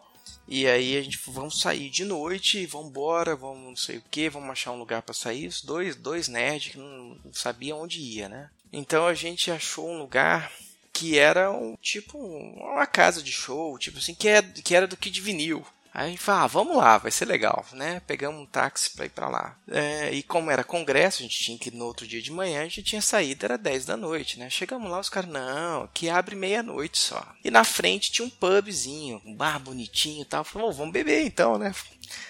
e 0.48 0.66
aí 0.66 0.96
a 0.96 1.02
gente 1.02 1.20
vamos 1.28 1.60
sair 1.60 1.90
de 1.90 2.06
noite, 2.06 2.66
vamos 2.68 2.90
embora, 2.90 3.36
vamos 3.36 3.64
não 3.64 3.76
sei 3.76 3.98
o 3.98 4.04
que, 4.10 4.30
vamos 4.30 4.50
achar 4.50 4.72
um 4.72 4.80
lugar 4.80 5.02
para 5.02 5.14
sair. 5.14 5.48
Os 5.48 5.62
dois, 5.62 5.96
dois 5.96 6.30
nerds 6.30 6.72
que 6.72 6.78
não, 6.78 7.20
sabiam 7.34 7.82
onde 7.82 8.00
ia, 8.00 8.30
né? 8.30 8.50
Então 8.72 9.06
a 9.06 9.14
gente 9.14 9.52
achou 9.52 9.90
um 9.90 9.98
lugar 9.98 10.52
que 10.94 11.20
era 11.20 11.52
um 11.52 11.76
tipo 11.82 12.18
uma 12.18 12.88
casa 12.88 13.22
de 13.22 13.32
show, 13.32 13.78
tipo 13.78 13.98
assim, 13.98 14.16
que, 14.16 14.30
é, 14.30 14.42
que 14.42 14.74
era 14.74 14.88
do 14.88 14.96
Kid 14.96 15.20
Vinil. 15.20 15.66
Aí 15.98 16.06
a 16.06 16.10
gente 16.12 16.22
fala, 16.22 16.44
ah, 16.44 16.48
vamos 16.48 16.78
lá, 16.78 17.00
vai 17.00 17.10
ser 17.10 17.26
legal, 17.26 17.66
né? 17.74 18.00
Pegamos 18.06 18.40
um 18.40 18.46
táxi 18.46 18.92
para 18.92 19.08
ir 19.08 19.10
para 19.10 19.30
lá. 19.30 19.58
É, 19.68 20.14
e 20.14 20.22
como 20.22 20.52
era 20.52 20.64
congresso, 20.64 21.24
a 21.24 21.24
gente 21.24 21.44
tinha 21.44 21.58
que 21.58 21.70
ir 21.70 21.74
no 21.74 21.86
outro 21.86 22.06
dia 22.06 22.22
de 22.22 22.32
manhã, 22.32 22.62
a 22.62 22.64
gente 22.66 22.84
tinha 22.84 23.02
saído, 23.02 23.44
era 23.44 23.58
10 23.58 23.88
da 23.88 23.98
noite, 23.98 24.38
né? 24.38 24.48
Chegamos 24.48 24.92
lá, 24.92 25.00
os 25.00 25.10
caras, 25.10 25.32
não, 25.32 25.90
que 25.92 26.08
abre 26.08 26.36
meia-noite 26.36 27.00
só. 27.00 27.26
E 27.44 27.50
na 27.50 27.64
frente 27.64 28.12
tinha 28.12 28.28
um 28.28 28.30
pubzinho, 28.30 29.20
um 29.26 29.34
bar 29.34 29.60
bonitinho 29.60 30.22
e 30.22 30.26
tal. 30.26 30.44
Falei, 30.44 30.72
vamos 30.72 30.94
beber 30.94 31.26
então, 31.26 31.58
né? 31.58 31.74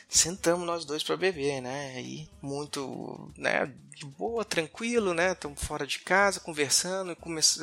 Sentamos 0.10 0.66
nós 0.66 0.86
dois 0.86 1.04
para 1.04 1.18
beber, 1.18 1.62
né? 1.62 1.94
Aí, 1.96 2.30
muito, 2.42 3.32
né? 3.38 3.72
de 3.98 4.06
boa, 4.06 4.46
tranquilo, 4.46 5.14
né? 5.14 5.32
Estamos 5.32 5.62
fora 5.64 5.86
de 5.88 6.00
casa, 6.00 6.40
conversando, 6.40 7.18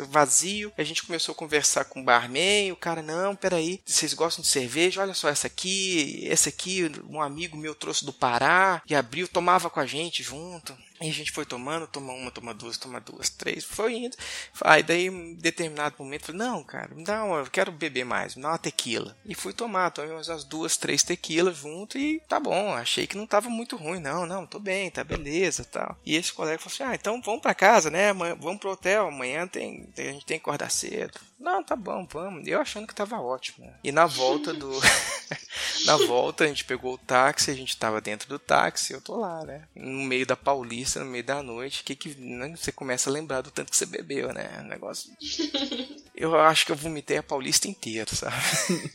vazio. 0.09 0.73
A 0.77 0.83
gente 0.83 1.05
começou 1.05 1.33
a 1.33 1.37
conversar 1.37 1.85
com 1.85 2.01
o 2.01 2.05
barman, 2.05 2.73
o 2.73 2.77
cara, 2.77 3.03
não, 3.03 3.37
peraí, 3.37 3.81
vocês 3.87 4.13
gostam 4.15 4.43
de 4.43 4.49
cerveja? 4.49 5.01
Olha 5.01 5.15
só 5.15 5.29
essa 5.29 5.47
aqui, 5.47 6.27
essa 6.29 6.49
aqui, 6.49 6.91
um 7.09 7.23
amigo 7.23 7.57
meu 7.57 7.75
trouxe 7.75 8.05
do 8.05 8.13
Pará 8.13 8.83
e 8.89 8.95
abriu, 8.95 9.29
tomava 9.29 9.71
com 9.71 9.79
a 9.79 9.87
gente 9.87 10.23
junto. 10.23 10.77
E 11.05 11.11
a 11.11 11.13
gente 11.13 11.33
foi 11.33 11.45
tomando, 11.45 11.87
toma 11.87 12.15
uma, 12.15 12.31
toma 12.31 12.55
duas, 12.55 12.79
toma 12.79 12.99
duas, 12.99 13.29
três, 13.29 13.63
foi 13.63 13.93
indo. 13.93 14.17
Aí 14.63 14.83
daí, 14.83 15.09
em 15.09 15.35
determinado 15.35 15.97
momento, 15.99 16.25
falei, 16.25 16.39
não, 16.39 16.65
cara, 16.65 16.95
me 16.95 17.05
dá 17.05 17.23
uma, 17.23 17.41
eu 17.41 17.51
quero 17.51 17.71
beber 17.71 18.07
mais, 18.07 18.35
me 18.35 18.41
dá 18.41 18.49
uma 18.49 18.59
tequila. 18.59 19.15
E 19.23 19.35
fui 19.35 19.53
tomar, 19.53 19.91
tomei 19.91 20.11
umas 20.11 20.45
duas, 20.45 20.79
três 20.79 21.03
tequilas 21.03 21.59
junto 21.59 21.99
e 21.99 22.21
tá 22.21 22.41
bom, 22.41 22.73
achei 22.73 23.07
que 23.07 23.19
não 23.19 23.27
tava 23.27 23.51
muito 23.51 23.77
ruim, 23.77 24.01
não, 24.01 24.25
não, 24.25 24.47
tô 24.47 24.59
bem, 24.59 24.91
tá 24.91 25.05
beleza 25.05 25.63
tal. 25.63 25.95
E 26.07 26.17
esse 26.17 26.33
colega 26.33 26.59
falou 26.59 26.73
assim, 26.73 26.85
ah, 26.85 26.95
então 26.95 27.21
vamos 27.21 27.43
pra 27.43 27.55
casa, 27.55 27.91
né, 27.91 28.11
vamos 28.15 28.59
pro 28.59 28.71
hotel, 28.71 29.09
amanhã 29.09 29.47
tem, 29.47 29.87
a 29.99 30.01
gente 30.01 30.25
tem 30.25 30.39
que 30.39 30.43
acordar 30.43 30.71
cedo. 30.71 31.21
Não, 31.39 31.63
tá 31.63 31.77
bom, 31.77 32.07
vamos. 32.11 32.49
Eu 32.49 32.59
achando 32.59 32.87
que 32.87 32.95
tava 32.95 33.21
ótimo. 33.21 33.67
Né? 33.67 33.75
E 33.85 33.93
na 33.93 34.07
volta 34.07 34.55
do 34.55 34.71
Na 35.85 35.97
volta 35.99 36.45
a 36.45 36.47
gente 36.47 36.65
pegou 36.65 36.95
o 36.95 36.99
táxi, 36.99 37.51
a 37.51 37.55
gente 37.55 37.77
tava 37.77 38.01
dentro 38.01 38.29
do 38.29 38.39
táxi, 38.39 38.93
eu 38.93 39.01
tô 39.01 39.17
lá, 39.17 39.45
né? 39.45 39.63
No 39.75 40.03
meio 40.05 40.27
da 40.27 40.37
Paulista, 40.37 40.94
no 40.99 41.07
meio 41.07 41.25
da 41.25 41.43
noite, 41.43 41.83
que 41.85 41.95
que 41.95 42.15
né, 42.15 42.55
você 42.57 42.71
começa 42.73 43.09
a 43.09 43.13
lembrar 43.13 43.41
do 43.41 43.51
tanto 43.51 43.71
que 43.71 43.77
você 43.77 43.87
bebeu, 43.87 44.33
né? 44.33 44.63
negócio. 44.69 45.11
Eu 46.15 46.39
acho 46.39 46.65
que 46.65 46.71
eu 46.71 46.77
vomitei 46.77 47.17
a 47.17 47.25
Paulista 47.25 47.67
inteira, 47.67 48.09
sabe? 48.15 48.37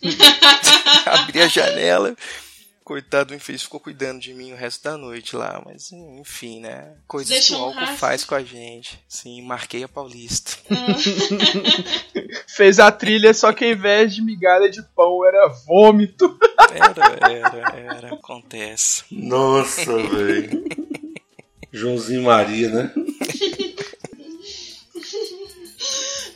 Abri 1.05 1.41
a 1.41 1.49
janela 1.49 2.15
coitado 2.89 3.27
do 3.29 3.35
infeliz 3.35 3.61
ficou 3.61 3.79
cuidando 3.79 4.19
de 4.19 4.33
mim 4.33 4.51
o 4.51 4.55
resto 4.55 4.83
da 4.83 4.97
noite 4.97 5.35
lá, 5.35 5.61
mas 5.63 5.91
enfim, 5.91 6.59
né? 6.59 6.95
Coisas 7.07 7.29
Deixa 7.29 7.53
que 7.53 7.61
o 7.61 7.63
álcool 7.63 7.95
faz 7.97 8.23
com 8.23 8.33
a 8.33 8.43
gente. 8.43 8.99
Sim, 9.07 9.43
marquei 9.43 9.83
a 9.83 9.87
Paulista. 9.87 10.53
Fez 12.49 12.79
a 12.79 12.91
trilha, 12.91 13.31
só 13.31 13.53
que 13.53 13.63
ao 13.63 13.69
invés 13.69 14.15
de 14.15 14.23
migalha 14.23 14.71
de 14.71 14.81
pão 14.95 15.23
era 15.23 15.47
vômito. 15.67 16.35
Era, 16.73 17.29
era, 17.31 17.79
era, 17.79 18.13
acontece. 18.15 19.03
Nossa, 19.11 19.95
velho. 19.95 20.78
Joãozinho 21.71 22.23
Maria, 22.23 22.69
né? 22.69 22.91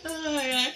ai, 0.05 0.51
ai. 0.51 0.73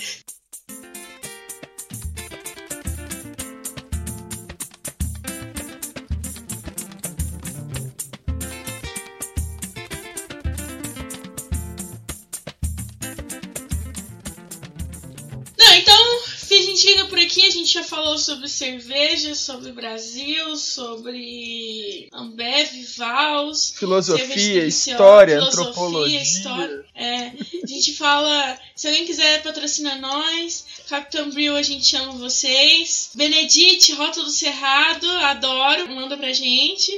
Chega 16.77 17.05
por 17.05 17.19
aqui, 17.19 17.45
a 17.45 17.49
gente 17.49 17.73
já 17.73 17.83
falou 17.83 18.17
sobre 18.17 18.47
cerveja, 18.47 19.33
sobre 19.35 19.71
Brasil, 19.71 20.55
sobre 20.55 22.07
Ambev, 22.13 22.69
Vals, 22.97 23.73
filosofia, 23.77 24.65
história, 24.65 25.35
filosofia, 25.35 25.69
antropologia. 25.69 26.21
História, 26.21 26.85
é, 26.95 27.31
a 27.63 27.67
gente 27.67 27.93
fala, 27.93 28.59
se 28.75 28.87
alguém 28.87 29.05
quiser 29.05 29.41
patrocinar 29.43 29.99
nós, 29.99 30.65
Capitão 30.87 31.29
Brew, 31.29 31.55
a 31.55 31.63
gente 31.63 31.95
ama 31.95 32.13
vocês. 32.13 33.11
Benedite, 33.13 33.93
Rota 33.93 34.23
do 34.23 34.29
Cerrado, 34.29 35.09
adoro, 35.09 35.89
manda 35.89 36.15
pra 36.17 36.31
gente. 36.31 36.91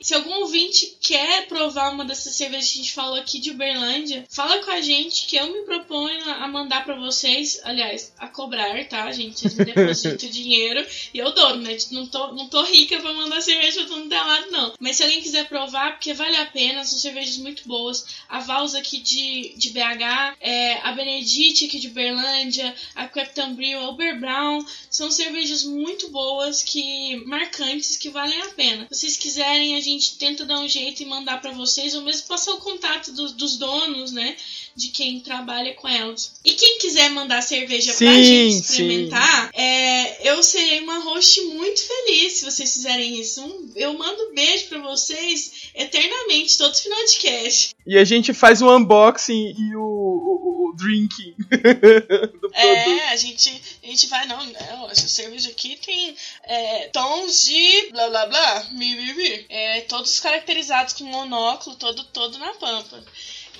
Se 0.00 0.14
algum 0.14 0.32
ouvinte 0.40 0.96
quer 1.00 1.46
provar 1.48 1.92
uma 1.92 2.04
dessas 2.04 2.34
cervejas 2.34 2.70
que 2.70 2.78
a 2.78 2.82
gente 2.82 2.92
falou 2.92 3.16
aqui 3.16 3.40
de 3.40 3.50
Uberlândia, 3.50 4.24
fala 4.30 4.58
com 4.64 4.70
a 4.70 4.80
gente 4.80 5.26
que 5.26 5.36
eu 5.36 5.52
me 5.52 5.62
proponho 5.62 6.24
a 6.30 6.46
mandar 6.46 6.84
para 6.84 6.94
vocês, 6.94 7.60
aliás, 7.64 8.12
a 8.18 8.28
cobrar, 8.28 8.86
tá, 8.88 9.10
gente? 9.12 9.40
Vocês 9.40 9.54
me 9.54 9.64
depositam 9.64 10.30
dinheiro 10.30 10.86
e 11.12 11.18
eu 11.18 11.32
dou, 11.32 11.56
né? 11.56 11.76
Não 11.90 12.06
tô, 12.06 12.32
não 12.32 12.48
tô 12.48 12.62
rica 12.62 13.00
pra 13.00 13.12
mandar 13.12 13.40
cerveja 13.40 13.84
pra 13.84 13.88
todo 13.88 14.08
lado, 14.08 14.50
não. 14.50 14.74
Mas 14.78 14.96
se 14.96 15.02
alguém 15.02 15.20
quiser 15.20 15.48
provar, 15.48 15.92
porque 15.92 16.14
vale 16.14 16.36
a 16.36 16.46
pena, 16.46 16.84
são 16.84 16.98
cervejas 16.98 17.36
muito 17.38 17.66
boas. 17.66 18.06
A 18.28 18.40
Vals 18.40 18.74
aqui 18.74 18.98
de, 19.00 19.54
de 19.56 19.70
BH, 19.70 20.36
é, 20.40 20.74
a 20.82 20.92
Benedite 20.92 21.66
aqui 21.66 21.78
de 21.78 21.88
Uberlândia, 21.88 22.74
a 22.94 23.08
Captain 23.08 23.54
Brew, 23.54 23.80
a 23.80 23.90
Uber 23.90 24.18
Brown, 24.20 24.64
são 24.90 25.10
cervejas 25.10 25.64
muito 25.64 26.10
boas, 26.10 26.62
que 26.62 27.16
marcantes, 27.26 27.96
que 27.96 28.10
valem 28.10 28.40
a 28.42 28.48
pena. 28.50 28.86
Se 28.90 29.00
vocês 29.00 29.16
quiserem, 29.16 29.74
a 29.74 29.80
gente 29.80 29.87
tenta 30.18 30.44
dar 30.44 30.58
um 30.58 30.68
jeito 30.68 31.02
e 31.02 31.06
mandar 31.06 31.40
para 31.40 31.52
vocês, 31.52 31.94
ou 31.94 32.02
mesmo 32.02 32.26
passar 32.26 32.52
o 32.52 32.58
contato 32.58 33.12
do, 33.12 33.32
dos 33.32 33.56
donos, 33.56 34.12
né? 34.12 34.36
De 34.78 34.88
quem 34.90 35.18
trabalha 35.18 35.74
com 35.74 35.88
elas. 35.88 36.34
E 36.44 36.52
quem 36.52 36.78
quiser 36.78 37.10
mandar 37.10 37.42
cerveja 37.42 37.92
sim, 37.92 38.04
pra 38.04 38.14
gente 38.14 38.62
experimentar, 38.62 39.50
é, 39.52 40.30
eu 40.30 40.40
serei 40.40 40.78
uma 40.80 41.00
host 41.00 41.40
muito 41.42 41.80
feliz 41.84 42.34
se 42.34 42.44
vocês 42.44 42.72
fizerem 42.72 43.20
isso. 43.20 43.44
Um, 43.44 43.72
eu 43.74 43.92
mando 43.98 44.22
um 44.22 44.34
beijo 44.34 44.68
para 44.68 44.78
vocês 44.78 45.70
eternamente, 45.74 46.56
todo 46.56 46.76
final 46.76 47.04
de 47.06 47.16
cast. 47.16 47.74
E 47.84 47.98
a 47.98 48.04
gente 48.04 48.32
faz 48.32 48.62
o 48.62 48.70
unboxing 48.70 49.54
e 49.58 49.74
o, 49.74 49.80
o, 49.80 50.68
o 50.68 50.76
drinking. 50.76 51.34
é, 52.54 53.08
a 53.08 53.16
gente, 53.16 53.50
a 53.82 53.86
gente 53.86 54.06
vai, 54.06 54.26
não, 54.26 54.46
não, 54.46 54.90
essa 54.90 55.08
cerveja 55.08 55.50
aqui 55.50 55.76
tem 55.84 56.14
é, 56.44 56.88
tons 56.88 57.46
de 57.46 57.90
blá 57.90 58.08
blá 58.10 58.26
blá, 58.26 58.66
mi, 58.72 58.94
mi, 58.94 59.14
mi. 59.14 59.46
É, 59.48 59.80
todos 59.82 60.20
caracterizados 60.20 60.94
com 60.94 61.04
monóculo, 61.04 61.74
todo, 61.74 62.04
todo 62.04 62.38
na 62.38 62.54
pampa. 62.54 63.02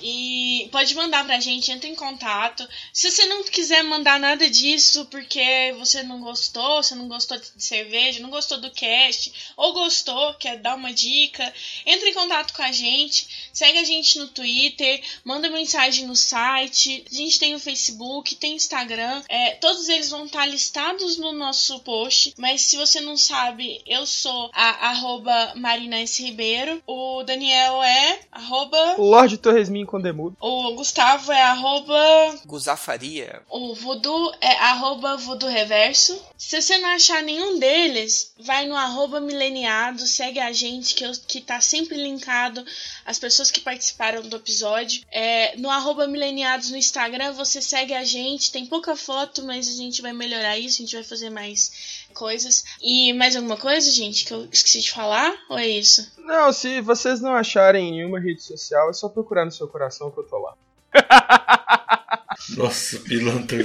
E 0.01 0.67
pode 0.71 0.95
mandar 0.95 1.25
pra 1.25 1.39
gente, 1.39 1.71
entra 1.71 1.89
em 1.89 1.95
contato. 1.95 2.67
Se 2.93 3.09
você 3.09 3.25
não 3.25 3.43
quiser 3.43 3.83
mandar 3.83 4.19
nada 4.19 4.49
disso 4.49 5.05
porque 5.05 5.73
você 5.77 6.03
não 6.03 6.21
gostou, 6.21 6.81
você 6.81 6.95
não 6.95 7.07
gostou 7.07 7.37
de 7.37 7.63
cerveja, 7.63 8.21
não 8.21 8.29
gostou 8.29 8.59
do 8.59 8.71
cast, 8.71 9.31
ou 9.57 9.73
gostou, 9.73 10.33
quer 10.35 10.57
dar 10.57 10.75
uma 10.75 10.93
dica, 10.93 11.53
entra 11.85 12.09
em 12.09 12.13
contato 12.13 12.53
com 12.53 12.61
a 12.61 12.71
gente, 12.71 13.27
segue 13.53 13.77
a 13.77 13.83
gente 13.83 14.19
no 14.19 14.27
Twitter, 14.27 15.01
manda 15.23 15.49
mensagem 15.49 16.05
no 16.05 16.15
site. 16.15 17.05
A 17.11 17.15
gente 17.15 17.39
tem 17.39 17.55
o 17.55 17.59
Facebook, 17.59 18.35
tem 18.35 18.55
Instagram. 18.55 19.21
É, 19.27 19.51
todos 19.51 19.89
eles 19.89 20.09
vão 20.09 20.25
estar 20.25 20.45
listados 20.45 21.17
no 21.17 21.31
nosso 21.31 21.79
post. 21.81 22.33
Mas 22.37 22.61
se 22.61 22.77
você 22.77 23.01
não 23.01 23.17
sabe, 23.17 23.81
eu 23.85 24.05
sou 24.05 24.49
a 24.53 24.89
arroba 24.89 25.53
Marina 25.55 25.99
S. 25.99 26.23
Ribeiro. 26.23 26.81
O 26.87 27.23
Daniel 27.23 27.83
é 27.83 28.19
arroba. 28.31 28.95
Lorde 28.97 29.37
Torresmin 29.37 29.85
com 29.89 29.99
Demudo. 29.99 30.37
O 30.39 30.75
Gustavo 30.75 31.31
é 31.31 31.41
arroba. 31.41 32.39
Guzafaria. 32.45 33.41
O 33.49 33.73
Voodoo 33.73 34.31
é 34.39 34.51
arroba 34.57 35.17
Voodoo 35.17 35.49
Reverso. 35.49 36.23
Se 36.37 36.61
você 36.61 36.77
não 36.77 36.89
achar 36.89 37.23
nenhum 37.23 37.57
deles, 37.57 38.31
vai 38.39 38.67
no 38.67 38.75
arroba 38.75 39.19
mileniado, 39.19 40.05
segue 40.05 40.39
a 40.39 40.53
gente 40.53 40.93
que, 40.93 41.03
eu, 41.03 41.11
que 41.27 41.41
tá 41.41 41.59
sempre 41.59 41.97
linkado 41.97 42.63
as 43.03 43.17
pessoas 43.17 43.49
que 43.49 43.59
participaram 43.59 44.21
do 44.21 44.37
episódio. 44.37 45.03
É, 45.11 45.57
no 45.57 45.69
arroba 45.69 46.07
mileniados 46.07 46.69
no 46.69 46.77
Instagram, 46.77 47.33
você 47.33 47.59
segue 47.59 47.93
a 47.93 48.03
gente. 48.03 48.51
Tem 48.51 48.67
pouca 48.67 48.95
foto, 48.95 49.43
mas 49.43 49.67
a 49.67 49.75
gente 49.75 50.03
vai 50.03 50.13
melhorar 50.13 50.57
isso, 50.57 50.81
a 50.81 50.85
gente 50.85 50.95
vai 50.95 51.03
fazer 51.03 51.31
mais 51.31 51.98
coisas. 52.19 52.65
E 52.81 53.13
mais 53.13 53.37
alguma 53.37 53.55
coisa, 53.55 53.89
gente, 53.89 54.25
que 54.25 54.33
eu 54.33 54.45
esqueci 54.51 54.81
de 54.81 54.91
falar? 54.91 55.33
Ou 55.49 55.57
é 55.57 55.65
isso? 55.65 56.11
Não, 56.17 56.51
se 56.51 56.81
vocês 56.81 57.21
não 57.21 57.33
acharem 57.33 57.87
em 57.87 57.91
nenhuma 57.93 58.19
rede 58.19 58.43
social, 58.43 58.89
é 58.89 58.93
só 58.93 59.07
procurar 59.07 59.45
no 59.45 59.51
seu 59.51 59.69
coração 59.69 60.11
que 60.11 60.19
eu 60.19 60.23
tô 60.25 60.37
lá. 60.37 60.53
Nossa, 62.57 62.99
pilantra. 62.99 63.57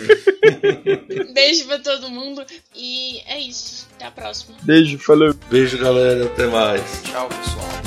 Beijo 1.34 1.66
pra 1.66 1.78
todo 1.80 2.08
mundo 2.10 2.44
e 2.74 3.20
é 3.26 3.40
isso. 3.40 3.88
Até 3.94 4.06
a 4.06 4.10
próxima. 4.10 4.56
Beijo, 4.62 4.98
falou. 4.98 5.34
Beijo, 5.50 5.78
galera. 5.78 6.26
Até 6.26 6.46
mais. 6.46 7.02
Tchau, 7.02 7.28
pessoal. 7.28 7.84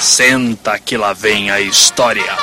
Senta 0.00 0.78
que 0.78 0.96
lá 0.96 1.12
vem 1.12 1.50
a 1.50 1.60
história. 1.60 2.36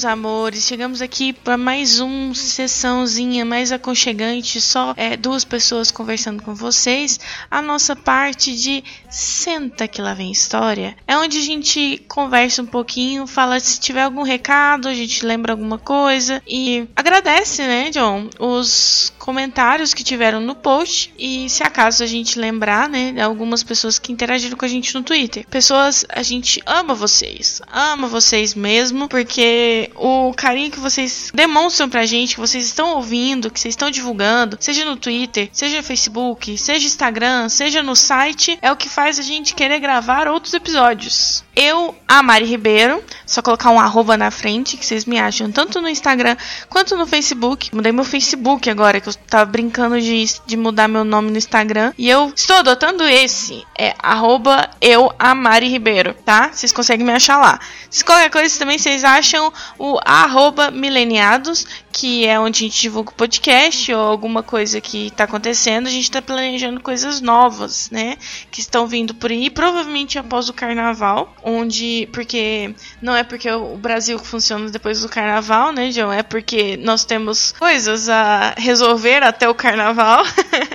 Meus 0.00 0.04
amores, 0.06 0.64
chegamos 0.64 1.02
aqui 1.02 1.30
para 1.30 1.58
mais 1.58 2.00
uma 2.00 2.34
sessãozinha 2.34 3.44
mais 3.44 3.70
aconchegante, 3.70 4.58
só 4.58 4.94
é, 4.96 5.14
duas 5.14 5.44
pessoas 5.44 5.90
conversando 5.90 6.42
com 6.42 6.54
vocês. 6.54 7.20
A 7.50 7.60
nossa 7.60 7.94
parte 7.94 8.56
de 8.56 8.82
Senta 9.10 9.88
que 9.88 10.00
lá 10.00 10.14
vem 10.14 10.30
história 10.30 10.96
é 11.06 11.16
onde 11.16 11.38
a 11.38 11.42
gente 11.42 12.02
conversa 12.08 12.62
um 12.62 12.66
pouquinho, 12.66 13.26
fala 13.26 13.58
se 13.58 13.78
tiver 13.80 14.02
algum 14.02 14.22
recado, 14.22 14.88
a 14.88 14.94
gente 14.94 15.26
lembra 15.26 15.52
alguma 15.52 15.78
coisa 15.78 16.40
e 16.46 16.88
agradece, 16.96 17.62
né, 17.62 17.90
John, 17.90 18.30
os 18.38 19.12
comentários 19.18 19.92
que 19.92 20.04
tiveram 20.04 20.40
no 20.40 20.54
post 20.54 21.12
e 21.18 21.50
se 21.50 21.62
acaso 21.62 22.02
a 22.04 22.06
gente 22.06 22.38
lembrar, 22.38 22.88
né, 22.88 23.20
algumas 23.20 23.62
pessoas 23.62 23.98
que 23.98 24.12
interagiram 24.12 24.56
com 24.56 24.64
a 24.64 24.68
gente 24.68 24.94
no 24.94 25.02
Twitter. 25.02 25.44
Pessoas, 25.50 26.06
a 26.08 26.22
gente 26.22 26.62
ama 26.64 26.94
vocês, 26.94 27.60
ama 27.70 28.06
vocês 28.06 28.54
mesmo, 28.54 29.08
porque 29.08 29.89
o 29.96 30.32
carinho 30.34 30.70
que 30.70 30.80
vocês 30.80 31.30
demonstram 31.34 31.88
pra 31.88 32.06
gente, 32.06 32.34
que 32.34 32.40
vocês 32.40 32.64
estão 32.64 32.96
ouvindo, 32.96 33.50
que 33.50 33.60
vocês 33.60 33.72
estão 33.72 33.90
divulgando, 33.90 34.56
seja 34.60 34.84
no 34.84 34.96
Twitter, 34.96 35.48
seja 35.52 35.78
no 35.78 35.82
Facebook, 35.82 36.56
seja 36.56 36.86
Instagram, 36.86 37.48
seja 37.48 37.82
no 37.82 37.96
site, 37.96 38.58
é 38.62 38.70
o 38.70 38.76
que 38.76 38.88
faz 38.88 39.18
a 39.18 39.22
gente 39.22 39.54
querer 39.54 39.80
gravar 39.80 40.28
outros 40.28 40.54
episódios. 40.54 41.44
Eu, 41.54 41.94
a 42.08 42.22
Mari 42.22 42.46
Ribeiro, 42.46 43.02
só 43.26 43.42
colocar 43.42 43.70
um 43.70 43.78
arroba 43.78 44.16
na 44.16 44.30
frente, 44.30 44.76
que 44.76 44.86
vocês 44.86 45.04
me 45.04 45.18
acham 45.18 45.50
tanto 45.52 45.80
no 45.80 45.88
Instagram 45.88 46.36
quanto 46.68 46.96
no 46.96 47.06
Facebook. 47.06 47.74
Mudei 47.74 47.92
meu 47.92 48.04
Facebook 48.04 48.70
agora, 48.70 49.00
que 49.00 49.08
eu 49.08 49.14
tava 49.14 49.44
brincando 49.44 50.00
de, 50.00 50.24
de 50.46 50.56
mudar 50.56 50.88
meu 50.88 51.04
nome 51.04 51.30
no 51.30 51.36
Instagram. 51.36 51.92
E 51.98 52.08
eu 52.08 52.32
estou 52.34 52.56
adotando 52.56 53.04
esse. 53.04 53.64
É 53.78 53.94
arroba 53.98 54.70
eu, 54.80 55.12
a 55.18 55.34
Mari 55.34 55.68
Ribeiro, 55.68 56.14
tá? 56.24 56.50
Vocês 56.52 56.72
conseguem 56.72 57.04
me 57.04 57.12
achar 57.12 57.38
lá. 57.38 57.60
Se 57.90 58.04
qualquer 58.04 58.30
coisa 58.30 58.58
também 58.58 58.78
vocês 58.78 59.04
acham 59.04 59.52
o 59.82 59.98
arroba 60.04 60.70
mileniados, 60.70 61.66
que 61.92 62.26
é 62.26 62.38
onde 62.38 62.64
a 62.64 62.68
gente 62.68 62.80
divulga 62.80 63.10
o 63.10 63.14
podcast 63.14 63.92
ou 63.92 64.00
alguma 64.00 64.42
coisa 64.42 64.80
que 64.80 65.08
está 65.08 65.24
acontecendo. 65.24 65.86
A 65.86 65.90
gente 65.90 66.04
está 66.04 66.22
planejando 66.22 66.80
coisas 66.80 67.20
novas, 67.20 67.90
né? 67.90 68.16
Que 68.50 68.60
estão 68.60 68.86
vindo 68.86 69.14
por 69.14 69.30
aí, 69.30 69.50
provavelmente 69.50 70.18
após 70.18 70.48
o 70.48 70.52
carnaval, 70.52 71.34
onde. 71.42 72.08
Porque 72.12 72.74
não 73.02 73.14
é 73.14 73.22
porque 73.24 73.50
o 73.50 73.76
Brasil 73.76 74.18
funciona 74.18 74.70
depois 74.70 75.00
do 75.00 75.08
carnaval, 75.08 75.72
né, 75.72 75.88
John? 75.88 76.12
É 76.12 76.22
porque 76.22 76.76
nós 76.76 77.04
temos 77.04 77.52
coisas 77.52 78.08
a 78.08 78.54
resolver 78.56 79.22
até 79.22 79.48
o 79.48 79.54
carnaval. 79.54 80.24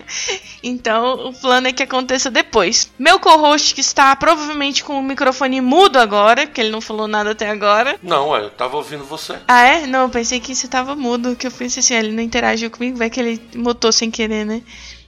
então 0.62 1.30
o 1.30 1.34
plano 1.34 1.68
é 1.68 1.74
que 1.74 1.84
aconteça 1.84 2.30
depois. 2.30 2.92
Meu 3.00 3.20
co-host 3.20 3.74
que 3.74 3.82
está 3.82 4.16
provavelmente 4.16 4.84
com 4.84 5.00
o 5.00 5.04
microfone 5.04 5.62
mudo 5.62 5.98
agora, 5.98 6.46
porque 6.46 6.62
ele 6.62 6.72
não 6.72 6.82
falou 6.82 7.08
nada 7.08 7.32
até 7.32 7.50
agora. 7.50 7.98
Não, 8.04 8.36
eu 8.36 8.50
tava 8.50 8.78
ouvindo 8.78 9.04
você. 9.04 9.38
Ah, 9.48 9.62
é? 9.62 9.88
Não, 9.88 10.04
eu 10.04 10.10
pensei 10.10 10.40
que 10.40 10.54
você 10.54 10.68
tava 10.68 10.96
mudo, 10.96 11.05
que 11.38 11.48
eu 11.48 11.52
pensei 11.52 11.80
assim, 11.80 11.94
ele 11.94 12.12
não 12.12 12.24
interagiu 12.24 12.70
comigo, 12.70 12.98
vai 12.98 13.10
que 13.10 13.20
ele 13.20 13.42
mutou 13.56 13.92
sem 13.92 14.10
querer, 14.10 14.46
né? 14.46 14.62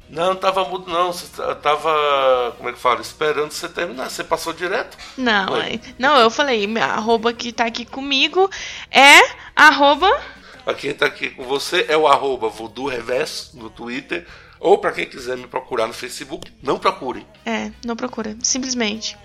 Não, 0.09 0.27
não 0.27 0.35
tava 0.35 0.63
mudo 0.63 0.89
não, 0.89 1.11
você 1.11 1.25
tava, 1.55 2.55
como 2.57 2.69
é 2.69 2.73
que 2.73 2.79
fala, 2.79 3.01
esperando 3.01 3.51
você 3.51 3.67
terminar, 3.67 4.09
você 4.09 4.23
passou 4.23 4.53
direto? 4.53 4.97
Não, 5.17 5.53
Oi. 5.53 5.81
não, 5.99 6.17
eu 6.17 6.29
falei, 6.29 6.65
a 6.77 6.93
arroba 6.93 7.33
que 7.33 7.51
tá 7.51 7.65
aqui 7.65 7.85
comigo 7.85 8.49
é 8.89 9.19
arroba... 9.55 10.09
Quem 10.77 10.93
tá 10.93 11.05
aqui 11.05 11.29
com 11.29 11.43
você 11.43 11.85
é 11.87 11.95
o 11.95 12.07
arroba 12.07 12.49
Voodoo 12.49 12.87
Reverso 12.87 13.57
no 13.57 13.69
Twitter, 13.69 14.27
ou 14.59 14.77
para 14.77 14.91
quem 14.91 15.05
quiser 15.05 15.37
me 15.37 15.47
procurar 15.47 15.87
no 15.87 15.93
Facebook, 15.93 16.51
não 16.61 16.77
procure. 16.77 17.25
É, 17.45 17.71
não 17.85 17.95
procura, 17.95 18.35
simplesmente. 18.41 19.17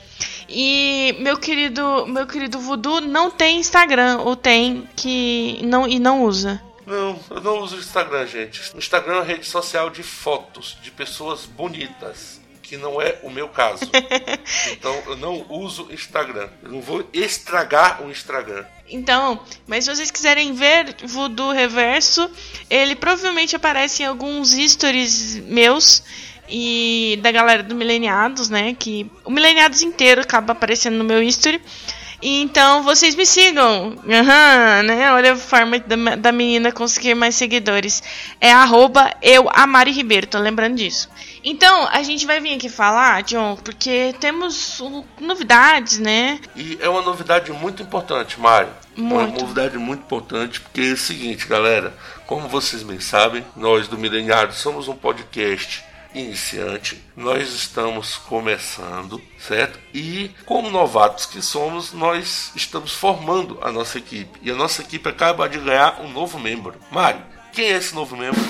E 0.48 1.16
meu 1.20 1.36
querido, 1.36 2.06
meu 2.06 2.26
querido 2.26 2.58
Voodoo 2.58 3.00
não 3.00 3.30
tem 3.30 3.58
Instagram, 3.58 4.18
ou 4.18 4.36
tem 4.36 4.88
que 4.96 5.60
não 5.64 5.88
e 5.88 5.98
não 5.98 6.24
usa. 6.24 6.62
Não, 6.86 7.18
eu 7.30 7.40
não 7.40 7.60
uso 7.60 7.76
Instagram, 7.76 8.26
gente. 8.26 8.74
O 8.74 8.78
Instagram 8.78 9.14
é 9.14 9.16
uma 9.18 9.24
rede 9.24 9.46
social 9.46 9.88
de 9.88 10.02
fotos 10.02 10.76
de 10.82 10.90
pessoas 10.90 11.46
bonitas, 11.46 12.40
que 12.62 12.76
não 12.76 13.00
é 13.00 13.18
o 13.22 13.30
meu 13.30 13.48
caso. 13.48 13.84
então 14.72 15.02
eu 15.06 15.16
não 15.16 15.46
uso 15.48 15.88
Instagram. 15.90 16.48
Eu 16.62 16.72
não 16.72 16.80
vou 16.80 17.08
estragar 17.12 18.02
o 18.02 18.10
Instagram. 18.10 18.64
Então, 18.88 19.42
mas 19.66 19.84
se 19.84 19.94
vocês 19.94 20.10
quiserem 20.10 20.52
ver 20.54 20.94
Voodoo 21.04 21.52
Reverso, 21.52 22.30
ele 22.68 22.96
provavelmente 22.96 23.54
aparece 23.54 24.02
em 24.02 24.06
alguns 24.06 24.50
stories 24.50 25.36
meus 25.36 26.02
e 26.48 27.18
da 27.22 27.30
galera 27.30 27.62
do 27.62 27.74
Mileniados, 27.74 28.48
né? 28.48 28.74
Que 28.78 29.10
o 29.24 29.30
Mileniados 29.30 29.82
inteiro 29.82 30.20
acaba 30.20 30.52
aparecendo 30.52 30.96
no 30.96 31.04
meu 31.04 31.22
history. 31.22 31.60
Então 32.22 32.84
vocês 32.84 33.16
me 33.16 33.26
sigam. 33.26 33.96
Uhum, 34.04 34.82
né? 34.84 35.12
Olha 35.12 35.32
a 35.32 35.36
forma 35.36 35.78
da, 35.80 36.14
da 36.14 36.30
menina 36.30 36.70
conseguir 36.70 37.14
mais 37.14 37.34
seguidores. 37.34 38.00
É 38.40 38.52
arroba 38.52 39.12
eu, 39.20 39.48
Amari 39.52 39.90
Ribeiro, 39.90 40.28
tô 40.28 40.38
lembrando 40.38 40.76
disso. 40.76 41.08
Então, 41.44 41.88
a 41.90 42.04
gente 42.04 42.24
vai 42.24 42.40
vir 42.40 42.54
aqui 42.54 42.68
falar, 42.68 43.24
John, 43.24 43.56
porque 43.56 44.14
temos 44.20 44.80
novidades, 45.20 45.98
né? 45.98 46.38
E 46.54 46.78
é 46.80 46.88
uma 46.88 47.02
novidade 47.02 47.50
muito 47.50 47.82
importante, 47.82 48.38
Mari. 48.38 48.68
Muito. 48.96 49.30
Uma 49.30 49.40
novidade 49.40 49.76
muito 49.76 50.02
importante, 50.02 50.60
porque 50.60 50.82
é 50.82 50.92
o 50.92 50.96
seguinte, 50.96 51.48
galera. 51.48 51.92
Como 52.26 52.46
vocês 52.46 52.84
bem 52.84 53.00
sabem, 53.00 53.44
nós 53.56 53.88
do 53.88 53.98
Mileniário 53.98 54.52
somos 54.52 54.86
um 54.86 54.94
podcast 54.94 55.82
iniciante, 56.14 57.02
nós 57.16 57.52
estamos 57.52 58.16
começando, 58.16 59.20
certo? 59.38 59.78
E 59.94 60.30
como 60.44 60.70
novatos 60.70 61.26
que 61.26 61.40
somos, 61.42 61.92
nós 61.92 62.52
estamos 62.54 62.92
formando 62.92 63.58
a 63.62 63.72
nossa 63.72 63.98
equipe. 63.98 64.38
E 64.42 64.50
a 64.50 64.54
nossa 64.54 64.82
equipe 64.82 65.08
acaba 65.08 65.48
de 65.48 65.58
ganhar 65.58 66.00
um 66.00 66.08
novo 66.10 66.38
membro. 66.38 66.74
Mário, 66.90 67.22
quem 67.52 67.66
é 67.66 67.76
esse 67.76 67.94
novo 67.94 68.16
membro? 68.16 68.40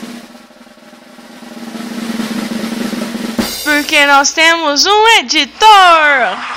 Porque 3.64 4.04
nós 4.06 4.32
temos 4.32 4.86
um 4.86 5.08
editor! 5.20 6.52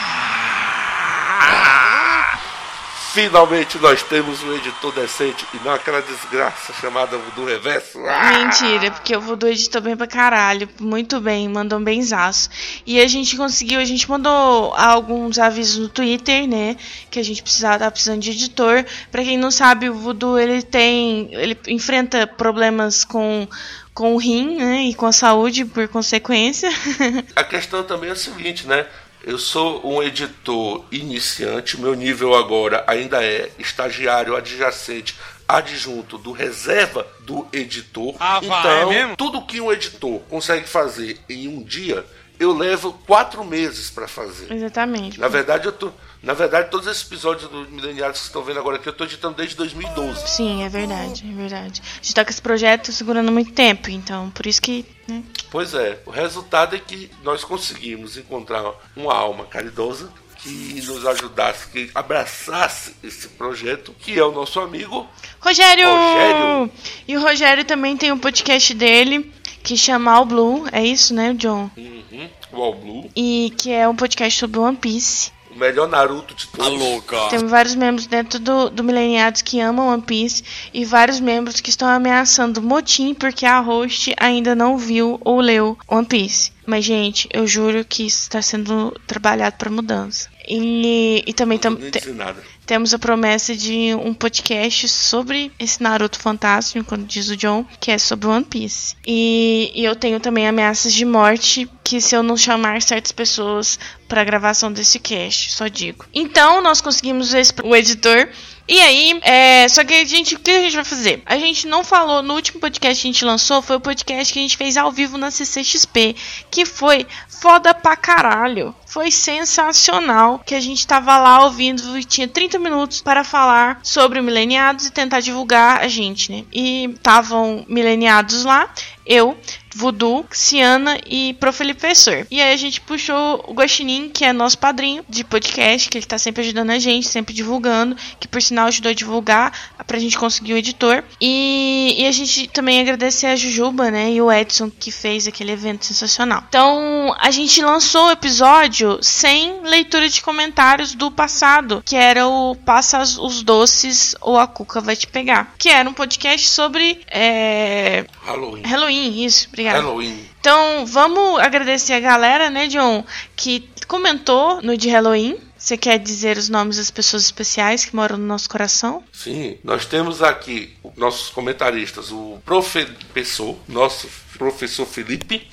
Finalmente 3.15 3.77
nós 3.77 4.03
temos 4.03 4.43
um 4.43 4.53
editor 4.53 4.91
decente 4.91 5.47
e 5.53 5.57
não 5.63 5.73
aquela 5.73 6.01
desgraça 6.01 6.73
chamada 6.73 7.17
do 7.17 7.45
reverso. 7.45 7.97
Mentira, 7.97 8.91
porque 8.91 9.15
o 9.15 9.21
Voodoo 9.21 9.49
editou 9.49 9.81
bem 9.81 9.95
pra 9.95 10.05
caralho. 10.05 10.67
Muito 10.81 11.21
bem, 11.21 11.47
mandou 11.47 11.79
um 11.79 11.83
benzaço. 11.83 12.49
E 12.85 12.99
a 12.99 13.07
gente 13.07 13.37
conseguiu, 13.37 13.79
a 13.79 13.85
gente 13.85 14.09
mandou 14.09 14.73
alguns 14.75 15.39
avisos 15.39 15.77
no 15.77 15.87
Twitter, 15.87 16.45
né? 16.45 16.75
Que 17.09 17.17
a 17.17 17.23
gente 17.23 17.41
precisava, 17.41 17.89
precisando 17.89 18.19
de 18.19 18.31
editor. 18.31 18.85
Pra 19.09 19.23
quem 19.23 19.37
não 19.37 19.49
sabe, 19.49 19.89
o 19.89 19.93
Voodoo 19.93 20.37
ele 20.37 20.61
tem. 20.61 21.29
ele 21.31 21.57
enfrenta 21.69 22.27
problemas 22.27 23.05
com 23.05 23.47
com 23.93 24.13
o 24.13 24.17
rim 24.17 24.57
né, 24.57 24.83
e 24.87 24.93
com 24.93 25.05
a 25.05 25.13
saúde 25.13 25.63
por 25.63 25.87
consequência. 25.87 26.69
A 27.33 27.45
questão 27.45 27.81
também 27.81 28.09
é 28.09 28.11
a 28.11 28.15
seguinte, 28.15 28.67
né? 28.67 28.85
Eu 29.25 29.39
sou 29.39 29.81
um 29.83 30.03
editor 30.03 30.85
iniciante, 30.91 31.81
meu 31.81 31.95
nível 31.95 32.35
agora 32.35 32.83
ainda 32.85 33.25
é 33.25 33.49
estagiário 33.57 34.35
adjacente 34.35 35.15
adjunto 35.47 36.19
do 36.19 36.31
reserva 36.31 37.07
do 37.21 37.47
editor. 37.51 38.15
Ah, 38.19 38.39
então, 38.43 38.87
vai, 38.87 38.95
é 38.95 39.15
tudo 39.15 39.41
que 39.41 39.59
um 39.59 39.71
editor 39.71 40.19
consegue 40.29 40.67
fazer 40.67 41.19
em 41.27 41.47
um 41.47 41.63
dia, 41.63 42.05
eu 42.39 42.55
levo 42.55 42.93
quatro 43.07 43.43
meses 43.43 43.89
para 43.89 44.07
fazer. 44.07 44.51
Exatamente. 44.53 45.19
Na 45.19 45.27
verdade, 45.27 45.65
eu 45.65 45.71
tô, 45.71 45.91
na 46.21 46.33
verdade, 46.33 46.69
todos 46.69 46.85
esses 46.85 47.03
episódios 47.03 47.49
do 47.49 47.67
Mileniados 47.71 48.17
que 48.17 48.25
vocês 48.25 48.27
estão 48.27 48.43
vendo 48.43 48.59
agora 48.59 48.75
aqui, 48.77 48.87
eu 48.87 48.91
estou 48.91 49.07
editando 49.07 49.37
desde 49.37 49.55
2012. 49.55 50.27
Sim, 50.27 50.63
é 50.63 50.69
verdade, 50.69 51.25
é 51.27 51.33
verdade. 51.33 51.81
A 51.83 51.95
gente 51.95 52.13
tá 52.13 52.23
com 52.23 52.29
esse 52.29 52.41
projeto 52.41 52.91
segurando 52.91 53.31
muito 53.31 53.53
tempo, 53.53 53.89
então 53.89 54.29
por 54.31 54.45
isso 54.45 54.61
que. 54.61 54.85
Né? 55.07 55.23
Pois 55.51 55.73
é, 55.73 56.01
o 56.05 56.09
resultado 56.09 56.75
é 56.75 56.79
que 56.79 57.11
nós 57.23 57.43
conseguimos 57.43 58.17
encontrar 58.17 58.73
uma 58.95 59.13
alma 59.13 59.45
caridosa 59.45 60.11
que 60.37 60.81
nos 60.85 61.05
ajudasse, 61.05 61.67
que 61.69 61.89
abraçasse 61.95 62.95
esse 63.03 63.27
projeto, 63.29 63.95
que 63.99 64.17
é 64.17 64.23
o 64.23 64.31
nosso 64.31 64.59
amigo 64.59 65.07
Rogério! 65.39 65.87
Rogério. 65.87 66.71
E 67.07 67.17
o 67.17 67.21
Rogério 67.21 67.65
também 67.65 67.97
tem 67.97 68.11
um 68.11 68.17
podcast 68.17 68.73
dele 68.73 69.31
que 69.63 69.75
chama 69.75 70.11
All 70.11 70.25
Blue, 70.25 70.65
é 70.71 70.85
isso, 70.85 71.13
né, 71.13 71.33
John? 71.33 71.69
Uhum, 71.75 72.29
o 72.51 72.61
All 72.61 72.75
Blue. 72.75 73.09
E 73.15 73.51
que 73.57 73.71
é 73.71 73.87
um 73.87 73.95
podcast 73.95 74.39
sobre 74.39 74.59
One 74.59 74.77
Piece. 74.77 75.31
O 75.55 75.57
melhor 75.57 75.87
Naruto 75.87 76.35
de 76.35 76.47
todos. 76.47 76.67
Tá 76.67 76.71
louca. 76.71 77.29
Tem 77.29 77.47
vários 77.47 77.75
membros 77.75 78.05
dentro 78.07 78.37
do, 78.39 78.69
do 78.69 78.83
Mileniados 78.83 79.41
que 79.41 79.61
amam 79.61 79.87
One 79.87 80.01
Piece 80.01 80.43
e 80.73 80.83
vários 80.83 81.21
membros 81.21 81.61
que 81.61 81.69
estão 81.69 81.87
ameaçando 81.87 82.61
motim 82.61 83.13
porque 83.13 83.45
a 83.45 83.59
host 83.61 84.13
ainda 84.19 84.53
não 84.53 84.77
viu 84.77 85.17
ou 85.23 85.39
leu 85.39 85.77
One 85.87 86.05
Piece. 86.05 86.51
Mas, 86.65 86.83
gente, 86.83 87.29
eu 87.31 87.47
juro 87.47 87.85
que 87.85 88.05
isso 88.05 88.23
está 88.23 88.41
sendo 88.41 88.91
trabalhado 89.07 89.55
para 89.55 89.69
mudança. 89.69 90.29
E, 90.47 91.23
e 91.25 91.33
também 91.33 91.57
tam, 91.57 91.71
Não 91.71 91.89
disse 91.89 92.11
nada. 92.11 92.41
Temos 92.65 92.93
a 92.93 92.99
promessa 92.99 93.55
de 93.55 93.93
um 93.95 94.13
podcast 94.13 94.87
sobre 94.89 95.51
esse 95.59 95.81
Naruto 95.81 96.19
fantástico, 96.19 96.85
quando 96.85 97.05
diz 97.05 97.29
o 97.29 97.37
John, 97.37 97.65
que 97.79 97.91
é 97.91 97.97
sobre 97.97 98.27
One 98.27 98.43
Piece. 98.43 98.95
E, 99.05 99.71
e 99.75 99.85
eu 99.85 99.95
tenho 99.95 100.19
também 100.19 100.47
ameaças 100.47 100.93
de 100.93 101.05
morte, 101.05 101.69
que 101.83 102.01
se 102.01 102.15
eu 102.15 102.23
não 102.23 102.35
chamar 102.35 102.81
certas 102.81 103.11
pessoas 103.11 103.77
para 104.07 104.23
gravação 104.23 104.71
desse 104.71 104.99
cast, 104.99 105.51
só 105.51 105.67
digo. 105.67 106.05
Então, 106.13 106.61
nós 106.61 106.81
conseguimos 106.81 107.31
o 107.63 107.75
editor. 107.75 108.29
E 108.67 108.79
aí, 108.79 109.19
é, 109.21 109.67
só 109.69 109.83
que 109.83 109.93
a 109.93 110.05
gente, 110.05 110.35
o 110.35 110.39
que 110.39 110.49
a 110.49 110.61
gente 110.61 110.75
vai 110.75 110.83
fazer? 110.83 111.21
A 111.25 111.37
gente 111.37 111.67
não 111.67 111.83
falou 111.83 112.23
no 112.23 112.33
último 112.33 112.59
podcast 112.59 112.99
que 112.99 113.07
a 113.07 113.11
gente 113.11 113.25
lançou, 113.25 113.61
foi 113.61 113.75
o 113.75 113.79
podcast 113.79 114.33
que 114.33 114.39
a 114.39 114.41
gente 114.41 114.57
fez 114.57 114.75
ao 114.75 114.91
vivo 114.91 115.19
na 115.19 115.29
CCXP, 115.29 116.15
que 116.49 116.65
foi 116.65 117.05
foda 117.29 117.75
pra 117.75 117.95
caralho. 117.95 118.73
Foi 118.87 119.11
sensacional, 119.11 120.39
que 120.39 120.55
a 120.55 120.59
gente 120.59 120.87
tava 120.87 121.15
lá 121.17 121.43
ouvindo 121.43 121.97
e 121.99 122.03
tinha 122.03 122.27
30 122.27 122.57
minutos 122.57 123.01
para 123.01 123.23
falar 123.23 123.79
sobre 123.83 124.19
o 124.19 124.23
Mileniados 124.23 124.87
e 124.87 124.91
tentar 124.91 125.19
divulgar 125.19 125.81
a 125.81 125.87
gente, 125.87 126.31
né? 126.31 126.43
E 126.51 126.85
estavam 126.85 127.63
Mileniados 127.67 128.45
lá, 128.45 128.67
eu 129.05 129.37
Voodoo, 129.75 130.25
Ciana 130.31 130.97
e 131.05 131.33
Professor. 131.33 132.25
E 132.31 132.41
aí 132.41 132.53
a 132.53 132.57
gente 132.57 132.79
puxou 132.79 133.43
o 133.45 133.53
Guaxinim, 133.53 134.09
que 134.09 134.23
é 134.23 134.31
nosso 134.31 134.57
padrinho 134.57 135.03
de 135.09 135.23
podcast, 135.25 135.89
que 135.89 135.97
ele 135.97 136.05
tá 136.05 136.17
sempre 136.17 136.41
ajudando 136.43 136.69
a 136.69 136.79
gente, 136.79 137.07
sempre 137.07 137.33
divulgando, 137.33 137.95
que 138.17 138.27
por 138.27 138.41
sinal 138.41 138.67
ajudou 138.67 138.91
a 138.91 138.95
divulgar 138.95 139.51
pra 139.85 139.99
gente 139.99 140.17
conseguir 140.17 140.53
o 140.53 140.57
editor. 140.57 141.03
E, 141.19 141.93
e 141.97 142.07
a 142.07 142.11
gente 142.11 142.47
também 142.47 142.79
agradecer 142.79 143.27
a 143.27 143.35
Jujuba, 143.35 143.91
né, 143.91 144.11
e 144.11 144.21
o 144.21 144.31
Edson, 144.31 144.71
que 144.71 144.91
fez 144.91 145.27
aquele 145.27 145.51
evento 145.51 145.85
sensacional. 145.85 146.43
Então, 146.47 147.13
a 147.19 147.29
gente 147.29 147.61
lançou 147.61 148.07
o 148.07 148.11
episódio 148.11 148.97
sem 149.01 149.59
leitura 149.61 150.07
de 150.07 150.21
comentários 150.21 150.95
do 150.95 151.11
passado, 151.11 151.83
que 151.85 151.97
era 151.97 152.25
o 152.25 152.55
Passa 152.55 153.01
os 153.01 153.43
Doces 153.43 154.15
ou 154.21 154.39
a 154.39 154.47
Cuca 154.47 154.79
Vai 154.79 154.95
Te 154.95 155.07
Pegar, 155.07 155.53
que 155.57 155.67
era 155.67 155.89
um 155.89 155.93
podcast 155.93 156.47
sobre... 156.47 157.01
É... 157.07 158.05
Halloween. 158.23 158.61
Halloween, 158.63 158.94
isso, 158.95 159.47
obrigado. 159.47 159.75
Halloween. 159.75 160.25
Então, 160.39 160.85
vamos 160.85 161.39
agradecer 161.39 161.93
a 161.93 161.99
galera, 161.99 162.49
né, 162.49 162.67
John, 162.67 163.03
que 163.35 163.69
comentou 163.87 164.61
no 164.61 164.77
de 164.77 164.89
Halloween. 164.89 165.37
Você 165.57 165.77
quer 165.77 165.97
dizer 165.97 166.37
os 166.37 166.49
nomes 166.49 166.77
das 166.77 166.91
pessoas 166.91 167.23
especiais 167.23 167.85
que 167.85 167.95
moram 167.95 168.17
no 168.17 168.25
nosso 168.25 168.47
coração? 168.47 169.03
Sim, 169.11 169.57
nós 169.63 169.85
temos 169.85 170.21
aqui 170.21 170.75
nossos 170.95 171.29
comentaristas, 171.29 172.11
o 172.11 172.39
professor, 172.45 173.57
nosso 173.67 174.07
professor 174.37 174.85
Felipe, 174.85 175.49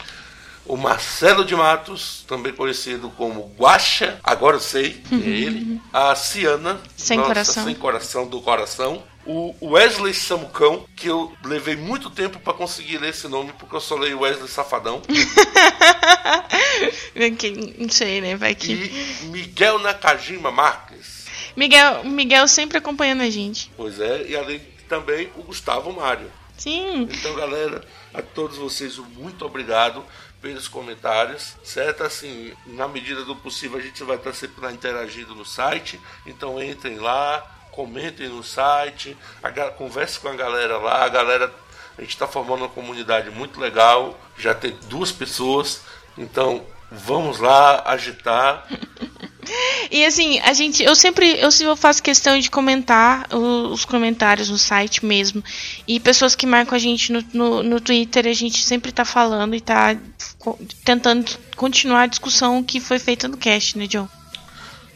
o 0.66 0.76
Marcelo 0.76 1.44
de 1.44 1.56
Matos, 1.56 2.24
também 2.28 2.52
conhecido 2.52 3.10
como 3.16 3.52
Guacha, 3.58 4.18
agora 4.22 4.56
eu 4.56 4.60
sei 4.60 4.90
que 5.08 5.14
é 5.14 5.28
ele, 5.28 5.80
a 5.92 6.14
Ciana, 6.14 6.80
sem 6.96 7.16
nossa, 7.16 7.28
coração. 7.28 7.64
sem 7.64 7.74
coração 7.74 8.26
do 8.26 8.40
coração, 8.40 9.02
o 9.26 9.72
Wesley 9.72 10.14
Samucão, 10.14 10.86
que 10.96 11.08
eu 11.08 11.32
levei 11.44 11.76
muito 11.76 12.10
tempo 12.10 12.40
para 12.40 12.52
conseguir 12.52 12.98
ler 12.98 13.10
esse 13.10 13.28
nome, 13.28 13.52
porque 13.58 13.76
eu 13.76 13.80
só 13.80 13.96
leio 13.96 14.20
Wesley 14.20 14.48
Safadão. 14.48 15.02
não 17.78 17.88
sei, 17.88 18.20
né? 18.20 18.36
Vai 18.36 18.54
que. 18.54 18.72
E 18.72 19.26
Miguel 19.26 19.78
Nakajima 19.78 20.50
Marques. 20.50 21.26
Miguel, 21.56 22.04
Miguel 22.04 22.48
sempre 22.48 22.78
acompanhando 22.78 23.22
a 23.22 23.30
gente. 23.30 23.70
Pois 23.76 24.00
é, 24.00 24.26
e 24.26 24.36
além 24.36 24.60
também 24.88 25.30
o 25.36 25.42
Gustavo 25.42 25.92
Mário. 25.92 26.30
Sim. 26.56 27.08
Então, 27.10 27.34
galera, 27.34 27.84
a 28.12 28.22
todos 28.22 28.56
vocês, 28.56 28.98
muito 28.98 29.44
obrigado 29.44 30.04
pelos 30.40 30.68
comentários, 30.68 31.56
certo? 31.64 32.02
Assim, 32.02 32.52
na 32.66 32.88
medida 32.88 33.24
do 33.24 33.36
possível, 33.36 33.78
a 33.78 33.82
gente 33.82 34.02
vai 34.04 34.16
estar 34.16 34.32
sempre 34.32 34.60
lá 34.60 34.72
interagindo 34.72 35.34
no 35.34 35.44
site. 35.44 36.00
Então, 36.26 36.62
entrem 36.62 36.98
lá, 36.98 37.44
comentem 37.72 38.28
no 38.28 38.44
site, 38.44 39.16
converse 39.76 40.20
com 40.20 40.28
a 40.28 40.34
galera 40.34 40.78
lá. 40.78 41.04
A 41.04 41.08
galera, 41.08 41.52
a 41.98 42.00
gente 42.00 42.10
está 42.10 42.28
formando 42.28 42.60
uma 42.60 42.68
comunidade 42.68 43.30
muito 43.30 43.58
legal, 43.58 44.18
já 44.38 44.54
tem 44.54 44.76
duas 44.88 45.10
pessoas. 45.10 45.80
Então, 46.16 46.64
vamos 46.90 47.40
lá 47.40 47.82
agitar. 47.86 48.68
E 49.90 50.04
assim, 50.04 50.38
a 50.40 50.52
gente, 50.52 50.82
eu 50.82 50.94
sempre, 50.94 51.38
eu, 51.40 51.50
eu 51.60 51.76
faço 51.76 52.02
questão 52.02 52.38
de 52.38 52.48
comentar 52.48 53.26
os, 53.34 53.72
os, 53.72 53.84
comentários 53.84 54.48
no 54.48 54.56
site 54.56 55.04
mesmo. 55.04 55.42
E 55.86 55.98
pessoas 55.98 56.34
que 56.34 56.46
marcam 56.46 56.76
a 56.76 56.78
gente 56.78 57.12
no, 57.12 57.24
no, 57.34 57.62
no 57.62 57.80
Twitter, 57.80 58.26
a 58.26 58.32
gente 58.32 58.62
sempre 58.62 58.92
tá 58.92 59.04
falando 59.04 59.54
e 59.54 59.60
tá 59.60 59.96
tentando 60.84 61.30
continuar 61.56 62.02
a 62.02 62.06
discussão 62.06 62.62
que 62.62 62.80
foi 62.80 62.98
feita 62.98 63.26
no 63.26 63.36
cast, 63.36 63.76
né, 63.76 63.86
John? 63.86 64.08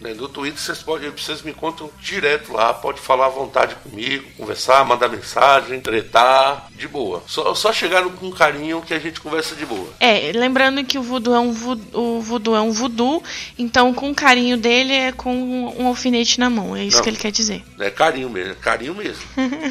Né? 0.01 0.15
No 0.15 0.29
Twitter 0.29 0.61
vocês, 0.61 0.83
podem, 0.83 1.11
vocês 1.11 1.43
me 1.43 1.53
contam 1.53 1.91
direto 2.01 2.53
lá, 2.53 2.75
pode 2.75 3.01
falar 3.01 3.27
à 3.27 3.31
vontade 3.31 3.75
comigo, 3.77 4.29
conversar, 4.37 4.85
mandar 4.85 5.09
mensagem, 5.09 5.81
tretar, 5.81 6.69
de 6.75 6.87
boa. 6.87 7.23
Só, 7.27 7.55
só 7.55 7.73
chegar 7.73 8.05
com 8.05 8.31
carinho 8.31 8.83
que 8.83 8.93
a 8.93 8.99
gente 8.99 9.21
conversa 9.21 9.55
de 9.55 9.65
boa. 9.65 9.89
É, 9.99 10.33
lembrando 10.35 10.85
que 10.85 10.99
o 10.99 11.03
voodoo 11.03 11.35
é 11.35 11.41
um 11.41 11.53
voodoo, 11.53 12.19
o 12.19 12.21
voodoo 12.21 12.55
é 12.55 12.61
um 12.61 12.73
voodoo, 12.73 13.23
então 13.59 13.93
com 13.95 14.11
o 14.11 14.15
carinho 14.15 14.57
dele 14.57 14.93
é 14.93 15.13
com 15.13 15.35
um 15.35 15.87
alfinete 15.87 16.39
na 16.39 16.51
mão, 16.51 16.77
é 16.77 16.85
isso 16.85 16.99
não, 16.99 17.05
que 17.05 17.11
ele 17.11 17.17
quer 17.17 17.33
dizer. 17.33 17.65
É 17.79 17.91
carinho 17.91 18.29
mesmo, 18.29 18.53
é 18.53 18.55
carinho 18.55 18.95
mesmo. 18.95 19.23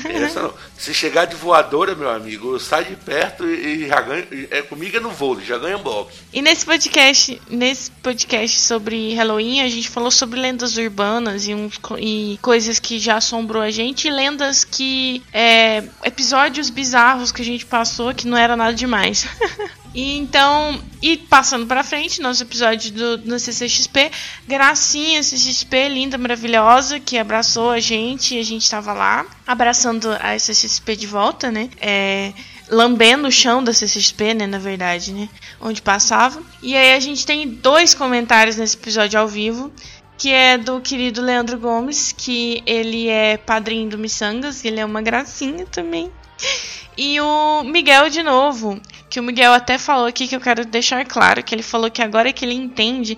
Essa 0.10 0.42
não. 0.42 0.54
Se 0.78 0.94
chegar 0.94 1.26
de 1.26 1.36
voadora, 1.36 1.96
meu 1.96 2.10
amigo, 2.10 2.60
sai 2.60 2.86
de 2.86 2.96
perto 2.96 3.46
e, 3.48 3.84
e 3.84 3.88
já 3.88 4.02
ganha, 4.02 4.28
é 4.50 4.62
comigo 4.62 4.98
é 4.98 5.00
no 5.00 5.12
vôlei, 5.12 5.46
já 5.46 5.58
ganha 5.58 5.78
um 5.78 5.84
box. 5.84 6.16
E 6.34 6.42
nesse 6.42 6.66
podcast, 6.66 7.42
nesse 7.50 7.92
podcast 7.92 8.60
sobre 8.60 9.14
Halloween, 9.14 9.62
a 9.62 9.70
gente 9.70 9.90
falou 9.90 10.12
sobre 10.16 10.40
lendas 10.40 10.78
urbanas 10.78 11.48
e, 11.48 11.54
uns, 11.54 11.80
e 12.00 12.40
coisas 12.42 12.80
que 12.80 12.98
já 13.00 13.18
assombrou 13.18 13.62
a 13.62 13.72
gente, 13.72 14.08
e 14.08 14.12
lendas 14.12 14.64
que. 14.64 15.22
É, 15.34 15.84
episódios 16.04 16.70
bizarros 16.70 17.32
que 17.32 17.42
a 17.42 17.46
gente 17.46 17.66
passou 17.66 18.14
que 18.14 18.28
não 18.28 18.38
era 18.38 18.56
nada 18.56 18.74
demais. 18.74 19.28
E 19.96 20.18
então, 20.18 20.78
e 21.02 21.16
passando 21.16 21.66
para 21.66 21.82
frente, 21.82 22.22
nosso 22.22 22.44
episódio 22.44 22.92
do, 22.92 23.18
do 23.18 23.40
CCXP, 23.40 24.12
Gracinha 24.46 25.24
CCXP, 25.24 25.88
linda, 25.88 26.18
maravilhosa, 26.18 27.00
que 27.00 27.18
abraçou 27.18 27.72
a 27.72 27.80
gente 27.80 28.36
e 28.36 28.40
a 28.40 28.44
gente 28.44 28.70
tava 28.70 28.92
lá, 28.92 29.26
abraçando 29.48 30.12
a 30.20 30.38
CCXP 30.38 30.98
de 30.98 31.08
volta, 31.08 31.50
né? 31.50 31.70
É, 31.80 32.34
lambendo 32.70 33.28
o 33.28 33.32
chão 33.32 33.64
da 33.64 33.74
CCXP, 33.74 34.34
né, 34.34 34.48
na 34.48 34.58
verdade, 34.58 35.14
né, 35.14 35.30
onde 35.62 35.82
passava. 35.82 36.42
E 36.62 36.76
aí 36.76 36.94
a 36.94 37.00
gente 37.00 37.26
tem 37.26 37.48
dois 37.48 37.94
comentários 37.94 38.58
nesse 38.58 38.76
episódio 38.76 39.20
ao 39.20 39.28
vivo 39.28 39.72
que 40.18 40.32
é 40.32 40.58
do 40.58 40.80
querido 40.80 41.22
Leandro 41.22 41.60
Gomes, 41.60 42.12
que 42.12 42.64
ele 42.66 43.08
é 43.10 43.38
padrinho 43.38 43.90
do 43.90 43.98
Missangas, 43.98 44.64
ele 44.64 44.80
é 44.80 44.86
uma 44.86 45.02
gracinha 45.02 45.66
também. 45.66 46.12
E 46.98 47.20
o 47.20 47.64
Miguel 47.64 48.10
de 48.10 48.24
novo, 48.24 48.80
que 49.10 49.20
o 49.20 49.24
Miguel 49.24 49.54
até 49.54 49.78
falou 49.78 50.06
aqui 50.06 50.28
que 50.28 50.36
eu 50.36 50.42
quero 50.42 50.66
deixar 50.66 51.06
claro, 51.06 51.44
que 51.44 51.54
ele 51.54 51.64
falou 51.64 51.92
que 51.92 52.02
agora 52.02 52.30
é 52.30 52.34
que 52.34 52.46
ele 52.46 52.54
entende 52.54 53.18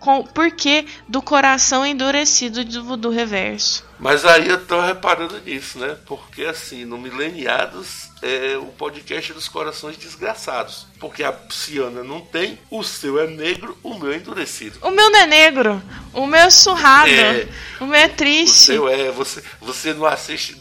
com 0.00 0.24
porquê 0.24 0.84
do 1.08 1.22
coração 1.22 1.86
endurecido 1.86 2.64
do 2.64 2.84
voodoo 2.84 3.12
reverso. 3.12 3.84
Mas 4.02 4.24
aí 4.24 4.48
eu 4.48 4.66
tô 4.66 4.80
reparando 4.80 5.40
nisso, 5.42 5.78
né? 5.78 5.96
Porque 6.06 6.42
assim, 6.42 6.84
no 6.84 6.98
Mileniados 6.98 8.10
é 8.20 8.56
o 8.56 8.66
podcast 8.66 9.32
dos 9.32 9.48
corações 9.48 9.96
desgraçados. 9.96 10.88
Porque 10.98 11.22
a 11.22 11.32
Ciana 11.50 12.02
não 12.02 12.20
tem, 12.20 12.58
o 12.68 12.82
seu 12.82 13.20
é 13.20 13.28
negro, 13.28 13.78
o 13.80 13.94
meu 13.94 14.12
é 14.12 14.16
endurecido. 14.16 14.78
O 14.82 14.90
meu 14.90 15.08
não 15.08 15.20
é 15.20 15.26
negro, 15.26 15.82
o 16.12 16.26
meu 16.26 16.40
é 16.40 16.50
surrado, 16.50 17.10
é, 17.10 17.46
o 17.80 17.86
meu 17.86 17.98
é 17.98 18.08
triste. 18.08 18.72
O 18.72 18.74
seu 18.74 18.88
é, 18.88 19.10
você, 19.12 19.42
você 19.60 19.94
não 19.94 20.04
assiste, 20.04 20.56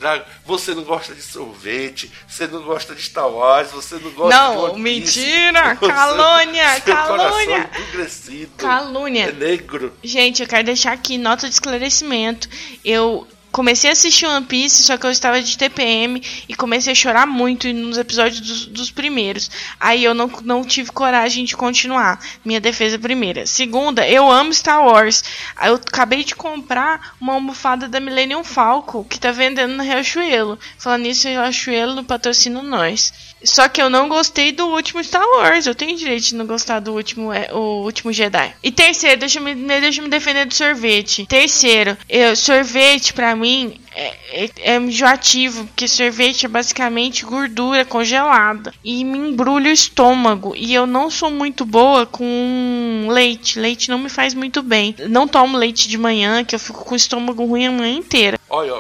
você 0.46 0.76
não 0.76 0.84
gosta 0.84 1.16
de 1.16 1.22
sorvete, 1.24 2.12
você 2.28 2.46
não 2.46 2.62
gosta 2.62 2.94
de 2.94 3.02
Star 3.02 3.28
Wars, 3.28 3.72
você 3.72 3.96
não 3.96 4.12
gosta 4.12 4.36
não, 4.36 4.76
de 4.76 4.80
mentira, 4.80 5.76
você, 5.82 5.88
calúnia, 5.92 6.82
seu 6.82 6.96
calúnia. 6.96 7.70
É 7.74 7.82
endurecido, 7.82 8.52
calúnia. 8.58 9.30
É 9.30 9.32
negro. 9.32 9.94
Gente, 10.04 10.44
eu 10.44 10.48
quero 10.48 10.64
deixar 10.64 10.94
aqui 10.94 11.18
nota 11.18 11.48
de 11.48 11.54
esclarecimento. 11.54 12.48
Eu 12.84 13.28
comecei 13.52 13.90
a 13.90 13.94
assistir 13.94 14.26
One 14.26 14.46
Piece, 14.46 14.84
só 14.84 14.98
que 14.98 15.06
eu 15.06 15.12
estava 15.12 15.42
de 15.42 15.58
TPM 15.58 16.22
e 16.48 16.56
comecei 16.56 16.94
a 16.94 16.96
chorar 16.96 17.28
muito 17.28 17.72
nos 17.74 17.98
episódios 17.98 18.40
dos, 18.40 18.66
dos, 18.68 18.92
primeiros. 18.92 19.52
Aí 19.80 20.04
eu 20.04 20.14
não, 20.14 20.28
não 20.44 20.64
tive 20.64 20.92
coragem 20.92 21.44
de 21.44 21.56
continuar. 21.56 22.20
Minha 22.44 22.62
defesa 22.62 22.98
primeira. 22.98 23.46
Segunda, 23.46 24.08
eu 24.08 24.30
amo 24.30 24.54
Star 24.54 24.84
Wars. 24.84 25.24
Eu 25.64 25.76
acabei 25.76 26.24
de 26.24 26.36
comprar 26.36 27.16
uma 27.20 27.34
almofada 27.34 27.88
da 27.88 28.00
Millennium 28.00 28.44
Falcon 28.44 29.04
que 29.04 29.20
tá 29.20 29.32
vendendo 29.32 29.74
no 29.74 29.84
Riachuelo. 29.84 30.58
Falando 30.78 31.04
nisso, 31.04 31.28
Riachuelo 31.28 32.04
patrocina 32.04 32.62
nós. 32.62 33.14
Só 33.44 33.68
que 33.68 33.82
eu 33.82 33.90
não 33.90 34.08
gostei 34.08 34.52
do 34.52 34.68
último 34.68 35.04
Star 35.04 35.26
Wars. 35.36 35.66
Eu 35.66 35.76
tenho 35.76 35.98
direito 35.98 36.26
de 36.26 36.36
não 36.36 36.46
gostar 36.46 36.80
do 36.80 36.94
último, 36.94 37.34
é, 37.34 37.50
o 37.54 37.84
último 37.84 38.14
Jedi. 38.14 38.54
E 38.64 38.72
terceiro, 38.72 39.20
deixa 39.20 39.40
eu 39.40 39.44
me, 39.44 39.56
deixa 39.56 40.00
eu 40.00 40.04
me 40.04 40.10
defender 40.10 40.46
do 40.46 40.54
sorvete. 40.54 41.26
Terceiro, 41.26 41.98
eu, 42.08 42.36
sorvete 42.36 43.14
pra 43.14 43.36
mim 43.36 43.76
é, 43.94 44.14
é, 44.32 44.50
é 44.74 44.76
enjoativo, 44.78 45.66
porque 45.66 45.88
sorvete 45.88 46.46
é 46.46 46.50
basicamente 46.50 47.26
gordura 47.26 47.84
congelada. 47.84 48.74
E 48.84 49.04
me 49.04 49.18
embrulha 49.18 49.70
o 49.70 49.74
estômago. 49.74 50.54
E 50.56 50.74
eu 50.74 50.86
não 50.86 51.10
sou 51.10 51.32
muito 51.32 51.66
boa 51.66 52.06
com 52.06 53.08
leite. 53.10 53.60
Leite 53.60 53.90
não 53.90 53.98
me 53.98 54.10
faz 54.10 54.34
muito 54.34 54.62
bem. 54.62 54.96
Não 55.10 55.28
tomo 55.28 55.58
leite 55.58 55.88
de 55.88 55.98
manhã, 55.98 56.44
que 56.44 56.56
eu 56.56 56.60
fico 56.60 56.86
com 56.86 56.94
o 56.94 56.98
estômago 56.98 57.46
ruim 57.46 57.68
a 57.68 57.72
manhã 57.72 57.98
inteira. 57.98 58.40
Olha, 58.50 58.74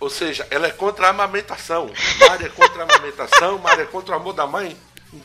ou 0.00 0.08
seja, 0.08 0.46
ela 0.50 0.66
é 0.66 0.70
contra 0.70 1.06
a 1.06 1.10
amamentação. 1.10 1.90
Mária 2.20 2.46
é 2.46 2.48
contra 2.48 2.82
a 2.82 2.84
amamentação, 2.84 3.58
Mária 3.58 3.82
é 3.82 3.86
contra 3.86 4.14
o 4.14 4.16
amor 4.20 4.32
da 4.32 4.46
mãe, 4.46 4.76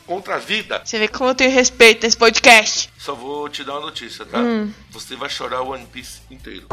contra 0.06 0.36
a 0.36 0.38
vida. 0.38 0.82
Você 0.84 0.98
vê 0.98 1.08
como 1.08 1.30
eu 1.30 1.34
tenho 1.34 1.50
respeito 1.50 2.04
nesse 2.04 2.16
podcast. 2.16 2.90
Só 2.98 3.14
vou 3.14 3.48
te 3.48 3.62
dar 3.62 3.74
uma 3.74 3.82
notícia, 3.82 4.24
tá? 4.24 4.38
Hum. 4.38 4.72
Você 4.90 5.14
vai 5.14 5.28
chorar 5.28 5.62
o 5.62 5.70
One 5.70 5.86
Piece 5.86 6.20
inteiro. 6.30 6.66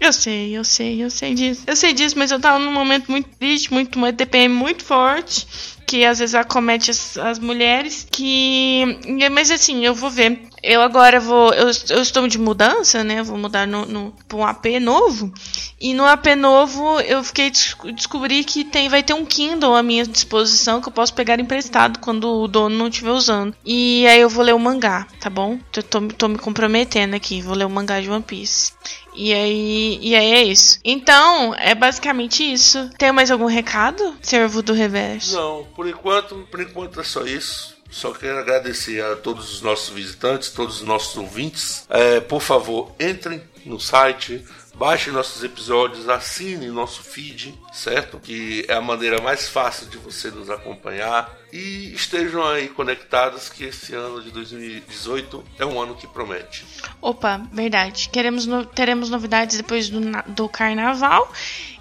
Eu 0.00 0.14
sei, 0.14 0.56
eu 0.56 0.64
sei, 0.64 1.04
eu 1.04 1.10
sei 1.10 1.34
disso. 1.34 1.62
Eu 1.66 1.76
sei 1.76 1.92
disso, 1.92 2.18
mas 2.18 2.30
eu 2.30 2.40
tava 2.40 2.58
num 2.58 2.72
momento 2.72 3.10
muito 3.10 3.28
triste, 3.36 3.70
muito 3.70 3.96
uma 3.96 4.10
TPM 4.12 4.52
muito 4.52 4.82
forte 4.82 5.46
que 5.90 6.04
às 6.04 6.20
vezes 6.20 6.36
acomete 6.36 6.92
as, 6.92 7.18
as 7.18 7.40
mulheres. 7.40 8.06
Que. 8.08 8.96
Mas 9.32 9.50
assim, 9.50 9.84
eu 9.84 9.92
vou 9.92 10.08
ver. 10.08 10.40
Eu 10.62 10.82
agora 10.82 11.18
vou. 11.18 11.52
Eu, 11.52 11.68
eu 11.88 12.00
estou 12.00 12.28
de 12.28 12.38
mudança, 12.38 13.02
né? 13.02 13.24
Vou 13.24 13.36
mudar 13.36 13.66
no, 13.66 13.84
no, 13.86 14.14
um 14.32 14.46
AP 14.46 14.66
novo. 14.80 15.32
E 15.80 15.92
no 15.92 16.06
AP 16.06 16.36
novo 16.36 17.00
eu 17.00 17.24
fiquei 17.24 17.50
descobri 17.50 18.44
que 18.44 18.64
tem, 18.64 18.88
vai 18.88 19.02
ter 19.02 19.14
um 19.14 19.24
Kindle 19.24 19.74
à 19.74 19.82
minha 19.82 20.06
disposição 20.06 20.80
que 20.80 20.88
eu 20.88 20.92
posso 20.92 21.12
pegar 21.14 21.40
emprestado 21.40 21.98
quando 21.98 22.42
o 22.42 22.46
dono 22.46 22.76
não 22.76 22.86
estiver 22.86 23.10
usando. 23.10 23.56
E 23.64 24.06
aí 24.06 24.20
eu 24.20 24.28
vou 24.28 24.44
ler 24.44 24.54
o 24.54 24.58
mangá, 24.60 25.08
tá 25.18 25.28
bom? 25.28 25.58
Eu 25.74 25.82
tô, 25.82 26.00
tô 26.02 26.28
me 26.28 26.38
comprometendo 26.38 27.16
aqui, 27.16 27.40
vou 27.40 27.56
ler 27.56 27.64
o 27.64 27.70
mangá 27.70 28.00
de 28.00 28.10
One 28.10 28.22
Piece. 28.22 28.72
E 29.14 29.32
aí, 29.32 29.98
e 30.00 30.14
aí 30.14 30.32
é 30.32 30.44
isso. 30.44 30.78
Então, 30.84 31.54
é 31.56 31.74
basicamente 31.74 32.44
isso. 32.44 32.90
Tem 32.96 33.10
mais 33.12 33.30
algum 33.30 33.46
recado, 33.46 34.14
servo 34.22 34.62
do 34.62 34.72
reverso? 34.72 35.34
Não, 35.34 35.66
por 35.80 35.88
enquanto, 35.88 36.46
por 36.50 36.60
enquanto 36.60 37.00
é 37.00 37.02
só 37.02 37.24
isso. 37.24 37.74
Só 37.90 38.12
quero 38.12 38.38
agradecer 38.38 39.02
a 39.02 39.16
todos 39.16 39.50
os 39.50 39.62
nossos 39.62 39.88
visitantes, 39.88 40.50
todos 40.50 40.82
os 40.82 40.86
nossos 40.86 41.16
ouvintes. 41.16 41.86
É, 41.88 42.20
por 42.20 42.42
favor, 42.42 42.94
entrem 43.00 43.42
no 43.64 43.80
site, 43.80 44.44
baixem 44.74 45.10
nossos 45.10 45.42
episódios, 45.42 46.06
assinem 46.06 46.68
nosso 46.68 47.02
feed, 47.02 47.58
certo? 47.72 48.20
Que 48.20 48.66
é 48.68 48.74
a 48.74 48.80
maneira 48.82 49.22
mais 49.22 49.48
fácil 49.48 49.86
de 49.86 49.96
você 49.96 50.30
nos 50.30 50.50
acompanhar. 50.50 51.34
E 51.50 51.92
estejam 51.94 52.46
aí 52.46 52.68
conectados 52.68 53.48
que 53.48 53.64
esse 53.64 53.94
ano 53.94 54.22
de 54.22 54.30
2018 54.30 55.44
é 55.58 55.64
um 55.64 55.80
ano 55.80 55.94
que 55.94 56.06
promete. 56.06 56.66
Opa, 57.00 57.38
verdade. 57.50 58.10
Queremos 58.10 58.46
no, 58.46 58.66
teremos 58.66 59.08
novidades 59.08 59.56
depois 59.56 59.88
do, 59.88 60.00
do 60.28 60.46
carnaval. 60.46 61.32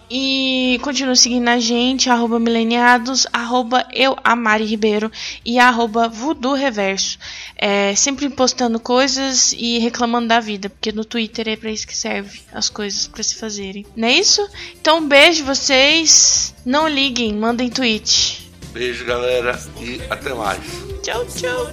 E 0.09 0.79
continue 0.81 1.15
seguindo 1.15 1.47
a 1.49 1.59
gente, 1.59 2.09
arroba 2.09 2.39
mileniados, 2.39 3.27
arroba 3.31 3.87
eu, 3.93 4.17
Amari 4.23 4.65
Ribeiro 4.65 5.11
e 5.45 5.59
arroba 5.59 6.07
Voodoo 6.07 6.55
Reverso. 6.55 7.19
É, 7.55 7.93
sempre 7.93 8.27
postando 8.29 8.79
coisas 8.79 9.53
e 9.53 9.77
reclamando 9.77 10.27
da 10.27 10.39
vida, 10.39 10.67
porque 10.67 10.91
no 10.91 11.05
Twitter 11.05 11.49
é 11.49 11.55
pra 11.55 11.69
isso 11.69 11.85
que 11.85 11.95
serve 11.95 12.41
as 12.51 12.69
coisas 12.69 13.07
para 13.07 13.21
se 13.21 13.35
fazerem. 13.35 13.85
Não 13.95 14.07
é 14.07 14.13
isso? 14.13 14.47
Então 14.81 14.97
um 14.97 15.07
beijo 15.07 15.45
vocês. 15.45 16.55
Não 16.65 16.87
liguem, 16.87 17.33
mandem 17.33 17.69
tweet. 17.69 18.49
Beijo 18.71 19.05
galera 19.05 19.59
e 19.79 20.01
até 20.09 20.33
mais. 20.33 20.59
Tchau, 21.03 21.25
tchau. 21.25 21.71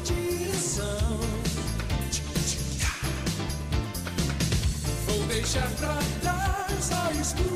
Vou 5.06 5.26
deixar 5.26 5.70
pra 5.76 5.98
trás 6.20 6.92
a 6.92 7.12
escuridão. 7.20 7.55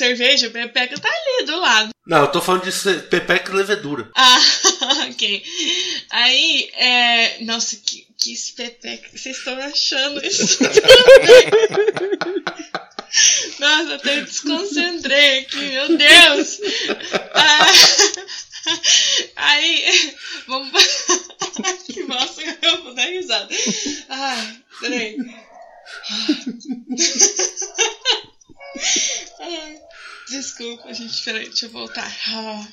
Cerveja, 0.00 0.48
Pepeca 0.48 0.98
tá 0.98 1.10
ali 1.10 1.44
do 1.44 1.60
lado. 1.60 1.90
Não, 2.06 2.22
eu 2.22 2.32
tô 2.32 2.40
falando 2.40 2.64
de 2.64 2.72
pepeca 3.08 3.52
e 3.52 3.54
levedura. 3.54 4.10
Ah, 4.16 4.38
ok. 5.10 5.44
Aí, 6.08 6.70
é. 6.72 7.44
Nossa, 7.44 7.76
que, 7.76 8.06
que 8.16 8.32
esse 8.32 8.54
Pepeca. 8.54 9.10
Vocês 9.14 9.36
estão 9.36 9.58
achando 9.58 10.24
isso? 10.24 10.60
Nossa, 13.60 13.96
até 13.96 14.16
me 14.16 14.22
desconcentrei 14.22 15.40
aqui, 15.40 15.58
meu 15.58 15.98
Deus! 15.98 16.60
Ah, 17.34 17.66
aí, 19.36 20.16
vamos. 20.46 20.82
que 21.84 22.04
bosta, 22.04 22.42
eu 22.62 22.84
vou 22.84 22.94
dar 22.94 23.04
risada. 23.04 23.54
Ai, 24.08 24.62
peraí. 24.80 25.18
É. 29.40 29.80
Desculpa, 30.28 30.92
gente. 30.94 31.24
Peraí, 31.24 31.48
deixa 31.48 31.66
eu 31.66 31.70
voltar. 31.70 32.10
Ah. 32.28 32.66